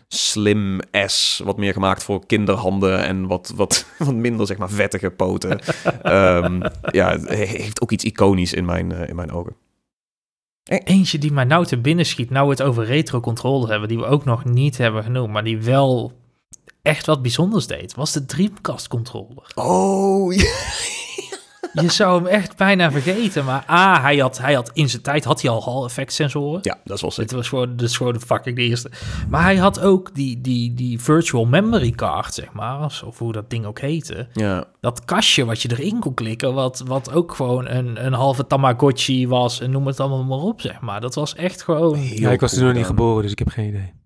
slim 0.07 0.79
S, 1.05 1.41
wat 1.43 1.57
meer 1.57 1.73
gemaakt 1.73 2.03
voor 2.03 2.25
kinderhanden 2.25 3.03
en 3.03 3.27
wat, 3.27 3.53
wat, 3.55 3.85
wat 3.97 4.13
minder, 4.13 4.47
zeg 4.47 4.57
maar, 4.57 4.69
vettige 4.69 5.09
poten. 5.09 5.59
Ehm, 6.01 6.61
ja, 6.91 7.17
heeft 7.25 7.81
ook 7.81 7.91
iets 7.91 8.03
iconisch 8.03 8.53
in 8.53 8.65
mijn, 8.65 8.91
eh, 8.91 9.09
in 9.09 9.15
mijn 9.15 9.31
ogen. 9.31 9.55
Eentje 10.63 11.17
die 11.17 11.31
mij 11.31 11.43
nou 11.43 11.65
te 11.65 11.77
binnen 11.77 12.05
schiet, 12.05 12.29
nou 12.29 12.45
we 12.45 12.51
het 12.51 12.61
over 12.61 12.85
retro 12.85 13.19
controller 13.19 13.69
hebben, 13.69 13.89
die 13.89 13.97
we 13.97 14.05
ook 14.05 14.25
nog 14.25 14.45
niet 14.45 14.77
hebben 14.77 15.03
genoemd, 15.03 15.31
maar 15.31 15.43
die 15.43 15.57
wel 15.57 16.11
echt 16.81 17.05
wat 17.05 17.21
bijzonders 17.21 17.67
deed, 17.67 17.95
was 17.95 18.11
de 18.11 18.25
Dreamcast 18.25 18.87
controller. 18.87 19.51
Oh, 19.55 20.33
ja. 20.35 20.51
Je 21.73 21.89
zou 21.89 22.23
hem 22.23 22.27
echt 22.27 22.57
bijna 22.57 22.91
vergeten. 22.91 23.45
Maar 23.45 23.65
A, 23.69 24.01
hij 24.01 24.17
had, 24.17 24.37
hij 24.37 24.53
had 24.53 24.71
in 24.73 24.89
zijn 24.89 25.01
tijd 25.01 25.23
had 25.23 25.41
hij 25.41 25.51
al 25.51 25.63
Hall 25.63 25.83
effect 25.83 26.13
sensoren. 26.13 26.59
Ja, 26.63 26.77
dat 26.83 26.95
is 26.95 27.01
wel 27.01 27.11
Dit 27.15 27.31
was 27.31 27.49
gewoon, 27.49 27.75
dit 27.75 27.89
is 27.89 27.97
gewoon 27.97 28.13
de 28.13 28.19
fucking 28.19 28.55
de 28.55 28.61
eerste. 28.61 28.91
Maar 29.29 29.43
hij 29.43 29.55
had 29.55 29.79
ook 29.79 30.15
die, 30.15 30.41
die, 30.41 30.73
die 30.73 30.99
virtual 30.99 31.45
memory 31.45 31.91
card, 31.91 32.33
zeg 32.33 32.53
maar. 32.53 32.83
Of, 33.05 33.17
hoe 33.17 33.31
dat 33.31 33.49
ding 33.49 33.65
ook 33.65 33.79
heette. 33.79 34.27
Ja. 34.33 34.63
Dat 34.79 35.05
kastje 35.05 35.45
wat 35.45 35.61
je 35.61 35.71
erin 35.71 35.99
kon 35.99 36.13
klikken. 36.13 36.53
Wat, 36.53 36.83
wat 36.85 37.13
ook 37.13 37.35
gewoon 37.35 37.67
een, 37.67 38.05
een 38.05 38.13
halve 38.13 38.47
Tamagotchi 38.47 39.27
was. 39.27 39.59
En 39.59 39.71
noem 39.71 39.87
het 39.87 39.99
allemaal 39.99 40.23
maar 40.23 40.47
op, 40.47 40.61
zeg 40.61 40.79
maar. 40.79 41.01
Dat 41.01 41.15
was 41.15 41.35
echt 41.35 41.63
gewoon... 41.63 41.95
Heel 41.95 42.19
Ja, 42.19 42.31
ik 42.31 42.39
was 42.39 42.49
cool 42.49 42.61
toen 42.61 42.69
nog 42.69 42.77
niet 42.77 42.89
geboren, 42.89 43.21
dus 43.21 43.31
ik 43.31 43.39
heb 43.39 43.49
geen 43.49 43.67
idee. 43.67 44.00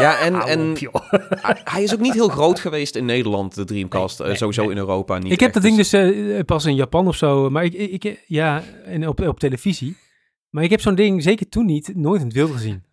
Ja, 0.00 0.18
en, 0.26 0.34
en 0.34 0.76
hij- 1.72 1.82
is 1.82 1.94
ook 1.94 2.00
niet 2.00 2.14
heel 2.14 2.28
groot 2.28 2.60
geweest 2.60 2.96
in 2.96 3.04
Nederland, 3.04 3.54
de 3.54 3.64
Dreamcast. 3.64 4.18
Nee, 4.18 4.26
Eh, 4.28 4.32
nee, 4.32 4.36
sowieso 4.36 4.62
nee. 4.62 4.70
in 4.70 4.76
Europa 4.78 5.18
niet 5.18 5.32
ik 5.32 5.40
heb 5.40 5.52
dat 5.52 5.62
ding 5.62 5.76
dus- 5.76 5.90
dus 5.90 6.14
eh, 6.36 6.44
pas 6.44 6.64
in 6.64 6.74
Japan 6.74 7.06
of 7.08 7.16
zo, 7.16 7.50
maar 7.50 7.64
ik, 7.64 8.22
ja, 8.26 8.62
en 8.84 9.08
op, 9.08 9.20
op 9.20 9.40
televisie. 9.40 9.96
Maar 10.50 10.64
ik 10.64 10.70
heb 10.70 10.80
zo'n 10.80 10.94
ding 10.94 11.22
zeker 11.22 11.48
toen 11.48 11.66
niet, 11.66 11.92
nooit 11.96 12.20
in 12.20 12.26
het 12.26 12.36
wild 12.36 12.50
gezien. 12.52 12.84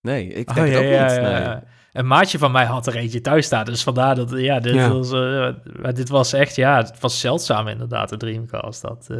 Nee, 0.00 0.26
ik 0.26 0.48
Oh, 0.48 0.54
denk 0.54 0.68
het 0.68 0.76
ook 0.76 0.82
ja, 0.82 1.06
niet. 1.06 1.14
ja. 1.20 1.62
Een 1.92 2.06
maatje 2.06 2.38
van 2.38 2.52
mij 2.52 2.64
had 2.64 2.86
er 2.86 2.96
eentje 2.96 3.20
thuis 3.20 3.46
staan. 3.46 3.64
Dus 3.64 3.82
vandaar 3.82 4.14
dat, 4.14 4.30
ja, 4.36 4.60
dit. 4.60 4.88
Was, 4.88 5.12
eh, 5.12 5.48
dit 5.94 6.08
was 6.08 6.32
echt, 6.32 6.56
ja, 6.56 6.76
het 6.76 7.00
was 7.00 7.20
zeldzaam 7.20 7.68
inderdaad, 7.68 8.08
de 8.08 8.16
Dreamcast. 8.16 8.82
Dat, 8.82 9.06
eh, 9.10 9.16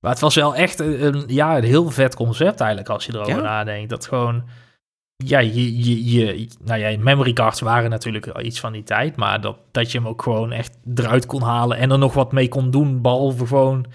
maar 0.00 0.10
het 0.10 0.20
was 0.20 0.34
wel 0.34 0.54
echt 0.54 0.78
een, 0.80 1.24
ja, 1.26 1.56
een 1.56 1.64
heel 1.64 1.90
vet 1.90 2.14
concept 2.14 2.60
eigenlijk, 2.60 2.90
als 2.90 3.06
je 3.06 3.12
erover 3.14 3.42
nadenkt. 3.42 3.90
Dat 3.90 4.06
gewoon, 4.06 4.42
ja, 5.16 5.38
je, 5.38 5.84
je, 5.84 6.10
je, 6.10 6.48
nou 6.64 6.80
ja, 6.80 6.98
memory 6.98 7.32
cards 7.32 7.60
waren 7.60 7.90
natuurlijk 7.90 8.26
iets 8.26 8.60
van 8.60 8.72
die 8.72 8.82
tijd, 8.82 9.16
maar 9.16 9.40
dat, 9.40 9.56
dat 9.70 9.92
je 9.92 9.98
hem 9.98 10.08
ook 10.08 10.22
gewoon 10.22 10.52
echt 10.52 10.78
eruit 10.94 11.26
kon 11.26 11.42
halen 11.42 11.76
en 11.76 11.90
er 11.90 11.98
nog 11.98 12.14
wat 12.14 12.32
mee 12.32 12.48
kon 12.48 12.70
doen, 12.70 13.02
behalve 13.02 13.46
gewoon, 13.46 13.86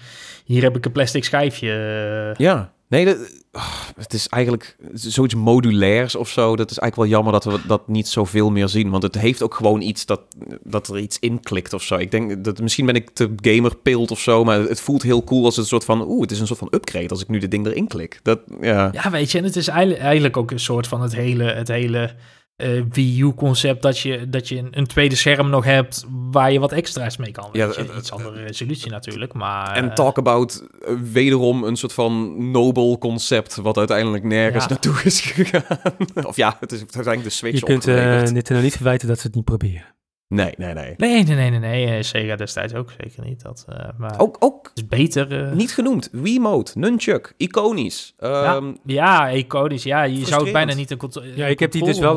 hier 0.44 0.62
heb 0.62 0.76
ik 0.76 0.84
een 0.84 0.92
plastic 0.92 1.24
schijfje. 1.24 1.72
eh. 1.72 2.34
Ja, 2.46 2.72
nee, 2.88 3.14
ah, 3.52 3.80
het 3.96 4.12
is 4.12 4.28
eigenlijk 4.28 4.76
zoiets 4.92 5.34
modulairs 5.34 6.14
of 6.14 6.28
zo. 6.28 6.56
Dat 6.56 6.70
is 6.70 6.78
eigenlijk 6.78 7.10
wel 7.10 7.20
jammer 7.20 7.32
dat 7.32 7.44
we 7.44 7.66
dat 7.66 7.88
niet 7.88 8.08
zoveel 8.08 8.50
meer 8.50 8.68
zien. 8.68 8.90
Want 8.90 9.02
het 9.02 9.14
heeft 9.14 9.42
ook 9.42 9.54
gewoon 9.54 9.80
iets 9.80 10.06
dat, 10.06 10.20
dat 10.62 10.88
er 10.88 10.98
iets 10.98 11.18
in 11.18 11.40
klikt 11.40 11.72
of 11.72 11.82
zo. 11.82 11.96
Ik 11.96 12.10
denk 12.10 12.44
dat 12.44 12.60
misschien 12.60 12.86
ben 12.86 12.94
ik 12.94 13.10
te 13.10 13.34
gamerpild 13.36 14.10
of 14.10 14.20
zo, 14.20 14.44
maar 14.44 14.60
het 14.60 14.80
voelt 14.80 15.02
heel 15.02 15.24
cool 15.24 15.44
als 15.44 15.56
een 15.56 15.64
soort 15.64 15.84
van, 15.84 16.08
oeh, 16.08 16.20
het 16.20 16.30
is 16.30 16.40
een 16.40 16.46
soort 16.46 16.58
van 16.58 16.72
upgrade 16.74 17.08
als 17.08 17.22
ik 17.22 17.28
nu 17.28 17.38
dit 17.38 17.50
ding 17.50 17.66
erin 17.66 17.88
klik. 17.88 18.20
Dat, 18.22 18.40
ja. 18.60 18.90
Ja, 18.92 19.10
weet 19.10 19.30
je, 19.30 19.38
en 19.38 19.44
het 19.44 19.56
is 19.56 19.68
eigenlijk 19.68 20.36
ook 20.36 20.50
een 20.50 20.60
soort 20.60 20.86
van 20.86 21.02
het 21.02 21.14
hele, 21.14 21.44
het 21.44 21.68
hele 21.68 22.14
eh, 22.58 22.82
Wii 22.90 23.20
U-concept 23.22 23.82
dat 23.82 23.98
je, 23.98 24.28
dat 24.28 24.48
je 24.48 24.56
een, 24.58 24.68
een 24.70 24.86
tweede 24.86 25.14
scherm 25.14 25.50
nog 25.50 25.64
hebt 25.64 26.04
waar 26.30 26.52
je 26.52 26.58
wat 26.58 26.72
extra's 26.72 27.16
mee 27.16 27.30
kan. 27.30 27.48
Ja, 27.52 27.66
Weet 27.66 27.76
je, 27.76 27.88
iets 27.98 28.12
andere 28.12 28.42
resolutie 28.42 28.90
natuurlijk, 28.90 29.32
maar... 29.32 29.76
En 29.76 29.88
eh, 29.88 29.94
talk 29.94 30.18
about 30.18 30.66
eh, 30.86 30.94
wederom 31.12 31.64
een 31.64 31.76
soort 31.76 31.92
van 31.92 32.34
nobel 32.50 32.98
concept 32.98 33.56
wat 33.56 33.76
uiteindelijk 33.76 34.24
nergens 34.24 34.64
Ja. 34.64 34.70
naartoe 34.70 35.00
is 35.04 35.20
gegaan. 35.20 35.78
of 36.30 36.36
ja, 36.36 36.56
het 36.60 36.72
is 36.72 36.80
uiteindelijk 36.80 37.22
de 37.24 37.30
Switch 37.30 37.58
Je 37.58 37.64
kunt 37.64 37.86
eh, 37.86 37.94
opgeleverd. 37.94 38.32
Nintendo 38.32 38.62
niet 38.62 38.74
verwijten 38.74 39.08
dat 39.08 39.18
ze 39.20 39.26
het 39.26 39.36
niet 39.36 39.44
proberen. 39.44 39.84
Nee, 40.28 40.54
nee, 40.56 40.74
nee. 40.74 40.94
Nee, 40.96 41.24
nee, 41.24 41.34
nee, 41.36 41.50
nee, 41.50 41.58
nee. 41.58 41.96
eh, 41.96 42.02
Sega 42.02 42.36
destijds 42.36 42.74
ook 42.74 42.90
zeker 43.00 43.24
niet. 43.24 43.42
Dat, 43.42 43.64
eh, 43.68 43.88
maar 43.98 44.18
Ook, 44.20 44.36
ook 44.40 44.68
het 44.68 44.76
is 44.76 44.86
beter... 44.86 45.44
eh, 45.46 45.52
niet 45.52 45.72
genoemd. 45.74 46.08
Wiimote, 46.12 46.78
Nunchuk, 46.78 47.34
iconisch. 47.36 48.14
Ehm, 48.18 48.74
ja, 48.84 49.30
iconisch. 49.30 49.82
Ja, 49.82 50.02
je 50.02 50.26
zou 50.26 50.42
het 50.42 50.52
bijna 50.52 50.74
niet 50.74 50.90
een 50.90 50.98
Ja, 51.34 51.46
ik 51.46 51.58
heb 51.58 51.70
die 51.72 51.84
dus 51.84 51.98
wel 51.98 52.16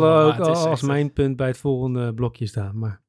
is 0.49 0.57
als 0.57 0.65
echt- 0.65 0.81
mijn 0.81 1.13
punt 1.13 1.35
bij 1.35 1.47
het 1.47 1.57
volgende 1.57 2.13
blokje 2.13 2.45
staan. 2.47 2.77
Maar 2.79 3.00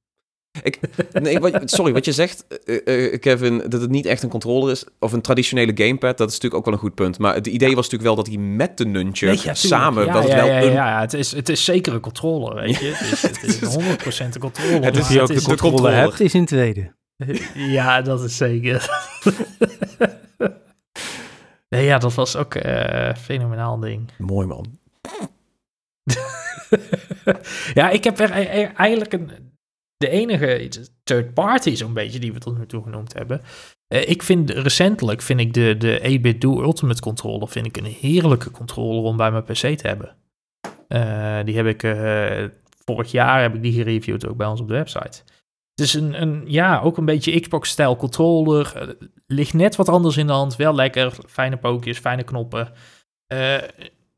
Ik, 0.62 0.78
nee, 1.12 1.38
wat, 1.38 1.70
sorry, 1.70 1.92
wat 1.92 2.04
je 2.04 2.12
zegt, 2.12 2.46
eh, 2.64 3.12
eh, 3.12 3.20
Kevin, 3.20 3.62
dat 3.68 3.80
het 3.80 3.90
niet 3.90 4.06
echt 4.06 4.22
een 4.22 4.28
controller 4.28 4.70
is, 4.70 4.84
of 4.98 5.12
een 5.12 5.20
traditionele 5.20 5.72
gamepad, 5.74 6.18
dat 6.18 6.28
is 6.28 6.34
natuurlijk 6.34 6.54
ook 6.54 6.64
wel 6.64 6.74
een 6.74 6.80
goed 6.80 6.94
punt. 6.94 7.18
Maar 7.18 7.34
het 7.34 7.46
idee 7.46 7.68
was 7.74 7.84
natuurlijk 7.90 8.02
wel 8.02 8.14
dat 8.14 8.26
hij 8.26 8.36
met 8.36 8.76
de 8.78 8.84
nunchuk 8.86 9.28
Nee, 9.28 9.36
ja, 9.36 9.40
tuurlijk. 9.40 9.58
samen, 9.58 10.06
ja, 10.06 10.12
dat 10.12 10.22
het 10.22 10.32
ja, 10.32 10.36
wel 10.36 10.46
ja, 10.46 10.62
een... 10.62 10.72
ja, 10.72 10.88
ja, 10.88 11.00
het 11.00 11.12
is, 11.12 11.32
het 11.32 11.48
is 11.48 11.64
zeker 11.64 11.94
een 11.94 12.00
controller, 12.00 12.54
weet 12.54 12.78
je. 12.78 12.84
Het 12.94 13.12
is, 13.12 13.22
het 13.22 13.42
is 13.42 13.60
Het 13.60 14.08
is- 14.08 14.22
100% 14.24 14.34
een 14.34 14.40
controller. 14.40 14.84
Het 14.84 14.96
is- 14.96 15.08
je 15.08 15.20
ook 15.22 15.28
het 15.28 15.38
de 15.38 15.44
controller. 15.44 15.94
hebt, 15.94 16.20
is 16.20 16.34
in 16.34 16.44
tweede. 16.44 16.94
Ja, 17.54 18.02
dat 18.02 18.22
is 18.24 18.36
zeker. 18.36 18.88
nee, 21.68 21.84
ja, 21.84 21.98
dat 21.98 22.14
was 22.14 22.36
ook 22.36 22.54
eh, 22.54 23.06
een 23.08 23.16
fenomenaal 23.16 23.78
ding. 23.78 24.10
Mooi 24.18 24.46
man. 24.46 24.78
ja, 27.74 27.90
ik 27.90 28.04
heb 28.04 28.18
er 28.20 28.30
e- 28.36 28.60
e- 28.62 28.70
eigenlijk 28.76 29.12
een, 29.12 29.30
de 30.02 30.08
enige 30.08 30.70
third 31.04 31.34
party 31.34 31.74
zo'n 31.74 31.92
beetje 31.92 32.18
die 32.18 32.32
we 32.32 32.38
tot 32.38 32.58
nu 32.58 32.66
toe 32.66 32.82
genoemd 32.82 33.12
hebben. 33.12 33.40
Eh, 33.86 34.08
ik 34.08 34.22
vind 34.22 34.50
recentelijk 34.50 35.22
vind 35.22 35.40
ik 35.40 35.54
de, 35.54 35.76
de 35.76 36.18
8-bit 36.18 36.40
Do 36.40 36.62
Ultimate 36.62 37.00
controller 37.00 37.48
vind 37.48 37.66
ik 37.66 37.76
een 37.76 37.96
heerlijke 38.00 38.50
controller 38.50 39.02
om 39.02 39.16
bij 39.16 39.30
mijn 39.30 39.42
PC 39.42 39.54
te 39.54 39.86
hebben. 39.86 40.16
Eh, 40.88 41.44
die 41.44 41.56
heb 41.56 41.66
ik 41.66 41.82
eh, 41.82 42.44
vorig 42.84 43.10
jaar 43.10 43.42
heb 43.42 43.54
ik 43.54 43.62
die 43.62 43.72
gereviewd 43.72 44.26
ook 44.26 44.36
bij 44.36 44.46
ons 44.46 44.60
op 44.60 44.68
de 44.68 44.74
website. 44.74 45.22
Het 45.74 45.86
is 45.86 45.94
een, 45.94 46.22
een 46.22 46.42
ja, 46.46 46.80
ook 46.80 46.96
een 46.96 47.04
beetje 47.04 47.40
Xbox-stijl 47.40 47.96
controller. 47.96 48.96
Ligt 49.26 49.54
net 49.54 49.76
wat 49.76 49.88
anders 49.88 50.16
in 50.16 50.26
de 50.26 50.32
hand. 50.32 50.56
Wel 50.56 50.74
lekker. 50.74 51.12
Fijne 51.26 51.56
pookjes, 51.56 51.98
fijne 51.98 52.22
knoppen. 52.22 52.72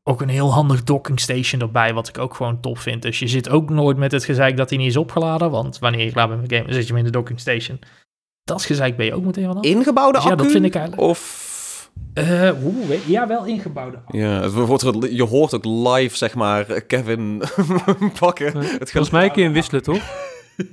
Ook 0.07 0.21
een 0.21 0.29
heel 0.29 0.53
handig 0.53 0.83
docking 0.83 1.19
station 1.19 1.61
erbij, 1.61 1.93
wat 1.93 2.07
ik 2.07 2.17
ook 2.17 2.33
gewoon 2.33 2.59
top 2.59 2.77
vind. 2.77 3.01
Dus 3.01 3.19
je 3.19 3.27
zit 3.27 3.49
ook 3.49 3.69
nooit 3.69 3.97
met 3.97 4.11
het 4.11 4.25
gezeik 4.25 4.57
dat 4.57 4.69
hij 4.69 4.77
niet 4.77 4.87
is 4.87 4.97
opgeladen. 4.97 5.51
Want 5.51 5.79
wanneer 5.79 6.05
je 6.05 6.11
klaar 6.11 6.27
bent 6.27 6.41
met 6.41 6.51
game, 6.51 6.63
dan 6.65 6.73
zet 6.73 6.81
je 6.83 6.89
hem 6.89 6.97
in 6.97 7.03
de 7.05 7.11
docking 7.11 7.39
station. 7.39 7.79
Dat 8.43 8.63
gezeik 8.65 8.97
ben 8.97 9.05
je 9.05 9.13
ook 9.13 9.23
meteen 9.25 9.45
vanaf. 9.45 9.63
Ingebouwde 9.63 10.13
Dus 10.17 10.23
ja, 10.23 10.31
accu? 10.31 10.43
dat 10.43 10.51
vind 10.51 10.65
ik 10.65 10.75
eigenlijk- 10.75 11.07
Of... 11.09 11.53
Eh, 12.13 12.51
oeh, 12.63 12.87
weet- 12.87 13.03
ja, 13.03 13.27
wel 13.27 13.45
ingebouwde. 13.45 13.97
Ja, 14.07 14.41
het 14.41 14.53
wordt, 14.53 14.83
je 15.11 15.23
hoort 15.23 15.53
ook 15.53 15.65
live, 15.65 16.17
zeg 16.17 16.35
maar, 16.35 16.81
Kevin 16.81 17.41
pakken. 18.19 18.53
Maar 18.53 18.63
Het 18.63 18.91
Volgens 18.91 19.13
mij 19.13 19.27
kun 19.29 19.37
je 19.41 19.43
hem 19.47 19.53
wisselen, 19.53 19.83
toch? 19.83 20.03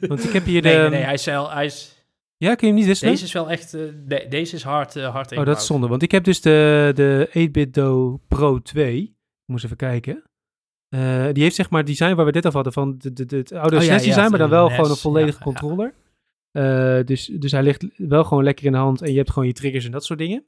Want 0.00 0.24
ik 0.24 0.32
heb 0.32 0.44
hier 0.44 0.62
de... 0.62 0.68
Nee, 0.68 0.78
nee, 0.78 0.88
nee, 0.88 1.02
hij 1.02 1.12
is 1.14 1.24
hij 1.26 1.64
is, 1.64 2.04
Ja, 2.36 2.54
kun 2.54 2.66
je 2.66 2.72
hem 2.72 2.74
niet 2.74 2.86
wisselen? 2.86 3.12
deze 3.12 3.24
is 3.24 3.32
wel 3.32 3.50
echt, 3.50 3.74
eh, 3.74 3.80
de- 4.06 4.26
deze 4.28 4.56
is 4.56 4.62
hard, 4.62 4.96
eh, 4.96 5.02
hard 5.02 5.14
Oh, 5.14 5.22
dat 5.22 5.32
ingebouwd. 5.32 5.56
is 5.60 5.66
zonde. 5.66 5.88
Want 5.88 6.02
ik 6.02 6.10
heb 6.10 6.24
dus 6.24 6.40
de, 6.40 6.90
de 6.94 7.28
8-bit 7.48 7.74
Do 7.74 8.20
Pro 8.28 8.58
2. 8.62 9.16
Moest 9.52 9.64
even 9.64 9.76
kijken. 9.76 10.22
Eh, 10.88 11.32
die 11.32 11.42
heeft 11.42 11.54
zeg 11.54 11.70
maar 11.70 11.80
het 11.80 11.88
design 11.88 12.14
waar 12.14 12.24
we 12.24 12.32
dit 12.32 12.44
al 12.44 12.52
hadden 12.52 12.72
van 12.72 12.94
de, 12.98 13.12
de, 13.12 13.26
de, 13.26 13.36
het 13.36 13.52
oude 13.52 13.76
Oh 13.76 13.82
ja, 13.82 13.88
SNES 13.88 14.02
design, 14.02 14.20
ja, 14.20 14.28
maar 14.28 14.38
dan 14.38 14.50
wel 14.50 14.66
NES, 14.66 14.74
gewoon 14.74 14.90
een 14.90 14.96
volledige 14.96 15.38
ja, 15.38 15.44
ja. 15.44 15.44
controller. 15.44 15.94
Eh, 16.52 17.04
dus, 17.04 17.26
dus 17.26 17.52
hij 17.52 17.62
ligt 17.62 17.86
wel 17.96 18.24
gewoon 18.24 18.44
lekker 18.44 18.66
in 18.66 18.72
de 18.72 18.78
hand 18.78 19.02
en 19.02 19.10
je 19.10 19.16
hebt 19.16 19.30
gewoon 19.30 19.48
je 19.48 19.54
triggers 19.54 19.84
en 19.84 19.90
dat 19.90 20.04
soort 20.04 20.18
dingen. 20.18 20.44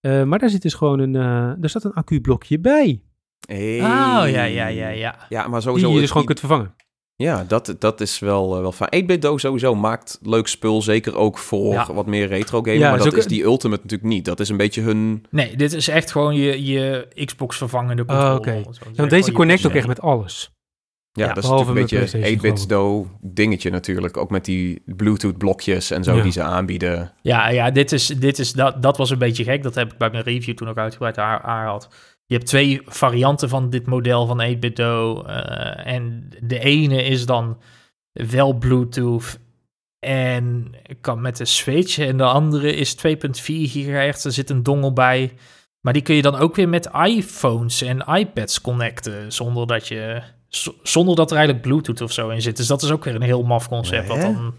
Eh, 0.00 0.22
maar 0.22 0.38
daar 0.38 0.50
zit 0.50 0.62
dus 0.62 0.74
gewoon 0.74 0.98
een, 0.98 1.16
eh 1.16 1.62
er 1.62 1.68
staat 1.68 1.84
een 1.84 1.92
accublokje 1.92 2.58
bij. 2.58 3.02
Hey. 3.46 3.80
Oh, 3.80 4.30
ja, 4.30 4.44
ja, 4.44 4.66
ja, 4.66 4.88
ja. 4.88 5.26
Ja, 5.28 5.48
maar 5.48 5.60
Die 5.60 5.60
sowieso... 5.60 5.86
je 5.86 5.92
het 5.92 6.00
dus 6.00 6.10
gewoon 6.10 6.26
kunt 6.26 6.38
vervangen. 6.38 6.74
Ja, 7.16 7.44
dat, 7.48 7.74
dat 7.78 8.00
is 8.00 8.18
wel, 8.18 8.54
eh, 8.54 8.60
wel 8.60 8.72
fijn. 8.72 9.04
8-bit 9.04 9.22
Do 9.22 9.38
sowieso 9.38 9.74
maakt 9.74 10.18
leuk 10.22 10.46
spul, 10.48 10.82
zeker 10.82 11.16
ook 11.16 11.38
voor 11.38 11.72
Ja. 11.72 11.92
wat 11.92 12.06
meer 12.06 12.26
retro 12.26 12.58
gamen. 12.62 12.78
Ja, 12.78 12.88
maar 12.88 12.98
is 12.98 13.04
dat 13.04 13.12
ook- 13.12 13.18
is 13.18 13.26
die 13.26 13.42
Ultimate 13.42 13.82
natuurlijk 13.82 14.10
niet. 14.10 14.24
Dat 14.24 14.40
is 14.40 14.48
een 14.48 14.56
beetje 14.56 14.82
hun... 14.82 15.24
Nee, 15.30 15.56
dit 15.56 15.72
is 15.72 15.88
echt 15.88 16.10
gewoon 16.10 16.34
je, 16.34 16.64
je 16.64 17.08
Xbox 17.24 17.56
vervangende 17.56 18.04
controller. 18.04 18.36
oké. 18.38 18.52
Ja, 18.52 18.62
zeggen. 18.72 18.96
want 18.96 19.10
deze 19.10 19.32
connect 19.32 19.66
ook 19.66 19.72
echt 19.74 19.86
met 19.86 20.00
alles. 20.00 20.50
Ja, 21.14 21.26
Ja, 21.26 21.32
dat 21.34 21.44
is 21.44 21.50
natuurlijk 21.50 21.76
een 21.76 21.82
beetje 21.82 21.96
PlayStation, 21.96 22.38
8-bit 22.38 22.68
Do 22.68 23.06
dingetje 23.20 23.70
natuurlijk. 23.70 24.16
Ook 24.16 24.30
met 24.30 24.44
die 24.44 24.82
Bluetooth 24.86 25.38
blokjes 25.38 25.90
en 25.90 26.04
zo 26.04 26.16
Ja. 26.16 26.22
die 26.22 26.32
ze 26.32 26.42
aanbieden. 26.42 27.12
Ja, 27.22 27.48
ja 27.48 27.70
dit 27.70 27.92
is, 27.92 28.06
dit 28.06 28.38
is, 28.38 28.52
dat, 28.52 28.82
dat 28.82 28.96
was 28.96 29.10
een 29.10 29.18
beetje 29.18 29.44
gek. 29.44 29.62
Dat 29.62 29.74
heb 29.74 29.92
ik 29.92 29.98
bij 29.98 30.10
mijn 30.10 30.24
review 30.24 30.54
toen 30.54 30.68
ook 30.68 30.76
uitgebreid 30.78 31.18
aan- 31.18 31.40
aangehaald. 31.40 31.88
Je 32.32 32.38
hebt 32.38 32.50
twee 32.50 32.80
varianten 32.84 33.48
van 33.48 33.70
dit 33.70 33.86
model 33.86 34.26
van 34.26 34.54
8-bit 34.56 34.76
Do. 34.76 35.22
eh, 35.22 35.94
en 35.94 36.28
de 36.40 36.58
ene 36.58 37.04
is 37.04 37.26
dan 37.26 37.58
wel 38.12 38.52
Bluetooth 38.52 39.38
en 39.98 40.74
kan 41.00 41.20
met 41.20 41.36
de 41.36 41.44
Switch. 41.44 41.98
En 41.98 42.16
de 42.16 42.24
andere 42.24 42.74
is 42.74 42.96
2.4 42.96 43.00
gigahertz. 43.44 44.24
Er 44.24 44.32
zit 44.32 44.50
een 44.50 44.62
dongle 44.62 44.92
bij. 44.92 45.32
Maar 45.80 45.92
die 45.92 46.02
kun 46.02 46.14
je 46.14 46.22
dan 46.22 46.36
ook 46.36 46.56
weer 46.56 46.68
met 46.68 46.90
iPhones 47.06 47.82
en 47.82 47.98
iPads 47.98 48.60
connecten. 48.60 49.32
Zonder 49.32 49.66
dat, 49.66 49.88
je, 49.88 50.22
zonder 50.82 51.16
dat 51.16 51.30
er 51.30 51.36
eigenlijk 51.36 51.66
Bluetooth 51.66 52.00
of 52.00 52.12
zo 52.12 52.28
in 52.28 52.42
zit. 52.42 52.56
Dus 52.56 52.66
dat 52.66 52.82
is 52.82 52.90
ook 52.90 53.04
weer 53.04 53.14
een 53.14 53.22
heel 53.22 53.42
maf 53.42 53.68
concept. 53.68 54.08
Hè? 54.08 54.20
dan 54.20 54.54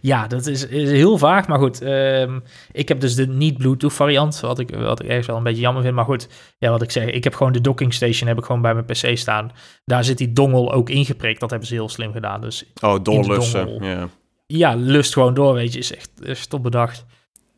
ja, 0.00 0.26
dat 0.26 0.46
is, 0.46 0.66
is 0.66 0.90
heel 0.90 1.18
vaag. 1.18 1.48
Maar 1.48 1.58
goed, 1.58 1.82
ehm, 1.82 2.40
ik 2.72 2.88
heb 2.88 3.00
dus 3.00 3.14
de 3.14 3.26
niet-Bluetooth 3.26 3.92
variant. 3.92 4.40
Wat 4.40 4.58
ik, 4.58 4.76
wat 4.76 5.02
ik 5.02 5.08
ergens 5.08 5.26
wel 5.26 5.36
een 5.36 5.42
beetje 5.42 5.60
jammer 5.60 5.82
vind. 5.82 5.94
Maar 5.94 6.04
goed, 6.04 6.28
ja, 6.58 6.70
wat 6.70 6.82
ik 6.82 6.90
zeg. 6.90 7.04
Ik 7.04 7.24
heb 7.24 7.34
gewoon 7.34 7.52
de 7.52 7.60
docking 7.60 7.94
station 7.94 8.28
heb 8.28 8.38
ik 8.38 8.44
gewoon 8.44 8.62
bij 8.62 8.74
mijn 8.74 8.84
PC 8.84 9.18
staan. 9.18 9.52
Daar 9.84 10.04
zit 10.04 10.18
die 10.18 10.32
dongle 10.32 10.70
ook 10.70 10.90
ingeprikt. 10.90 11.40
Dat 11.40 11.50
hebben 11.50 11.68
ze 11.68 11.74
heel 11.74 11.88
slim 11.88 12.12
gedaan. 12.12 12.40
Dus 12.40 12.72
Oh, 12.82 13.02
doorlussen. 13.02 14.08
Ja. 14.46 14.74
lust 14.74 15.12
gewoon 15.12 15.34
door, 15.34 15.54
weet 15.54 15.72
je. 15.72 15.78
Is 15.78 15.94
echt 15.94 16.10
is 16.22 16.46
top 16.46 16.62
bedacht. 16.62 17.04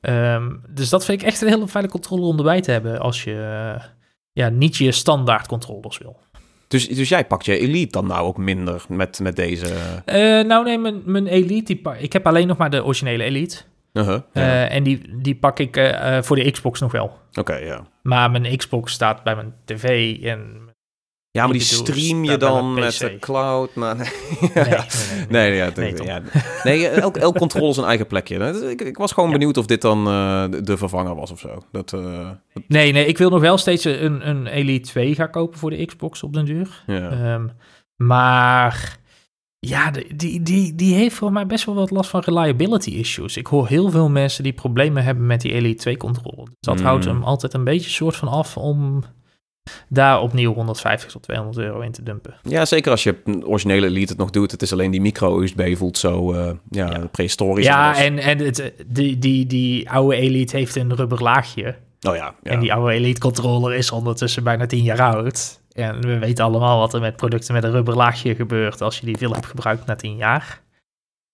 Ehm, 0.01 0.51
dus 0.69 0.89
dat 0.89 1.05
vind 1.05 1.21
ik 1.21 1.27
echt 1.27 1.41
een 1.41 1.49
hele 1.49 1.69
fijne 1.69 1.89
controller 1.89 2.25
om 2.25 2.39
erbij 2.39 2.61
te 2.61 2.71
hebben. 2.71 3.01
Als 3.01 3.25
je 3.25 3.77
ja, 4.33 4.49
niet 4.49 4.77
je 4.77 4.93
standaard 4.93 5.47
controllers 5.47 5.99
wil. 5.99 6.21
Dus, 6.73 6.89
dus 6.89 7.09
jij 7.09 7.25
pakt 7.25 7.45
je 7.45 7.59
Elite 7.59 7.93
dan 7.93 8.07
nou 8.07 8.27
ook 8.27 8.37
minder 8.37 8.85
met, 8.89 9.21
met 9.21 9.37
deze... 9.37 9.75
Eh, 10.05 10.17
nou 10.47 10.65
nee, 10.65 10.79
mijn, 10.79 11.03
mijn 11.05 11.27
Elite, 11.27 11.65
die 11.65 11.83
ik 11.99 12.13
heb 12.13 12.27
alleen 12.27 12.47
nog 12.47 12.57
maar 12.57 12.71
de 12.71 12.85
originele 12.85 13.25
Elite. 13.25 13.57
Uh-huh, 13.93 14.21
ja. 14.33 14.43
Eh, 14.43 14.75
en 14.75 14.83
die, 14.83 15.01
die 15.23 15.35
pak 15.35 15.59
ik 15.59 15.77
eh, 15.77 16.23
voor 16.23 16.37
de 16.37 16.51
Xbox 16.51 16.81
nog 16.81 16.93
wel. 16.93 17.19
Oké, 17.35 17.57
ja. 17.57 17.87
Maar 18.03 18.31
mijn 18.31 18.57
Xbox 18.57 18.93
staat 18.93 19.23
bij 19.23 19.35
mijn 19.35 19.55
tv 19.65 20.17
en... 20.23 20.71
Ja, 21.33 21.45
maar 21.45 21.53
die 21.53 21.63
stream 21.63 22.25
je 22.25 22.37
dan 22.37 22.75
met 22.75 22.99
de 22.99 23.17
cloud. 23.21 23.75
Maar 23.75 23.97
nee, 23.97 24.09
Nee, 25.29 25.51
nee, 25.51 25.51
nee, 25.51 25.51
nee, 25.51 25.57
ja, 25.57 25.71
Nee, 25.77 26.05
ja. 26.07 26.23
nee 26.65 26.89
elk, 26.89 27.17
elk 27.17 27.37
controller 27.39 27.75
zijn 27.75 27.87
eigen 27.87 28.07
plekje. 28.07 28.39
Dus 28.39 28.61
Ik, 28.61 28.81
ik 28.81 28.97
was 28.97 29.13
gewoon 29.13 29.31
Ja. 29.31 29.37
benieuwd 29.37 29.57
of 29.57 29.67
dit 29.67 29.81
dan 29.83 30.07
eh, 30.07 30.45
de, 30.63 30.77
vervanger 30.77 31.15
was 31.15 31.31
of 31.31 31.39
zo. 31.39 31.63
Dat, 31.73 31.93
eh, 31.93 32.31
Nee, 32.69 32.93
nee, 32.93 33.07
ik 33.07 33.19
wil 33.19 33.31
nog 33.31 33.41
wel 33.41 33.59
steeds 33.59 33.85
een, 33.85 34.29
een 34.29 34.47
Elite 34.47 34.89
2 34.89 35.15
gaan 35.15 35.31
kopen 35.31 35.59
voor 35.59 35.71
de 35.71 35.85
Xbox 35.87 36.23
op 36.23 36.33
den 36.33 36.45
duur. 36.45 36.83
ja. 36.87 37.11
Ehm, 37.11 37.47
maar 37.97 38.99
ja, 39.59 39.91
die, 40.17 40.43
die, 40.43 40.75
die 40.75 40.95
heeft 40.95 41.15
voor 41.17 41.33
mij 41.33 41.47
best 41.47 41.65
wel 41.65 41.75
wat 41.75 41.91
last 41.91 42.11
van 42.11 42.21
reliability 42.21 42.91
issues. 42.91 43.37
Ik 43.37 43.47
hoor 43.47 43.67
heel 43.69 43.91
veel 43.91 44.09
mensen 44.09 44.43
die 44.43 44.53
problemen 44.53 45.05
hebben 45.05 45.27
met 45.27 45.41
die 45.41 45.53
Elite 45.53 45.81
2 45.81 45.97
controller. 45.97 46.45
Dus 46.45 46.55
dat 46.61 46.79
Mm. 46.79 46.85
houdt 46.85 47.05
hem 47.05 47.23
altijd 47.23 47.55
een 47.55 47.65
beetje 47.65 47.91
soort 47.91 48.17
van 48.17 48.29
af 48.29 48.57
om 48.57 49.03
daar 49.89 50.21
opnieuw 50.21 50.55
150 50.55 51.11
tot 51.11 51.23
200 51.23 51.59
euro 51.59 51.81
in 51.81 51.93
te 51.93 52.03
dumpen. 52.03 52.35
ja, 52.43 52.65
zeker 52.65 52.91
als 52.91 53.03
je 53.03 53.17
originele 53.45 53.87
Elite 53.87 54.09
het 54.13 54.21
nog 54.21 54.31
doet. 54.31 54.51
Het 54.51 54.63
is 54.63 54.73
alleen 54.73 54.91
die 54.91 55.01
micro-USB 55.01 55.77
voelt 55.77 55.99
zo 55.99 56.33
eh, 56.33 56.51
ja, 56.71 56.91
Ja. 56.91 57.07
prehistorisch. 57.11 57.67
ja, 57.67 57.97
en, 57.97 58.19
en 58.19 58.39
het, 58.39 58.73
die, 58.87 59.19
die, 59.19 59.47
die 59.47 59.91
oude 59.91 60.17
Elite 60.17 60.57
heeft 60.57 60.77
een 60.77 60.95
rubber 60.95 61.23
laagje. 61.23 61.75
Oh 62.09 62.17
ja, 62.17 62.35
ja. 62.43 62.51
En 62.51 62.61
die 62.61 62.73
oude 62.73 62.93
Elite 62.93 63.21
controller 63.21 63.75
is 63.75 63.91
ondertussen 63.91 64.45
bijna 64.45 64.67
10 64.67 64.83
jaar 64.83 65.01
oud. 65.01 65.61
En 65.73 66.01
we 66.01 66.19
weten 66.19 66.45
allemaal 66.45 66.79
wat 66.79 66.95
er 66.95 67.01
met 67.01 67.17
producten 67.17 67.55
met 67.55 67.65
een 67.65 67.71
rubber 67.71 67.97
laagje 67.97 68.35
gebeurt 68.35 68.81
als 68.81 68.99
je 68.99 69.07
die 69.07 69.17
veel 69.17 69.33
hebt 69.33 69.47
gebruikt 69.47 69.87
na 69.87 69.95
10 69.97 70.17
jaar. 70.17 70.61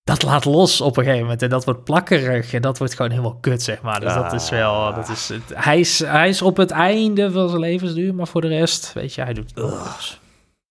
Dat 0.08 0.22
laat 0.22 0.44
los 0.44 0.80
op 0.80 0.96
een 0.96 1.02
gegeven 1.02 1.22
moment 1.24 1.42
en 1.42 1.48
dat 1.48 1.64
wordt 1.64 1.84
plakkerig 1.84 2.52
en 2.52 2.62
dat 2.62 2.78
wordt 2.78 2.94
gewoon 2.94 3.10
helemaal 3.10 3.38
kut, 3.40 3.62
zeg 3.62 3.82
maar. 3.82 4.00
Dus 4.00 4.14
dat 4.14 4.32
is 4.32 4.50
wel, 4.50 4.94
dat 4.94 5.08
is, 5.08 5.28
het, 5.28 5.42
hij, 5.54 5.80
is, 5.80 5.98
hij 5.98 6.28
is 6.28 6.42
op 6.42 6.56
het 6.56 6.70
einde 6.70 7.32
van 7.32 7.48
zijn 7.48 7.60
levensduur, 7.60 8.14
maar 8.14 8.28
voor 8.28 8.40
de 8.40 8.48
rest, 8.48 8.92
weet 8.92 9.14
je, 9.14 9.22
hij 9.22 9.32
doet 9.34 9.52
goed. 9.54 10.18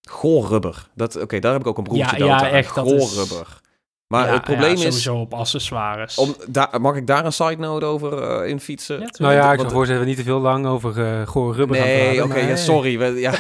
Goor 0.09 0.47
rubber. 0.47 0.87
Dat, 0.95 1.21
Oké, 1.21 1.39
daar 1.39 1.51
heb 1.51 1.61
ik 1.61 1.67
ook 1.67 1.77
een 1.77 1.83
broertje 1.83 2.11
Ja, 2.17 2.17
dood 2.17 2.27
ja, 2.27 2.47
aan. 2.47 2.53
echt, 2.53 2.75
dat 2.75 2.87
Goor 2.87 2.95
is- 2.97 3.15
rubber. 3.15 3.47
Maar 4.07 4.27
Ja, 4.27 4.33
het 4.33 4.41
probleem 4.43 4.69
ja, 4.69 4.73
is... 4.75 4.81
sowieso 4.81 5.15
op 5.15 5.33
accessoires. 5.33 6.17
Om, 6.17 6.35
daar, 6.47 6.81
mag 6.81 6.95
ik 6.95 7.07
daar 7.07 7.25
een 7.25 7.33
side 7.33 7.55
note 7.57 7.85
over 7.85 8.21
eh, 8.41 8.49
in 8.49 8.59
fietsen? 8.59 8.99
Ja. 8.99 9.07
Nou 9.17 9.33
ja, 9.33 9.53
ik 9.53 9.59
zou 9.69 9.85
we 9.99 10.05
niet 10.05 10.17
te 10.17 10.23
veel 10.23 10.39
lang 10.39 10.65
over 10.65 11.27
gore 11.27 11.57
rubber 11.57 11.77
gaan 11.77 11.85
Nee, 11.85 12.15
praten. 12.15 12.23
oké, 12.31 12.39
ja, 12.39 12.47
eh, 12.49 12.55
sorry. 12.55 12.97
we- 12.97 13.19
ja. 13.19 13.31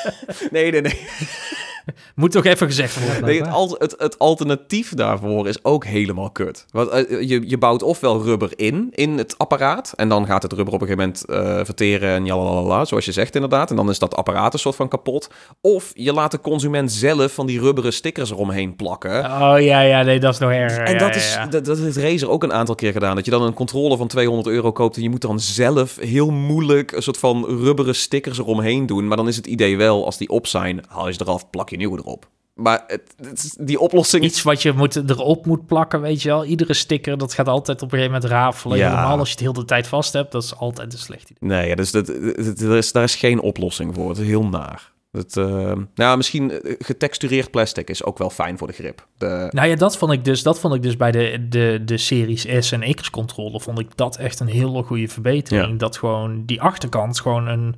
nee, 0.50 0.70
nee, 0.70 0.80
nee. 0.80 1.00
Moet 2.14 2.32
toch 2.32 2.44
even 2.44 2.66
gezegd 2.66 3.04
worden. 3.04 3.24
nee 3.24 3.40
het, 3.40 3.50
al- 3.50 3.76
het, 3.78 3.94
het 3.98 4.18
alternatief 4.18 4.94
daarvoor 4.94 5.48
is 5.48 5.64
ook 5.64 5.84
helemaal 5.84 6.30
kut. 6.30 6.66
Want 6.70 6.88
eh, 6.88 7.28
je, 7.28 7.48
je 7.48 7.58
bouwt 7.58 7.82
ofwel 7.82 8.22
rubber 8.22 8.52
in, 8.56 8.88
in 8.90 9.18
het 9.18 9.38
apparaat. 9.38 9.92
En 9.96 10.08
dan 10.08 10.26
gaat 10.26 10.42
het 10.42 10.52
rubber 10.52 10.74
op 10.74 10.80
een 10.80 10.86
gegeven 10.86 11.12
moment 11.28 11.58
eh, 11.58 11.64
verteren 11.64 12.10
en 12.10 12.26
jalalala, 12.26 12.84
zoals 12.84 13.04
je 13.04 13.12
zegt 13.12 13.34
inderdaad. 13.34 13.70
En 13.70 13.76
dan 13.76 13.90
is 13.90 13.98
dat 13.98 14.16
apparaat 14.16 14.52
een 14.52 14.58
soort 14.58 14.76
van 14.76 14.88
kapot. 14.88 15.30
Of 15.60 15.90
je 15.94 16.12
laat 16.12 16.30
de 16.30 16.40
consument 16.40 16.92
zelf 16.92 17.32
van 17.32 17.46
die 17.46 17.60
rubberen 17.60 17.92
stickers 17.92 18.30
eromheen 18.30 18.76
plakken. 18.76 19.24
Oh 19.24 19.54
ja, 19.58 19.80
ja, 19.80 20.02
nee, 20.02 20.20
dat 20.20 20.32
is 20.32 20.38
nog 20.38 20.50
erger. 20.50 20.82
En 20.82 20.92
ja, 20.92 20.98
dat, 20.98 21.08
ja, 21.08 21.14
is, 21.14 21.34
ja. 21.34 21.46
Dat, 21.46 21.64
dat 21.64 21.78
heeft 21.78 21.96
Razer 21.96 22.30
ook 22.30 22.42
een 22.42 22.52
aantal 22.52 22.74
keer 22.74 22.92
gedaan. 22.92 23.16
Dat 23.16 23.24
je 23.24 23.30
dan 23.30 23.42
een 23.42 23.54
controller 23.54 23.96
van 23.96 24.06
200 24.08 24.48
euro 24.48 24.72
koopt 24.72 24.96
en 24.96 25.02
je 25.02 25.10
moet 25.10 25.20
dan 25.20 25.40
zelf 25.40 25.96
heel 26.00 26.30
moeilijk 26.30 26.92
een 26.92 27.02
soort 27.02 27.18
van 27.18 27.44
rubberen 27.46 27.94
stickers 27.94 28.38
eromheen 28.38 28.86
doen. 28.86 29.08
Maar 29.08 29.16
dan 29.16 29.28
is 29.28 29.36
het 29.36 29.46
idee 29.46 29.76
wel, 29.76 30.04
als 30.04 30.16
die 30.16 30.28
op 30.28 30.46
zijn, 30.46 30.84
haal 30.88 31.06
je 31.06 31.12
ze 31.12 31.20
eraf, 31.22 31.50
plak 31.50 31.70
je 31.72 31.78
nieuwe 31.78 31.98
erop. 31.98 32.28
Maar 32.54 32.84
het, 32.86 33.14
het 33.24 33.38
is- 33.44 33.56
die 33.60 33.78
oplossing... 33.80 34.24
Iets 34.24 34.42
wat 34.42 34.62
je 34.62 34.72
moet, 34.72 35.10
erop 35.10 35.46
moet 35.46 35.66
plakken, 35.66 36.00
weet 36.00 36.22
je 36.22 36.28
wel. 36.28 36.44
Iedere 36.44 36.74
sticker, 36.74 37.18
dat 37.18 37.34
gaat 37.34 37.48
altijd 37.48 37.82
op 37.82 37.92
een 37.92 37.98
gegeven 37.98 38.12
moment 38.14 38.30
rafelen. 38.30 38.78
Ja. 38.78 38.88
Helemaal 38.88 39.18
als 39.18 39.28
je 39.28 39.34
het 39.34 39.42
heel 39.42 39.52
de 39.52 39.64
tijd 39.64 39.86
vast 39.86 40.12
hebt, 40.12 40.32
dat 40.32 40.42
is 40.42 40.56
altijd 40.56 40.92
een 40.92 40.98
slecht 40.98 41.30
idee. 41.30 41.48
Nee, 41.50 41.68
ja, 41.68 41.74
dus 41.74 41.90
dat, 41.90 42.06
dat- 42.06 42.60
er 42.60 42.76
is, 42.76 42.92
daar 42.92 43.02
is 43.02 43.14
geen 43.14 43.40
oplossing 43.40 43.94
voor. 43.94 44.08
Het 44.08 44.18
is 44.18 44.26
heel 44.26 44.44
naar. 44.46 44.90
Het, 45.12 45.36
eh, 45.36 45.72
nou, 45.94 46.16
misschien 46.16 46.50
eh, 46.50 46.74
getextureerd 46.78 47.50
plastic 47.50 47.90
is 47.90 48.04
ook 48.04 48.18
wel 48.18 48.30
fijn 48.30 48.58
voor 48.58 48.66
de 48.66 48.72
grip. 48.72 49.06
De, 49.18 49.48
Nou 49.50 49.68
ja, 49.68 49.76
dat 49.76 49.96
vond 49.96 50.12
ik 50.12 50.24
dus, 50.24 50.42
dat 50.42 50.58
vond 50.60 50.74
ik 50.74 50.82
dus 50.82 50.96
bij 50.96 51.10
de, 51.10 51.46
de, 51.48 51.82
de 51.84 51.96
Series 51.98 52.46
S 52.58 52.72
en 52.72 52.94
X 52.94 53.10
controller, 53.10 53.60
vond 53.60 53.78
ik 53.78 53.96
dat 53.96 54.16
echt 54.16 54.40
een 54.40 54.46
hele 54.48 54.82
goede 54.82 55.08
verbetering. 55.08 55.70
Ja. 55.72 55.76
Dat 55.78 55.96
gewoon 55.96 56.42
die 56.46 56.60
achterkant 56.62 57.20
gewoon 57.20 57.46
een, 57.48 57.74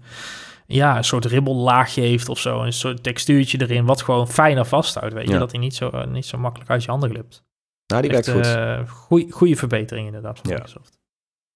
ja, 0.66 0.96
een 0.96 1.04
soort 1.04 1.24
ribbellaagje 1.24 2.00
heeft 2.00 2.28
of 2.28 2.38
zo. 2.38 2.62
Een 2.62 2.72
soort 2.72 3.02
textuurtje 3.02 3.60
erin, 3.60 3.84
wat 3.84 4.02
gewoon 4.02 4.28
fijner 4.28 4.64
vasthoudt, 4.66 5.14
weet 5.14 5.26
je. 5.26 5.32
Ja. 5.32 5.38
Dat 5.38 5.50
hij 5.50 5.60
niet 5.60 5.74
zo, 5.74 5.88
eh, 5.88 6.06
niet 6.06 6.26
zo 6.26 6.38
makkelijk 6.38 6.70
uit 6.70 6.84
je 6.84 6.90
handen 6.90 7.10
glipt. 7.10 7.42
nou, 7.86 8.02
die 8.02 8.10
Echt, 8.10 8.26
werkt 8.26 8.46
goed. 8.46 8.56
eh, 8.56 8.78
goeie, 8.96 9.30
goede 9.32 9.56
verbetering 9.56 10.06
inderdaad 10.06 10.38
van 10.38 10.50
Ja. 10.50 10.56
Microsoft. 10.56 10.98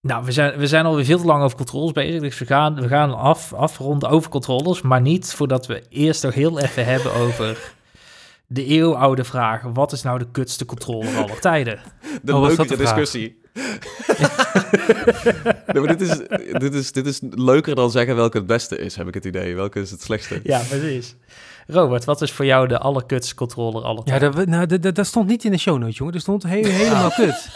Nou, 0.00 0.24
we 0.24 0.32
zijn, 0.32 0.58
we 0.58 0.66
zijn 0.66 0.84
alweer 0.86 1.04
veel 1.04 1.18
te 1.18 1.24
lang 1.26 1.42
over 1.42 1.56
controllers 1.56 1.92
bezig. 1.92 2.20
Dus 2.20 2.38
we 2.38 2.46
gaan, 2.46 2.74
we 2.80 2.88
gaan 2.88 3.14
af, 3.16 3.52
afronden 3.52 4.08
over 4.08 4.30
controllers. 4.30 4.82
Maar 4.82 5.00
niet 5.00 5.32
voordat 5.34 5.66
we 5.66 5.82
eerst 5.88 6.22
nog 6.22 6.34
heel 6.34 6.58
even 6.60 6.84
hebben 6.92 7.12
over 7.14 7.72
de 8.46 8.64
eeuwoude 8.64 9.24
vraag. 9.24 9.62
Wat 9.62 9.92
is 9.92 10.02
nou 10.02 10.18
de 10.18 10.30
kutste 10.30 10.64
controller 10.64 11.16
aller 11.16 11.40
tijden? 11.40 11.80
de 12.22 12.34
Oh, 12.34 12.40
leuke 12.40 12.64
vraag? 12.66 12.78
discussie. 12.78 13.40
Nee, 15.72 15.82
maar 15.82 15.96
dit 15.96 16.00
is, 16.00 16.18
dit, 16.52 16.74
is, 16.74 16.92
dit 16.92 17.06
is 17.06 17.20
leuker 17.30 17.74
dan 17.74 17.90
zeggen 17.90 18.16
welke 18.16 18.36
het 18.36 18.46
beste 18.46 18.78
is, 18.78 18.96
heb 18.96 19.08
ik 19.08 19.14
het 19.14 19.24
idee. 19.24 19.54
Welke 19.54 19.80
is 19.80 19.90
het 19.90 20.02
slechtste? 20.02 20.40
Ja, 20.44 20.60
precies. 20.68 21.14
Robert, 21.66 22.04
wat 22.04 22.22
is 22.22 22.32
voor 22.32 22.44
jou 22.44 22.68
de 22.68 22.78
allerkutste 22.78 23.34
controller 23.34 23.82
aller 23.82 24.02
Ja, 24.04 24.10
tijden? 24.18 24.36
dat, 24.36 24.46
nou, 24.46 24.66
dat, 24.66 24.82
dat, 24.82 24.94
dat 24.94 25.06
stond 25.06 25.28
niet 25.28 25.44
in 25.44 25.50
de 25.50 25.58
show 25.58 25.78
notes, 25.78 25.96
jongen. 25.96 26.14
Er 26.14 26.20
stond 26.20 26.42
he- 26.42 26.48
helemaal 26.82 27.10
kut. 27.10 27.48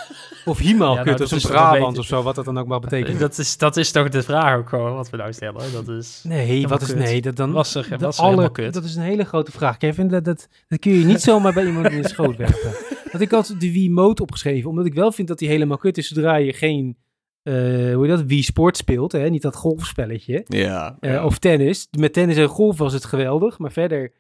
Of 0.45 0.63
Ja, 0.63 0.73
nou, 0.77 0.97
kut, 0.97 1.19
dat 1.19 1.21
of 1.27 1.31
een 1.31 1.37
is- 1.37 1.43
dat 1.43 1.53
Brabant 1.53 1.99
of 1.99 2.05
zo, 2.05 2.23
wat 2.23 2.35
dat 2.35 2.45
dan 2.45 2.59
ook 2.59 2.67
mag 2.67 2.81
betekenen. 2.81 3.19
dat, 3.19 3.39
is, 3.39 3.57
dat 3.59 3.77
is 3.77 3.91
toch 3.91 4.09
de 4.09 4.23
vraag 4.23 4.57
ook 4.59 4.69
gewoon 4.69 4.95
wat 4.95 5.11
we 5.11 5.17
nou 5.17 5.33
stellen. 5.33 5.73
Dat 5.73 5.89
is... 5.89 6.21
Nee, 6.23 6.47
Helemaal 6.47 6.69
wat 6.71 6.83
is 6.83 6.87
kut. 6.89 6.97
nee? 6.99 7.21
Dat 7.21 7.37
dan 7.37 7.65
helemaal 7.65 8.13
alle, 8.17 8.53
kut? 8.53 8.75
dat 8.75 8.85
is 8.85 8.95
een 8.97 9.03
hele 9.03 9.25
grote 9.25 9.53
vraag, 9.53 9.77
Kevin. 9.77 10.09
Dat, 10.09 10.25
dat, 10.25 10.49
dat 10.69 10.79
kun 10.79 10.93
je 10.93 11.05
niet 11.05 11.21
zomaar 11.21 11.53
bij 11.53 11.67
iemand 11.67 11.91
in 11.91 12.03
de 12.03 12.09
schoot 12.09 12.37
werpen. 12.37 12.71
Want 13.13 13.25
ik 13.25 13.31
had 13.31 13.55
de 13.59 13.73
Wii 13.73 13.91
Mode 13.91 14.23
opgeschreven, 14.23 14.71
omdat 14.71 14.87
ik 14.87 14.95
wel 14.95 15.13
vind 15.13 15.29
dat 15.29 15.39
die 15.39 15.49
helemaal 15.49 15.77
kut 15.77 15.99
is 15.99 16.09
zodra 16.09 16.37
je 16.37 16.53
geen, 16.53 16.97
eh 17.43 17.53
hoe 17.95 18.03
je 18.03 18.09
dat, 18.09 18.23
Wii 18.23 18.43
Sport 18.43 18.77
speelt, 18.77 19.13
hè? 19.13 19.29
niet 19.29 19.43
dat 19.43 19.57
golfspelletje. 19.57 20.45
Ja. 20.49 20.97
Eh, 21.01 21.13
ja. 21.13 21.25
Of 21.25 21.39
tennis. 21.39 21.89
Met 21.99 22.13
tennis 22.13 22.37
en 22.37 22.49
golf 22.49 22.79
was 22.79 22.93
het 22.93 23.05
geweldig, 23.05 23.59
maar 23.59 23.73
verder... 23.73 24.13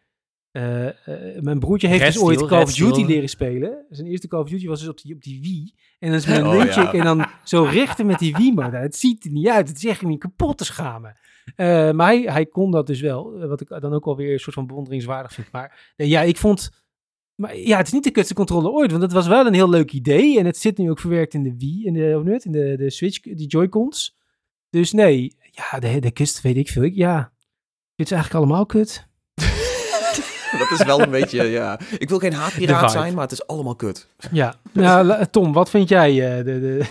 eh, 0.53 0.88
eh, 0.88 1.42
mijn 1.42 1.59
broertje 1.59 1.88
heeft 1.88 2.03
Red 2.03 2.12
dus 2.12 2.22
ooit 2.22 2.34
Steel, 2.34 2.48
Call 2.48 2.62
of 2.62 2.74
Duty 2.74 2.92
Steel. 2.92 3.07
leren 3.07 3.28
spelen. 3.28 3.84
Zijn 3.90 4.09
eerste 4.09 4.28
Call 4.28 4.40
of 4.40 4.48
Duty 4.48 4.66
was 4.66 4.80
dus 4.80 4.88
op 4.88 5.00
die, 5.00 5.14
op 5.14 5.22
die 5.22 5.40
Wii. 5.40 5.74
En 5.98 6.09
dan 6.09 6.18
is 6.18 6.26
een 6.26 6.46
Oh, 6.53 6.64
ja. 6.64 6.92
en 6.92 7.05
dan 7.05 7.26
zo 7.44 7.62
richten 7.62 8.07
met 8.07 8.18
die 8.18 8.36
Wii-mode. 8.36 8.70
Nou, 8.70 8.82
Het 8.82 8.96
ziet 8.96 9.24
er 9.24 9.30
niet 9.30 9.48
uit. 9.48 9.68
Het 9.68 9.76
is 9.76 9.84
echt 9.84 10.00
je 10.00 10.18
kapot 10.18 10.59
te 10.59 10.64
schamen. 10.64 11.16
Eh, 11.57 11.90
maar 11.90 12.07
hij, 12.07 12.20
hij 12.20 12.46
kon 12.46 12.70
dat 12.70 12.86
dus 12.86 13.00
wel. 13.00 13.46
Wat 13.48 13.61
ik 13.61 13.68
dan 13.68 13.92
ook 13.92 14.07
alweer 14.07 14.32
een 14.32 14.38
soort 14.38 14.55
van 14.55 14.66
bewonderingswaardig 14.66 15.32
vind. 15.32 15.53
Maar 15.53 15.92
ja, 15.96 16.20
ik 16.22 16.36
vond... 16.36 16.70
Maar 17.34 17.57
ja, 17.57 17.76
het 17.76 17.86
is 17.86 17.92
niet 17.92 18.05
de 18.05 18.11
kutste 18.11 18.34
controller 18.34 18.70
ooit. 18.70 18.90
Want 18.90 19.03
het 19.03 19.12
was 19.12 19.26
wel 19.26 19.46
een 19.46 19.55
heel 19.55 19.68
leuk 19.68 19.92
idee. 19.92 20.38
En 20.38 20.46
het 20.46 20.57
zit 20.57 20.78
nu 20.78 20.90
ook 20.90 21.00
verwerkt 21.00 21.34
in 21.34 21.42
de 21.42 21.57
Wii. 21.59 21.84
In 21.84 21.92
de, 21.92 22.22
het? 22.24 22.44
in 22.44 22.53
de, 22.53 22.76
de 22.76 22.90
Switch, 22.90 23.20
die 23.20 23.46
Joy-Cons. 23.46 24.16
Dus 24.70 24.92
nee, 24.92 25.36
ja, 25.50 25.78
de, 25.78 26.00
de 26.00 26.11
kust 26.11 26.40
weet 26.40 26.57
ik 26.57 26.68
veel. 26.68 26.82
Ik, 26.82 26.94
ja, 26.94 27.32
dit 27.94 28.07
is 28.07 28.12
eigenlijk 28.12 28.44
allemaal 28.44 28.66
kut. 28.66 29.11
Dat 30.68 30.70
is 30.80 30.84
wel 30.84 31.00
een 31.00 31.11
beetje, 31.11 31.42
ja. 31.42 31.78
Ik 31.98 32.09
wil 32.09 32.18
geen 32.18 32.32
haatpiraat 32.32 32.90
zijn, 32.90 33.14
maar 33.14 33.22
het 33.22 33.32
is 33.32 33.46
allemaal 33.46 33.74
kut. 33.74 34.09
Ja, 34.30 34.55
nou, 34.72 35.26
Tom, 35.30 35.53
wat 35.53 35.70
vind 35.70 35.88
jij? 35.88 36.38
eh, 36.38 36.44
de, 36.44 36.61
de... 36.61 36.80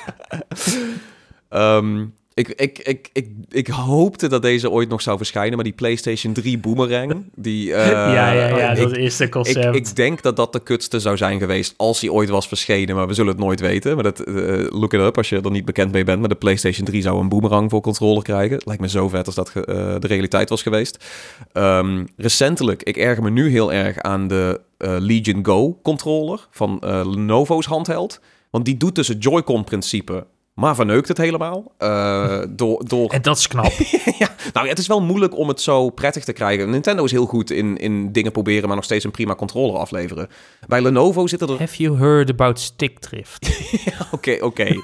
Ehm, 1.50 2.06
ik, 2.34 2.48
ik, 2.48 2.80
ik, 2.80 3.10
ik, 3.14 3.30
ik 3.50 3.68
hoopte 3.68 4.28
dat 4.28 4.42
deze 4.42 4.70
ooit 4.70 4.90
nog 4.90 5.02
zou 5.02 5.18
verschijnen, 5.18 5.56
maar 5.56 5.64
die 5.64 5.74
PlayStation 5.74 6.34
3 6.34 6.58
Boomerang, 6.58 7.24
die... 7.36 7.74
eh, 7.74 7.88
ja, 7.88 8.32
ja, 8.32 8.58
ja, 8.58 8.72
ik, 8.72 8.78
dat 8.78 8.98
is 8.98 9.18
de 9.18 9.24
ik, 9.24 9.32
concept. 9.32 9.76
ik 9.76 9.96
denk 9.96 10.22
dat 10.22 10.36
dat 10.36 10.54
de 10.54 10.64
kutste 10.64 11.00
zou 11.00 11.18
zijn 11.18 11.40
geweest 11.40 11.74
als 11.78 12.02
hij 12.02 12.10
ooit 12.10 12.30
was 12.30 12.48
verschenen, 12.48 12.96
maar 12.96 13.08
we 13.08 13.14
zullen 13.14 13.32
het 13.32 13.42
nooit 13.42 13.60
weten. 13.60 13.94
Maar 13.94 14.04
dat, 14.04 14.20
eh, 14.20 14.34
look 14.70 14.94
it 14.94 15.00
up 15.00 15.18
als 15.18 15.30
je 15.30 15.42
er 15.42 15.52
niet 15.52 15.66
bekend 15.66 15.92
mee 15.92 16.04
bent. 16.04 16.20
Maar 16.20 16.30
de 16.30 16.36
PlayStation 16.36 16.86
3 16.86 17.02
zou 17.02 17.20
een 17.20 17.30
Boomerang 17.30 17.70
voor 17.70 17.82
controller 17.82 18.24
krijgen. 18.24 18.62
Lijkt 18.66 18.82
me 18.82 18.90
zo 18.90 19.10
vet 19.10 19.26
als 19.26 19.36
dat 19.36 19.50
eh, 19.50 19.64
de 20.00 20.08
realiteit 20.08 20.50
was 20.50 20.62
geweest. 20.62 21.06
Ehm, 21.54 22.06
recentelijk, 22.18 22.84
ik 22.84 22.98
erger 22.98 23.24
me 23.24 23.30
nu 23.30 23.50
heel 23.50 23.74
erg 23.74 23.98
aan 23.98 24.28
de 24.28 24.62
Legion 24.78 25.46
Go 25.46 25.80
controller 25.82 26.48
van 26.52 26.78
Lenovo's 26.82 27.66
handheld. 27.66 28.20
Want 28.52 28.66
die 28.66 28.78
doet 28.78 28.96
dus 28.96 29.08
het 29.08 29.24
Joy-Con 29.24 29.64
principe, 29.64 30.26
maar 30.62 30.76
verneukt 30.76 31.08
het 31.08 31.18
helemaal. 31.18 31.72
Eh, 31.78 32.40
door, 32.50 32.88
door 32.88 33.10
En 33.10 33.22
dat 33.22 33.38
is 33.38 33.48
knap. 33.48 33.72
ja, 34.20 34.30
nou, 34.54 34.68
het 34.68 34.78
is 34.78 34.88
wel 34.88 35.02
moeilijk 35.02 35.38
om 35.38 35.48
het 35.48 35.62
zo 35.62 35.90
prettig 35.90 36.24
te 36.24 36.34
krijgen. 36.34 36.70
Nintendo 36.70 37.04
is 37.04 37.12
heel 37.12 37.26
goed 37.26 37.52
in, 37.52 37.78
in 37.78 38.12
dingen 38.12 38.32
proberen, 38.32 38.68
maar 38.68 38.76
nog 38.76 38.86
steeds 38.86 39.06
een 39.06 39.12
prima 39.12 39.36
controller 39.36 39.80
afleveren. 39.80 40.28
Bij 40.68 40.82
Lenovo 40.82 41.28
zitten 41.28 41.50
er... 41.50 41.60
Have 41.60 41.84
you 41.84 41.98
heard 41.98 42.30
about 42.30 42.60
stickdrift? 42.60 43.50
Oké, 44.12 44.38
oké. 44.42 44.82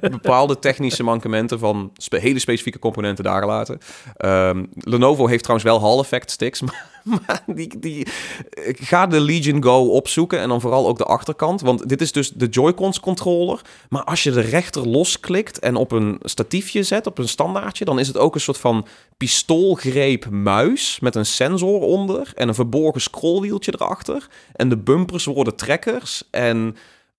Bepaalde 0.00 0.58
technische 0.58 1.02
mankementen 1.02 1.58
van 1.58 1.90
spe- 1.94 2.18
hele 2.18 2.38
specifieke 2.38 2.78
componenten 2.78 3.24
daar 3.24 3.40
gelaten. 3.40 3.78
Ehm, 4.16 4.64
Lenovo 4.74 5.26
heeft 5.26 5.42
trouwens 5.42 5.70
wel 5.70 5.80
Hall 5.80 5.98
effect 5.98 6.30
sticks, 6.30 6.60
maar, 6.66 6.95
die, 7.46 7.78
die, 7.78 8.06
ga 8.80 9.06
de 9.06 9.20
Legion 9.20 9.62
Go 9.62 9.88
opzoeken 9.88 10.40
en 10.40 10.48
dan 10.48 10.60
vooral 10.60 10.86
ook 10.86 10.98
de 10.98 11.04
achterkant. 11.04 11.60
Want 11.60 11.88
dit 11.88 12.00
is 12.00 12.12
dus 12.12 12.30
de 12.30 12.46
Joy-Cons 12.46 13.00
controller. 13.00 13.60
Maar 13.88 14.04
als 14.04 14.22
je 14.22 14.30
de 14.30 14.40
rechter 14.40 14.88
losklikt 14.88 15.58
en 15.58 15.76
op 15.76 15.92
een 15.92 16.18
statiefje 16.22 16.82
zet, 16.82 17.06
op 17.06 17.18
een 17.18 17.28
standaardje, 17.28 17.84
dan 17.84 17.98
is 17.98 18.06
het 18.06 18.18
ook 18.18 18.34
een 18.34 18.40
soort 18.40 18.58
van 18.58 18.86
pistoolgreep 19.16 20.30
muis 20.30 21.00
met 21.00 21.14
een 21.14 21.26
sensor 21.26 21.80
onder 21.80 22.32
en 22.34 22.48
een 22.48 22.54
verborgen 22.54 23.00
scrollwieltje 23.00 23.72
erachter. 23.74 24.28
En 24.52 24.68
de 24.68 24.76
bumpers 24.76 25.24
worden 25.24 25.56
trekkers 25.56 26.22
en 26.30 26.76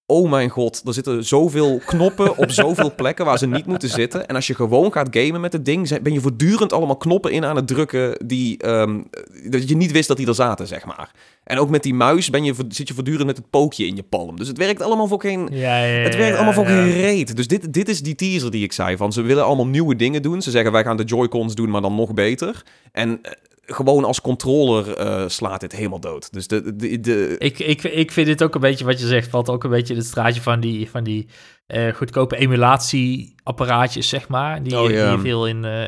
oh 0.10 0.30
mijn 0.30 0.50
god, 0.50 0.82
er 0.86 0.94
zitten 0.94 1.26
zoveel 1.26 1.82
knoppen 1.86 2.38
op 2.38 2.52
zoveel 2.52 2.96
plekken 3.02 3.26
waar 3.26 3.38
ze 3.38 3.48
niet 3.48 3.66
moeten 3.66 3.90
zitten. 3.90 4.28
En 4.28 4.36
als 4.36 4.48
je 4.48 4.56
gewoon 4.56 4.92
gaat 4.92 5.08
gamen 5.12 5.42
met 5.42 5.54
het 5.54 5.66
ding, 5.66 6.02
ben 6.02 6.14
je 6.14 6.22
voortdurend 6.22 6.74
allemaal 6.74 6.98
knoppen 6.98 7.32
in 7.32 7.46
aan 7.46 7.56
het 7.56 7.68
drukken 7.68 8.28
die 8.28 8.68
um, 8.68 9.10
dat 9.50 9.70
je 9.70 9.76
niet 9.76 9.92
wist 9.92 10.08
dat 10.08 10.18
die 10.18 10.28
er 10.28 10.36
zaten, 10.36 10.68
zeg 10.68 10.86
maar. 10.86 11.12
En 11.44 11.60
ook 11.60 11.70
met 11.70 11.84
die 11.84 11.94
muis 11.94 12.30
ben 12.30 12.44
je, 12.44 12.54
zit 12.70 12.88
je 12.88 12.94
voortdurend 12.94 13.26
met 13.26 13.38
het 13.38 13.50
pookje 13.50 13.86
in 13.86 13.96
je 13.96 14.04
palm. 14.04 14.38
Dus 14.38 14.48
het 14.48 14.58
werkt 14.58 14.82
allemaal 14.82 15.08
voor 15.08 15.22
geen, 15.22 15.48
ja, 15.52 15.78
ja, 15.78 15.86
ja, 15.86 16.04
het 16.04 16.16
werkt 16.16 16.36
allemaal 16.36 16.54
voor 16.54 16.66
geen 16.66 16.92
reet. 16.92 17.36
Dus 17.36 17.48
dit, 17.48 17.74
dit 17.74 17.90
is 17.90 18.02
die 18.02 18.16
teaser 18.16 18.52
die 18.52 18.64
ik 18.64 18.74
zei 18.74 18.98
van 18.98 19.14
ze 19.14 19.22
willen 19.22 19.46
allemaal 19.46 19.68
nieuwe 19.68 19.96
dingen 19.96 20.22
doen. 20.22 20.42
Ze 20.42 20.52
zeggen 20.52 20.72
wij 20.72 20.84
gaan 20.84 20.98
de 20.98 21.04
Joy-Cons 21.04 21.56
doen, 21.56 21.70
maar 21.70 21.82
dan 21.82 21.96
nog 21.96 22.14
beter. 22.14 22.64
En 22.92 23.20
eh, 23.22 23.32
gewoon 23.74 24.04
als 24.04 24.22
controller 24.22 25.06
uh, 25.06 25.24
slaat 25.28 25.60
dit 25.60 25.72
helemaal 25.72 26.00
dood. 26.00 26.34
Dus 26.34 26.48
de, 26.48 26.76
de, 26.76 27.00
de... 27.00 27.36
Ik, 27.38 27.60
ik, 27.60 27.84
ik 27.84 28.12
vind 28.12 28.28
dit 28.28 28.44
ook 28.44 28.56
een 28.56 28.62
beetje 28.62 28.86
wat 28.86 29.00
je 29.00 29.08
zegt, 29.08 29.30
valt 29.30 29.50
ook 29.50 29.64
een 29.64 29.70
beetje 29.70 29.94
in 29.94 30.00
het 30.00 30.08
straatje 30.08 30.42
van 30.42 30.60
die, 30.60 30.90
van 30.90 31.04
die 31.04 31.28
uh, 31.68 31.94
goedkope 31.94 32.38
emulatieapparaatjes, 32.38 34.10
zeg 34.10 34.28
maar. 34.28 34.64
Die, 34.64 34.80
oh, 34.80 34.88
die 34.88 35.20
veel 35.20 35.48
in, 35.48 35.64
uh, 35.64 35.88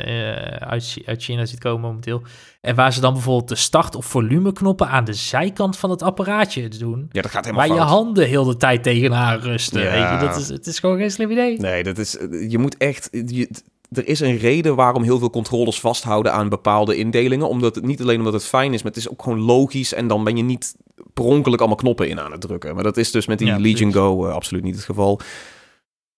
uit, 0.57 0.97
uit 1.05 1.23
China 1.23 1.45
ziet 1.45 1.59
komen 1.59 1.81
momenteel. 1.81 2.21
En 2.61 2.75
waar 2.75 2.93
ze 2.93 3.01
dan 3.01 3.13
bijvoorbeeld 3.13 3.49
de 3.49 3.55
start- 3.55 3.95
of 3.95 4.05
volumeknoppen 4.05 4.87
aan 4.87 5.05
de 5.05 5.13
zijkant 5.13 5.77
van 5.77 5.89
het 5.89 6.01
apparaatje 6.01 6.67
doen. 6.67 7.09
Ja, 7.11 7.21
dat 7.21 7.31
gaat 7.31 7.45
helemaal 7.45 7.67
Waar 7.67 7.77
fout. 7.77 7.89
je 7.89 7.95
handen 7.95 8.27
heel 8.27 8.43
de 8.43 8.57
tijd 8.57 8.83
tegenaan 8.83 9.39
rusten. 9.39 9.81
Ja. 9.81 9.91
Weet 9.91 10.21
je? 10.21 10.27
Dat 10.27 10.37
is, 10.37 10.49
het 10.49 10.67
is 10.67 10.79
gewoon 10.79 10.97
geen 10.97 11.11
slim 11.11 11.31
idee. 11.31 11.59
Nee, 11.59 11.83
dat 11.83 11.97
is, 11.97 12.17
je 12.47 12.57
moet 12.57 12.77
echt... 12.77 13.09
Je, 13.11 13.49
er 13.91 14.07
is 14.07 14.19
een 14.19 14.37
reden 14.37 14.75
waarom 14.75 15.03
heel 15.03 15.19
veel 15.19 15.29
controllers 15.29 15.79
vasthouden 15.79 16.33
aan 16.33 16.49
bepaalde 16.49 16.95
indelingen. 16.95 17.47
Omdat 17.47 17.75
het 17.75 17.85
niet 17.85 18.01
alleen 18.01 18.17
omdat 18.17 18.33
het 18.33 18.45
fijn 18.45 18.73
is, 18.73 18.83
maar 18.83 18.91
het 18.91 19.01
is 19.01 19.09
ook 19.09 19.23
gewoon 19.23 19.39
logisch. 19.39 19.93
En 19.93 20.07
dan 20.07 20.23
ben 20.23 20.37
je 20.37 20.43
niet 20.43 20.75
per 21.13 21.23
ongeluk 21.23 21.59
allemaal 21.59 21.77
knoppen 21.77 22.09
in 22.09 22.19
aan 22.19 22.31
het 22.31 22.41
drukken. 22.41 22.75
Maar 22.75 22.83
dat 22.83 22.97
is 22.97 23.11
dus 23.11 23.25
met 23.25 23.37
die 23.37 23.47
Ja, 23.47 23.57
Legion. 23.57 23.93
Go 23.93 24.27
uh, 24.27 24.33
absoluut 24.33 24.63
niet 24.63 24.75
het 24.75 24.83
geval. 24.83 25.19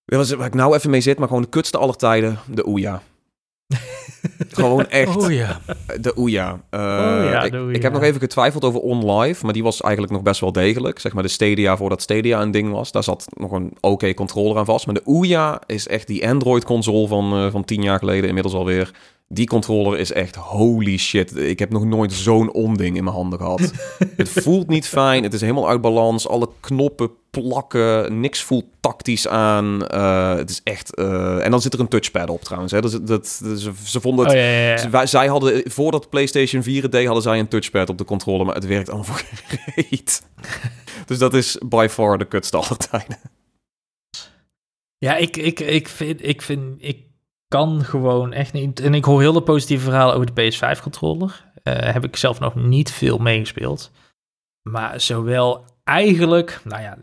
Dat 0.04 0.18
was 0.18 0.30
waar 0.30 0.46
ik 0.46 0.54
nou 0.54 0.74
even 0.74 0.90
mee 0.90 1.00
zit, 1.00 1.18
maar 1.18 1.28
gewoon 1.28 1.42
de 1.42 1.48
kutste 1.48 1.78
aller 1.78 1.96
tijden, 1.96 2.38
de 2.50 2.62
Ouya. 2.62 3.02
gewoon 4.50 4.88
echt 4.88 5.16
Oh 5.16 5.32
ja. 5.32 5.60
de 6.00 6.14
Ouya. 6.14 6.60
Uh, 6.70 6.80
ja, 7.30 7.42
ik, 7.72 7.82
heb 7.82 7.92
nog 7.92 8.02
even 8.02 8.20
getwijfeld 8.20 8.64
over 8.64 8.80
OnLive, 8.80 9.44
maar 9.44 9.52
die 9.52 9.62
was 9.62 9.80
eigenlijk 9.80 10.12
nog 10.12 10.22
best 10.22 10.40
wel 10.40 10.52
degelijk. 10.52 10.98
Zeg 10.98 11.12
maar 11.12 11.22
de 11.22 11.28
Stadia 11.28 11.76
voordat 11.76 12.02
Stadia 12.02 12.42
een 12.42 12.50
ding 12.50 12.70
was. 12.70 12.92
Daar 12.92 13.02
zat 13.02 13.26
nog 13.36 13.50
een 13.50 13.76
oké 13.80 14.14
controller 14.14 14.58
aan 14.58 14.64
vast. 14.64 14.86
Maar 14.86 14.94
de 14.94 15.04
Ouya 15.04 15.60
is 15.66 15.88
echt 15.88 16.06
die 16.06 16.28
Android-console 16.28 17.06
van, 17.06 17.44
uh, 17.44 17.50
van 17.50 17.64
tien 17.64 17.82
jaar 17.82 17.98
geleden 17.98 18.28
inmiddels 18.28 18.54
alweer. 18.54 18.90
Die 19.32 19.46
controller 19.46 19.98
is 19.98 20.12
echt 20.12 20.36
holy 20.36 20.96
shit. 20.96 21.36
Ik 21.36 21.58
heb 21.58 21.70
nog 21.70 21.84
nooit 21.84 22.12
zo'n 22.12 22.52
onding 22.52 22.96
in 22.96 23.04
mijn 23.04 23.16
handen 23.16 23.38
gehad. 23.38 23.60
het 24.16 24.28
voelt 24.28 24.68
niet 24.68 24.86
fijn. 24.86 25.22
Het 25.22 25.32
is 25.34 25.40
helemaal 25.40 25.68
uit 25.68 25.80
balans. 25.80 26.28
Alle 26.28 26.48
knoppen 26.60 27.10
plakken. 27.30 28.20
Niks 28.20 28.42
voelt 28.42 28.64
tactisch 28.80 29.28
aan. 29.28 29.86
Uh, 29.94 30.34
het 30.34 30.50
is 30.50 30.60
echt... 30.64 30.98
Uh, 30.98 31.44
en 31.44 31.50
dan 31.50 31.60
zit 31.60 31.74
er 31.74 31.80
een 31.80 31.88
touchpad 31.88 32.30
op 32.30 32.42
trouwens. 32.42 32.72
Hè. 32.72 32.80
Dat, 32.80 32.90
dat, 32.92 33.06
dat, 33.06 33.28
ze, 33.28 33.72
ze 33.84 34.00
vonden 34.00 34.24
het... 34.24 34.34
Oh, 34.34 34.40
ja, 34.40 34.46
ja, 34.46 34.68
ja. 34.70 34.76
Ze- 34.76 34.90
wij- 34.90 35.06
zij 35.06 35.26
hadden, 35.26 35.70
voordat 35.70 36.10
PlayStation 36.10 36.62
4 36.62 36.82
het 36.82 36.92
deed, 36.92 37.04
hadden 37.04 37.22
zij 37.22 37.38
een 37.38 37.48
touchpad 37.48 37.88
op 37.88 37.98
de 37.98 38.04
controller, 38.04 38.46
maar 38.46 38.54
het 38.54 38.66
werkt 38.66 38.88
allemaal 38.90 39.06
voor 39.14 39.22
reet. 39.74 40.22
dus 41.06 41.18
dat 41.18 41.34
is 41.34 41.58
by 41.68 41.86
far 41.90 42.18
de 42.18 42.24
kutste 42.28 42.56
aller 42.56 42.76
tijden. 42.76 43.18
Ja, 44.98 45.16
ik, 45.16 45.36
ik, 45.36 45.60
ik, 45.60 45.88
vind, 45.88 46.26
ik 46.26 46.42
vind, 46.42 46.62
ik 46.78 46.98
kan 47.52 47.84
gewoon 47.84 48.32
echt 48.32 48.52
niet. 48.52 48.80
En 48.80 48.94
ik 48.94 49.04
hoor 49.04 49.20
heel 49.20 49.32
de 49.32 49.42
positieve 49.42 49.84
verhalen 49.84 50.14
over 50.14 50.34
de 50.34 50.52
PS5-controller. 50.52 51.50
Eh 51.62 51.92
heb 51.92 52.04
ik 52.04 52.16
zelf 52.16 52.40
nog 52.40 52.54
niet 52.54 52.90
veel 52.90 53.18
meegespeeld. 53.18 53.90
Maar 54.62 55.00
zowel 55.00 55.64
eigenlijk, 55.84 56.60
nou 56.64 56.82
ja, 56.82 56.98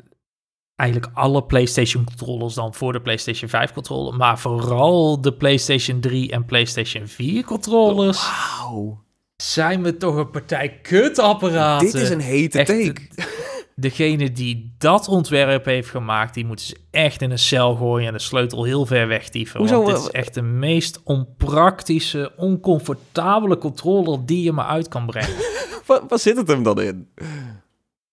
eigenlijk 0.76 1.12
alle 1.14 1.44
PlayStation-controllers 1.44 2.54
dan 2.54 2.74
voor 2.74 2.94
de 2.94 3.02
PlayStation 3.02 3.50
5-controller. 3.50 4.16
Maar 4.16 4.40
vooral 4.40 5.22
de 5.22 5.34
PlayStation 5.34 6.00
3 6.00 6.32
en 6.32 6.46
PlayStation 6.46 7.08
4-controllers 7.08 8.20
Wauw. 8.58 9.04
zijn 9.36 9.82
me 9.82 9.98
toch 9.98 10.16
een 10.16 10.30
partij 10.30 10.80
kutapparaten. 10.82 11.92
Dit 11.92 12.02
is 12.02 12.10
een 12.10 12.20
hete 12.20 12.60
Echt, 12.60 12.68
take. 12.68 13.02
Degene 13.80 14.32
die 14.32 14.76
dat 14.78 15.08
ontwerp 15.08 15.66
heeft 15.66 15.90
gemaakt, 15.90 16.34
die 16.34 16.46
moeten 16.46 16.66
ze 16.66 16.78
echt 16.92 17.22
in 17.22 17.32
een 17.32 17.40
cel 17.40 17.76
gooien 17.76 18.08
en 18.08 18.14
de 18.14 18.20
sleutel 18.20 18.64
heel 18.64 18.86
ver 18.86 19.08
wegtieven. 19.08 19.60
Hoezo, 19.60 19.76
Want 19.76 19.88
dit 19.88 19.98
is 19.98 20.12
eh, 20.12 20.20
echt 20.20 20.34
de 20.34 20.42
meest 20.42 21.02
onpraktische, 21.04 22.32
oncomfortabele 22.36 23.58
controller 23.58 24.26
die 24.26 24.44
je 24.44 24.52
maar 24.52 24.66
uit 24.66 24.88
kan 24.88 25.06
brengen. 25.06 25.36
Waar, 25.88 26.02
waar 26.08 26.20
zit 26.20 26.38
het 26.38 26.48
hem 26.48 26.64
dan 26.64 26.82
in? 26.82 27.08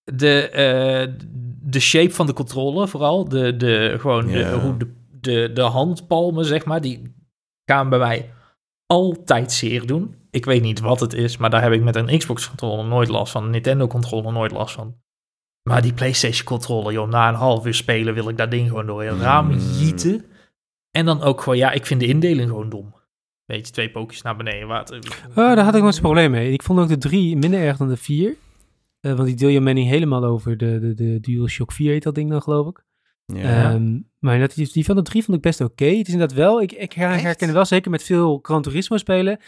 De, 0.05 0.49
eh, 0.49 1.13
de 1.63 1.81
shape 1.81 2.15
van 2.15 2.27
de 2.27 2.33
controller 2.33 2.89
vooral, 2.89 3.29
de, 3.29 3.57
de, 3.57 3.97
gewoon 3.99 4.27
de, 4.27 4.59
hoe 4.63 4.77
de, 4.77 4.93
de, 5.21 5.51
de 5.55 5.63
handpalmen, 5.63 6.45
zeg 6.45 6.65
maar, 6.65 6.81
die 6.81 7.15
gaan 7.65 7.89
bij 7.89 7.99
mij 7.99 8.31
altijd 8.87 9.53
zeer 9.53 9.87
doen. 9.87 10.15
Ik 10.31 10.45
weet 10.45 10.63
niet 10.63 10.81
wat 10.81 11.01
het 11.01 11.13
is, 11.13 11.37
maar 11.37 11.51
daar 11.51 11.63
heb 11.63 11.73
ik 11.73 11.83
met 11.83 11.97
een 11.97 12.19
Xbox-controller 12.19 12.85
nooit 12.85 13.09
last 13.09 13.33
van, 13.33 13.45
een 13.45 13.51
Nintendo-controller 13.51 14.33
nooit 14.33 14.53
last 14.53 14.75
van. 14.75 14.97
Maar 15.69 15.83
die 15.83 15.93
PlayStation-controller, 15.93 16.93
joh, 16.93 17.09
na 17.09 17.29
een 17.29 17.35
half 17.35 17.67
uur 17.67 17.75
spelen 17.75 18.15
wil 18.15 18.29
ik 18.29 18.37
dat 18.37 18.51
ding 18.51 18.69
gewoon 18.69 18.87
door 18.87 19.05
een 19.05 19.19
raam 19.19 19.47
Mm. 19.47 19.59
jieten. 19.59 20.25
En 20.91 21.05
dan 21.05 21.23
ook 21.23 21.41
gewoon, 21.41 21.59
ja, 21.59 21.73
ik 21.73 21.87
vind 21.87 22.01
de 22.01 22.07
indeling 22.07 22.49
gewoon 22.49 22.69
dom. 22.69 22.95
Weet 23.45 23.67
je, 23.67 23.73
twee 23.73 23.91
pookjes 23.91 24.23
naar 24.23 24.37
beneden. 24.37 24.69
Wat, 24.69 24.91
Oh, 25.29 25.35
daar 25.35 25.59
had 25.65 25.75
ik 25.75 25.83
nooit 25.83 25.95
zo'n 25.95 26.03
probleem 26.03 26.31
mee. 26.31 26.53
Ik 26.53 26.63
vond 26.63 26.79
ook 26.81 26.89
de 26.89 26.99
3 26.99 27.37
minder 27.37 27.61
erg 27.61 27.77
dan 27.77 27.89
de 27.89 27.97
4. 27.97 28.35
Eh, 29.01 29.13
want 29.13 29.27
die 29.27 29.37
deel 29.37 29.49
je 29.49 29.61
mening 29.61 29.89
helemaal 29.89 30.25
over 30.25 30.57
de, 30.57 30.79
de, 30.81 30.95
de 30.95 31.21
DualShock 31.21 31.73
4 31.73 31.93
heet 31.93 32.03
dat 32.03 32.15
ding 32.15 32.31
dan, 32.31 32.43
geloof 32.43 32.69
ik. 32.69 32.85
Ja. 33.25 33.73
Ehm, 33.73 33.99
maar 34.19 34.39
dat, 34.39 34.55
die, 34.55 34.73
die 34.73 34.85
van 34.85 34.97
de 34.97 35.03
3 35.03 35.25
vond 35.25 35.37
ik 35.37 35.43
best 35.43 35.61
oké. 35.61 35.85
Het 35.85 36.07
is 36.07 36.13
inderdaad 36.13 36.37
wel, 36.37 36.63
ik, 36.63 36.73
ik 36.73 36.93
herken 36.93 37.53
wel 37.53 37.65
zeker 37.65 37.91
met 37.91 38.03
veel 38.03 38.39
Gran 38.43 38.63
Turismo 38.63 38.97
spelen. 38.97 39.39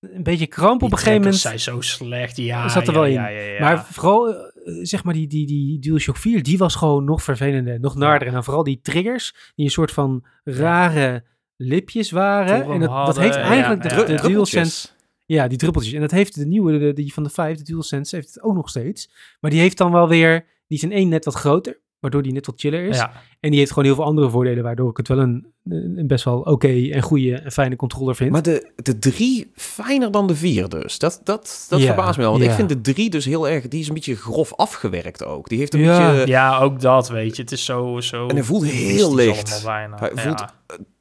Een 0.00 0.22
beetje 0.22 0.46
kramp 0.46 0.82
op 0.82 0.88
die 0.88 0.90
een 0.90 0.96
gegeven 0.98 1.20
moment. 1.20 1.36
zijn 1.40 1.60
zo 1.60 1.80
slecht, 1.80 2.36
ja. 2.36 2.64
Er 2.64 2.70
zat 2.70 2.88
er 2.88 2.92
ja, 2.92 2.98
wel 2.98 3.06
in. 3.08 3.12
Ja, 3.12 3.28
ja, 3.28 3.40
ja. 3.40 3.60
Maar 3.60 3.84
vooral, 3.84 4.28
eh, 4.34 4.36
zeg 4.82 5.04
maar, 5.04 5.14
die, 5.14 5.26
die, 5.26 5.46
die 5.46 5.78
DualShock 5.78 6.16
4, 6.16 6.42
die 6.42 6.58
was 6.58 6.74
gewoon 6.74 7.04
nog 7.04 7.22
vervelender, 7.22 7.80
nog 7.80 7.94
narder. 7.94 8.28
En 8.28 8.34
dan 8.34 8.44
vooral 8.44 8.64
die 8.64 8.80
triggers, 8.82 9.52
die 9.54 9.64
een 9.64 9.70
soort 9.70 9.92
van 9.92 10.24
rare 10.44 11.24
lipjes 11.56 12.10
waren. 12.10 12.62
En 12.62 12.80
dat, 12.80 12.88
dat 12.88 12.90
hadden, 12.90 13.22
heeft 13.22 13.36
eigenlijk 13.36 13.82
ja, 13.82 13.88
de, 13.88 14.12
ja. 14.12 14.22
de. 14.22 14.28
DualSense... 14.28 14.88
Ja, 15.26 15.48
die 15.48 15.58
druppeltjes. 15.58 15.94
En 15.94 16.00
dat 16.00 16.10
heeft 16.10 16.34
de 16.34 16.46
nieuwe, 16.46 16.78
de, 16.78 16.92
die 16.92 17.12
van 17.12 17.22
de 17.22 17.30
5, 17.30 17.58
de 17.58 17.64
DualSense, 17.64 18.16
heeft 18.16 18.34
het 18.34 18.42
ook 18.42 18.54
nog 18.54 18.68
steeds. 18.68 19.10
Maar 19.40 19.50
die 19.50 19.60
heeft 19.60 19.76
dan 19.76 19.92
wel 19.92 20.08
weer, 20.08 20.46
die 20.66 20.78
is 20.78 20.82
in 20.82 20.92
één 20.92 21.08
net 21.08 21.24
wat 21.24 21.34
groter, 21.34 21.80
waardoor 22.00 22.22
die 22.22 22.32
net 22.32 22.46
wat 22.46 22.60
chiller 22.60 22.84
is. 22.84 22.96
ja. 22.96 23.12
En 23.40 23.50
die 23.50 23.58
heeft 23.58 23.70
gewoon 23.70 23.84
heel 23.84 23.94
veel 23.94 24.04
andere 24.04 24.30
voordelen, 24.30 24.62
waardoor 24.64 24.90
ik 24.90 24.96
het 24.96 25.08
wel 25.08 25.18
een, 25.18 25.46
een 25.68 26.06
best 26.06 26.24
wel 26.24 26.38
oké 26.40 26.68
en 26.90 27.02
goede 27.02 27.34
en 27.34 27.52
fijne 27.52 27.76
controller 27.76 28.14
vind. 28.16 28.30
Maar 28.30 28.42
de, 28.42 28.70
de 28.76 28.98
drie 28.98 29.50
fijner 29.54 30.10
dan 30.10 30.26
de 30.26 30.36
vier 30.36 30.68
dus. 30.68 30.98
Dat, 30.98 31.20
dat, 31.24 31.66
dat 31.68 31.80
Ja, 31.80 31.86
verbaast 31.86 32.16
me 32.16 32.22
wel. 32.22 32.32
Want 32.32 32.44
ja. 32.44 32.50
ik 32.50 32.56
vind 32.56 32.68
de 32.68 32.80
drie 32.80 33.10
dus 33.10 33.24
heel 33.24 33.48
erg... 33.48 33.68
Die 33.68 33.80
is 33.80 33.88
een 33.88 33.94
beetje 33.94 34.16
grof 34.16 34.54
afgewerkt 34.54 35.24
ook. 35.24 35.48
Die 35.48 35.58
heeft 35.58 35.74
een 35.74 35.80
Ja. 35.80 36.10
beetje 36.10 36.26
ja, 36.26 36.58
ook 36.58 36.80
dat, 36.80 37.08
weet 37.08 37.36
je. 37.36 37.42
Het 37.42 37.52
is 37.52 37.64
zo... 37.64 38.00
zo 38.00 38.26
En 38.28 38.34
hij 38.34 38.44
voelt 38.44 38.64
heel 38.64 39.14
licht. 39.14 39.62
Hij 39.66 39.88
Ja. 39.90 40.10
voelt- 40.14 40.44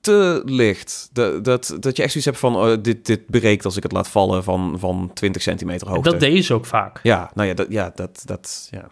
te 0.01 0.41
licht. 0.45 1.09
De, 1.13 1.39
dat, 1.41 1.77
dat 1.79 1.97
je 1.97 2.03
echt 2.03 2.11
zoiets 2.11 2.25
hebt 2.25 2.37
van... 2.39 2.55
oh, 2.55 2.77
dit, 2.81 3.05
dit 3.05 3.25
breekt 3.25 3.65
als 3.65 3.77
ik 3.77 3.83
het 3.83 3.91
laat 3.91 4.07
vallen 4.07 4.43
van, 4.43 4.75
van 4.79 5.11
20 5.13 5.41
centimeter 5.41 5.87
hoogte. 5.89 6.09
Dat 6.09 6.19
deed 6.19 6.45
ze 6.45 6.53
ook 6.53 6.65
vaak. 6.65 6.99
Ja, 7.03 7.31
nou 7.33 7.47
ja, 7.47 7.53
dat, 7.53 7.67
ja, 7.69 7.91
dat, 7.95 8.21
dat, 8.25 8.67
ja. 8.71 8.89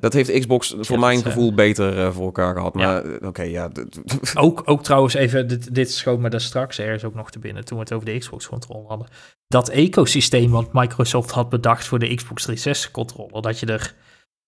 Dat 0.00 0.12
heeft 0.12 0.38
Xbox 0.38 0.74
voor 0.78 0.96
Ja, 0.96 1.04
mijn 1.04 1.18
eh, 1.18 1.24
gevoel 1.24 1.54
beter 1.54 1.98
eh, 1.98 2.12
voor 2.12 2.24
elkaar 2.24 2.54
gehad. 2.54 2.74
Maar 2.74 3.04
eh, 3.04 3.28
oké, 3.28 3.42
ja. 3.42 3.70
Ook, 4.34 4.62
ook 4.64 4.82
trouwens 4.82 5.14
even, 5.14 5.48
dit, 5.48 5.74
dit 5.74 5.90
schoot 5.92 6.18
me 6.18 6.28
daar 6.28 6.40
straks 6.40 6.78
ergens 6.78 7.04
ook 7.04 7.14
nog 7.14 7.30
te 7.30 7.38
binnen 7.38 7.64
toen 7.64 7.78
we 7.78 7.82
het 7.84 7.92
over 7.92 8.06
de 8.06 8.18
Xbox 8.18 8.48
controller 8.48 8.88
hadden. 8.88 9.08
Dat 9.48 9.68
ecosysteem 9.68 10.50
wat 10.50 10.72
Microsoft 10.72 11.30
had 11.30 11.48
bedacht 11.48 11.86
voor 11.86 11.98
de 11.98 12.14
Xbox 12.14 12.42
360 12.42 12.90
controller, 12.90 13.42
dat 13.42 13.60
je 13.60 13.66
er 13.66 13.94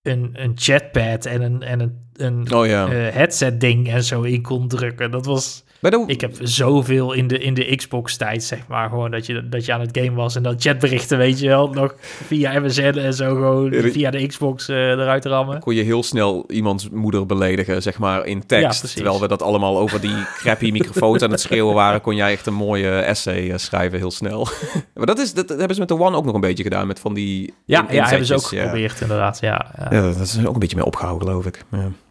een, 0.03 0.31
een 0.33 0.53
chatpad 0.55 1.27
en 1.27 1.43
een, 1.43 1.63
en 1.63 1.81
een, 1.81 2.11
een 2.13 2.53
Oh 2.55 2.67
ja. 2.67 2.87
eh, 2.89 3.15
headset 3.15 3.61
ding 3.61 3.89
en 3.89 4.05
zo 4.05 4.23
in 4.23 4.43
kon 4.43 4.69
drukken. 4.69 5.11
Dat 5.11 5.27
was, 5.27 5.65
de... 5.81 6.05
Ik 6.07 6.21
heb 6.21 6.37
zoveel 6.41 7.13
in 7.13 7.27
de, 7.27 7.39
in 7.39 7.55
de 7.55 7.77
Xbox-tijd, 7.77 8.43
zeg 8.45 8.67
maar, 8.69 8.89
gewoon 8.89 9.11
dat 9.11 9.27
je, 9.27 9.49
dat 9.49 9.65
je 9.65 9.73
aan 9.73 9.81
het 9.81 9.99
game 9.99 10.13
was 10.17 10.37
en 10.37 10.43
dat 10.43 10.63
chatberichten, 10.63 11.19
weet 11.19 11.41
je 11.41 11.49
wel, 11.49 11.69
nog 11.69 11.95
via 12.01 12.61
MSN 12.61 12.81
en 12.83 13.15
zo 13.15 13.35
gewoon 13.35 13.73
via 13.73 14.11
de 14.11 14.27
Xbox 14.27 14.69
eh, 14.69 14.77
eruit 14.91 15.25
rammen. 15.25 15.61
kon 15.61 15.75
je 15.75 15.83
heel 15.83 16.03
snel 16.03 16.45
iemands 16.51 16.89
moeder 16.89 17.27
beledigen, 17.27 17.83
zeg 17.83 17.99
maar, 17.99 18.27
in 18.27 18.47
tekst. 18.47 18.95
terwijl 18.95 19.21
we 19.21 19.29
dat 19.29 19.43
allemaal 19.43 19.79
over 19.79 20.01
die 20.01 20.17
crappy 20.37 20.71
microfoons 20.71 21.23
aan 21.23 21.31
het 21.31 21.41
schreeuwen 21.41 21.75
waren, 21.75 22.01
kon 22.01 22.17
jij 22.17 22.33
echt 22.33 22.47
een 22.47 22.55
mooie 22.55 22.91
essay 22.99 23.51
eh, 23.51 23.57
schrijven 23.59 23.99
heel 23.99 24.11
snel. 24.11 24.49
maar 24.95 25.07
dat, 25.07 25.19
is, 25.19 25.35
dat 25.35 25.49
hebben 25.49 25.75
ze 25.75 25.81
met 25.81 25.89
de 25.89 25.99
One 25.99 26.17
ook 26.17 26.25
nog 26.25 26.35
een 26.35 26.41
beetje 26.41 26.63
gedaan, 26.63 26.87
met 26.87 27.01
van 27.01 27.15
die 27.15 27.55
Ja, 27.65 27.89
in- 27.89 27.95
ja 27.95 28.09
hebben 28.09 28.27
ze 28.27 28.35
ook 28.35 28.51
ja. 28.51 28.63
geprobeerd, 28.63 29.01
inderdaad. 29.01 29.39
Ja, 29.41 29.67
ja. 29.79 29.89
Ja, 29.91 30.03
dat 30.03 30.17
is 30.21 30.47
ook 30.47 30.55
een 30.55 30.59
beetje 30.61 30.77
mee 30.77 30.85
opgehouden, 30.87 31.29
geloof 31.29 31.47
ik. 31.47 31.65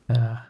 Ja. 0.07 0.45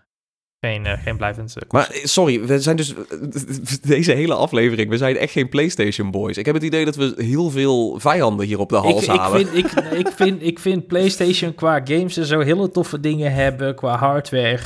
Ja. 0.67 0.73
Geen, 0.73 0.85
eh, 0.85 1.03
geen 1.03 1.17
blijvend 1.17 1.51
stuk. 1.51 1.71
Maar 1.71 1.89
eh, 1.89 2.05
sorry, 2.05 2.45
we 2.45 2.61
zijn 2.61 2.75
dus 2.75 2.93
deze 3.81 4.11
hele 4.11 4.33
aflevering, 4.33 4.89
we 4.89 4.97
zijn 4.97 5.17
echt 5.17 5.31
geen 5.31 5.49
PlayStation 5.49 6.11
boys. 6.11 6.37
Ik 6.37 6.45
heb 6.45 6.55
het 6.55 6.63
idee 6.63 6.85
dat 6.85 6.95
we 6.95 7.13
heel 7.17 7.49
veel 7.49 7.99
vijanden 7.99 8.45
hier 8.45 8.59
op 8.59 8.69
de 8.69 8.75
ik, 8.75 8.81
hals 8.81 9.03
ik, 9.03 9.09
halen. 9.09 9.47
vind, 9.47 9.65
ik, 9.65 9.71
ik, 9.91 10.07
vind, 10.07 10.41
ik 10.41 10.59
vind 10.59 10.87
PlayStation 10.87 11.55
qua 11.55 11.81
games 11.83 12.17
en 12.17 12.25
zo 12.25 12.39
hele 12.39 12.71
toffe 12.71 12.99
dingen 12.99 13.33
hebben, 13.33 13.75
qua 13.75 13.97
hardware 13.97 14.59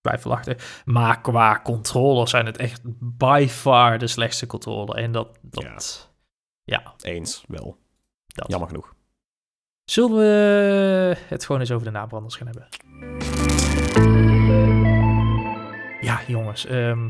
twijfelachtig. 0.00 0.82
Maar 0.84 1.20
qua 1.20 1.60
controllers 1.64 2.30
zijn 2.30 2.46
het 2.46 2.56
echt 2.56 2.80
by 3.00 3.46
far 3.50 3.98
de 3.98 4.06
slechtste 4.06 4.46
controller. 4.46 4.96
En 4.96 5.12
dat, 5.12 5.38
dat 5.42 6.08
ja. 6.64 6.94
Eens, 7.00 7.44
wel. 7.48 7.76
dat. 8.26 8.48
Jammer 8.48 8.68
genoeg. 8.68 8.94
Zullen 9.84 10.16
we 10.16 11.16
het 11.26 11.44
gewoon 11.44 11.60
eens 11.60 11.70
over 11.70 11.86
de 11.86 11.92
nabranders 11.92 12.36
gaan 12.36 12.46
hebben? 12.46 13.57
Ja, 16.00 16.20
jongens. 16.26 16.66
ehm, 16.66 17.08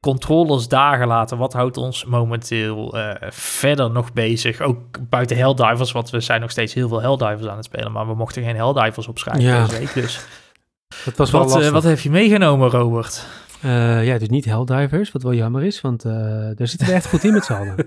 controllers 0.00 0.68
dagen 0.68 1.06
later. 1.06 1.36
Wat 1.36 1.52
houdt 1.52 1.76
ons 1.76 2.04
momenteel 2.04 2.98
eh, 2.98 3.28
verder 3.30 3.90
nog 3.90 4.12
bezig? 4.12 4.60
Ook 4.60 5.08
buiten 5.08 5.36
Helldivers, 5.36 5.92
want 5.92 6.10
we 6.10 6.20
zijn 6.20 6.40
nog 6.40 6.50
steeds 6.50 6.74
heel 6.74 6.88
veel 6.88 7.00
Helldivers 7.00 7.46
aan 7.46 7.56
het 7.56 7.64
spelen. 7.64 7.92
Maar 7.92 8.06
we 8.06 8.14
mochten 8.14 8.42
geen 8.42 8.56
Helldivers 8.56 9.08
opschrijven 9.08 9.42
Ja. 9.44 9.64
deze 9.66 9.78
week. 9.78 9.94
Dus 9.94 10.26
Dat 11.04 11.16
was 11.16 11.30
wel 11.30 11.48
wat, 11.48 11.62
eh, 11.62 11.68
wat 11.68 11.82
heb 11.82 11.98
je 11.98 12.10
meegenomen, 12.10 12.70
Robert? 12.70 13.26
Eh, 13.62 14.06
ja, 14.06 14.18
dus 14.18 14.28
niet 14.28 14.44
Helldivers, 14.44 15.12
wat 15.12 15.22
wel 15.22 15.34
jammer 15.34 15.62
is, 15.64 15.80
want 15.80 16.02
daar 16.02 16.54
zitten 16.68 16.86
we 16.88 16.92
echt 16.94 17.08
goed 17.08 17.24
in 17.24 17.32
met 17.32 17.44
z'n 17.44 17.52
allen. 17.52 17.76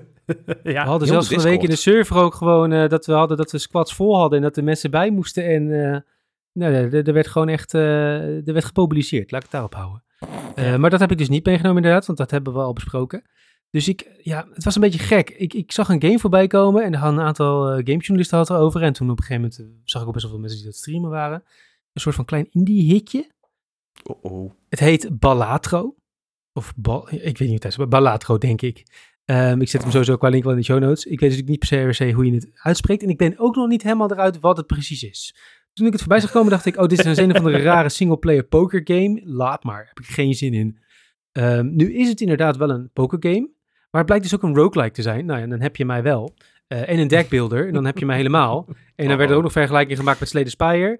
ja, 0.64 0.84
We 0.84 0.90
hadden 0.90 1.08
zelfs 1.08 1.28
de 1.28 1.34
van 1.36 1.44
de 1.44 1.50
week 1.50 1.62
in 1.64 1.70
de 1.70 1.76
server 1.76 2.16
ook 2.18 2.34
gewoon 2.36 2.88
dat 2.88 3.06
we 3.06 3.14
hadden 3.14 3.38
dat 3.38 3.52
we 3.52 3.58
squads 3.58 3.94
vol 3.94 4.18
hadden 4.18 4.38
en 4.38 4.44
dat 4.44 4.58
er 4.58 4.64
mensen 4.64 4.92
bij 4.92 5.10
moesten. 5.10 5.46
En 5.46 5.68
nou, 6.54 6.74
er, 6.74 7.08
er 7.08 7.14
werd 7.14 7.28
gewoon 7.28 7.50
echt 7.50 7.74
er 7.74 8.44
werd 8.54 8.66
gepubliceerd. 8.66 9.32
Laat 9.32 9.44
ik 9.44 9.52
het 9.52 9.52
daarop 9.52 9.76
houden. 9.76 10.04
Eh, 10.56 10.76
maar 10.76 10.90
dat 10.90 11.00
heb 11.00 11.12
ik 11.12 11.18
dus 11.18 11.30
niet 11.30 11.46
meegenomen 11.46 11.78
inderdaad, 11.78 12.06
want 12.06 12.18
dat 12.18 12.32
hebben 12.32 12.54
we 12.54 12.60
al 12.60 12.74
besproken. 12.74 13.24
Dus 13.72 13.88
ik, 13.88 14.20
ja, 14.22 14.48
het 14.54 14.64
was 14.64 14.76
een 14.76 14.82
beetje 14.82 15.00
gek. 15.00 15.30
Ik, 15.30 15.54
ik 15.54 15.72
zag 15.72 15.90
een 15.90 16.02
game 16.02 16.20
voorbij 16.20 16.48
komen 16.48 16.84
en 16.84 16.94
er 16.94 17.00
hadden 17.00 17.20
een 17.20 17.26
aantal 17.26 17.68
eh, 17.68 17.72
gamejournalisten 17.72 18.38
hadden 18.38 18.56
het 18.56 18.64
erover. 18.64 18.84
En 18.84 18.94
toen 18.94 19.10
op 19.10 19.18
een 19.18 19.24
gegeven 19.24 19.42
moment 19.42 19.60
eh, 19.60 19.82
zag 19.84 20.02
ik 20.02 20.08
ook 20.08 20.14
best 20.14 20.26
wel 20.26 20.34
veel 20.34 20.42
mensen 20.42 20.60
die 20.62 20.70
dat 20.70 20.80
streamen 20.80 21.10
waren. 21.10 21.44
Een 21.94 22.02
soort 22.02 22.16
van 22.16 22.26
klein 22.26 22.48
indie 22.52 22.94
hitje. 22.94 23.32
Oh, 24.04 24.24
oh. 24.24 24.52
Het 24.70 24.80
heet 24.80 25.20
Ballatro. 25.20 25.96
Of 26.54 26.74
Bal, 26.76 27.08
ik 27.10 27.20
weet 27.20 27.40
niet 27.40 27.48
hoe 27.48 27.56
het 27.56 27.66
is, 27.66 27.78
maar 27.78 27.88
Ballatro 27.88 28.38
denk 28.38 28.62
ik. 28.62 28.86
Ehm, 29.26 29.62
ik 29.62 29.70
zet 29.70 29.82
hem 29.82 29.92
sowieso 29.92 30.18
qua 30.18 30.30
link 30.30 30.44
wel 30.44 30.52
in 30.52 30.58
de 30.58 30.66
show 30.66 30.80
notes. 30.80 31.06
Ik 31.06 31.20
weet 31.20 31.32
dus 31.32 31.44
niet 31.44 31.70
per 31.70 31.96
se 31.96 32.12
hoe 32.12 32.26
je 32.26 32.34
het 32.34 32.50
uitspreekt. 32.54 33.04
En 33.04 33.10
ik 33.10 33.18
ben 33.18 33.40
ook 33.40 33.56
nog 33.56 33.68
niet 33.68 33.84
helemaal 33.84 34.12
eruit 34.12 34.40
wat 34.40 34.58
het 34.58 34.68
precies 34.68 35.04
is. 35.04 35.36
Toen 35.74 35.86
ik 35.86 35.92
het 35.92 36.02
voorbij 36.02 36.20
zag 36.20 36.32
komen, 36.32 36.52
dacht 36.52 36.66
ik... 36.66 36.78
Oh, 36.78 36.88
dit 36.88 37.00
is 37.00 37.06
een 37.18 37.24
een 37.24 37.32
of 37.32 37.38
andere 37.38 37.58
rare 37.72 37.90
single-player 37.90 38.44
poker 38.44 38.82
game. 38.84 39.22
Laat 39.24 39.64
maar, 39.64 39.86
heb 39.88 40.00
ik 40.00 40.06
geen 40.06 40.34
zin 40.34 40.54
in. 40.54 40.80
Ehm, 41.32 41.76
nu 41.76 41.94
is 41.94 42.08
het 42.10 42.22
inderdaad 42.22 42.58
wel 42.58 42.70
een 42.70 42.90
poker 42.94 43.18
game. 43.22 43.50
Maar 43.92 44.02
het 44.02 44.06
blijkt 44.06 44.24
dus 44.24 44.36
ook 44.36 44.44
een 44.44 44.56
roguelike 44.56 44.94
te 44.94 45.02
zijn. 45.02 45.26
Nou 45.26 45.40
ja, 45.40 45.48
dan 45.48 45.62
heb 45.62 45.76
je 45.76 45.86
mij 45.86 46.04
wel. 46.04 46.34
Eh, 46.68 46.90
en 46.90 47.00
een 47.00 47.08
deckbuilder. 47.08 47.68
En 47.68 47.74
dan 47.74 47.86
heb 47.86 47.98
je 47.98 48.06
mij 48.06 48.16
helemaal. 48.18 48.66
En 48.96 49.08
dan 49.08 49.18
werd 49.18 49.30
er 49.30 49.36
ook 49.36 49.44
nog 49.44 49.52
vergelijking 49.52 49.98
gemaakt 49.98 50.20
met 50.20 50.30
the 50.30 50.50
Spire. 50.50 51.00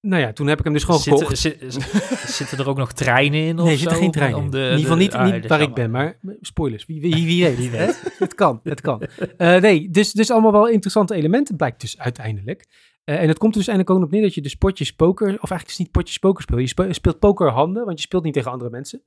Nou 0.00 0.22
ja, 0.22 0.32
toen 0.32 0.46
heb 0.46 0.58
ik 0.58 0.64
hem 0.64 0.72
dus 0.72 0.84
gewoon 0.84 1.00
gekocht. 1.00 1.38
Zitten, 1.38 1.72
zit- 1.72 1.90
zitten 2.38 2.58
er 2.58 2.68
ook 2.68 2.76
nog 2.76 2.92
treinen 2.92 3.40
in? 3.40 3.54
Nee, 3.54 3.64
of 3.64 3.70
er 3.70 3.78
zitten 3.78 3.96
geen 3.98 4.10
treinen 4.10 4.42
in. 4.44 4.50
de- 4.50 4.58
in 4.58 4.62
ieder 4.64 4.78
geval 4.80 4.96
de- 4.96 5.02
niet, 5.02 5.14
ah, 5.14 5.32
niet 5.32 5.46
waar 5.46 5.60
ik 5.60 5.74
ben, 5.74 5.90
maar 5.90 6.18
spoilers. 6.40 6.86
Wie, 6.86 7.00
wie, 7.00 7.14
wie 7.14 7.44
weet. 7.44 7.56
Wie 7.56 7.70
weet. 7.70 8.14
Het 8.18 8.34
kan, 8.34 8.60
het 8.62 8.80
kan. 8.80 9.02
Eh, 9.36 9.56
nee, 9.60 9.90
dus, 9.90 10.12
dus 10.12 10.30
allemaal 10.30 10.52
wel 10.52 10.68
interessante 10.68 11.14
elementen 11.14 11.56
blijkt 11.56 11.80
dus 11.80 11.98
uiteindelijk. 11.98 12.64
Eh, 13.10 13.22
en 13.22 13.28
het 13.28 13.38
komt 13.38 13.52
er 13.52 13.58
dus 13.58 13.68
eindelijk 13.68 13.96
ook 13.96 14.04
op 14.04 14.10
neer 14.12 14.22
dat 14.22 14.34
je 14.34 14.40
dus 14.40 14.54
potjes 14.54 14.92
poker, 14.92 15.26
of 15.26 15.50
eigenlijk 15.50 15.64
is 15.64 15.70
het 15.70 15.78
niet 15.78 15.90
potjes 15.90 16.18
poker 16.18 16.42
spelen. 16.42 16.60
Je 16.62 16.68
spe- 16.68 16.92
speelt 16.92 17.18
pokerhanden, 17.18 17.84
want 17.84 17.98
je 17.98 18.04
speelt 18.04 18.24
niet 18.24 18.34
tegen 18.34 18.50
andere 18.50 18.70
mensen. 18.70 19.02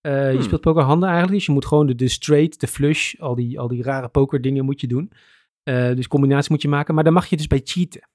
Eh, 0.00 0.26
Je 0.26 0.32
Hmm. 0.32 0.42
speelt 0.42 0.60
pokerhanden 0.60 1.08
eigenlijk, 1.08 1.36
dus 1.38 1.46
je 1.46 1.52
moet 1.52 1.66
gewoon 1.66 1.86
de, 1.86 1.94
de 1.94 2.08
straight, 2.08 2.60
de 2.60 2.66
flush, 2.66 3.14
al 3.20 3.34
die, 3.34 3.60
al 3.60 3.68
die 3.68 3.82
rare 3.82 4.08
pokerdingen 4.08 4.64
moet 4.64 4.80
je 4.80 4.86
doen. 4.86 5.12
Eh, 5.62 5.94
dus 5.94 6.08
combinatie 6.08 6.50
moet 6.52 6.62
je 6.62 6.68
maken, 6.68 6.94
maar 6.94 7.04
daar 7.04 7.12
mag 7.12 7.26
je 7.26 7.36
dus 7.36 7.46
bij 7.46 7.60
cheaten. 7.64 8.08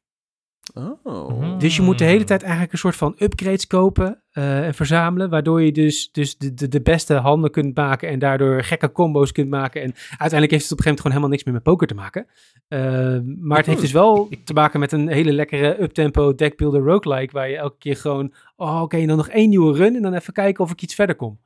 Oh. 0.73 1.59
Dus 1.59 1.75
je 1.75 1.81
moet 1.81 1.97
de 1.97 2.03
hele 2.03 2.23
tijd 2.23 2.41
eigenlijk 2.41 2.71
een 2.71 2.77
soort 2.77 2.95
van 2.95 3.15
upgrades 3.17 3.67
kopen 3.67 4.21
eh, 4.31 4.65
en 4.65 4.73
verzamelen, 4.73 5.29
waardoor 5.29 5.61
je 5.61 5.71
dus, 5.71 6.11
dus 6.11 6.37
de, 6.37 6.53
de, 6.53 6.67
de 6.67 6.81
beste 6.81 7.13
handen 7.13 7.51
kunt 7.51 7.75
maken 7.75 8.09
en 8.09 8.19
daardoor 8.19 8.63
gekke 8.63 8.91
combo's 8.91 9.31
kunt 9.31 9.49
maken. 9.49 9.81
En 9.81 9.93
uiteindelijk 10.09 10.51
heeft 10.51 10.63
het 10.63 10.71
op 10.71 10.77
een 10.77 10.83
gegeven 10.83 10.83
moment 10.83 10.99
gewoon 10.99 11.11
helemaal 11.11 11.29
niks 11.29 11.43
meer 11.43 11.53
met 11.53 11.63
poker 11.63 11.87
te 11.87 11.93
maken. 11.93 12.27
Eh, 12.67 13.19
maar 13.39 13.57
het 13.57 13.65
heeft 13.65 13.81
dus 13.81 13.91
wel 13.91 14.29
te 14.43 14.53
maken 14.53 14.79
met 14.79 14.91
een 14.91 15.07
hele 15.07 15.33
lekkere 15.33 15.81
uptempo 15.81 16.35
deckbuilder 16.35 16.81
roguelike, 16.81 17.33
waar 17.33 17.49
je 17.49 17.57
elke 17.57 17.77
keer 17.77 17.95
gewoon, 17.95 18.33
oh 18.55 18.81
oké, 18.81 19.05
dan 19.05 19.17
nog 19.17 19.29
één 19.29 19.49
nieuwe 19.49 19.77
run 19.77 19.95
en 19.95 20.01
dan 20.01 20.13
even 20.13 20.33
kijken 20.33 20.63
of 20.63 20.71
ik 20.71 20.81
iets 20.81 20.95
verder 20.95 21.15
kom. 21.15 21.39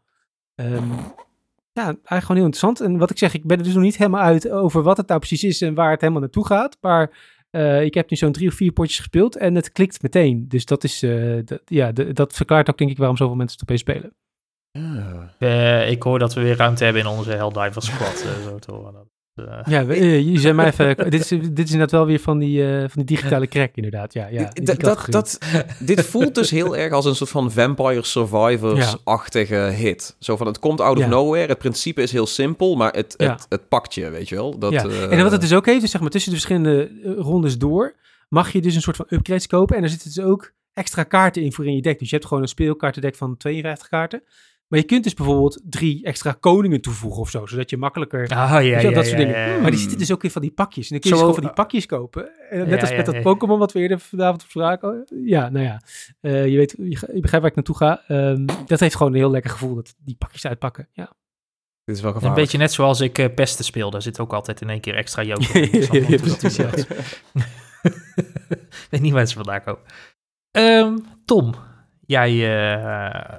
Ehm, 0.56 0.90
ja, 1.72 1.84
eigenlijk 1.84 2.22
gewoon 2.22 2.38
heel 2.38 2.46
interessant. 2.46 2.82
En 2.82 2.98
wat 2.98 3.10
ik 3.10 3.18
zeg, 3.18 3.34
ik 3.34 3.44
ben 3.44 3.58
er 3.58 3.64
dus 3.64 3.74
nog 3.74 3.84
niet 3.84 3.98
helemaal 3.98 4.22
uit 4.22 4.50
over 4.50 4.82
wat 4.82 4.98
het 4.98 5.08
nou 5.08 5.20
precies 5.20 5.44
is 5.44 5.62
en 5.62 5.74
waar 5.74 5.92
het 5.92 6.02
helemaal 6.02 6.22
naartoe 6.22 6.46
gaat. 6.46 6.78
Maar 6.82 7.12
eh, 7.56 7.84
ik 7.84 7.94
heb 7.94 8.10
nu 8.10 8.18
zo'n 8.18 8.32
drie 8.32 8.48
of 8.48 8.54
vier 8.54 8.72
potjes 8.72 8.98
gespeeld 8.98 9.36
en 9.38 9.56
het 9.56 9.72
klikt 9.72 10.02
meteen. 10.02 10.46
Dus 10.48 10.66
dat 10.66 10.84
is, 10.84 11.04
eh, 11.04 11.36
dat, 11.46 11.62
ja, 11.66 11.92
de- 11.92 12.14
dat 12.14 12.34
verklaart 12.34 12.70
ook 12.70 12.78
denk 12.78 12.90
ik 12.92 12.98
waarom 12.98 13.18
zoveel 13.18 13.36
mensen 13.36 13.60
het 13.60 13.70
opeens 13.70 13.82
spelen. 13.82 14.14
Ja. 14.72 15.36
Eh, 15.40 15.90
ik 15.92 16.04
hoor 16.04 16.20
dat 16.20 16.34
we 16.34 16.42
weer 16.42 16.56
ruimte 16.56 16.84
hebben 16.84 17.02
in 17.02 17.08
onze 17.08 17.32
Helldivers 17.32 17.86
squad. 17.86 18.22
eh, 18.26 18.44
zo 18.44 18.60
te 18.60 18.72
horen. 18.72 19.10
Eh, 19.36 19.60
Ja, 19.66 19.86
eh, 19.88 20.32
je 20.32 20.40
zei 20.40 20.54
mij 20.54 20.66
even, 20.66 20.96
dit 21.12 21.14
is, 21.22 21.28
dit 21.28 21.60
is 21.60 21.72
inderdaad 21.72 21.92
wel 21.92 22.06
weer 22.06 22.20
van 22.20 22.38
die, 22.40 22.68
eh, 22.68 22.80
van 22.80 22.90
die 22.94 23.04
digitale 23.04 23.48
crack 23.48 23.72
inderdaad. 23.76 24.14
Ja, 24.14 24.28
ja, 24.28 24.52
dat, 24.54 25.06
dat, 25.10 25.40
dit 25.80 26.02
voelt 26.06 26.36
dus 26.36 26.50
heel 26.50 26.78
erg 26.78 26.94
als 26.94 27.06
een 27.06 27.16
soort 27.16 27.30
van 27.30 27.52
Vampire 27.52 28.04
Survivors-achtige 28.04 29.56
hit. 29.56 30.16
Zo 30.20 30.38
van, 30.38 30.48
het 30.48 30.60
komt 30.60 30.82
out 30.82 30.98
of 30.98 31.04
Ja. 31.04 31.10
nowhere. 31.10 31.48
Het 31.48 31.58
principe 31.58 32.02
is 32.02 32.12
heel 32.12 32.28
simpel, 32.28 32.76
maar 32.76 32.94
het, 32.94 33.14
Ja. 33.18 33.32
het, 33.32 33.46
het 33.50 33.70
pakt 33.70 33.94
je, 33.94 34.10
weet 34.10 34.30
je 34.30 34.36
wel. 34.36 34.60
Dat, 34.60 34.72
ja. 34.72 34.84
eh, 34.86 35.12
En 35.12 35.24
wat 35.24 35.32
het 35.32 35.42
dus 35.42 35.54
ook 35.54 35.66
heeft, 35.66 35.84
is 35.84 35.92
zeg 35.92 36.02
maar 36.02 36.10
tussen 36.10 36.32
de 36.32 36.38
verschillende 36.38 36.92
rondes 37.18 37.58
door, 37.58 37.96
mag 38.30 38.52
je 38.52 38.62
dus 38.62 38.76
een 38.76 38.82
soort 38.82 38.96
van 38.96 39.06
upgrades 39.10 39.48
kopen. 39.48 39.76
En 39.78 39.84
er 39.84 39.90
zitten 39.90 40.14
dus 40.14 40.24
ook 40.24 40.52
extra 40.74 41.04
kaarten 41.04 41.42
in 41.42 41.54
voor 41.54 41.66
in 41.66 41.76
je 41.76 41.82
deck. 41.82 42.00
Dus 42.00 42.10
je 42.10 42.16
hebt 42.16 42.28
gewoon 42.28 42.44
een 42.44 42.50
speelkaartendek 42.50 43.16
van 43.16 43.38
52 43.38 43.88
kaarten. 43.88 44.24
Maar 44.76 44.84
je 44.84 44.90
kunt 44.90 45.04
dus 45.04 45.14
bijvoorbeeld 45.14 45.62
drie 45.64 46.04
extra 46.04 46.32
koningen 46.40 46.82
toevoegen 46.82 47.22
of 47.22 47.30
zo, 47.30 47.46
zodat 47.46 47.70
je 47.70 47.78
makkelijker... 47.78 48.28
Ah, 48.28 48.50
ja, 48.50 48.60
ja, 48.60 48.82
dat 48.82 48.94
ja, 48.94 49.04
soort 49.04 49.18
dingen. 49.18 49.36
ja, 49.38 49.46
ja. 49.46 49.62
Maar 49.62 49.72
die 49.72 49.80
zitten 49.80 49.98
dus 49.98 50.12
ook 50.12 50.24
in 50.24 50.32
van 50.32 50.42
die 50.42 50.52
pakjes. 50.52 50.90
En 50.90 50.92
dan 50.92 51.00
kun 51.00 51.10
je 51.10 51.16
Zo- 51.16 51.22
dus 51.26 51.36
gewoon 51.36 51.44
van 51.44 51.54
die 51.56 51.64
pakjes 51.64 51.86
kopen. 51.86 52.30
En 52.50 52.58
net 52.58 52.70
Ja, 52.70 52.80
als 52.80 52.90
ja, 52.90 52.96
met 52.96 53.06
dat 53.06 53.16
ja. 53.16 53.22
Pokémon 53.22 53.60
wat 53.60 53.72
we 53.72 53.80
eerder 53.80 54.00
vanavond 54.00 54.44
bespraken. 54.44 55.06
Ja, 55.26 55.50
nou 55.50 55.66
ja. 55.66 55.82
Eh, 56.22 56.48
je, 56.48 56.58
weet, 56.58 56.72
je, 56.78 56.84
je 56.90 56.98
begrijpt 57.00 57.32
waar 57.32 57.46
ik 57.46 57.56
naartoe 57.56 57.78
ga. 57.78 58.02
Ehm, 58.08 58.46
dat 58.66 58.80
heeft 58.80 58.96
gewoon 58.96 59.12
een 59.12 59.18
heel 59.20 59.32
lekker 59.32 59.52
gevoel, 59.52 59.76
dat 59.76 59.96
die 59.98 60.16
pakjes 60.16 60.46
uitpakken. 60.46 60.88
Ja. 60.92 61.14
Dit 61.84 61.96
is 61.96 62.02
wel 62.02 62.24
Een 62.24 62.34
beetje 62.34 62.58
net 62.58 62.72
zoals 62.72 63.02
ik 63.02 63.18
eh, 63.18 63.34
pesten 63.36 63.66
speel. 63.66 63.90
Daar 63.90 64.02
zit 64.02 64.20
ook 64.20 64.34
altijd 64.34 64.62
in 64.62 64.70
één 64.70 64.82
keer 64.82 64.96
extra 64.96 65.24
joker. 65.24 65.56
in. 65.56 66.04
Ja, 66.10 66.18
precies, 66.18 66.56
ja. 66.56 66.70
weet 68.90 69.02
niet 69.02 69.14
waar 69.14 69.28
ze 69.28 69.36
vandaan 69.36 69.64
komen. 69.64 69.82
Ehm, 70.52 70.98
Tom, 71.26 71.54
jij, 72.06 72.32
eh, 72.32 73.36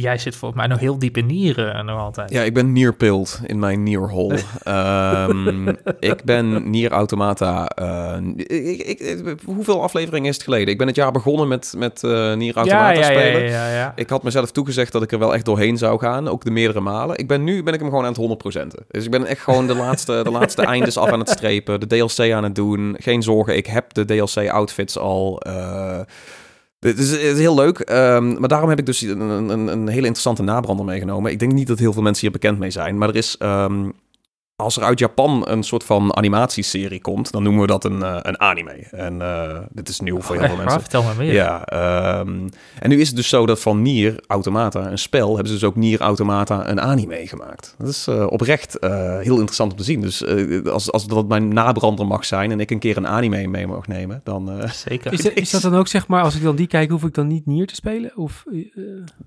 jij 0.00 0.18
zit 0.18 0.36
volgens 0.36 0.60
mij 0.60 0.70
nog 0.70 0.80
heel 0.80 0.98
diep 0.98 1.16
in 1.16 1.26
nieren 1.26 1.74
eh, 1.74 1.84
nog 1.84 2.00
altijd. 2.00 2.30
Ja, 2.30 2.42
ik 2.42 2.54
ben 2.54 2.72
nearpilled 2.72 3.40
in 3.46 3.58
mijn 3.58 3.82
nearhole. 3.82 4.38
Ehm 4.62 5.68
ik 6.00 6.24
ben 6.24 6.70
Nier 6.70 6.90
Automata. 6.90 7.68
eh, 7.68 8.16
ik, 8.36 8.80
ik, 8.80 9.38
hoeveel 9.44 9.82
afleveringen 9.82 10.28
is 10.28 10.34
het 10.34 10.44
geleden? 10.44 10.68
Ik 10.68 10.78
ben 10.78 10.86
het 10.86 10.96
jaar 10.96 11.12
begonnen 11.12 11.48
met, 11.48 11.74
met 11.76 12.02
Nier 12.02 12.56
Automata 12.56 12.92
ja, 12.92 12.98
ja, 12.98 13.04
spelen. 13.04 13.42
ja, 13.42 13.68
ja, 13.68 13.74
ja. 13.74 13.92
Ik 13.96 14.08
had 14.08 14.22
mezelf 14.22 14.50
toegezegd 14.50 14.92
dat 14.92 15.02
ik 15.02 15.12
er 15.12 15.18
wel 15.18 15.34
echt 15.34 15.44
doorheen 15.44 15.78
zou 15.78 15.98
gaan, 15.98 16.28
ook 16.28 16.44
de 16.44 16.50
meerdere 16.50 16.80
malen. 16.80 17.18
Ik 17.18 17.28
ben 17.28 17.44
nu 17.44 17.62
ben 17.62 17.74
ik 17.74 17.80
hem 17.80 17.88
gewoon 17.88 18.04
aan 18.04 18.14
het 18.28 18.54
100%. 18.58 18.66
Dus 18.88 19.04
ik 19.04 19.10
ben 19.10 19.26
echt 19.26 19.42
gewoon 19.42 19.66
de 19.66 19.74
laatste, 19.74 20.20
de 20.22 20.30
laatste 20.30 20.62
eindes 20.74 20.96
af 20.96 21.10
aan 21.10 21.18
het 21.18 21.30
strepen, 21.30 21.80
de 21.80 21.86
DLC 21.86 22.32
aan 22.32 22.44
het 22.44 22.54
doen. 22.54 22.96
Geen 22.98 23.22
zorgen, 23.22 23.56
ik 23.56 23.66
heb 23.66 23.94
de 23.94 24.04
DLC 24.04 24.48
outfits 24.48 24.98
al. 24.98 25.42
Het 26.80 26.98
is, 26.98 27.38
heel 27.38 27.54
leuk, 27.54 27.78
ehm, 27.78 28.38
maar 28.38 28.48
daarom 28.48 28.68
heb 28.68 28.78
ik 28.78 28.86
dus 28.86 29.00
een, 29.00 29.20
een, 29.20 29.66
een 29.66 29.88
hele 29.88 30.06
interessante 30.06 30.42
nabrander 30.42 30.84
meegenomen. 30.84 31.30
Ik 31.30 31.38
denk 31.38 31.52
niet 31.52 31.66
dat 31.66 31.78
heel 31.78 31.92
veel 31.92 32.02
mensen 32.02 32.22
hier 32.22 32.32
bekend 32.32 32.58
mee 32.58 32.70
zijn, 32.70 32.98
maar 32.98 33.08
er 33.08 33.16
is 33.16 33.36
ehm, 33.38 33.88
als 34.60 34.76
er 34.76 34.82
uit 34.82 34.98
Japan 34.98 35.44
een 35.48 35.62
soort 35.62 35.84
van 35.84 36.16
animatieserie 36.16 37.00
komt, 37.00 37.32
dan 37.32 37.42
noemen 37.42 37.60
we 37.60 37.66
dat 37.66 37.84
een, 37.84 38.02
eh, 38.02 38.16
een 38.22 38.40
anime. 38.40 38.72
En 38.90 39.22
eh, 39.22 39.58
dit 39.72 39.88
is 39.88 40.00
nieuw 40.00 40.20
voor 40.20 40.34
heel 40.34 40.44
Echt 40.44 40.54
veel 40.54 40.62
mensen. 40.62 40.80
Vertel 40.80 41.02
me 41.02 41.14
meer. 41.16 41.32
Ja, 41.32 41.64
ehm, 41.64 42.48
en 42.78 42.88
nu 42.88 43.00
is 43.00 43.06
het 43.06 43.16
dus 43.16 43.28
zo 43.28 43.46
dat 43.46 43.60
van 43.60 43.82
Nier 43.82 44.20
Automata, 44.26 44.90
een 44.90 44.98
spel, 44.98 45.28
hebben 45.28 45.46
ze 45.52 45.52
dus 45.58 45.64
ook 45.64 45.76
Nier 45.76 46.00
Automata 46.00 46.68
een 46.68 46.80
anime 46.80 47.26
gemaakt. 47.26 47.74
Dat 47.78 47.88
is 47.88 48.06
eh, 48.06 48.26
oprecht 48.30 48.78
eh, 48.78 48.90
heel 49.18 49.34
interessant 49.34 49.70
om 49.72 49.78
te 49.78 49.84
zien. 49.84 50.00
Dus 50.00 50.22
eh, 50.24 50.64
als, 50.72 50.92
als 50.92 51.06
dat 51.06 51.28
mijn 51.28 51.48
nabrander 51.48 52.06
mag 52.06 52.24
zijn 52.24 52.50
en 52.50 52.60
ik 52.60 52.70
een 52.70 52.78
keer 52.78 52.96
een 52.96 53.08
anime 53.08 53.46
mee 53.46 53.66
mag 53.66 53.86
nemen, 53.86 54.20
dan... 54.24 54.50
eh, 54.60 54.70
Zeker. 54.70 55.12
Is, 55.12 55.22
dat- 55.22 55.32
is 55.34 55.50
dat 55.50 55.62
dan 55.62 55.74
ook, 55.74 55.88
zeg 55.88 56.06
maar, 56.06 56.22
als 56.22 56.34
ik 56.34 56.42
dan 56.42 56.56
die 56.56 56.66
kijk, 56.66 56.90
hoef 56.90 57.04
ik 57.04 57.14
dan 57.14 57.26
niet 57.26 57.46
Nier 57.46 57.66
te 57.66 57.74
spelen? 57.74 58.12
Of 58.16 58.44
eh, 58.52 58.82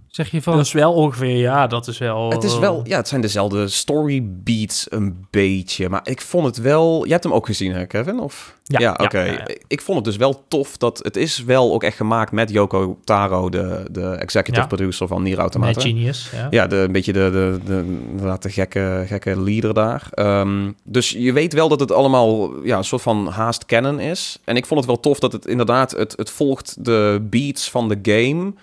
zeg 0.08 0.32
je 0.32 0.42
van... 0.42 0.56
Dat 0.58 0.66
is 0.66 0.72
wel 0.72 0.94
ongeveer, 0.94 1.38
ja, 1.38 1.68
dat 1.68 1.88
is 1.88 1.98
wel... 1.98 2.30
Het 2.30 2.44
is 2.44 2.60
wel, 2.60 2.82
ja, 2.84 2.98
het 2.98 3.08
zijn 3.08 3.22
dezelfde 3.22 3.68
story 3.68 4.22
beats 4.44 4.86
een 4.90 5.23
beetje. 5.30 5.90
Maar 5.90 6.02
ik 6.04 6.22
vond 6.22 6.46
het 6.46 6.58
wel. 6.58 7.02
Jij 7.02 7.12
hebt 7.12 7.24
hem 7.24 7.34
ook 7.34 7.46
gezien, 7.46 7.72
hè, 7.72 7.86
Kevin? 7.86 8.20
Of? 8.20 8.58
Ja, 8.64 8.80
ja, 8.80 8.98
oké. 9.02 9.22
ja. 9.22 9.48
Ik 9.68 9.82
vond 9.82 9.98
het 9.98 10.06
dus 10.06 10.16
wel 10.16 10.44
tof 10.48 10.78
dat 10.78 11.00
het 11.04 11.16
is 11.16 11.44
wel 11.44 11.74
ook 11.74 11.84
echt 11.84 11.98
gemaakt 11.98 12.32
met 12.32 12.50
Yoko 12.50 12.98
Taro, 13.04 13.50
de, 13.50 13.86
de 13.92 14.10
executive 14.10 14.68
producer 14.68 15.08
van 15.08 15.24
Nier 15.24 15.38
Automata. 15.38 15.82
Genius, 15.82 16.32
ja. 16.50 16.68
De, 16.68 16.76
een 16.76 16.92
beetje 16.92 17.14
de, 17.14 17.30
de, 17.32 17.60
de, 17.66 18.38
de 18.40 18.50
gekke, 18.50 19.04
gekke 19.08 19.42
leader 19.42 19.74
daar. 19.74 20.08
Ehm, 20.12 20.72
dus 20.84 21.10
je 21.10 21.34
weet 21.34 21.54
wel 21.54 21.68
dat 21.68 21.80
het 21.80 21.92
allemaal 21.92 22.64
ja, 22.64 22.78
een 22.78 22.84
soort 22.84 23.02
van 23.02 23.28
haast 23.28 23.66
canon 23.66 24.00
is. 24.00 24.40
En 24.44 24.56
ik 24.56 24.66
vond 24.66 24.80
het 24.80 24.90
wel 24.90 25.00
tof 25.00 25.20
dat 25.20 25.32
het 25.32 25.46
inderdaad, 25.46 25.92
het, 25.92 26.14
het 26.18 26.30
volgt 26.30 26.86
de 26.86 27.28
beats 27.30 27.70
van 27.70 27.90
de 27.90 28.00
game... 28.02 28.54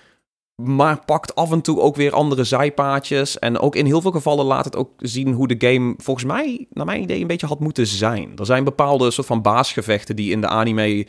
maar 0.65 1.05
pakt 1.05 1.35
af 1.35 1.53
en 1.53 1.61
toe 1.61 1.81
ook 1.81 1.97
weer 1.97 2.13
andere 2.13 2.45
zijpaadjes. 2.45 3.39
En 3.39 3.59
ook 3.59 3.77
in 3.77 3.87
heel 3.87 4.01
veel 4.01 4.11
gevallen 4.11 4.45
laat 4.45 4.65
het 4.65 4.77
ook 4.77 4.91
zien 4.99 5.33
hoe 5.33 5.49
de 5.49 5.69
game 5.69 5.95
volgens 5.99 6.27
mij, 6.27 6.67
naar 6.71 6.87
mijn 6.87 7.03
idee, 7.03 7.21
een 7.21 7.27
beetje 7.27 7.47
had 7.47 7.61
moeten 7.61 7.87
zijn. 7.87 8.33
Er 8.37 8.47
zijn 8.47 8.65
bepaalde 8.65 9.11
soort 9.11 9.27
van 9.27 9.43
baasgevechten 9.43 10.17
die 10.17 10.31
in 10.31 10.41
de 10.41 10.49
anime... 10.49 11.07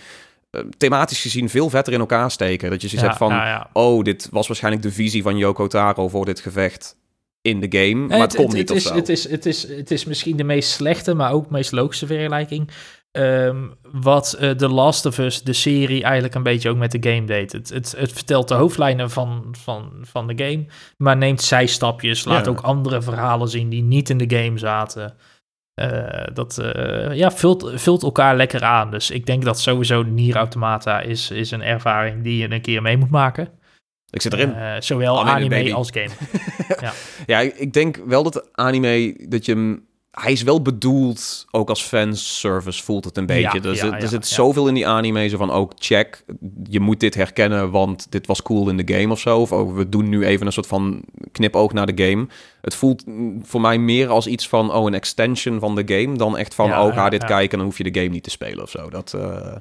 eh, 0.51 0.61
thematisch 0.77 1.21
gezien 1.21 1.49
veel 1.49 1.69
vetter 1.69 1.93
in 1.93 1.99
elkaar 1.99 2.31
steken. 2.31 2.69
Dat 2.69 2.81
je 2.81 2.87
zoiets 2.87 3.07
hebt 3.07 3.19
van 3.19 3.29
ja, 3.29 3.47
ja. 3.47 3.69
oh, 3.73 4.03
dit 4.03 4.27
was 4.31 4.47
waarschijnlijk 4.47 4.83
de 4.83 4.91
visie 4.91 5.23
van 5.23 5.37
Yoko 5.37 5.67
Taro 5.67 6.07
voor 6.07 6.25
dit 6.25 6.39
gevecht 6.39 6.95
in 7.41 7.59
de 7.59 7.79
game, 7.79 8.07
maar 8.07 8.19
het, 8.19 8.35
kon 8.35 8.53
niet 8.53 8.69
of 8.69 8.75
is, 8.75 8.83
zo. 8.83 8.95
het, 8.95 9.09
is, 9.09 9.29
het, 9.29 9.45
is, 9.45 9.67
het 9.67 9.91
is 9.91 10.05
misschien 10.05 10.37
de 10.37 10.43
meest 10.43 10.69
slechte, 10.69 11.13
maar 11.13 11.31
ook 11.31 11.49
meest 11.49 11.71
logische 11.71 12.05
vergelijking. 12.05 12.69
Ehm, 13.11 13.67
wat 13.91 14.33
eh 14.33 14.49
The 14.49 14.67
Last 14.67 15.05
of 15.05 15.17
Us, 15.17 15.43
de 15.43 15.53
serie, 15.53 16.03
eigenlijk 16.03 16.35
een 16.35 16.43
beetje 16.43 16.69
ook 16.69 16.77
met 16.77 16.91
de 16.91 17.11
game 17.11 17.25
deed. 17.25 17.51
Het, 17.51 17.69
het, 17.69 17.95
het 17.97 18.13
vertelt 18.13 18.47
de 18.47 18.53
hoofdlijnen 18.53 19.09
van, 19.09 19.55
van, 19.57 19.91
van 20.01 20.27
de 20.27 20.43
game, 20.43 20.65
maar 20.97 21.17
neemt 21.17 21.41
zijstapjes. 21.41 22.25
Laat 22.25 22.45
Ja. 22.45 22.51
ook 22.51 22.61
andere 22.61 23.01
verhalen 23.01 23.47
zien 23.47 23.69
die 23.69 23.83
niet 23.83 24.09
in 24.09 24.17
de 24.17 24.37
game 24.37 24.57
zaten. 24.57 25.15
Eh, 25.73 26.23
dat 26.33 26.57
eh, 26.57 27.15
ja, 27.15 27.31
vult, 27.31 27.71
vult 27.75 28.03
elkaar 28.03 28.35
lekker 28.35 28.63
aan. 28.63 28.91
Dus 28.91 29.11
ik 29.11 29.25
denk 29.25 29.43
dat 29.43 29.59
sowieso 29.59 30.03
Nier 30.03 30.35
Automata 30.35 30.99
is, 30.99 31.31
is 31.31 31.51
een 31.51 31.63
ervaring 31.63 32.23
die 32.23 32.37
je 32.37 32.51
een 32.51 32.61
keer 32.61 32.81
mee 32.81 32.97
moet 32.97 33.09
maken. 33.09 33.49
Ik 34.09 34.21
zit 34.21 34.33
erin. 34.33 34.83
Zowel 34.83 35.25
Anime, 35.25 35.73
als 35.73 35.89
game. 35.93 36.11
ja, 37.25 37.39
ik 37.39 37.55
ik 37.55 37.73
denk 37.73 38.01
wel 38.05 38.23
dat 38.23 38.49
anime, 38.53 39.25
dat 39.29 39.45
je 39.45 39.53
hem... 39.53 39.89
Hij 40.11 40.31
is 40.31 40.43
wel 40.43 40.61
bedoeld, 40.61 41.45
ook 41.51 41.69
als 41.69 41.83
fanservice 41.83 42.83
voelt 42.83 43.05
het 43.05 43.17
een 43.17 43.25
beetje. 43.25 43.59
Ja, 43.61 43.69
er, 43.69 43.75
ja, 43.75 43.75
zit, 43.75 43.93
er 43.93 44.07
zit 44.07 44.27
zoveel 44.27 44.67
in 44.67 44.73
die 44.73 44.87
anime, 44.87 45.27
zo 45.27 45.37
van 45.37 45.51
ook 45.51 45.73
check, 45.75 46.23
je 46.69 46.79
moet 46.79 46.99
dit 46.99 47.15
herkennen, 47.15 47.71
want 47.71 48.11
dit 48.11 48.27
was 48.27 48.41
cool 48.41 48.69
in 48.69 48.77
de 48.77 48.93
game 48.93 49.11
of 49.11 49.19
zo. 49.19 49.39
Of 49.39 49.51
oh, 49.51 49.75
we 49.75 49.89
doen 49.89 50.09
nu 50.09 50.25
even 50.25 50.45
een 50.45 50.51
soort 50.51 50.67
van 50.67 51.03
knipoog 51.31 51.73
naar 51.73 51.95
de 51.95 52.03
game. 52.07 52.27
Het 52.61 52.75
voelt 52.75 53.03
voor 53.41 53.61
mij 53.61 53.77
meer 53.77 54.07
als 54.07 54.27
iets 54.27 54.47
van, 54.47 54.73
oh, 54.73 54.85
een 54.85 54.93
extension 54.93 55.59
van 55.59 55.75
de 55.75 55.83
game, 55.85 56.17
dan 56.17 56.37
echt 56.37 56.55
van, 56.55 56.71
oh, 56.71 56.93
ga 56.93 57.09
dit 57.09 57.25
kijken 57.25 57.51
en 57.51 57.57
dan 57.57 57.67
hoef 57.67 57.77
je 57.77 57.91
de 57.91 57.99
game 57.99 58.11
niet 58.11 58.23
te 58.23 58.29
spelen 58.29 58.63
of 58.63 58.69
zo. 58.69 58.89
Dat, 58.89 59.13
eh, 59.13 59.55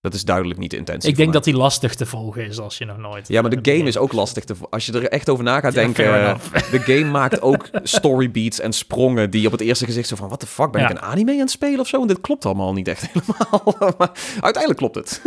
dat 0.00 0.14
is 0.14 0.24
duidelijk 0.24 0.60
niet 0.60 0.70
de 0.70 0.76
intentie 0.76 1.10
Ik 1.10 1.16
denk 1.16 1.32
dat 1.32 1.44
die 1.44 1.54
lastig 1.56 1.94
te 1.94 2.06
volgen 2.06 2.44
is 2.46 2.58
als 2.58 2.78
je 2.78 2.84
nog 2.84 2.98
nooit... 2.98 3.28
Ja, 3.28 3.40
maar 3.42 3.50
de 3.62 3.72
game 3.72 3.88
is 3.88 3.96
ook 3.96 4.12
lastig. 4.12 4.44
Te, 4.44 4.54
als 4.70 4.86
je 4.86 4.92
er 4.92 5.08
echt 5.08 5.28
over 5.28 5.44
na 5.44 5.60
gaat 5.60 5.74
Ja, 5.74 5.80
denken. 5.80 6.04
eh, 6.24 6.36
de 6.70 6.78
game 6.78 7.04
maakt 7.04 7.42
ook 7.42 7.68
storybeats 7.82 8.60
en 8.60 8.72
sprongen 8.72 9.30
die 9.30 9.46
op 9.46 9.52
het 9.52 9.60
eerste 9.60 9.84
gezicht 9.84 10.08
zo 10.08 10.16
van... 10.16 10.26
What 10.26 10.40
the 10.40 10.46
fuck, 10.46 10.70
ben 10.70 10.80
Ja. 10.80 10.88
ik 10.88 10.96
een 10.96 11.02
anime 11.02 11.32
aan 11.32 11.38
het 11.38 11.50
spelen 11.50 11.80
of 11.80 11.88
zo? 11.88 12.00
En 12.00 12.06
dit 12.06 12.20
klopt 12.20 12.44
allemaal 12.46 12.72
niet 12.72 12.88
echt 12.88 13.06
helemaal. 13.12 13.94
maar 13.98 14.10
uiteindelijk 14.40 14.76
klopt 14.76 14.94
het. 14.94 15.22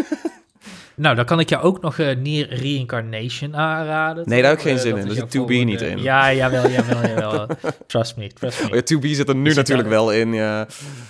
Nou, 1.01 1.15
dan 1.15 1.25
kan 1.25 1.39
ik 1.39 1.49
jou 1.49 1.63
ook 1.63 1.81
nog 1.81 1.99
eh 1.99 2.15
Nier 2.17 2.53
Reincarnation 2.53 3.55
aanraden. 3.55 4.23
Nee, 4.29 4.41
daar 4.41 4.49
heb 4.49 4.59
ik 4.59 4.65
geen 4.65 4.75
Eh, 4.75 4.81
zin 4.81 4.97
in. 4.97 5.05
jouw 5.05 5.13
zit 5.13 5.29
2B 5.29 5.65
niet 5.65 5.81
in. 5.81 6.01
Ja, 6.01 6.33
jawel, 6.33 6.69
jawel, 6.69 7.01
jawel. 7.07 7.47
trust 7.87 8.17
me, 8.17 8.27
trust 8.27 8.61
me. 8.63 8.69
Oh 8.69 8.75
ja, 8.75 8.81
2B 8.81 9.07
zit 9.15 9.29
er 9.29 9.35
nu 9.35 9.47
zit 9.47 9.55
natuurlijk 9.57 9.89
daar- 9.89 9.97
wel 9.97 10.11
in. 10.13 10.33
Ja. 10.33 10.67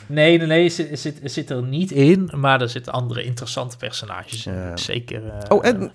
Nee, 0.08 0.38
nee, 0.38 0.48
nee, 0.48 0.70
zit, 0.70 1.00
zit, 1.00 1.20
zit 1.24 1.50
er 1.50 1.64
niet 1.64 1.92
in, 1.92 2.32
maar 2.36 2.62
er 2.62 2.70
zitten 2.70 2.94
andere 2.94 3.24
interessante 3.24 3.78
personages 3.78 4.46
in. 4.46 4.54
Ja. 4.54 4.78
Zeker. 4.78 5.24
eh, 5.28 5.38
Oh, 5.50 5.66
en 5.66 5.92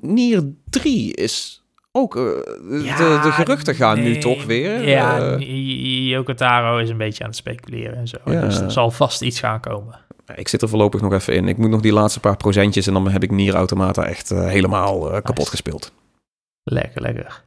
Nier 0.00 0.42
3 0.70 1.14
is 1.14 1.62
ook... 1.92 2.14
de, 2.14 2.80
ja, 2.84 3.22
de 3.22 3.32
geruchten 3.32 3.74
gaan 3.74 4.02
nu 4.02 4.18
toch 4.18 4.44
weer. 4.44 4.88
Ja, 4.88 5.18
eh, 5.18 5.40
Y- 5.40 6.08
Yoko 6.08 6.34
Taro 6.34 6.78
is 6.78 6.88
een 6.88 6.96
beetje 6.96 7.22
aan 7.24 7.28
het 7.30 7.38
speculeren 7.38 7.96
en 7.96 8.08
zo. 8.08 8.16
Ja. 8.24 8.40
Dus 8.40 8.58
er 8.60 8.70
zal 8.72 8.90
vast 8.90 9.22
iets 9.22 9.40
gaan 9.40 9.60
komen. 9.60 9.98
Ik 10.34 10.48
zit 10.48 10.62
er 10.62 10.68
voorlopig 10.68 11.00
nog 11.00 11.12
even 11.12 11.34
in. 11.34 11.48
Ik 11.48 11.56
moet 11.56 11.70
nog 11.70 11.80
die 11.80 11.92
laatste 11.92 12.20
paar 12.20 12.36
procentjes... 12.36 12.86
en 12.86 12.92
dan 12.92 13.08
heb 13.08 13.22
ik 13.22 13.30
Nier 13.30 13.54
Automata 13.54 14.04
echt 14.04 14.30
eh, 14.30 14.46
helemaal 14.46 15.06
eh, 15.06 15.12
kapot 15.12 15.36
Nice. 15.36 15.50
gespeeld. 15.50 15.92
Lekker, 16.62 17.02
lekker. 17.02 17.44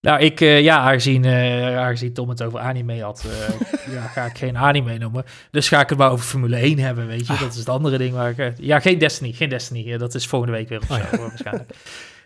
Nou, 0.00 0.20
ik, 0.20 0.40
eh, 0.40 0.60
ja, 0.60 0.78
aangezien, 0.78 1.26
aangezien 1.26 2.12
Tom 2.12 2.28
het 2.28 2.42
over 2.42 2.58
anime 2.58 3.02
had, 3.02 3.24
ja, 3.94 4.00
ga 4.06 4.24
ik 4.24 4.38
geen 4.38 4.56
anime 4.56 4.98
noemen. 4.98 5.24
Dus 5.50 5.68
ga 5.68 5.80
ik 5.80 5.88
het 5.88 5.98
maar 5.98 6.10
over 6.10 6.24
Formule 6.24 6.56
1 6.56 6.78
hebben, 6.78 7.06
weet 7.06 7.26
je. 7.26 7.36
Dat 7.38 7.52
is 7.52 7.58
het 7.58 7.68
andere 7.68 7.98
ding 7.98 8.14
waar 8.14 8.38
ik... 8.38 8.52
ja, 8.58 8.80
geen 8.80 8.98
Destiny, 8.98 9.32
geen 9.32 9.48
Destiny. 9.48 9.96
Dat 9.96 10.14
is 10.14 10.26
volgende 10.26 10.56
week 10.56 10.68
weer 10.68 10.80
of 10.80 10.90
Oh, 10.90 10.96
zo, 10.96 11.16
hoor, 11.16 11.28
waarschijnlijk. 11.28 11.70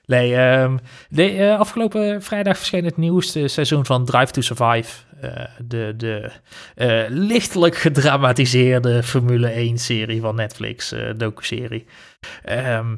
Nee, 0.07 0.37
ehm, 0.37 0.77
nee 1.09 1.39
eh, 1.39 1.59
afgelopen 1.59 2.23
vrijdag 2.23 2.57
verscheen 2.57 2.85
het 2.85 2.97
nieuwste 2.97 3.49
seizoen 3.49 3.87
van 3.87 4.05
Drive 4.05 4.33
to 4.33 4.41
Survive. 4.41 5.05
Eh, 5.21 5.45
de 5.65 5.95
de 5.97 6.31
eh, 6.75 7.05
lichtelijk 7.09 7.77
gedramatiseerde 7.77 9.03
Formule 9.03 9.71
1-serie 9.73 10.21
van 10.21 10.35
Netflix, 10.35 10.95
docu-serie. 11.17 11.87
Ehm, 12.45 12.97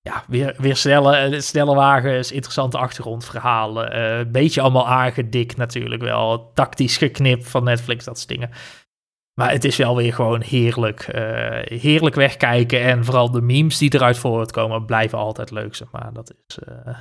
ja, 0.00 0.24
weer, 0.26 0.54
weer 0.58 0.76
snelle, 0.76 1.40
snelle 1.40 1.74
wagens, 1.74 2.32
interessante 2.32 2.78
achtergrondverhalen. 2.78 3.98
Een 3.98 4.32
beetje 4.32 4.60
allemaal 4.60 4.88
aangedikt 4.88 5.56
natuurlijk 5.56 6.02
wel. 6.02 6.50
Tactisch 6.54 6.96
geknipt 6.96 7.48
van 7.48 7.64
Netflix, 7.64 8.04
dat 8.04 8.16
soort 8.16 8.28
dingen. 8.28 8.50
Maar 9.34 9.50
het 9.50 9.64
is 9.64 9.76
wel 9.76 9.96
weer 9.96 10.14
gewoon 10.14 10.42
heerlijk. 10.42 11.00
eh, 11.00 11.78
heerlijk 11.80 12.14
wegkijken. 12.14 12.80
En 12.80 13.04
vooral 13.04 13.30
de 13.30 13.40
memes 13.40 13.78
die 13.78 13.94
eruit 13.94 14.18
voortkomen 14.18 14.84
blijven 14.84 15.18
altijd 15.18 15.50
leuk, 15.50 15.74
zeg 15.74 15.90
maar. 15.90 16.12
Dat 16.12 16.34
is... 16.46 16.58
eh, 16.58 16.96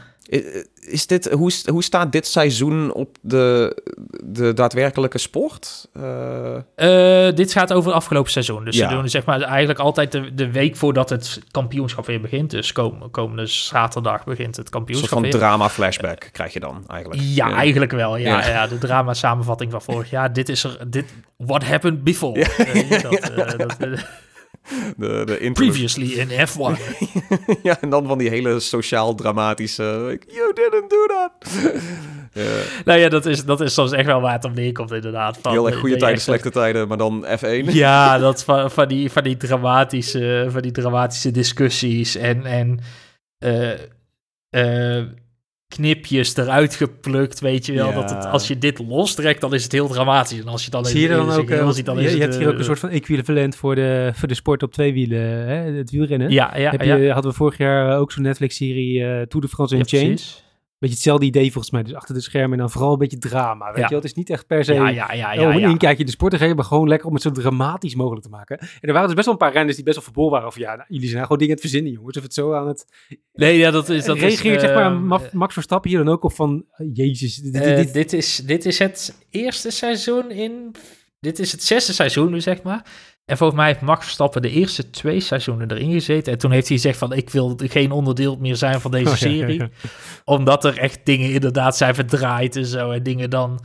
Is 0.79 1.07
dit, 1.07 1.29
hoe, 1.31 1.51
hoe 1.65 1.83
staat 1.83 2.11
dit 2.11 2.27
seizoen 2.27 2.93
op 2.93 3.17
de, 3.21 3.75
de 4.23 4.53
daadwerkelijke 4.53 5.17
sport? 5.17 5.87
Eh, 5.93 6.55
Eh, 7.27 7.35
dit 7.35 7.51
gaat 7.51 7.73
over 7.73 7.87
het 7.89 7.97
afgelopen 7.99 8.31
seizoen. 8.31 8.65
Dus 8.65 8.77
Ja. 8.77 8.89
ze 8.89 8.95
doen 8.95 9.09
zeg 9.09 9.25
maar 9.25 9.41
eigenlijk 9.41 9.79
altijd 9.79 10.11
de, 10.11 10.33
de 10.33 10.51
week 10.51 10.75
voordat 10.75 11.09
het 11.09 11.39
kampioenschap 11.51 12.05
weer 12.05 12.21
begint. 12.21 12.49
Dus 12.51 12.71
kom, 12.71 13.11
komende 13.11 13.45
zaterdag 13.45 14.23
begint 14.23 14.39
het 14.39 14.47
een 14.47 14.53
soort 14.55 14.69
kampioenschap 14.69 15.19
van 15.19 15.29
drama-flashback 15.29 16.29
krijg 16.31 16.53
je 16.53 16.59
dan 16.59 16.83
eigenlijk. 16.87 17.21
Ja, 17.23 17.51
eigenlijk 17.55 17.91
wel. 17.91 18.17
Ja, 18.17 18.39
Ja. 18.39 18.47
ja. 18.49 18.67
de 18.67 18.77
drama-samenvatting 18.77 19.71
van 19.71 19.81
vorig 19.81 20.09
jaar. 20.09 20.33
Dit 20.33 20.49
is 20.49 20.63
er. 20.63 20.77
Dit, 20.87 21.05
what 21.37 21.63
happened 21.63 22.03
before? 22.03 22.41
Eh, 22.43 23.01
dat, 23.01 23.77
dat, 23.79 23.99
De, 24.97 25.21
de 25.25 25.39
intro- 25.39 25.63
previously 25.65 26.11
in 26.11 26.29
F1. 26.29 26.81
ja, 27.63 27.81
en 27.81 27.89
dan 27.89 28.07
van 28.07 28.17
die 28.17 28.29
hele 28.29 28.59
sociaal-dramatische... 28.59 29.83
like, 29.83 30.25
you 30.33 30.53
didn't 30.53 30.89
do 30.89 31.05
that. 31.07 31.31
ja, 32.43 32.61
nou 32.85 32.99
ja, 32.99 33.09
dat 33.09 33.25
is, 33.25 33.45
dat 33.45 33.61
is 33.61 33.73
soms 33.73 33.91
echt 33.91 34.05
wel 34.05 34.21
waar 34.21 34.33
het 34.33 34.45
op 34.45 34.53
neerkomt, 34.53 34.91
inderdaad. 34.91 35.37
Van, 35.41 35.51
heel 35.51 35.67
erg 35.67 35.79
goede 35.79 35.95
tijden, 35.95 36.15
echt 36.15 36.23
slechte 36.23 36.49
tijden, 36.49 36.87
maar 36.87 36.97
dan 36.97 37.25
F1. 37.25 37.65
Ja, 37.73 38.17
dat 38.17 38.43
van, 38.43 38.71
van, 38.71 38.87
die, 38.87 39.11
van, 39.11 39.23
die 39.23 39.37
dramatische, 39.37 40.47
van 40.49 40.61
die 40.61 40.71
dramatische 40.71 41.31
discussies 41.31 42.15
en, 42.15 42.45
en 42.45 42.79
eh, 43.37 43.71
eh, 44.49 45.05
knipjes 45.75 46.35
eruit 46.37 46.75
geplukt, 46.75 47.39
weet 47.39 47.65
je 47.65 47.73
wel. 47.73 47.87
Ja. 47.89 47.93
Dat 47.93 48.09
het, 48.09 48.25
als 48.25 48.47
je 48.47 48.57
dit 48.57 48.79
lostrekt, 48.87 49.41
dan 49.41 49.53
is 49.53 49.63
het 49.63 49.71
heel 49.71 49.87
dramatisch. 49.87 50.39
En 50.39 50.47
als 50.47 50.65
je 50.65 50.71
dan 50.71 50.85
Zie 50.85 50.99
je 50.99 51.05
in- 51.07 51.11
in 51.11 51.17
dan 51.25 51.35
ook, 51.35 51.49
eh, 51.49 51.69
ziet, 51.69 51.85
dan 51.85 51.95
je, 51.97 52.03
is 52.03 52.13
je 52.13 52.13
het, 52.17 52.21
hebt 52.23 52.35
hier 52.37 52.47
ook 52.47 52.53
een 52.53 52.59
eh, 52.59 52.65
soort 52.65 52.79
van 52.79 52.89
equivalent 52.89 53.55
voor 53.55 53.75
de, 53.75 54.11
voor 54.13 54.27
de 54.27 54.33
sport 54.33 54.63
op 54.63 54.71
twee 54.73 54.93
wielen, 54.93 55.19
hè? 55.47 55.55
het 55.77 55.91
wielrennen. 55.91 56.29
Ja, 56.31 56.57
ja, 56.57 56.71
Heb 56.71 56.81
ja. 56.83 56.95
je, 56.95 57.11
hadden 57.11 57.31
we 57.31 57.37
vorig 57.37 57.57
jaar 57.57 57.97
ook 57.97 58.11
zo'n 58.11 58.23
Netflix-serie 58.23 59.03
eh 59.03 59.21
Tour 59.21 59.45
de 59.45 59.47
France 59.47 59.73
Ja, 59.75 59.79
Unchained. 59.81 60.42
Beetje 60.83 60.95
hetzelfde 60.95 61.25
idee 61.25 61.51
volgens 61.51 61.73
mij. 61.73 61.83
Dus 61.83 61.93
achter 61.93 62.13
de 62.15 62.21
schermen 62.21 62.51
en 62.51 62.57
dan 62.57 62.69
vooral 62.69 62.91
een 62.93 62.97
beetje 62.97 63.17
drama. 63.17 63.65
Weet 63.67 63.75
Ja. 63.77 63.81
je 63.83 63.87
wel? 63.89 63.97
Het 63.99 64.07
is 64.07 64.13
niet 64.13 64.29
echt 64.29 64.47
per 64.47 64.63
se 64.65 64.73
Ja, 64.73 64.87
ja, 64.89 65.13
ja, 65.13 65.33
ja, 65.33 65.53
een 65.53 65.61
inkijkje 65.61 65.99
in 65.99 66.05
de 66.05 66.11
sport 66.11 66.31
te 66.31 66.37
geven, 66.37 66.55
maar 66.55 66.65
gewoon 66.65 66.87
lekker 66.87 67.07
om 67.07 67.13
het 67.13 67.23
zo 67.23 67.31
dramatisch 67.31 67.95
mogelijk 67.95 68.23
te 68.23 68.29
maken. 68.29 68.57
En 68.59 68.67
er 68.81 68.91
waren 68.93 69.05
dus 69.07 69.13
best 69.15 69.25
wel 69.25 69.33
een 69.33 69.39
paar 69.39 69.53
renners 69.53 69.75
die 69.75 69.85
best 69.85 69.95
wel 69.95 70.05
verboren 70.05 70.31
waren. 70.31 70.47
Of 70.47 70.57
ja, 70.57 70.75
nou, 70.75 70.85
jullie 70.87 71.09
zijn 71.09 71.21
gewoon 71.21 71.37
dingen 71.37 71.55
aan 71.55 71.61
het 71.61 71.69
verzinnen, 71.69 71.91
jongens. 71.93 72.17
Of 72.17 72.23
het 72.23 72.33
zo 72.33 72.53
aan 72.53 72.67
het... 72.67 72.85
Nee, 73.33 73.57
ja, 73.57 73.71
dat 73.71 73.89
is... 73.89 74.05
Dat 74.05 74.17
reageert 74.17 74.55
is, 74.55 74.61
zeg 74.61 74.73
maar 74.75 74.91
ehm, 74.91 75.05
Ma- 75.07 75.21
Max 75.31 75.53
Verstappen 75.53 75.89
hier 75.89 75.99
dan 76.03 76.13
ook 76.13 76.23
op 76.23 76.33
van... 76.33 76.65
eh, 76.71 76.87
jezus, 76.93 77.35
dit, 77.35 77.53
dit, 77.53 77.61
eh, 77.63 77.75
dit- 77.75 77.93
dit, 77.93 78.13
is, 78.13 78.35
dit 78.45 78.65
is 78.65 78.79
het 78.79 79.25
eerste 79.29 79.69
seizoen 79.71 80.31
in 80.31 80.71
dit 81.19 81.39
is 81.39 81.51
het 81.51 81.63
zesde 81.63 81.93
seizoen 81.93 82.31
nu, 82.31 82.41
zeg 82.41 82.63
maar. 82.63 82.85
En 83.25 83.37
volgens 83.37 83.59
mij 83.59 83.67
heeft 83.67 83.81
Max 83.81 84.03
Verstappen 84.03 84.41
de 84.41 84.49
eerste 84.49 84.89
twee 84.89 85.19
seizoenen 85.19 85.71
erin 85.71 85.91
gezeten. 85.91 86.33
En 86.33 86.39
toen 86.39 86.51
heeft 86.51 86.67
hij 86.67 86.77
gezegd 86.77 86.97
van, 86.97 87.13
ik 87.13 87.29
wil 87.29 87.53
geen 87.63 87.91
onderdeel 87.91 88.37
meer 88.39 88.55
zijn 88.55 88.81
van 88.81 88.91
deze 88.91 89.09
Oh, 89.11 89.15
ja, 89.17 89.27
ja, 89.29 89.35
serie. 89.37 89.59
ja. 89.59 89.69
Omdat 90.25 90.65
er 90.65 90.77
echt 90.77 90.99
dingen 91.05 91.31
inderdaad 91.31 91.77
zijn 91.77 91.95
verdraaid 91.95 92.55
en 92.55 92.65
zo. 92.65 92.91
En 92.91 93.03
dingen 93.03 93.29
dan... 93.29 93.59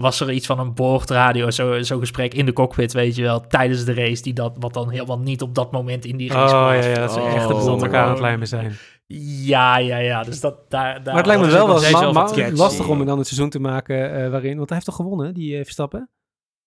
Was 0.00 0.20
er 0.20 0.32
iets 0.32 0.46
van 0.46 0.58
een 0.58 0.74
boordradio, 0.74 1.50
zo'n 1.50 1.84
zo 1.84 1.98
gesprek 1.98 2.34
in 2.34 2.46
de 2.46 2.52
cockpit, 2.52 2.92
weet 2.92 3.14
je 3.16 3.22
wel, 3.22 3.40
tijdens 3.40 3.84
de 3.84 3.94
race, 3.94 4.22
die 4.22 4.32
dat, 4.32 4.56
wat 4.58 4.74
dan 4.74 4.90
helemaal 4.90 5.18
niet 5.18 5.42
op 5.42 5.54
dat 5.54 5.72
moment 5.72 6.04
in 6.04 6.16
die 6.16 6.30
Oh 6.30 6.36
race 6.36 6.54
ja, 6.54 6.76
was. 6.76 6.86
ja, 6.86 6.94
dat 6.94 7.12
ze 7.12 7.20
Oh. 7.20 7.34
echt 7.34 7.44
op 7.52 7.82
elkaar 7.82 7.82
aan 7.82 7.98
het 7.98 8.06
gewoon- 8.06 8.20
lijmen 8.20 8.46
zijn. 8.48 8.72
Ja, 9.06 9.78
ja, 9.78 9.96
ja. 9.98 10.22
Dus 10.22 10.40
dat 10.40 10.70
daar. 10.70 10.94
daar 10.94 11.04
Maar 11.04 11.16
het 11.16 11.26
lijkt 11.26 11.42
me 11.42 11.48
wel 11.50 11.66
wel 11.66 12.52
lastig 12.52 12.88
om 12.88 13.06
dan 13.06 13.18
het 13.18 13.26
seizoen 13.26 13.50
te 13.50 13.58
maken 13.60 14.24
eh, 14.24 14.30
waarin... 14.30 14.56
Want 14.56 14.68
hij 14.68 14.74
heeft 14.78 14.84
toch 14.86 14.96
gewonnen, 14.96 15.34
die 15.34 15.56
eh, 15.58 15.62
Verstappen? 15.64 16.08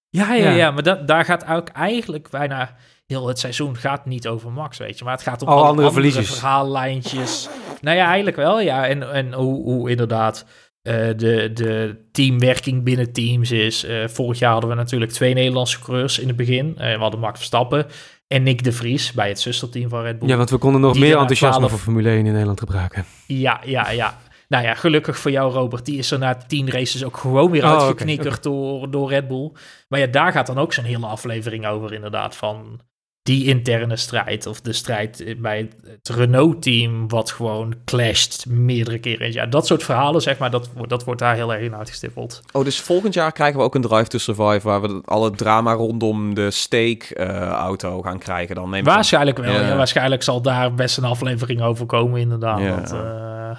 Ja, 0.10 0.34
ja, 0.34 0.44
Ja. 0.44 0.56
ja. 0.56 0.72
Maar 0.72 0.84
dat, 0.84 1.08
daar 1.08 1.26
gaat 1.26 1.46
ook 1.48 1.68
eigenlijk 1.68 2.30
bijna 2.30 2.76
heel 3.06 3.28
het 3.28 3.40
seizoen 3.40 3.76
gaat 3.78 4.06
niet 4.06 4.28
over 4.28 4.52
Max, 4.52 4.78
weet 4.78 4.98
je. 4.98 5.04
Maar 5.04 5.14
het 5.14 5.24
gaat 5.24 5.42
om 5.42 5.48
Alle 5.48 5.58
alle 5.58 5.68
andere 5.70 5.88
andere, 5.88 6.04
verliezers. 6.10 6.40
verhaallijntjes. 6.40 7.50
nou 7.82 7.98
ja, 7.98 8.06
eigenlijk 8.06 8.38
wel, 8.38 8.60
ja. 8.60 8.88
En, 8.88 9.14
en 9.14 9.34
hoe, 9.34 9.64
hoe 9.64 9.90
inderdaad 9.90 10.46
eh, 10.82 10.94
de, 11.16 11.52
de 11.54 11.96
teamwerking 12.12 12.84
binnen 12.84 13.14
teams 13.14 13.52
is. 13.52 13.84
Eh, 13.84 14.08
vorig 14.08 14.40
jaar 14.40 14.52
hadden 14.52 14.70
we 14.70 14.76
natuurlijk 14.76 15.12
twee 15.12 15.34
Nederlandse 15.34 15.80
coureurs 15.80 16.20
in 16.20 16.28
het 16.28 16.38
begin. 16.38 16.74
Eh, 16.78 16.94
we 16.94 17.00
hadden 17.00 17.20
Max 17.20 17.38
Verstappen 17.38 17.86
en 18.28 18.44
Nick 18.44 18.64
de 18.64 18.72
Vries 18.72 19.12
bij 19.12 19.28
het 19.28 19.40
zusterteam 19.40 19.90
van 19.90 20.02
Red 20.02 20.20
Bull. 20.20 20.30
Ja, 20.30 20.38
want 20.38 20.50
we 20.50 20.58
konden 20.58 20.82
nog 20.82 20.98
meer 21.00 21.12
er 21.14 21.18
enthousiasme 21.20 21.58
12 21.58 21.72
voor 21.72 21.80
Formule 21.80 22.10
1 22.10 22.26
in 22.26 22.32
Nederland 22.32 22.60
gebruiken. 22.60 23.06
Ja, 23.28 23.62
ja, 23.66 23.90
ja. 23.90 24.18
Nou 24.48 24.64
ja, 24.64 24.74
gelukkig 24.74 25.18
voor 25.20 25.32
jou, 25.32 25.54
Robert. 25.54 25.86
Die 25.86 25.98
is 25.98 26.12
er 26.12 26.20
na 26.20 26.36
tien 26.48 26.70
races 26.70 27.04
ook 27.04 27.18
gewoon 27.18 27.52
weer 27.52 27.64
Oh, 27.64 27.72
uitgeknikkerd 27.72 28.44
Door, 28.44 28.92
door 28.92 29.10
Red 29.10 29.28
Bull. 29.28 29.52
Maar 29.88 30.00
ja, 30.00 30.08
daar 30.08 30.32
gaat 30.32 30.48
dan 30.48 30.58
ook 30.58 30.74
zo'n 30.74 30.84
hele 30.84 31.06
aflevering 31.06 31.68
over, 31.68 31.94
inderdaad. 31.94 32.36
Van 32.36 32.80
die 33.22 33.46
interne 33.46 33.96
strijd. 33.96 34.46
Of 34.46 34.62
de 34.62 34.74
strijd 34.74 35.36
bij 35.38 35.70
het 35.88 36.10
Renault-team, 36.10 37.08
wat 37.08 37.32
gewoon 37.32 37.74
clasht 37.86 38.46
meerdere 38.46 39.00
keren. 39.00 39.34
Ja, 39.34 39.46
dat 39.46 39.68
soort 39.68 39.84
verhalen, 39.84 40.22
zeg 40.22 40.38
maar, 40.38 40.52
dat, 40.52 40.70
wordt- 40.74 40.90
dat 40.90 41.04
wordt 41.04 41.20
daar 41.20 41.36
heel 41.36 41.54
erg 41.54 41.62
in 41.64 41.76
uitgestippeld. 41.76 42.42
Oh, 42.52 42.64
dus 42.64 42.80
volgend 42.82 43.14
jaar 43.14 43.32
krijgen 43.32 43.58
we 43.60 43.64
ook 43.66 43.76
een 43.76 43.82
Drive 43.82 44.08
to 44.08 44.18
Survive... 44.18 44.60
waar 44.64 44.82
we 44.82 45.02
alle 45.06 45.32
drama 45.32 45.74
rondom 45.74 46.34
de 46.34 46.52
steak-auto 46.52 48.02
gaan 48.02 48.20
krijgen. 48.20 48.56
Dan 48.56 48.70
neem. 48.70 48.84
Waarschijnlijk 48.84 49.38
wel. 49.38 49.54
Ja. 49.54 49.68
Ja. 49.68 49.76
waarschijnlijk 49.76 50.24
zal 50.24 50.42
daar 50.42 50.74
best 50.74 50.98
een 50.98 51.04
aflevering 51.04 51.62
over 51.62 51.86
komen, 51.86 52.20
inderdaad. 52.20 52.60
Ja. 52.60 52.70
Want, 52.76 52.92
eh, 52.92 53.58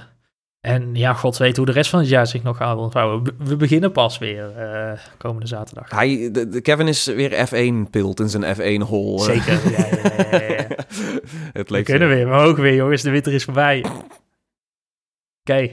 en 0.68 0.94
ja, 0.94 1.14
god 1.14 1.36
weet 1.36 1.56
hoe 1.56 1.66
de 1.66 1.72
rest 1.72 1.90
van 1.90 1.98
het 2.00 2.08
jaar 2.08 2.26
zich 2.26 2.42
nog 2.42 2.56
gaat 2.56 2.76
ontvouwen. 2.78 3.34
We- 3.38 3.56
beginnen 3.56 3.92
pas 3.92 4.18
weer 4.18 4.56
eh, 4.56 4.98
komende 5.16 5.46
zaterdag. 5.46 5.90
Hij, 5.90 6.28
de, 6.32 6.48
de- 6.48 6.60
Kevin 6.60 6.88
is 6.88 7.04
weer 7.06 7.46
F1-pilt 7.48 8.20
in 8.20 8.28
zijn 8.28 8.56
F1-hol. 8.56 9.18
Zeker. 9.18 9.70
Ja, 9.70 9.86
ja, 10.30 10.42
ja, 10.52 10.66
het 11.52 11.70
We 11.70 11.82
kunnen 11.82 12.08
weer, 12.08 12.24
we 12.28 12.34
mogen 12.34 12.62
weer, 12.62 12.74
jongens. 12.74 13.02
De 13.02 13.10
winter 13.10 13.32
is 13.32 13.44
voorbij. 13.44 13.84
Oké. 15.44 15.70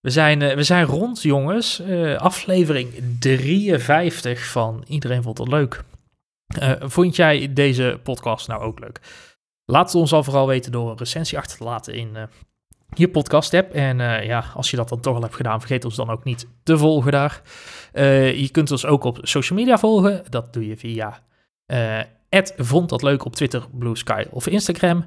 We, 0.00 0.10
zijn, 0.10 0.42
eh, 0.42 0.54
we 0.54 0.62
zijn 0.62 0.84
rond, 0.86 1.22
jongens. 1.22 1.80
Eh, 1.80 2.16
aflevering 2.16 2.88
53 3.18 4.46
van 4.46 4.84
Iedereen 4.88 5.22
Vond 5.22 5.38
Het 5.38 5.48
Leuk. 5.48 5.82
Eh, 6.58 6.72
vond 6.80 7.16
jij 7.16 7.52
deze 7.52 8.00
podcast 8.02 8.48
nou 8.48 8.62
ook 8.62 8.78
leuk? 8.80 9.00
Laat 9.64 9.86
het 9.86 9.94
ons 9.94 10.12
al 10.12 10.24
vooral 10.24 10.46
weten 10.46 10.72
door 10.72 10.90
een 10.90 10.96
recensie 10.98 11.38
achter 11.38 11.58
te 11.58 11.64
laten 11.64 11.94
in 11.94 12.16
je 12.98 13.08
podcast-app. 13.08 13.72
En 13.72 14.00
eh, 14.00 14.26
ja, 14.26 14.44
als 14.54 14.70
je 14.70 14.76
dat 14.76 14.88
dan 14.88 15.00
toch 15.00 15.14
al 15.14 15.22
hebt 15.22 15.34
gedaan, 15.34 15.58
vergeet 15.58 15.84
ons 15.84 15.96
dan 15.96 16.10
ook 16.10 16.24
niet 16.24 16.48
te 16.62 16.78
volgen 16.78 17.12
daar. 17.12 17.42
Eh, 17.92 18.38
je 18.38 18.50
kunt 18.50 18.70
ons 18.70 18.86
ook 18.86 19.04
op 19.04 19.18
social 19.22 19.58
media 19.58 19.78
volgen. 19.78 20.22
Dat 20.28 20.52
doe 20.52 20.66
je 20.66 20.76
via 20.76 21.22
eh 21.66 22.00
vond 22.56 22.88
dat 22.88 23.02
leuk 23.02 23.24
op 23.24 23.34
Twitter, 23.34 23.66
Blue 23.72 23.96
Sky 23.96 24.24
of 24.30 24.46
Instagram. 24.46 25.06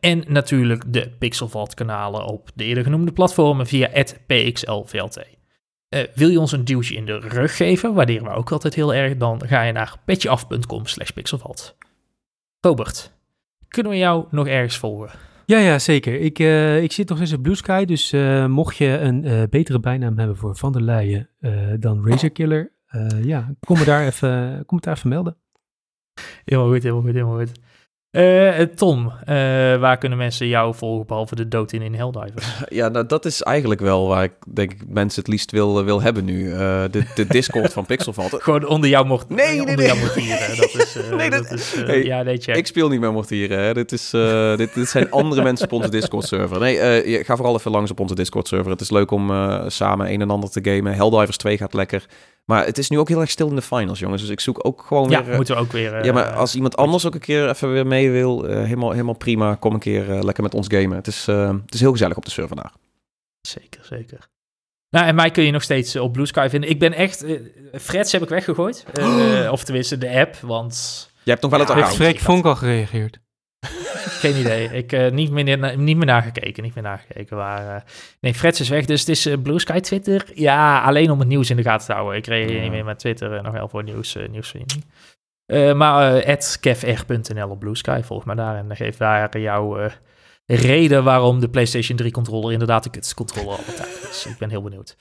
En 0.00 0.24
natuurlijk 0.26 0.92
de 0.92 1.10
Pixelvault 1.18 1.74
kanalen 1.74 2.26
op 2.26 2.50
de 2.54 2.64
eerder 2.64 2.84
genoemde 2.84 3.12
platformen 3.12 3.66
via 3.66 3.90
@pxlvlt. 4.26 5.18
Eh, 5.94 6.02
wil 6.14 6.28
je 6.28 6.40
ons 6.40 6.52
een 6.52 6.64
duwtje 6.64 6.94
in 6.94 7.06
de 7.06 7.18
rug 7.18 7.56
geven, 7.56 7.94
waarderen 7.94 8.24
we 8.24 8.30
ook 8.30 8.52
altijd 8.52 8.74
heel 8.74 8.94
erg, 8.94 9.16
dan 9.16 9.42
ga 9.46 9.62
je 9.62 9.72
naar 9.72 9.96
petjeaf.com 10.04 10.86
slash 10.86 11.10
pixelvault. 11.10 11.76
Robert, 12.60 13.12
kunnen 13.68 13.92
we 13.92 13.98
jou 13.98 14.26
nog 14.30 14.46
ergens 14.46 14.78
volgen? 14.78 15.10
Ja, 15.46 15.58
ja, 15.58 15.78
zeker. 15.78 16.20
Ik, 16.20 16.38
eh, 16.38 16.82
ik 16.82 16.92
zit 16.92 17.08
nog 17.08 17.18
steeds 17.18 17.32
op 17.32 17.42
Blue 17.42 17.54
Sky, 17.54 17.84
dus 17.84 18.12
eh, 18.12 18.46
mocht 18.46 18.76
je 18.76 18.98
een 18.98 19.24
eh, 19.24 19.42
betere 19.50 19.80
bijnaam 19.80 20.18
hebben 20.18 20.36
voor 20.36 20.56
Van 20.56 20.72
der 20.72 20.82
Leyen 20.82 21.28
dan 21.80 22.08
Razor 22.08 22.30
Killer, 22.30 22.72
ja, 23.22 23.54
kom 23.60 23.78
me 23.78 23.84
daar 23.84 24.06
even, 24.06 24.62
kom 24.66 24.76
het 24.76 24.86
daar 24.86 24.96
even 24.96 25.08
melden. 25.08 25.36
Helemaal 26.44 26.70
goed, 26.70 26.82
helemaal 26.82 27.02
goed, 27.02 27.12
helemaal 27.12 27.38
goed. 27.38 27.52
Eh, 28.14 28.60
Tom, 28.74 29.12
eh, 29.24 29.34
waar 29.76 29.98
kunnen 29.98 30.18
mensen 30.18 30.46
jou 30.48 30.74
volgen 30.74 31.06
behalve 31.06 31.34
de 31.34 31.48
dood 31.48 31.72
in 31.72 31.82
in 31.82 31.94
Helldivers? 31.94 32.46
Ja, 32.68 32.88
nou, 32.88 33.06
dat 33.06 33.24
is 33.24 33.42
eigenlijk 33.42 33.80
wel 33.80 34.08
waar 34.08 34.24
ik 34.24 34.32
denk 34.54 34.72
ik 34.72 34.78
mensen 34.88 35.20
het 35.20 35.30
liefst 35.30 35.50
wil, 35.50 35.84
wil 35.84 36.02
hebben 36.02 36.24
nu. 36.24 36.50
De, 36.90 37.04
de 37.14 37.26
Discord 37.26 37.72
van 37.72 37.86
Pixelvalt. 37.86 38.34
Gewoon 38.42 38.66
onder 38.66 38.90
jouw 38.90 39.04
mocht. 39.04 39.28
Nee, 39.28 39.48
nee, 39.48 39.60
onder 39.60 39.76
nee. 39.76 39.86
jouw 39.86 39.96
mortieren. 39.96 40.56
Dat 40.56 40.74
is. 40.74 40.96
Nee, 41.16 41.30
dat- 41.30 41.48
dat 41.48 41.58
is 41.58 41.74
Hey, 41.74 42.04
ja, 42.04 42.22
nee, 42.22 42.36
check. 42.36 42.56
Ik 42.56 42.66
speel 42.66 42.88
niet 42.88 43.00
met 43.00 43.12
mortieren. 43.12 43.58
Hè. 43.58 43.74
Dit, 43.74 43.92
is, 43.92 44.10
dit, 44.56 44.74
dit 44.74 44.88
zijn 44.88 45.10
andere 45.10 45.42
mensen 45.42 45.64
op 45.66 45.72
onze 45.72 45.90
Discord-server. 45.90 46.58
Nee, 46.60 46.78
eh, 46.78 47.06
je, 47.18 47.24
ga 47.24 47.36
vooral 47.36 47.54
even 47.54 47.70
langs 47.70 47.90
op 47.90 48.00
onze 48.00 48.14
Discord-server. 48.14 48.70
Het 48.70 48.80
is 48.80 48.90
leuk 48.90 49.10
om 49.10 49.32
samen 49.66 50.12
een 50.12 50.20
en 50.20 50.30
ander 50.30 50.50
te 50.50 50.60
gamen. 50.62 50.94
Helldivers 50.94 51.36
2 51.36 51.56
gaat 51.56 51.74
lekker. 51.74 52.06
Maar 52.44 52.64
het 52.64 52.78
is 52.78 52.88
nu 52.88 52.98
ook 52.98 53.08
heel 53.08 53.20
erg 53.20 53.30
stil 53.30 53.48
in 53.48 53.54
de 53.54 53.62
finals, 53.62 53.98
jongens. 53.98 54.20
Dus 54.22 54.30
ik 54.30 54.40
zoek 54.40 54.66
ook 54.66 54.84
gewoon 54.86 55.10
ja, 55.10 55.20
weer... 55.22 55.30
eh, 55.30 55.36
moeten 55.36 55.54
we 55.54 55.60
ook 55.60 55.72
weer. 55.72 55.94
eh, 55.94 56.04
ja, 56.04 56.12
maar 56.12 56.32
als 56.32 56.54
iemand 56.54 56.76
anders 56.76 57.06
ook 57.06 57.14
een 57.14 57.20
keer 57.20 57.48
even 57.48 57.72
weer 57.72 57.86
mee 57.86 58.10
wil, 58.10 58.48
eh, 58.48 58.56
helemaal, 58.62 58.90
helemaal 58.90 59.16
prima. 59.16 59.54
Kom 59.54 59.72
een 59.74 59.78
keer 59.80 60.10
eh, 60.10 60.22
lekker 60.22 60.42
met 60.42 60.54
ons 60.54 60.66
gamen. 60.70 60.96
Het 60.96 61.06
is, 61.06 61.28
eh, 61.28 61.48
het 61.64 61.74
is 61.74 61.80
heel 61.80 61.90
gezellig 61.92 62.16
op 62.16 62.24
de 62.24 62.30
server 62.30 62.56
daar. 62.56 62.72
Zeker, 63.40 63.80
zeker. 63.84 64.28
Nou, 64.90 65.06
en 65.06 65.14
mij 65.14 65.30
kun 65.30 65.44
je 65.44 65.50
nog 65.50 65.62
steeds 65.62 65.96
op 65.96 66.12
Blue 66.12 66.26
Sky 66.26 66.46
vinden. 66.50 66.70
Ik 66.70 66.78
ben 66.78 66.92
echt. 66.92 67.22
eh 67.22 67.40
Freds 67.80 68.12
heb 68.12 68.22
ik 68.22 68.28
weggegooid. 68.28 68.84
Eh, 68.92 69.48
of 69.52 69.64
tenminste 69.64 69.98
de 69.98 70.10
app, 70.10 70.36
want. 70.36 71.10
Je 71.22 71.30
hebt 71.30 71.42
nog 71.42 71.50
wel 71.50 71.60
het 71.60 71.68
Ja, 71.68 71.74
Heeft 71.74 71.86
account. 71.88 72.08
Freek 72.10 72.22
Vonk 72.24 72.44
al 72.44 72.56
gereageerd? 72.56 73.18
Geen 74.24 74.36
idee. 74.36 74.68
Ik 74.72 74.90
heb 74.90 75.12
niet, 75.12 75.30
meer, 75.30 75.58
na- 75.58 75.74
niet 75.74 75.96
meer 75.96 76.06
nagekeken. 76.06 76.62
Niet 76.62 76.74
meer 76.74 76.84
nagekeken. 76.84 77.36
Maar, 77.36 77.74
eh, 77.76 77.80
nee, 78.20 78.34
Freds 78.34 78.60
is 78.60 78.68
weg. 78.68 78.84
Dus 78.84 79.00
het 79.00 79.08
is 79.08 79.26
eh, 79.26 79.34
Blue 79.42 79.58
Sky 79.58 79.80
Twitter. 79.80 80.24
Ja, 80.34 80.82
alleen 80.82 81.10
om 81.10 81.18
het 81.18 81.28
nieuws 81.28 81.50
in 81.50 81.56
de 81.56 81.62
gaten 81.62 81.86
te 81.86 81.92
houden. 81.92 82.16
Ik 82.16 82.26
reageer 82.26 82.56
Ja. 82.56 82.62
niet 82.62 82.70
meer 82.70 82.84
met 82.84 82.98
Twitter. 82.98 83.42
nog 83.42 83.52
wel 83.52 83.68
voor 83.68 83.82
nieuws, 83.82 84.14
uh. 84.16 84.64
Eh, 85.46 85.72
maar 85.74 86.14
eh 86.14 86.60
kevr.nl 86.60 87.48
op 87.48 87.58
Blue 87.58 87.76
Sky. 87.76 88.00
Volg 88.04 88.24
mij 88.24 88.34
daar. 88.34 88.56
En 88.56 88.76
geef 88.76 88.96
daar 88.96 89.20
jouw 89.40 89.78
eh, 89.78 89.90
reden 90.46 91.04
waarom 91.04 91.40
de 91.40 91.48
PlayStation 91.48 91.96
3 91.96 92.10
controller 92.12 92.52
inderdaad 92.52 92.82
de 92.84 92.90
kutste 92.90 93.14
controller 93.14 93.56
altijd 93.56 94.08
is. 94.10 94.26
Ik 94.26 94.38
ben 94.38 94.50
heel 94.50 94.62
benieuwd. 94.62 94.96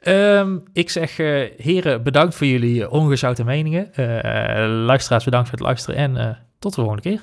Ehm, 0.00 0.58
ik 0.72 0.90
zeg, 0.90 1.18
eh, 1.18 1.50
heren, 1.56 2.02
bedankt 2.02 2.34
voor 2.34 2.46
jullie 2.46 2.82
eh, 2.84 2.92
ongezouten 2.92 3.44
meningen. 3.46 3.94
Eh, 3.94 4.84
luisteraars, 4.84 5.24
bedankt 5.24 5.48
voor 5.48 5.58
het 5.58 5.66
luisteren. 5.66 5.96
En 6.00 6.16
eh, 6.16 6.36
tot 6.58 6.74
de 6.74 6.80
volgende 6.80 7.02
keer. 7.02 7.20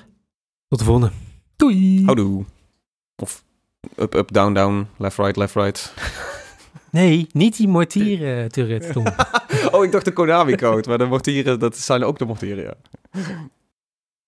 Tot 0.70 0.78
de 0.78 0.84
volgende. 0.84 1.10
Doei! 1.56 2.04
Houdoe. 2.04 2.44
Of 3.16 3.44
up, 3.98 4.14
up, 4.14 4.32
down, 4.32 4.52
down, 4.52 4.86
left, 4.96 5.16
right, 5.16 5.36
left, 5.36 5.54
right. 5.54 5.92
Nee, 6.90 7.26
niet 7.32 7.56
die 7.56 7.68
mortieren, 7.68 8.52
Turret, 8.52 8.92
Tom. 8.92 9.06
oh, 9.72 9.84
ik 9.84 9.92
dacht 9.92 10.04
de 10.04 10.12
Konami-code. 10.12 10.88
maar 10.88 10.98
de 10.98 11.04
mortieren, 11.04 11.58
dat 11.58 11.76
zijn 11.76 12.04
ook 12.04 12.18
de 12.18 12.24
mortieren, 12.24 12.64
ja. 12.64 12.74